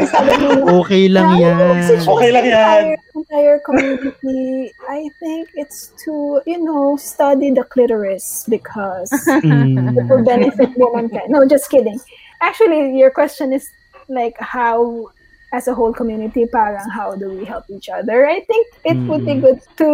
Okay 0.69 1.09
lang 1.09 1.41
yan. 1.41 1.85
Okay 2.07 2.31
lang 2.33 2.45
yan. 2.45 2.57
Entire, 2.57 2.97
entire 3.15 3.59
community, 3.65 4.73
I 4.89 5.09
think 5.21 5.49
it's 5.55 5.93
to, 6.05 6.41
you 6.47 6.63
know, 6.63 6.97
study 6.97 7.51
the 7.51 7.65
clitoris 7.65 8.45
because 8.49 9.11
Mm. 9.43 9.97
it 9.99 10.07
will 10.09 10.25
benefit 10.25 10.71
womankind. 10.77 11.29
No, 11.31 11.47
just 11.47 11.71
kidding. 11.71 11.99
Actually, 12.41 12.97
your 12.99 13.11
question 13.11 13.53
is 13.53 13.71
like 14.09 14.37
how, 14.39 15.09
as 15.53 15.69
a 15.69 15.75
whole 15.75 15.93
community, 15.93 16.47
parang 16.47 16.89
how 16.89 17.15
do 17.15 17.29
we 17.29 17.45
help 17.45 17.65
each 17.69 17.89
other? 17.89 18.27
I 18.27 18.41
think 18.41 18.67
it 18.85 18.97
would 19.09 19.25
be 19.25 19.37
Mm. 19.37 19.41
good 19.45 19.61
to 19.79 19.89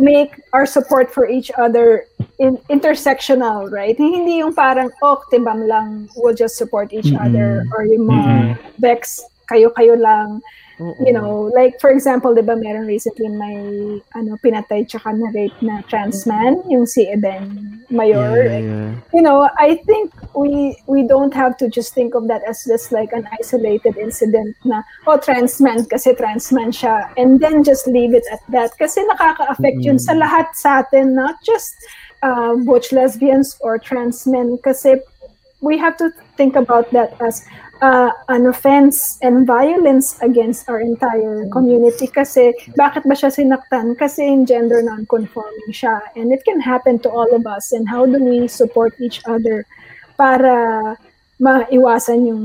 make 0.00 0.32
our 0.56 0.64
support 0.64 1.12
for 1.12 1.28
each 1.28 1.52
other 1.60 2.08
in, 2.40 2.56
intersectional, 2.72 3.70
right? 3.70 3.96
Hindi 3.96 4.40
yung 4.40 4.56
parang, 4.56 4.88
oh, 5.04 5.20
timbang 5.30 5.68
lang, 5.68 6.08
we'll 6.16 6.34
just 6.34 6.56
support 6.56 6.92
each 6.92 7.12
Mm-mm. 7.12 7.20
other 7.28 7.64
or 7.76 7.84
yung 7.84 8.08
mga 8.08 8.56
Mm-mm. 8.56 8.80
Bex, 8.80 9.20
kayo-kayo 9.52 10.00
lang. 10.00 10.40
Oo. 10.80 10.96
You 11.04 11.12
know, 11.12 11.52
like 11.52 11.76
for 11.80 11.90
example, 11.92 12.32
'di 12.32 12.46
ba 12.48 12.56
meron 12.56 12.88
recently 12.88 13.28
may 13.28 14.00
ano 14.16 14.40
pinatay 14.40 14.88
tsaka 14.88 15.12
na 15.12 15.28
rape 15.34 15.56
na 15.60 15.84
trans 15.90 16.24
man, 16.24 16.64
yung 16.72 16.88
si 16.88 17.04
Eben 17.10 17.84
Mayor. 17.92 18.48
Yeah, 18.48 18.58
yeah. 18.64 18.90
You 19.12 19.20
know, 19.20 19.50
I 19.60 19.76
think 19.84 20.14
we 20.32 20.78
we 20.88 21.04
don't 21.04 21.36
have 21.36 21.60
to 21.60 21.68
just 21.68 21.92
think 21.92 22.16
of 22.16 22.24
that 22.32 22.40
as 22.48 22.64
just 22.64 22.88
like 22.88 23.12
an 23.12 23.28
isolated 23.36 24.00
incident 24.00 24.56
na 24.64 24.80
oh 25.04 25.20
trans 25.20 25.60
man 25.60 25.84
kasi 25.84 26.16
trans 26.16 26.48
man 26.48 26.72
siya 26.72 27.12
and 27.20 27.36
then 27.42 27.60
just 27.60 27.84
leave 27.84 28.16
it 28.16 28.24
at 28.32 28.40
that 28.48 28.72
kasi 28.80 29.04
nakaka-affect 29.12 29.82
yun 29.84 30.00
sa 30.00 30.16
Mm. 30.16 30.24
lahat 30.24 30.46
sa 30.56 30.80
atin, 30.84 31.12
not 31.16 31.36
just 31.44 31.72
uh, 32.24 32.56
butch 32.64 32.92
lesbians 32.92 33.56
or 33.60 33.76
trans 33.80 34.24
men 34.28 34.56
kasi 34.60 35.00
we 35.62 35.78
have 35.78 35.96
to 35.96 36.10
think 36.36 36.56
about 36.56 36.90
that 36.90 37.14
as 37.22 37.46
uh, 37.82 38.10
an 38.28 38.46
offense 38.46 39.18
and 39.20 39.44
violence 39.46 40.16
against 40.22 40.70
our 40.70 40.80
entire 40.80 41.50
community 41.50 42.06
kasi 42.06 42.54
bakit 42.78 43.02
ba 43.02 43.18
siya 43.18 43.34
sinaktan? 43.34 43.98
Kasi 43.98 44.22
in 44.22 44.46
gender 44.46 44.80
non-conforming 44.80 45.74
siya 45.74 46.00
and 46.14 46.30
it 46.30 46.46
can 46.46 46.62
happen 46.62 46.96
to 47.02 47.10
all 47.10 47.28
of 47.34 47.44
us 47.44 47.74
and 47.74 47.90
how 47.90 48.06
do 48.06 48.22
we 48.22 48.46
support 48.46 48.94
each 49.02 49.20
other 49.26 49.66
para 50.14 50.94
maiwasan 51.42 52.22
yung 52.22 52.44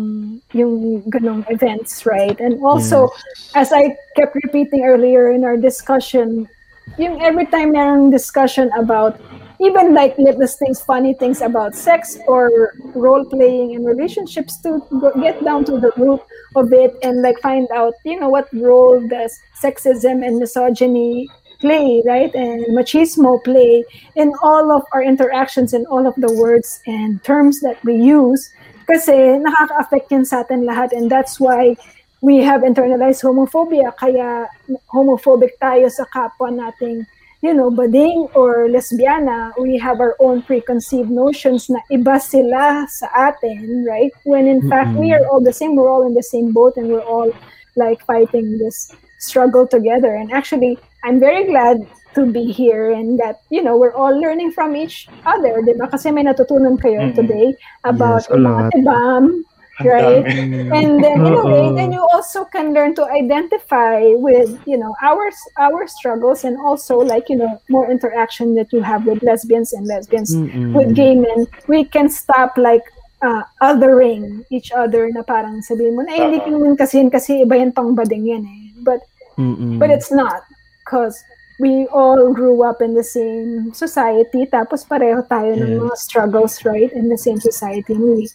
yung 0.57 1.05
ganong 1.13 1.45
events, 1.53 2.01
right? 2.09 2.33
And 2.41 2.57
also, 2.65 3.13
as 3.53 3.69
I 3.69 3.93
kept 4.17 4.33
repeating 4.33 4.81
earlier 4.81 5.29
in 5.29 5.45
our 5.45 5.53
discussion, 5.53 6.49
yung 6.97 7.21
every 7.21 7.45
time 7.45 7.73
merong 7.75 8.11
discussion 8.11 8.71
about 8.79 9.19
even 9.59 9.93
like 9.93 10.17
little 10.17 10.47
things, 10.47 10.81
funny 10.81 11.13
things 11.13 11.41
about 11.41 11.75
sex 11.75 12.17
or 12.27 12.73
role 12.93 13.25
playing 13.25 13.73
in 13.73 13.83
relationships 13.83 14.57
to 14.61 14.81
go, 15.01 15.11
get 15.19 15.43
down 15.43 15.65
to 15.65 15.79
the 15.79 15.91
root 15.97 16.21
of 16.55 16.71
it 16.73 16.95
and 17.03 17.21
like 17.21 17.39
find 17.39 17.67
out, 17.73 17.93
you 18.05 18.19
know, 18.19 18.29
what 18.29 18.47
role 18.53 19.01
does 19.07 19.39
sexism 19.59 20.25
and 20.25 20.37
misogyny 20.37 21.27
play, 21.59 22.03
right? 22.05 22.33
And 22.35 22.65
machismo 22.77 23.43
play 23.43 23.83
in 24.15 24.33
all 24.41 24.71
of 24.71 24.83
our 24.93 25.01
interactions 25.01 25.73
and 25.73 25.87
all 25.87 26.05
of 26.05 26.13
the 26.17 26.31
words 26.31 26.81
and 26.85 27.23
terms 27.23 27.59
that 27.61 27.83
we 27.83 27.95
use. 27.95 28.53
Kasi 28.85 29.41
nakaka-affect 29.41 30.11
yan 30.11 30.23
sa 30.23 30.45
atin 30.45 30.63
lahat 30.63 30.93
and 30.93 31.11
that's 31.11 31.41
why 31.41 31.75
we 32.21 32.37
have 32.43 32.61
internalized 32.61 33.23
homophobia. 33.23 33.95
Kaya 33.95 34.47
homophobic 34.93 35.57
tayo 35.61 35.89
sa 35.91 36.05
kapwa 36.09 36.49
nating 36.49 37.05
you 37.41 37.53
know, 37.53 37.69
bading 37.69 38.29
or 38.33 38.67
lesbiana, 38.67 39.53
we 39.61 39.77
have 39.77 39.99
our 40.01 40.15
own 40.19 40.41
preconceived 40.41 41.09
notions 41.09 41.69
na 41.69 41.79
iba 41.91 42.19
sila 42.19 42.87
sa 42.89 43.07
atin, 43.13 43.85
right? 43.85 44.11
When 44.25 44.47
in 44.47 44.67
fact, 44.69 44.97
we 44.97 45.13
are 45.13 45.21
all 45.29 45.41
the 45.41 45.53
same, 45.53 45.75
we're 45.75 45.89
all 45.89 46.05
in 46.05 46.13
the 46.13 46.23
same 46.23 46.51
boat 46.51 46.77
and 46.77 46.89
we're 46.89 47.05
all 47.05 47.31
like 47.75 48.01
fighting 48.05 48.57
this 48.57 48.91
struggle 49.19 49.67
together. 49.67 50.15
And 50.15 50.31
actually, 50.33 50.79
I'm 51.03 51.19
very 51.19 51.45
glad 51.45 51.85
to 52.15 52.25
be 52.25 52.51
here 52.51 52.89
and 52.91 53.19
that, 53.19 53.41
you 53.49 53.61
know, 53.61 53.77
we're 53.77 53.93
all 53.93 54.19
learning 54.19 54.51
from 54.51 54.75
each 54.75 55.07
other, 55.25 55.61
di 55.61 55.77
ba? 55.77 55.85
Kasi 55.85 56.09
may 56.09 56.25
natutunan 56.25 56.81
kayo 56.81 57.13
Mhm. 57.13 57.15
today 57.15 57.53
about 57.85 58.25
Yes, 58.25 58.33
mga 58.33 58.61
tibam, 58.73 59.45
right? 59.85 60.25
dami. 60.25 60.73
and 60.73 61.03
then 61.03 61.17
in 61.21 61.33
a 61.33 61.45
way 61.45 61.65
Oo. 61.67 61.75
then 61.75 61.91
you 61.93 62.01
also 62.13 62.45
can 62.45 62.73
learn 62.73 62.95
to 62.95 63.05
identify 63.05 64.01
with 64.17 64.49
you 64.65 64.77
know 64.77 64.95
our 65.03 65.29
our 65.61 65.85
struggles 65.85 66.43
and 66.43 66.57
also 66.57 66.97
like 66.97 67.29
you 67.29 67.37
know 67.37 67.61
more 67.69 67.85
interaction 67.91 68.55
that 68.55 68.71
you 68.73 68.81
have 68.81 69.05
with 69.05 69.21
lesbians 69.21 69.73
and 69.73 69.85
lesbians 69.85 70.33
Mm-mm. 70.33 70.73
with 70.73 70.95
gay 70.95 71.13
men 71.13 71.45
we 71.69 71.85
can 71.85 72.09
stop 72.09 72.57
like 72.57 72.83
uh, 73.21 73.43
othering 73.61 74.45
each 74.49 74.71
other 74.73 75.09
na 75.13 75.21
parang 75.21 75.61
sabihin 75.61 75.93
mo 75.97 76.01
na 76.05 76.13
"Ay, 76.13 76.21
hindi 76.25 76.39
ko 76.41 76.49
naman 76.57 76.73
kasi 76.77 77.01
yun 77.01 77.09
kasi 77.09 77.41
iba 77.45 77.57
yan 77.57 77.69
pang 77.73 77.93
bading 77.93 78.25
yan 78.25 78.45
eh 78.45 78.73
but 78.81 79.01
Mm-mm. 79.37 79.77
but 79.77 79.93
it's 79.93 80.09
not 80.09 80.41
because 80.85 81.17
we 81.57 81.89
all 81.89 82.33
grew 82.33 82.61
up 82.61 82.81
in 82.85 82.93
the 82.93 83.01
same 83.01 83.73
society 83.73 84.45
tapos 84.45 84.85
pareho 84.85 85.25
tayo 85.25 85.57
ng 85.57 85.73
Yes. 85.73 85.81
mga 85.81 85.95
struggles 85.97 86.53
right 86.65 86.93
in 86.93 87.09
the 87.09 87.17
same 87.17 87.41
society 87.41 87.97
and 87.97 88.05
we 88.05 88.29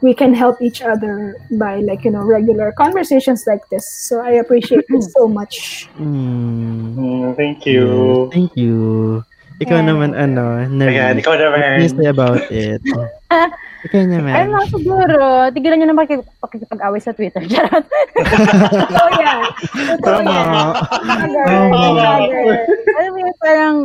we 0.00 0.12
can 0.12 0.32
help 0.32 0.60
each 0.60 0.84
other 0.84 1.34
by 1.56 1.80
like 1.80 2.04
you 2.04 2.10
know 2.10 2.20
regular 2.20 2.68
conversations 2.72 3.48
like 3.48 3.64
this 3.72 3.88
so 3.88 4.20
i 4.20 4.36
appreciate 4.36 4.84
it 4.86 5.02
so 5.10 5.24
much 5.26 5.88
Mm. 5.96 6.92
Mm, 6.96 7.24
thank 7.34 7.64
you. 7.64 7.84
Yes, 7.84 8.32
thank 8.32 8.52
you. 8.54 8.76
Ikaw 9.56 9.72
Yeah. 9.80 9.88
naman, 9.88 10.12
ano, 10.12 10.60
Ayan, 10.60 10.76
Nervy. 10.76 11.24
ikaw 11.24 11.32
What 11.32 11.40
can 11.40 11.80
you 11.80 11.88
naman. 11.88 11.96
say 11.96 12.08
about 12.12 12.42
it? 12.52 12.80
Ikaw 13.88 14.00
naman. 14.04 14.32
Ayun 14.36 14.50
lang 14.52 14.68
siguro, 14.68 15.16
tigilan 15.48 15.76
nyo 15.80 15.88
na 15.88 15.96
makik- 15.96 16.28
pakikipag-away 16.44 17.00
sa 17.00 17.16
Twitter. 17.16 17.40
Charot. 17.48 17.84
oh 19.00 19.08
yeah 19.16 19.48
Totoo 19.96 20.20
Tama. 20.20 20.28
yan. 20.28 22.20
Alam 23.00 23.10
mo 23.12 23.18
yun, 23.18 23.36
parang, 23.40 23.76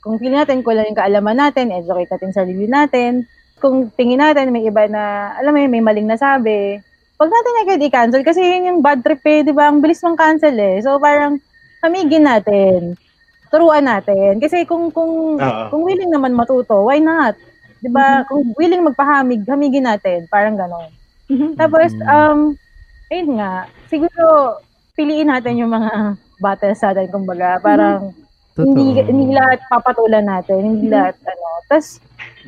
kung 0.00 0.16
feeling 0.16 0.38
natin, 0.38 0.64
kulang 0.64 0.88
yung 0.88 0.96
kaalaman 0.96 1.36
natin, 1.36 1.76
educate 1.76 2.08
natin 2.08 2.32
sa 2.32 2.42
sarili 2.42 2.64
natin. 2.64 3.28
Kung 3.58 3.90
tingin 3.94 4.22
natin, 4.22 4.54
may 4.54 4.64
iba 4.64 4.86
na, 4.86 5.34
alam 5.38 5.50
mo 5.50 5.58
yun, 5.58 5.70
may 5.70 5.82
maling 5.82 6.06
nasabi, 6.06 6.78
wag 7.18 7.30
natin 7.30 7.60
agad 7.66 7.80
i-cancel 7.82 8.22
kasi 8.22 8.38
yun 8.38 8.70
yung 8.70 8.80
bad 8.80 9.02
trip 9.02 9.18
eh, 9.26 9.42
di 9.42 9.50
ba? 9.50 9.66
Ang 9.66 9.82
bilis 9.82 9.98
mang 10.06 10.14
cancel 10.14 10.54
eh. 10.54 10.78
So 10.78 11.02
parang, 11.02 11.42
hamigin 11.82 12.26
natin. 12.26 12.94
Turuan 13.50 13.86
natin. 13.86 14.38
Kasi 14.38 14.62
kung, 14.62 14.90
kung, 14.90 15.38
Oo. 15.38 15.64
kung 15.70 15.82
willing 15.82 16.10
naman 16.10 16.34
matuto, 16.34 16.86
why 16.86 17.02
not? 17.02 17.34
Di 17.78 17.90
ba? 17.90 18.22
Kung 18.26 18.54
willing 18.54 18.86
magpahamig, 18.86 19.46
hamigin 19.46 19.86
natin. 19.86 20.26
Parang 20.30 20.54
ganon. 20.54 20.90
Mhm. 21.30 21.54
Tapos, 21.54 21.90
Mm. 21.94 22.02
um, 22.06 22.38
ayun 23.10 23.30
nga, 23.38 23.52
siguro, 23.86 24.58
piliin 24.94 25.30
natin 25.30 25.58
yung 25.58 25.70
mga 25.70 26.18
battles 26.38 26.82
natin, 26.82 27.06
kumbaga, 27.10 27.58
parang, 27.58 28.10
Totoo. 28.54 28.74
hindi, 28.74 29.00
hindi 29.06 29.34
lahat 29.34 29.62
papatulan 29.70 30.26
natin, 30.26 30.58
hindi 30.62 30.86
Mhm. 30.90 30.94
lahat, 30.94 31.14
ano. 31.22 31.46
Tapos, 31.66 31.86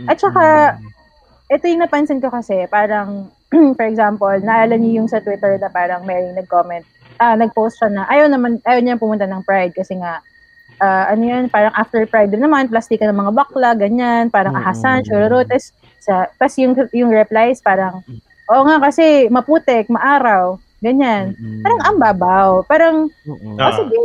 at 0.04 0.16
saka, 0.18 0.44
ito 1.50 1.66
yung 1.66 1.82
napansin 1.82 2.22
ko 2.22 2.30
kasi, 2.30 2.70
parang, 2.70 3.26
for 3.76 3.86
example, 3.86 4.30
naalala 4.38 4.78
niyo 4.78 5.02
yung 5.02 5.10
sa 5.10 5.18
Twitter 5.18 5.58
na 5.58 5.66
parang 5.66 6.06
may 6.06 6.30
nag-comment, 6.30 6.86
ah, 7.18 7.34
nag-post 7.34 7.82
siya 7.82 7.90
na, 7.90 8.02
ayaw 8.06 8.30
naman, 8.30 8.62
ayaw 8.62 8.78
niya 8.78 9.02
pumunta 9.02 9.26
ng 9.26 9.42
Pride 9.42 9.74
kasi 9.74 9.98
nga, 9.98 10.22
ah, 10.78 11.10
ano 11.10 11.26
yun, 11.26 11.44
parang 11.50 11.74
after 11.74 12.06
Pride 12.06 12.30
din 12.30 12.46
naman, 12.46 12.70
plastika 12.70 13.02
ng 13.10 13.18
mga 13.18 13.32
bakla, 13.34 13.74
ganyan, 13.74 14.30
parang 14.30 14.54
Oo. 14.54 14.62
ahasan, 14.62 15.02
churro, 15.02 15.42
tapos, 15.42 15.74
sa, 15.98 16.30
tapos 16.38 16.54
yung, 16.62 16.72
yung 16.94 17.10
replies, 17.10 17.58
parang, 17.58 17.98
oo 18.46 18.62
nga 18.70 18.78
kasi, 18.86 19.26
maputek, 19.26 19.90
maaraw, 19.90 20.54
ganyan. 20.78 21.34
Mm-mm. 21.34 21.60
Parang 21.66 21.80
ang 21.82 21.96
babaw. 21.98 22.48
Parang, 22.64 22.96
Oo. 23.26 23.58
oh, 23.58 23.72
sige, 23.74 23.98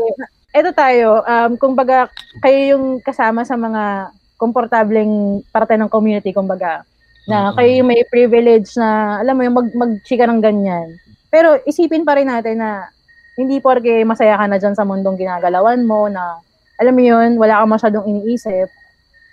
eto 0.49 0.73
tayo, 0.73 1.21
um, 1.21 1.55
kumbaga, 1.61 2.09
kayo 2.41 2.75
yung 2.75 2.99
kasama 3.05 3.45
sa 3.45 3.53
mga 3.53 4.09
komportableng 4.35 5.45
parte 5.53 5.77
ng 5.77 5.87
community, 5.93 6.33
kumbaga, 6.33 6.83
na 7.25 7.49
Oo. 7.49 7.55
kayo 7.57 7.71
yung 7.81 7.89
may 7.89 8.03
privilege 8.05 8.73
na, 8.77 9.19
alam 9.19 9.35
mo 9.35 9.41
yung 9.43 9.57
mag, 9.57 9.69
mag-chika 9.73 10.25
ng 10.25 10.41
ganyan. 10.41 10.97
Pero 11.29 11.57
isipin 11.63 12.05
pa 12.05 12.15
rin 12.15 12.29
natin 12.29 12.61
na 12.61 12.85
hindi 13.35 13.59
porke 13.59 14.05
masaya 14.05 14.37
ka 14.37 14.45
na 14.47 14.55
dyan 14.55 14.73
sa 14.73 14.87
mundong 14.87 15.19
ginagalawan 15.19 15.83
mo 15.83 16.07
na, 16.07 16.39
alam 16.77 16.93
mo 16.93 17.03
yun, 17.03 17.35
wala 17.35 17.59
ka 17.59 17.65
masyadong 17.67 18.05
iniisip, 18.05 18.69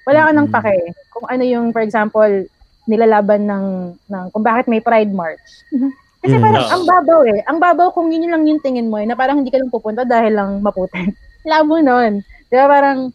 wala 0.02 0.27
ka 0.27 0.31
nang 0.32 0.48
Mm. 0.51 0.55
pake. 0.56 0.77
Kung 1.10 1.27
ano 1.28 1.43
yung, 1.44 1.70
for 1.70 1.82
example, 1.82 2.32
nilalaban 2.85 3.47
ng, 3.47 3.66
ng 4.10 4.24
kung 4.35 4.43
bakit 4.43 4.66
may 4.66 4.82
Pride 4.82 5.14
March. 5.14 5.43
Kasi 6.19 6.35
Yes. 6.35 6.43
parang 6.43 6.64
Oo. 6.66 6.73
ang 6.74 6.85
babaw 6.85 7.20
eh. 7.28 7.40
Ang 7.47 7.59
babaw 7.59 7.89
kung 7.90 8.10
yun 8.10 8.27
lang 8.27 8.43
yung 8.43 8.59
tingin 8.59 8.90
mo 8.90 8.98
eh, 8.98 9.06
na 9.06 9.14
parang 9.14 9.39
hindi 9.39 9.51
ka 9.51 9.59
lang 9.59 9.70
pupunta 9.70 10.02
dahil 10.02 10.35
lang 10.35 10.59
maputin. 10.59 11.14
Labo 11.47 11.78
nun. 11.82 12.23
Di 12.47 12.55
ba 12.59 12.66
parang, 12.66 13.10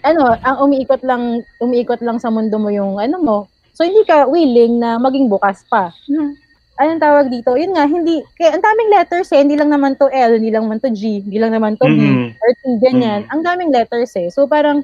ano, 0.00 0.22
ang 0.40 0.56
umiikot 0.64 1.04
lang, 1.04 1.44
umiikot 1.58 2.00
lang 2.00 2.16
sa 2.16 2.32
mundo 2.32 2.56
mo 2.56 2.72
yung 2.72 2.96
ano 2.96 3.16
mo. 3.20 3.36
So, 3.74 3.86
hindi 3.86 4.02
ka 4.04 4.26
willing 4.26 4.78
na 4.82 4.98
maging 4.98 5.30
bukas 5.30 5.64
pa. 5.68 5.94
Mhm. 6.08 6.36
anong 6.80 7.04
tawag 7.04 7.28
dito? 7.28 7.52
Yun 7.60 7.76
nga, 7.76 7.84
hindi, 7.84 8.24
kaya 8.40 8.56
ang 8.56 8.64
daming 8.64 8.88
letters 8.88 9.28
eh, 9.36 9.44
hindi 9.44 9.52
lang 9.52 9.68
naman 9.68 10.00
to 10.00 10.08
L, 10.08 10.40
hindi 10.40 10.48
lang 10.48 10.64
naman 10.64 10.80
to 10.80 10.88
G, 10.88 11.20
hindi 11.20 11.36
lang 11.36 11.52
naman 11.52 11.76
to 11.76 11.84
B, 11.84 11.92
Mhm. 12.00 12.40
or 12.40 12.50
T, 12.56 12.62
ganyan. 12.80 13.28
Ang 13.28 13.44
daming 13.44 13.68
letters 13.68 14.16
eh. 14.16 14.32
So 14.32 14.48
parang, 14.48 14.80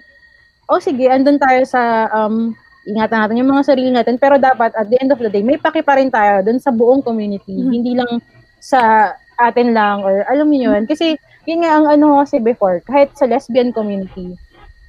oh 0.69 0.77
sige, 0.77 1.09
andun 1.09 1.41
tayo 1.41 1.65
sa, 1.65 2.05
um, 2.13 2.53
ingatan 2.85 3.17
natin 3.25 3.41
yung 3.41 3.49
mga 3.49 3.65
sarili 3.65 3.89
natin, 3.89 4.21
pero 4.21 4.37
dapat 4.37 4.77
at 4.77 4.93
the 4.93 5.01
end 5.01 5.09
of 5.09 5.17
the 5.25 5.33
day, 5.33 5.41
may 5.41 5.57
paki 5.57 5.81
pa 5.81 5.97
rin 5.97 6.13
tayo 6.13 6.45
dun 6.45 6.61
sa 6.61 6.69
buong 6.69 7.01
community, 7.01 7.57
Mhm. 7.57 7.71
hindi 7.73 7.93
lang 7.97 8.21
sa 8.61 9.13
atin 9.41 9.73
lang, 9.73 10.05
or 10.05 10.21
alam 10.29 10.53
niyo 10.53 10.77
yun. 10.77 10.85
Kasi, 10.85 11.17
yun 11.49 11.65
nga 11.65 11.81
ang 11.81 11.89
ano 11.89 12.21
kasi 12.21 12.45
before, 12.45 12.85
kahit 12.85 13.09
sa 13.17 13.25
lesbian 13.25 13.73
community, 13.73 14.37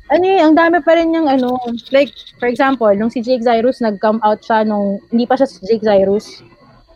ano 0.08 0.24
yun, 0.24 0.42
ang 0.42 0.56
dami 0.56 0.80
pa 0.80 0.96
rin 0.96 1.12
yung 1.12 1.28
ano, 1.28 1.60
like, 1.92 2.12
for 2.38 2.48
example, 2.48 2.92
nung 2.94 3.12
si 3.12 3.20
Jake 3.20 3.44
Zyrus, 3.44 3.80
nag-come 3.80 4.20
out 4.24 4.40
siya 4.40 4.64
nung, 4.64 5.00
hindi 5.12 5.26
pa 5.26 5.36
siya 5.36 5.46
si 5.46 5.60
Jake 5.64 5.84
Zyrus. 5.84 6.42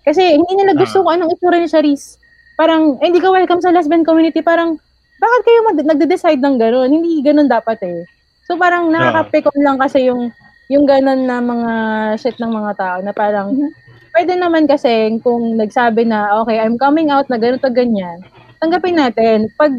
Kasi 0.02 0.34
hindi 0.34 0.54
nila 0.56 0.74
gusto 0.74 1.00
Ah. 1.00 1.04
kung 1.04 1.14
anong 1.14 1.32
itsura 1.36 1.58
ni 1.58 1.68
Charisse. 1.68 2.18
Parang, 2.56 2.98
eh, 2.98 3.08
hindi 3.08 3.20
ka 3.20 3.30
welcome 3.30 3.60
sa 3.60 3.70
lesbian 3.70 4.02
community. 4.02 4.40
Parang, 4.42 4.80
bakit 5.18 5.42
kayo 5.44 5.60
mag- 5.68 5.86
nagde-decide 5.86 6.42
ng 6.42 6.58
gano'n? 6.58 6.90
Hindi 6.90 7.22
gano'n 7.22 7.46
dapat 7.46 7.78
eh. 7.86 8.02
So 8.50 8.58
parang 8.58 8.90
nakakapikon 8.90 9.62
lang 9.62 9.78
kasi 9.78 10.10
yung 10.10 10.34
yung 10.68 10.88
gano'n 10.88 11.28
na 11.28 11.38
mga 11.38 11.74
shit 12.16 12.40
ng 12.40 12.48
mga 12.50 12.72
tao 12.76 12.98
na 13.04 13.12
parang, 13.12 13.52
Mhm. 13.54 13.70
pwede 14.16 14.34
naman 14.36 14.66
kasi 14.66 14.90
kung 15.20 15.56
nagsabi 15.56 16.08
na, 16.08 16.42
okay, 16.42 16.58
I'm 16.58 16.80
coming 16.80 17.12
out 17.12 17.28
na 17.28 17.36
gano'n 17.36 17.60
ganyan, 17.70 18.24
tanggapin 18.58 18.96
natin. 18.96 19.52
Pag 19.54 19.76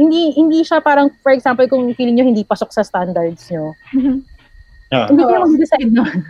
hindi 0.00 0.32
hindi 0.32 0.64
siya 0.64 0.80
parang, 0.80 1.12
for 1.20 1.30
example, 1.30 1.68
kung 1.68 1.92
feeling 1.92 2.16
nyo 2.16 2.24
hindi 2.24 2.40
pasok 2.42 2.72
sa 2.72 2.80
standards 2.80 3.52
nyo, 3.52 3.76
Ah. 4.90 5.06
hindi 5.06 5.22
Oo. 5.22 5.28
kayo 5.28 5.46
mag-decide 5.46 5.92
nun. 5.92 6.24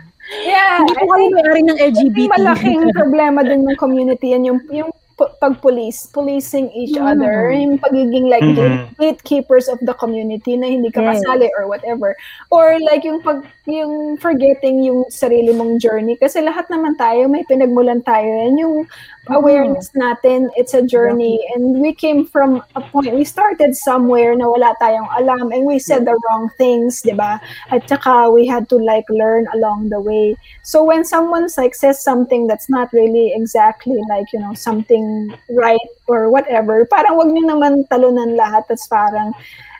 Yeah, 0.45 0.85
Hindi 0.85 0.93
po 0.93 1.05
kayo 1.09 1.27
may-ari 1.33 1.61
ng 1.65 1.77
LGBT. 1.81 2.17
Yung 2.21 2.33
malaking 2.37 2.81
problema 2.93 3.39
din 3.41 3.65
ng 3.65 3.73
community 3.73 4.37
yan, 4.37 4.45
yung, 4.45 4.59
yung 4.69 4.93
pag-police, 5.17 6.09
policing 6.09 6.69
each 6.73 6.93
Mm. 6.93 7.05
other, 7.09 7.49
yung 7.49 7.77
pagiging 7.77 8.29
like 8.29 8.45
Mhm. 8.45 8.89
gatekeepers 8.97 9.65
of 9.65 9.81
the 9.81 9.93
community 9.97 10.57
na 10.57 10.69
hindi 10.69 10.89
ka 10.89 11.01
Yes. 11.01 11.21
kasali 11.21 11.49
or 11.57 11.65
whatever. 11.65 12.13
Or 12.49 12.77
like 12.81 13.01
yung 13.01 13.21
pag 13.21 13.41
yung 13.71 14.19
forgetting 14.19 14.83
yung 14.83 15.07
sarili 15.07 15.55
mong 15.55 15.79
journey. 15.79 16.19
Kasi 16.19 16.43
lahat 16.43 16.67
naman 16.67 16.99
tayo 16.99 17.25
may 17.31 17.47
pinagmulan 17.47 18.03
tayo. 18.03 18.27
Yan 18.27 18.59
yung 18.59 18.75
awareness 19.31 19.89
natin. 19.95 20.51
It's 20.59 20.75
a 20.75 20.83
journey. 20.83 21.39
And 21.55 21.79
we 21.79 21.95
came 21.95 22.27
from 22.27 22.61
a 22.75 22.81
point 22.81 23.15
we 23.15 23.23
started 23.23 23.73
somewhere 23.73 24.35
na 24.35 24.45
wala 24.49 24.75
tayong 24.81 25.07
alam. 25.15 25.55
And 25.55 25.65
we 25.65 25.79
said 25.79 26.05
the 26.05 26.17
wrong 26.27 26.51
things, 26.59 27.01
'di 27.01 27.15
ba? 27.15 27.39
At 27.71 27.87
saka 27.87 28.29
we 28.29 28.45
had 28.45 28.67
to 28.69 28.77
like 28.77 29.07
learn 29.09 29.47
along 29.55 29.89
the 29.89 30.01
way. 30.01 30.35
So 30.61 30.83
when 30.83 31.05
someone's 31.05 31.57
like 31.57 31.73
says 31.73 32.01
something 32.01 32.45
that's 32.45 32.69
not 32.69 32.91
really 32.93 33.33
exactly 33.33 33.97
like, 34.09 34.29
you 34.33 34.39
know, 34.39 34.53
something 34.53 35.33
right 35.49 35.89
or 36.07 36.29
whatever, 36.29 36.85
parang 36.85 37.17
wag 37.17 37.29
niyo 37.31 37.47
naman 37.49 37.87
talunan 37.87 38.35
lahat. 38.35 38.67
That's 38.67 38.85
parang, 38.87 39.33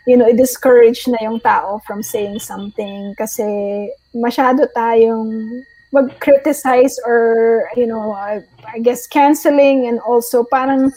you 0.08 0.18
know, 0.18 0.26
i-discourage 0.26 1.08
na 1.08 1.18
yung 1.22 1.40
tao 1.40 1.82
from 1.86 2.02
saying 2.02 2.40
something 2.40 3.14
kasi 3.16 3.46
masyado 4.16 4.66
tayong 4.74 5.62
mag-criticize 5.92 6.98
or, 7.06 7.68
you 7.76 7.86
know, 7.86 8.12
I, 8.12 8.42
guess 8.82 9.06
canceling 9.08 9.88
and 9.88 10.00
also 10.00 10.44
parang 10.44 10.92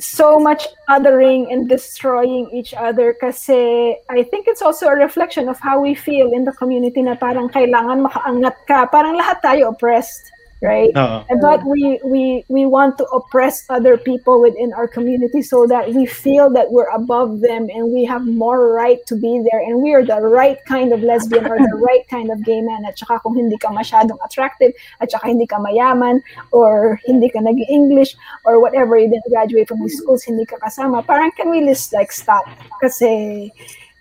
so 0.00 0.40
much 0.40 0.66
othering 0.88 1.52
and 1.52 1.68
destroying 1.68 2.48
each 2.50 2.72
other 2.72 3.12
kasi 3.20 3.94
I 4.08 4.24
think 4.24 4.48
it's 4.48 4.62
also 4.62 4.88
a 4.88 4.96
reflection 4.96 5.48
of 5.48 5.60
how 5.60 5.80
we 5.80 5.94
feel 5.94 6.32
in 6.32 6.44
the 6.44 6.56
community 6.56 7.02
na 7.02 7.14
parang 7.14 7.52
kailangan 7.52 8.08
makaangat 8.08 8.56
ka. 8.64 8.88
Parang 8.88 9.20
lahat 9.20 9.44
tayo 9.44 9.76
oppressed, 9.76 10.32
right? 10.60 10.92
Uh-huh. 10.94 11.24
Oo. 11.24 11.40
But 11.40 11.64
we 11.64 12.00
we 12.04 12.44
we 12.48 12.66
want 12.66 12.98
to 12.98 13.04
oppress 13.16 13.64
other 13.68 13.96
people 13.96 14.40
within 14.40 14.72
our 14.72 14.86
community 14.86 15.42
so 15.42 15.66
that 15.66 15.92
we 15.92 16.04
feel 16.04 16.50
that 16.52 16.70
we're 16.70 16.90
above 16.92 17.40
them 17.40 17.68
and 17.72 17.92
we 17.92 18.04
have 18.04 18.26
more 18.28 18.72
right 18.72 19.00
to 19.08 19.16
be 19.16 19.40
there. 19.40 19.60
And 19.60 19.80
we 19.80 19.96
are 19.96 20.04
the 20.04 20.20
right 20.20 20.60
kind 20.68 20.92
of 20.92 21.00
lesbian 21.02 21.48
or 21.48 21.56
the 21.56 21.76
right 21.88 22.04
kind 22.08 22.30
of 22.30 22.44
gay 22.44 22.60
man. 22.60 22.84
At 22.84 23.00
saka 23.00 23.20
kung 23.24 23.36
hindi 23.36 23.56
ka 23.56 23.72
masyadong 23.72 24.20
attractive 24.24 24.76
at 25.00 25.10
saka 25.10 25.32
hindi 25.32 25.48
ka 25.48 25.56
mayaman 25.56 26.20
or 26.52 27.00
hindi 27.08 27.32
ka 27.32 27.40
nag 27.40 27.56
english 27.68 28.16
or 28.44 28.60
whatever 28.60 29.00
you 29.00 29.08
didn't 29.08 29.28
graduate 29.32 29.68
from 29.68 29.80
these 29.80 29.96
schools 29.96 30.24
hindi 30.24 30.44
ka 30.44 30.60
kasama. 30.60 31.00
Parang 31.00 31.32
can 31.32 31.48
we 31.48 31.64
just 31.64 31.92
like 31.96 32.12
stop? 32.12 32.44
Kasi 32.84 33.48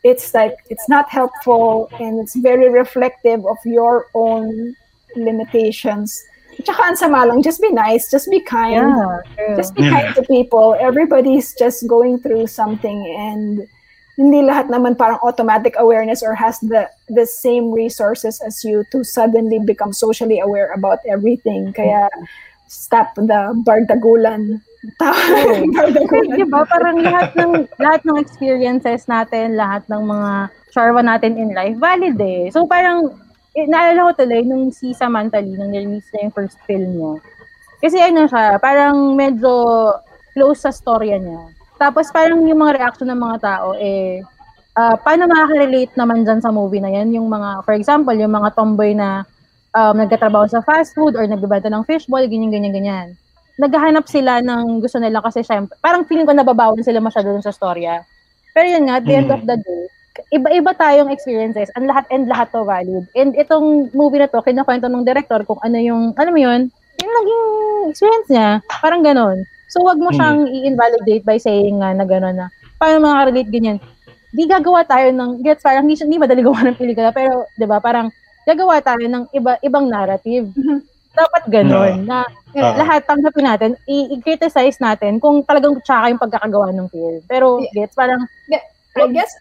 it's 0.03 0.31
like 0.35 0.55
it's 0.67 0.87
not 0.87 1.07
helpful 1.11 1.91
and 1.99 2.19
it's 2.19 2.35
very 2.35 2.67
reflective 2.71 3.43
of 3.47 3.59
your 3.63 4.07
own 4.15 4.75
limitations 5.15 6.23
Tsaka 6.63 6.81
ang 6.91 6.97
sama 6.99 7.23
lang, 7.23 7.41
just 7.41 7.61
be 7.61 7.71
nice, 7.71 8.11
just 8.11 8.27
be 8.29 8.43
kind. 8.43 8.75
Yeah. 8.75 9.55
Just 9.55 9.75
be 9.75 9.83
Yeah. 9.87 9.91
kind 9.95 10.09
to 10.15 10.23
people. 10.27 10.75
Everybody's 10.75 11.55
just 11.55 11.87
going 11.87 12.19
through 12.19 12.47
something 12.51 12.99
and 13.15 13.63
hindi 14.19 14.43
lahat 14.43 14.67
naman 14.67 14.99
parang 14.99 15.15
automatic 15.23 15.79
awareness 15.79 16.19
or 16.19 16.35
has 16.35 16.59
the 16.59 16.91
the 17.07 17.23
same 17.23 17.71
resources 17.71 18.43
as 18.43 18.67
you 18.67 18.83
to 18.91 18.99
suddenly 19.07 19.63
become 19.63 19.95
socially 19.95 20.43
aware 20.43 20.75
about 20.75 20.99
everything. 21.07 21.71
Kaya 21.71 22.11
stop 22.67 23.15
the 23.15 23.55
bardagulan. 23.63 24.59
Bardagulan. 25.75 26.39
di 26.39 26.47
ba, 26.47 26.63
parang 26.63 27.03
lahat 27.03 27.35
ng, 27.35 27.67
lahat 27.83 27.99
ng 28.07 28.15
experiences 28.15 29.11
natin, 29.11 29.59
lahat 29.59 29.83
ng 29.91 30.07
mga 30.07 30.31
charwa 30.71 31.03
natin 31.03 31.35
in 31.35 31.51
life, 31.51 31.75
valid 31.75 32.15
eh. 32.15 32.47
So, 32.47 32.63
parang, 32.63 33.11
eh, 33.55 33.65
naalala 33.65 34.11
ko 34.11 34.23
tuloy, 34.23 34.41
nung 34.45 34.69
si 34.69 34.93
Samantha 34.93 35.41
Lee, 35.41 35.57
nung 35.57 35.73
nirelease 35.73 36.09
na 36.13 36.27
yung 36.27 36.35
first 36.35 36.57
film 36.69 36.89
niya. 36.95 37.13
Kasi 37.79 37.97
ano 38.03 38.27
siya, 38.27 38.59
parang 38.59 39.15
medyo 39.15 39.51
close 40.35 40.67
sa 40.67 40.71
storya 40.71 41.17
niya. 41.17 41.49
Tapos 41.79 42.11
parang 42.11 42.43
yung 42.43 42.59
mga 42.59 42.75
reaction 42.77 43.07
ng 43.09 43.19
mga 43.19 43.37
tao, 43.39 43.73
eh, 43.79 44.21
ah, 44.75 44.95
paano 44.99 45.25
makaka-relate 45.25 45.95
naman 45.95 46.27
dyan 46.27 46.43
sa 46.43 46.51
movie 46.51 46.83
na 46.83 46.91
yan? 46.91 47.15
Yung 47.15 47.27
mga, 47.31 47.63
for 47.63 47.73
example, 47.73 48.13
yung 48.13 48.35
mga 48.35 48.53
tomboy 48.53 48.91
na 48.93 49.23
um, 49.73 49.95
nagtatrabaho 49.95 50.45
sa 50.51 50.61
fast 50.61 50.91
food 50.93 51.15
or 51.15 51.23
nagbibenta 51.25 51.71
ng 51.71 51.87
fishball, 51.87 52.21
ganyan, 52.27 52.51
ganyan, 52.51 52.75
ganyan 52.75 53.09
naghahanap 53.59 54.07
sila 54.07 54.39
ng 54.39 54.79
gusto 54.79 55.03
nila 55.03 55.19
kasi 55.19 55.43
syempre, 55.43 55.75
parang 55.83 56.07
feeling 56.07 56.23
ko 56.23 56.31
nababawan 56.31 56.79
sila 56.79 57.03
masyado 57.03 57.35
dun 57.35 57.43
sa 57.43 57.51
storya. 57.51 58.07
Pero 58.55 58.71
yun 58.71 58.87
nga, 58.87 59.03
at 59.03 59.05
the 59.05 59.13
end 59.19 59.27
Mm. 59.27 59.35
of 59.35 59.43
the 59.43 59.57
day, 59.59 59.83
iba-iba 60.27 60.71
tayong 60.73 61.09
experiences, 61.09 61.71
ang 61.73 61.87
lahat 61.87 62.05
and 62.09 62.27
lahat 62.27 62.51
to 62.51 62.63
valid. 62.63 63.03
And 63.13 63.33
itong 63.33 63.91
movie 63.91 64.19
na 64.19 64.27
to, 64.27 64.43
kinukwento 64.43 64.87
ng 64.87 65.03
director 65.03 65.41
kung 65.43 65.59
ano 65.59 65.77
yung, 65.79 66.13
alam 66.15 66.33
mo 66.33 66.39
yun, 66.39 66.61
yung 66.99 67.13
naging 67.15 67.43
experience 67.89 68.27
niya, 68.27 68.49
parang 68.67 69.01
ganon. 69.01 69.39
So, 69.69 69.85
wag 69.85 70.01
mo 70.01 70.09
Mm. 70.09 70.17
siyang 70.17 70.39
i-invalidate 70.49 71.23
by 71.23 71.37
saying 71.37 71.79
nga 71.79 71.93
na 71.93 72.03
gano'n 72.03 72.35
na, 72.35 72.47
paano 72.75 73.05
makaka-relate 73.05 73.51
ganyan. 73.53 73.77
Di 74.29 74.45
gagawa 74.45 74.81
tayo 74.83 75.09
ng, 75.13 75.41
gets, 75.41 75.61
parang 75.61 75.85
hindi, 75.85 75.97
hindi 75.97 76.17
madali 76.17 76.41
gawa 76.41 76.59
ng 76.65 76.77
pelikula, 76.77 77.13
pero, 77.13 77.45
di 77.53 77.65
ba, 77.69 77.77
parang 77.77 78.09
gagawa 78.45 78.81
tayo 78.81 79.05
ng 79.05 79.29
iba, 79.31 79.57
ibang 79.61 79.85
narrative. 79.85 80.49
Mhm. 80.53 80.79
Dapat 81.09 81.43
ganon, 81.49 82.05
na 82.05 82.25
Ah. 82.53 82.73
lahat 82.77 83.05
tanggapin 83.05 83.45
natin, 83.45 83.71
i- 83.85 84.09
i-criticize 84.17 84.77
natin 84.81 85.17
kung 85.21 85.41
talagang 85.45 85.77
tsaka 85.85 86.09
yung 86.09 86.21
pagkakagawa 86.21 86.73
ng 86.73 86.87
film. 86.89 87.21
Pero, 87.29 87.61
Yeah. 87.61 87.85
gets, 87.85 87.93
parang, 87.93 88.21
I 88.97 89.05
guess 89.13 89.33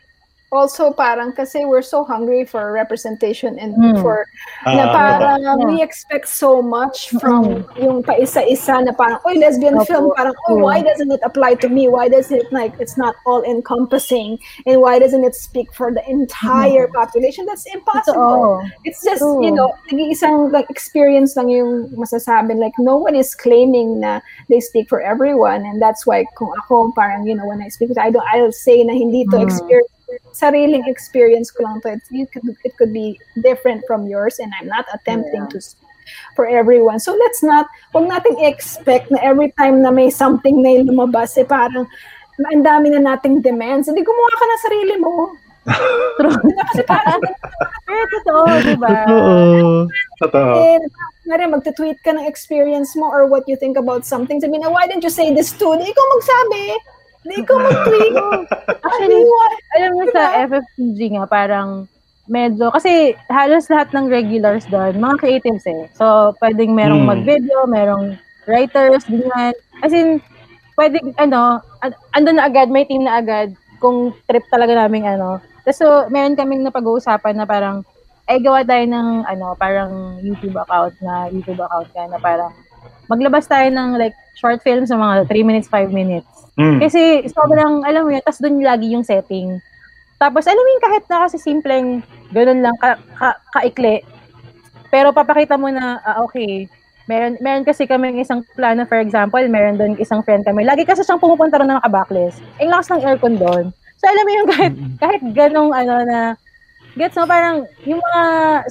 also 0.50 0.90
parang 0.92 1.32
kasi 1.32 1.64
we're 1.64 1.82
so 1.84 2.04
hungry 2.04 2.44
for 2.44 2.72
representation 2.72 3.58
and 3.58 3.76
Mm. 3.76 4.00
for 4.00 4.24
Ah, 4.64 4.74
na 4.74 4.84
parang 4.90 5.40
Yeah. 5.44 5.66
we 5.68 5.82
expect 5.82 6.26
so 6.28 6.62
much 6.62 7.10
from 7.20 7.64
yung 7.76 8.02
paisa-isa 8.02 8.80
na 8.82 8.92
parang, 8.96 9.20
oy, 9.28 9.36
lesbian 9.36 9.76
Opo. 9.76 9.86
film, 9.86 10.06
parang, 10.16 10.34
oh, 10.48 10.56
Mm. 10.56 10.62
why 10.64 10.78
doesn't 10.82 11.12
it 11.12 11.20
apply 11.22 11.54
to 11.60 11.68
me? 11.68 11.86
Why 11.86 12.08
does 12.08 12.32
it, 12.32 12.48
like, 12.50 12.72
it's 12.80 12.96
not 12.96 13.14
all 13.28 13.44
encompassing? 13.44 14.38
And 14.66 14.80
why 14.80 14.98
doesn't 14.98 15.22
it 15.22 15.34
speak 15.36 15.68
for 15.76 15.92
the 15.92 16.02
entire 16.08 16.88
population? 16.88 17.44
That's 17.46 17.66
impossible. 17.68 18.64
totoo. 18.64 18.70
It's 18.88 19.04
just, 19.04 19.20
True. 19.20 19.44
you 19.44 19.52
know, 19.52 19.70
nag-iisang 19.92 20.50
like, 20.52 20.66
experience 20.72 21.36
lang 21.36 21.48
yung 21.52 21.92
masasabi. 21.94 22.56
Like, 22.56 22.74
no 22.78 22.96
one 22.96 23.14
is 23.14 23.34
claiming 23.34 24.00
na 24.00 24.20
they 24.48 24.60
speak 24.60 24.88
for 24.88 25.00
everyone. 25.00 25.62
And 25.66 25.80
that's 25.82 26.06
why, 26.06 26.24
kung 26.36 26.50
ako, 26.64 26.92
parang, 26.96 27.26
you 27.26 27.34
know, 27.36 27.46
when 27.46 27.60
I 27.62 27.68
speak, 27.68 27.90
I 27.98 28.10
don't, 28.10 28.24
I'll 28.32 28.52
say 28.52 28.82
na 28.82 28.92
hindi 28.96 29.24
to 29.30 29.36
Mm. 29.38 29.44
experience, 29.44 29.92
sariling 30.32 30.84
experience 30.86 31.50
ko 31.50 31.64
lang 31.64 31.80
to. 31.82 31.96
It, 31.96 32.02
you 32.10 32.26
could, 32.26 32.44
it 32.64 32.76
could 32.76 32.92
be 32.92 33.20
different 33.42 33.84
from 33.86 34.06
yours 34.06 34.38
and 34.38 34.52
I'm 34.60 34.68
not 34.68 34.86
attempting 34.92 35.48
to 35.48 35.60
speak 35.60 35.88
for 36.34 36.46
everyone. 36.46 37.00
So 37.00 37.14
let's 37.14 37.42
not, 37.42 37.66
huwag 37.94 38.08
nating 38.08 38.40
expect 38.40 39.10
na 39.10 39.18
every 39.20 39.52
time 39.58 39.82
na 39.82 39.90
may 39.90 40.10
something 40.10 40.62
na 40.62 40.80
lumabas, 40.80 41.36
eh 41.36 41.44
parang, 41.44 41.84
ang 42.38 42.62
dami 42.62 42.94
na 42.94 43.02
nating 43.02 43.42
demands. 43.42 43.90
Hindi 43.90 44.06
gumawa 44.06 44.30
ka 44.30 44.44
ng 44.46 44.62
sarili 44.62 44.96
mo. 45.02 45.12
True. 46.16 46.38
Kasi 46.72 46.82
parang 46.86 47.20
Pero 47.84 48.04
totoo, 48.14 48.44
di 48.64 48.76
ba? 48.78 49.04
Totoo. 49.04 49.88
Totoo. 50.22 50.54
Nga 51.28 51.36
rin, 51.36 51.50
magta-tweet 51.52 51.98
ka 52.00 52.16
ng 52.16 52.24
experience 52.24 52.96
mo 52.96 53.10
or 53.10 53.28
what 53.28 53.44
you 53.44 53.56
think 53.56 53.76
about 53.76 54.08
something. 54.08 54.40
Sabi 54.40 54.56
na, 54.56 54.72
why 54.72 54.88
didn't 54.88 55.04
you 55.04 55.12
say 55.12 55.34
this 55.34 55.52
too? 55.52 55.76
Di 55.76 55.84
ikaw 55.84 56.06
magsabi. 56.16 56.62
Di 57.28 57.34
ikaw 57.38 57.56
mag-tweet. 57.60 58.14
Actually, 58.80 59.20
alam 59.76 59.90
mo 59.92 60.04
sa 60.08 60.22
FFPG 60.48 60.98
nga, 61.12 61.24
parang 61.28 61.84
medyo, 62.24 62.72
kasi 62.72 63.12
halos 63.28 63.68
lahat 63.68 63.92
ng 63.92 64.08
regulars 64.08 64.64
doon, 64.68 64.96
mga 64.96 65.16
creatives 65.18 65.64
eh. 65.64 65.88
So, 65.92 66.32
pwedeng 66.40 66.72
merong 66.72 67.04
Mm. 67.04 67.08
mag-video, 67.08 67.68
merong 67.68 68.16
writers, 68.44 69.04
ganyan. 69.04 69.52
As 69.80 69.92
in, 69.92 70.20
pwede, 70.74 71.00
ano, 71.16 71.60
an- 71.80 71.96
andun 72.12 72.36
na 72.36 72.48
agad, 72.48 72.68
may 72.68 72.84
team 72.84 73.04
na 73.04 73.20
agad, 73.20 73.52
kung 73.78 74.12
trip 74.24 74.44
talaga 74.48 74.76
namin, 74.76 75.04
ano. 75.04 75.40
Tapos, 75.64 75.78
so, 75.78 76.08
meron 76.08 76.36
kaming 76.36 76.64
napag-uusapan 76.64 77.36
na 77.36 77.44
parang, 77.44 77.84
ay 78.24 78.40
gawa 78.40 78.60
tayo 78.60 78.84
ng, 78.84 79.24
ano, 79.24 79.56
parang 79.56 80.20
YouTube 80.20 80.56
account 80.56 80.92
na, 81.00 81.28
YouTube 81.28 81.60
account 81.60 81.88
ka 81.92 82.08
na 82.08 82.20
parang, 82.20 82.52
maglabas 83.08 83.48
tayo 83.48 83.68
ng, 83.68 83.96
like, 83.96 84.16
short 84.36 84.60
films 84.60 84.92
sa 84.92 84.96
mga 84.96 85.24
3 85.28 85.44
minutes, 85.44 85.68
5 85.68 85.88
minutes. 85.88 86.28
Mm. 86.58 86.82
Kasi 86.82 87.22
sobrang, 87.30 87.86
alam 87.86 88.02
mo 88.02 88.10
yun, 88.10 88.22
tas 88.26 88.42
doon 88.42 88.58
lagi 88.60 88.90
yung 88.90 89.06
setting. 89.06 89.62
Tapos, 90.18 90.42
alam 90.50 90.58
mo 90.58 90.68
yun, 90.74 90.82
kahit 90.82 91.04
na 91.06 91.22
kasi 91.22 91.38
simpleng, 91.38 92.02
ganun 92.34 92.60
lang, 92.66 92.74
ka, 92.82 92.98
ka, 93.14 93.38
kaikli. 93.54 94.02
Pero 94.90 95.14
papakita 95.14 95.54
mo 95.54 95.70
na, 95.70 96.02
ah, 96.02 96.18
okay, 96.26 96.66
meron, 97.06 97.38
meron 97.38 97.62
kasi 97.62 97.86
kami 97.86 98.18
isang 98.18 98.42
plano, 98.58 98.82
for 98.90 98.98
example, 98.98 99.40
meron 99.46 99.78
doon 99.78 99.94
isang 100.02 100.18
friend 100.26 100.42
kami. 100.42 100.66
Lagi 100.66 100.82
kasi 100.82 101.06
siyang 101.06 101.22
pumupunta 101.22 101.62
rin 101.62 101.70
na 101.70 101.78
naka-backlist. 101.78 102.42
Ang 102.58 102.74
lakas 102.74 102.90
ng 102.90 103.06
aircon 103.06 103.38
doon. 103.38 103.64
So, 104.02 104.10
alam 104.10 104.24
mo 104.26 104.32
yung 104.34 104.48
kahit, 104.50 104.74
kahit 104.98 105.22
ganong, 105.30 105.70
ano, 105.70 105.94
na, 106.02 106.18
gets 106.98 107.14
mo, 107.14 107.30
parang, 107.30 107.62
yung 107.86 108.02
mga 108.02 108.22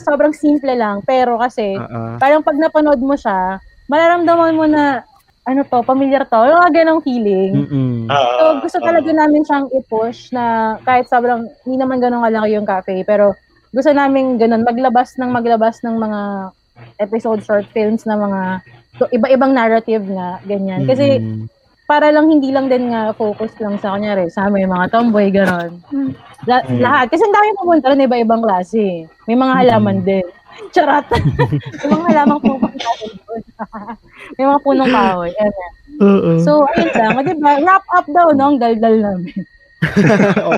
sobrang 0.04 0.36
simple 0.36 0.76
lang, 0.76 1.00
pero 1.08 1.40
kasi, 1.40 1.80
ah. 1.80 2.20
parang 2.20 2.44
pag 2.44 2.60
napanood 2.60 3.00
mo 3.00 3.16
siya, 3.16 3.64
mararamdaman 3.88 4.60
mo 4.60 4.68
na, 4.68 5.08
ano 5.48 5.64
to, 5.64 5.80
familiar 5.82 6.28
to, 6.28 6.40
yung 6.44 6.60
mga 6.60 6.74
ganong 6.76 7.02
feeling. 7.02 7.52
Mm-mm. 7.56 8.12
Ah, 8.12 8.36
So, 8.36 8.44
gusto 8.60 8.78
talaga 8.84 9.08
namin 9.10 9.48
siyang 9.48 9.72
i-push 9.72 10.36
na 10.36 10.76
kahit 10.84 11.08
sobrang, 11.08 11.48
hindi 11.64 11.80
naman 11.80 12.04
ganun 12.04 12.20
kalaki 12.20 12.52
yung 12.52 12.68
cafe, 12.68 13.02
pero 13.02 13.32
gusto 13.72 13.90
namin 13.90 14.36
ganun, 14.36 14.68
maglabas 14.68 15.16
ng 15.16 15.32
maglabas 15.32 15.80
ng 15.82 15.96
mga 15.96 16.22
episode 17.00 17.42
short 17.42 17.66
films 17.72 18.04
na 18.04 18.20
mga 18.20 18.42
so, 19.00 19.08
iba-ibang 19.10 19.56
narrative 19.56 20.04
nga, 20.04 20.44
ganyan. 20.44 20.84
Kasi 20.84 21.18
Mm-mm. 21.18 21.48
para 21.88 22.12
lang 22.12 22.28
hindi 22.28 22.52
lang 22.52 22.68
din 22.68 22.92
nga 22.92 23.16
focus 23.16 23.56
lang 23.64 23.80
sa 23.80 23.96
kanya 23.96 24.20
sa 24.28 24.52
amin, 24.52 24.68
mga 24.68 24.92
tomboy, 24.92 25.32
gano'n. 25.32 25.72
Mm. 25.90 26.12
La- 26.46 26.64
Mm. 26.68 26.80
Lahat. 26.80 27.08
Kasi 27.08 27.24
ang 27.24 27.34
dami 27.34 27.48
pumunta 27.56 27.90
rin, 27.90 28.04
iba-ibang 28.04 28.44
klase. 28.44 29.08
May 29.26 29.36
mga 29.36 29.54
halaman 29.64 30.04
din. 30.04 30.24
Charot. 30.74 31.06
May 31.84 31.88
mga 31.90 32.08
halamang 32.14 32.40
pumunta 32.42 32.90
rin 33.02 33.14
doon. 33.26 33.42
May 34.38 34.46
mga 34.46 34.62
punong 34.64 34.92
kahoy. 34.92 35.32
Oo. 36.02 36.32
So, 36.42 36.66
ayun 36.78 36.94
lang. 36.94 37.12
O, 37.18 37.22
diba? 37.26 37.52
Wrap 37.64 37.86
up 37.94 38.08
daw, 38.10 38.28
no? 38.34 38.54
Ang 38.54 38.60
daldal 38.62 38.98
namin. 39.02 39.46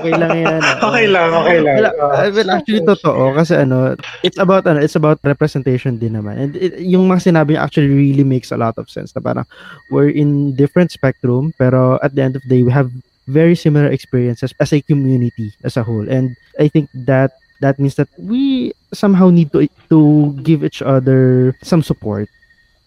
okay 0.00 0.16
lang 0.16 0.32
yan. 0.32 0.60
okay 0.80 1.04
lang, 1.04 1.28
okay 1.36 1.60
lang. 1.60 1.76
Well, 1.92 2.32
well, 2.32 2.50
actually 2.56 2.80
totoo 2.88 3.36
kasi 3.36 3.52
ano, 3.52 3.92
it's 4.24 4.40
about 4.40 4.64
ano, 4.64 4.80
it's 4.80 4.96
about 4.96 5.20
representation 5.20 6.00
din 6.00 6.16
naman. 6.16 6.40
And 6.40 6.52
it, 6.56 6.80
yung 6.80 7.04
mga 7.04 7.28
sinabi 7.28 7.52
niya 7.52 7.68
actually 7.68 7.92
really 7.92 8.24
makes 8.24 8.48
a 8.48 8.56
lot 8.56 8.80
of 8.80 8.88
sense. 8.88 9.12
Na 9.12 9.20
parang 9.20 9.44
we're 9.92 10.08
in 10.08 10.56
different 10.56 10.88
spectrum 10.88 11.52
pero 11.60 12.00
at 12.00 12.16
the 12.16 12.24
end 12.24 12.32
of 12.32 12.42
the 12.48 12.48
day 12.48 12.62
we 12.64 12.72
have 12.72 12.88
very 13.28 13.52
similar 13.52 13.92
experiences 13.92 14.56
as 14.56 14.72
a 14.72 14.80
community 14.80 15.52
as 15.68 15.76
a 15.76 15.84
whole. 15.84 16.08
And 16.08 16.32
I 16.56 16.72
think 16.72 16.88
that 17.04 17.36
that 17.60 17.76
means 17.76 18.00
that 18.00 18.08
we 18.16 18.72
somehow 18.92 19.30
need 19.30 19.52
to 19.52 19.66
to 19.88 20.32
give 20.42 20.62
each 20.64 20.82
other 20.82 21.54
some 21.62 21.82
support 21.82 22.28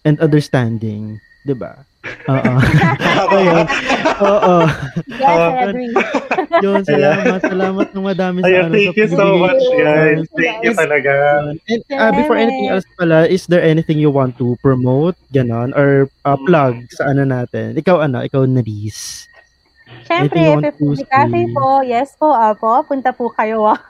and 0.04 0.20
understanding, 0.20 1.20
'di 1.44 1.56
ba? 1.56 1.84
Oo. 2.28 2.52
Ayun. 3.36 3.64
Oo. 4.20 4.56
Yes, 5.08 5.24
I 5.24 5.72
agree. 5.72 5.88
Yun, 6.60 6.84
salamat. 6.84 7.40
Salamat 7.40 7.86
ng 7.96 8.04
madami 8.04 8.38
sa 8.44 8.48
Ayun, 8.48 8.68
ano, 8.68 8.74
thank 8.76 8.96
you 8.96 9.08
so 9.08 9.26
much, 9.40 9.62
guys. 9.80 10.20
Thank 10.36 10.60
you 10.64 10.72
talaga. 10.76 11.12
And 11.68 11.82
uh, 11.96 12.12
before 12.12 12.36
anything 12.36 12.68
else 12.68 12.84
pala, 13.00 13.24
is 13.24 13.48
there 13.48 13.64
anything 13.64 13.96
you 13.96 14.12
want 14.12 14.36
to 14.36 14.56
promote, 14.60 15.16
ganon, 15.32 15.72
or 15.72 16.12
uh, 16.28 16.36
plug 16.44 16.76
sa 16.92 17.08
ano 17.12 17.24
natin? 17.24 17.76
Ikaw 17.80 18.04
ano, 18.04 18.20
ikaw 18.20 18.44
Naris. 18.44 19.28
Siyempre, 20.04 20.60
to 20.76 21.00
Cafe 21.08 21.48
po. 21.56 21.80
Yes 21.80 22.12
po, 22.20 22.36
apo. 22.36 22.84
Punta 22.84 23.16
po 23.16 23.32
kayo. 23.32 23.64
ah. 23.64 23.80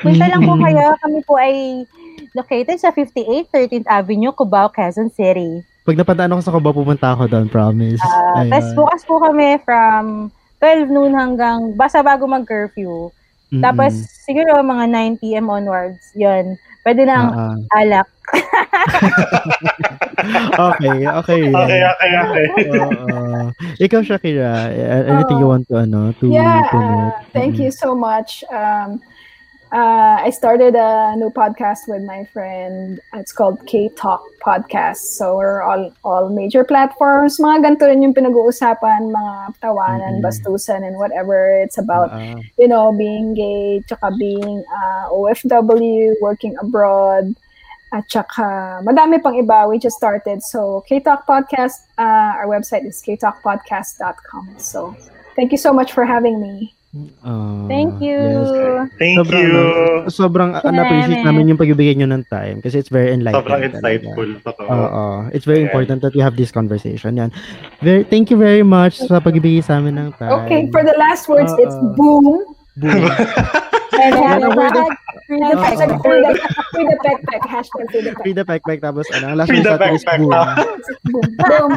Punta 0.00 0.24
lang 0.26 0.42
po 0.42 0.54
kayo. 0.56 0.96
Kami 0.98 1.18
po 1.22 1.34
ay 1.36 1.84
located 2.32 2.78
sa 2.78 2.90
58 2.90 3.48
13th 3.48 3.86
Avenue, 3.86 4.32
Cubao, 4.32 4.68
Quezon 4.68 5.10
City. 5.10 5.60
Pag 5.82 5.96
napadaan 5.96 6.32
ako 6.32 6.40
sa 6.40 6.52
Cubao, 6.52 6.72
pupunta 6.72 7.12
ako 7.12 7.26
doon, 7.26 7.48
promise. 7.48 8.00
Uh, 8.00 8.40
Ayun. 8.40 8.50
Tapos 8.52 8.68
bukas 8.74 9.00
po 9.04 9.18
kami 9.18 9.58
from 9.64 10.30
12 10.60 10.88
noon 10.88 11.12
hanggang 11.12 11.72
basta 11.74 12.00
bago 12.00 12.24
mag-curfew. 12.24 13.10
Mm-mm. 13.50 13.62
Tapos 13.64 13.92
siguro 14.22 14.62
mga 14.62 14.86
9 15.16 15.20
p.m. 15.20 15.50
onwards, 15.50 16.14
yun. 16.14 16.54
Pwede 16.80 17.04
na 17.04 17.14
ang 17.18 17.28
Ah, 17.34 17.56
alak. 17.76 18.08
ah. 18.08 18.30
okay, 20.70 20.98
okay. 21.04 21.42
Okay, 21.50 21.80
okay, 21.82 22.10
okay. 22.14 22.46
Oo. 22.70 23.50
ikaw 23.76 24.00
Shakira, 24.00 24.70
anything 25.04 25.42
you 25.42 25.50
want 25.50 25.66
to 25.66 25.76
ano, 25.76 26.14
to 26.16 26.30
yeah, 26.30 26.62
promote? 26.70 27.10
uh, 27.10 27.12
thank 27.34 27.58
you 27.58 27.68
so 27.68 27.92
much. 27.92 28.46
Um, 28.48 29.02
uh, 29.72 30.18
I 30.26 30.30
started 30.30 30.74
a 30.74 31.14
new 31.16 31.30
podcast 31.30 31.86
with 31.86 32.02
my 32.02 32.24
friend. 32.32 33.00
It's 33.14 33.32
called 33.32 33.64
K 33.66 33.88
Talk 33.94 34.22
Podcast. 34.44 35.14
So 35.14 35.36
we're 35.36 35.62
all 35.62 35.92
all 36.02 36.28
major 36.28 36.64
platforms. 36.64 37.38
Mga 37.38 37.56
ganito 37.62 37.86
rin 37.86 38.02
yung 38.02 38.14
pinag-uusapan, 38.14 39.14
mga 39.14 39.34
tawanan, 39.62 40.18
Mm-mm. 40.18 40.26
bastusan, 40.26 40.82
and 40.82 40.96
whatever. 40.98 41.54
It's 41.54 41.78
about 41.78 42.10
Ah, 42.10 42.34
you 42.58 42.66
know, 42.66 42.90
being 42.90 43.34
gay, 43.34 43.80
tsaka 43.86 44.10
being 44.18 44.64
uh, 44.74 45.14
OFW, 45.14 46.18
working 46.20 46.58
abroad, 46.58 47.36
at 47.94 48.06
tsaka 48.10 48.82
madami 48.82 49.22
pang 49.22 49.38
iba. 49.38 49.70
We 49.70 49.78
just 49.78 49.96
started. 49.96 50.42
So, 50.42 50.82
K-Talk 50.90 51.26
Podcast, 51.26 51.86
uh, 51.98 52.38
our 52.42 52.46
website 52.50 52.86
is 52.86 52.98
ktalkpodcast.com. 53.02 54.58
So, 54.58 54.96
thank 55.38 55.52
you 55.54 55.58
so 55.58 55.70
much 55.72 55.92
for 55.94 56.02
having 56.04 56.42
me. 56.42 56.74
Ah, 57.22 57.66
Thank 57.70 58.02
you. 58.02 58.18
yes. 58.18 58.90
Thank 58.98 59.16
Sobrang, 59.22 59.42
you. 59.46 59.54
ano, 59.54 60.10
sobrang 60.10 60.50
uh, 60.58 60.70
na-appreciate 60.74 61.22
Salamat. 61.22 61.30
namin 61.30 61.50
yung 61.54 61.60
pagbibigay 61.60 61.94
nyo 61.96 62.10
ng 62.10 62.26
time 62.26 62.58
kasi 62.58 62.82
it's 62.82 62.90
very 62.90 63.14
enlightening. 63.14 63.46
Sobrang 63.46 63.62
insightful. 63.70 64.28
Totoo. 64.42 64.66
Oo. 64.66 65.04
It's 65.30 65.46
very 65.46 65.62
Ayan. 65.62 65.70
important 65.70 65.98
that 66.02 66.14
we 66.14 66.20
have 66.20 66.34
this 66.34 66.50
conversation. 66.50 67.14
Yan. 67.14 67.30
Very, 67.80 68.02
thank 68.02 68.28
you 68.30 68.36
very 68.36 68.66
much 68.66 68.98
sa 68.98 69.22
pagbibigay 69.22 69.62
sa 69.62 69.78
amin 69.78 69.96
ng 69.96 70.10
time. 70.18 70.34
Okay, 70.44 70.66
for 70.74 70.82
the 70.82 70.94
last 70.98 71.30
words, 71.30 71.54
it's 71.62 71.74
Uh-uh. 71.74 71.94
boom. 71.94 72.42
Boom. 72.80 73.04
And 74.00 74.16
hashtag 74.16 74.52
free 75.28 75.40
the 75.44 75.56
peck. 75.60 75.68
Hashtag 75.68 75.92
free 76.00 76.20
the, 76.24 76.32
free 76.72 76.86
the 76.88 76.96
peck 77.04 77.18
peck. 77.28 77.42
Hashtag 77.44 77.84
free 77.92 78.02
the 78.02 78.12
Free 78.16 78.32
peck 78.32 78.34
the 78.34 78.44
pack 78.48 78.62
pack 78.64 78.78
tapos 78.80 79.06
ano, 79.12 79.24
ang 79.28 79.36
last 79.36 79.48
Free 79.52 79.60
natin 79.60 79.92
is 79.92 80.04
boom. 80.08 80.32
Ah. 80.32 80.56
boom. 81.04 81.26
Boom. 81.36 81.70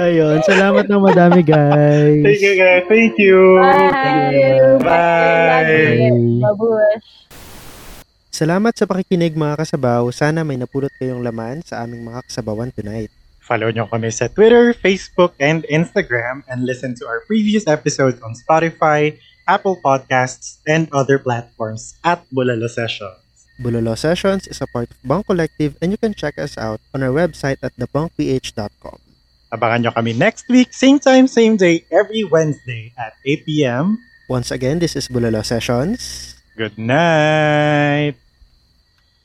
Ayun. 0.00 0.36
Salamat 0.48 0.84
ng 0.88 1.02
madami, 1.04 1.40
guys. 1.44 2.24
Thank 2.24 2.40
you, 2.40 2.54
guys. 2.56 2.84
Thank 2.88 3.14
you. 3.20 3.38
Bye. 3.60 4.80
Bye. 4.80 6.10
Babush. 6.40 7.20
Salamat 8.32 8.72
sa 8.72 8.88
pakikinig 8.88 9.36
mga 9.36 9.60
kasabaw. 9.60 10.08
Sana 10.16 10.40
may 10.40 10.56
napulot 10.56 10.88
kayong 10.96 11.20
laman 11.20 11.60
sa 11.60 11.84
aming 11.84 12.08
mga 12.08 12.24
kasabawan 12.24 12.72
tonight. 12.72 13.12
Follow 13.44 13.68
nyo 13.68 13.84
kami 13.90 14.08
sa 14.08 14.32
Twitter, 14.32 14.72
Facebook, 14.72 15.36
and 15.36 15.66
Instagram 15.68 16.40
and 16.48 16.64
listen 16.64 16.96
to 16.96 17.04
our 17.04 17.20
previous 17.28 17.68
episodes 17.68 18.16
on 18.24 18.32
Spotify, 18.32 19.12
Apple 19.50 19.82
Podcasts, 19.82 20.62
and 20.62 20.86
other 20.94 21.18
platforms 21.18 21.98
at 22.06 22.22
Bulalo 22.30 22.70
Sessions. 22.70 23.18
Bulolo 23.58 23.98
Sessions 23.98 24.46
is 24.46 24.62
a 24.62 24.70
part 24.70 24.94
of 24.94 24.96
Bunk 25.02 25.26
Collective 25.26 25.74
and 25.82 25.90
you 25.90 25.98
can 25.98 26.14
check 26.14 26.38
us 26.38 26.54
out 26.54 26.78
on 26.94 27.02
our 27.02 27.10
website 27.10 27.58
at 27.66 27.74
thebunkph.com. 27.74 29.02
Abangan 29.50 29.82
nyo 29.82 29.90
kami 29.90 30.14
next 30.14 30.46
week, 30.46 30.70
same 30.70 31.02
time, 31.02 31.26
same 31.26 31.58
day, 31.58 31.82
every 31.90 32.22
Wednesday 32.22 32.94
at 32.94 33.18
8 33.26 33.42
p.m. 33.50 33.98
Once 34.30 34.54
again, 34.54 34.78
this 34.78 34.94
is 34.94 35.10
Bulolo 35.10 35.42
Sessions. 35.42 36.38
Good 36.54 36.78
night! 36.78 38.14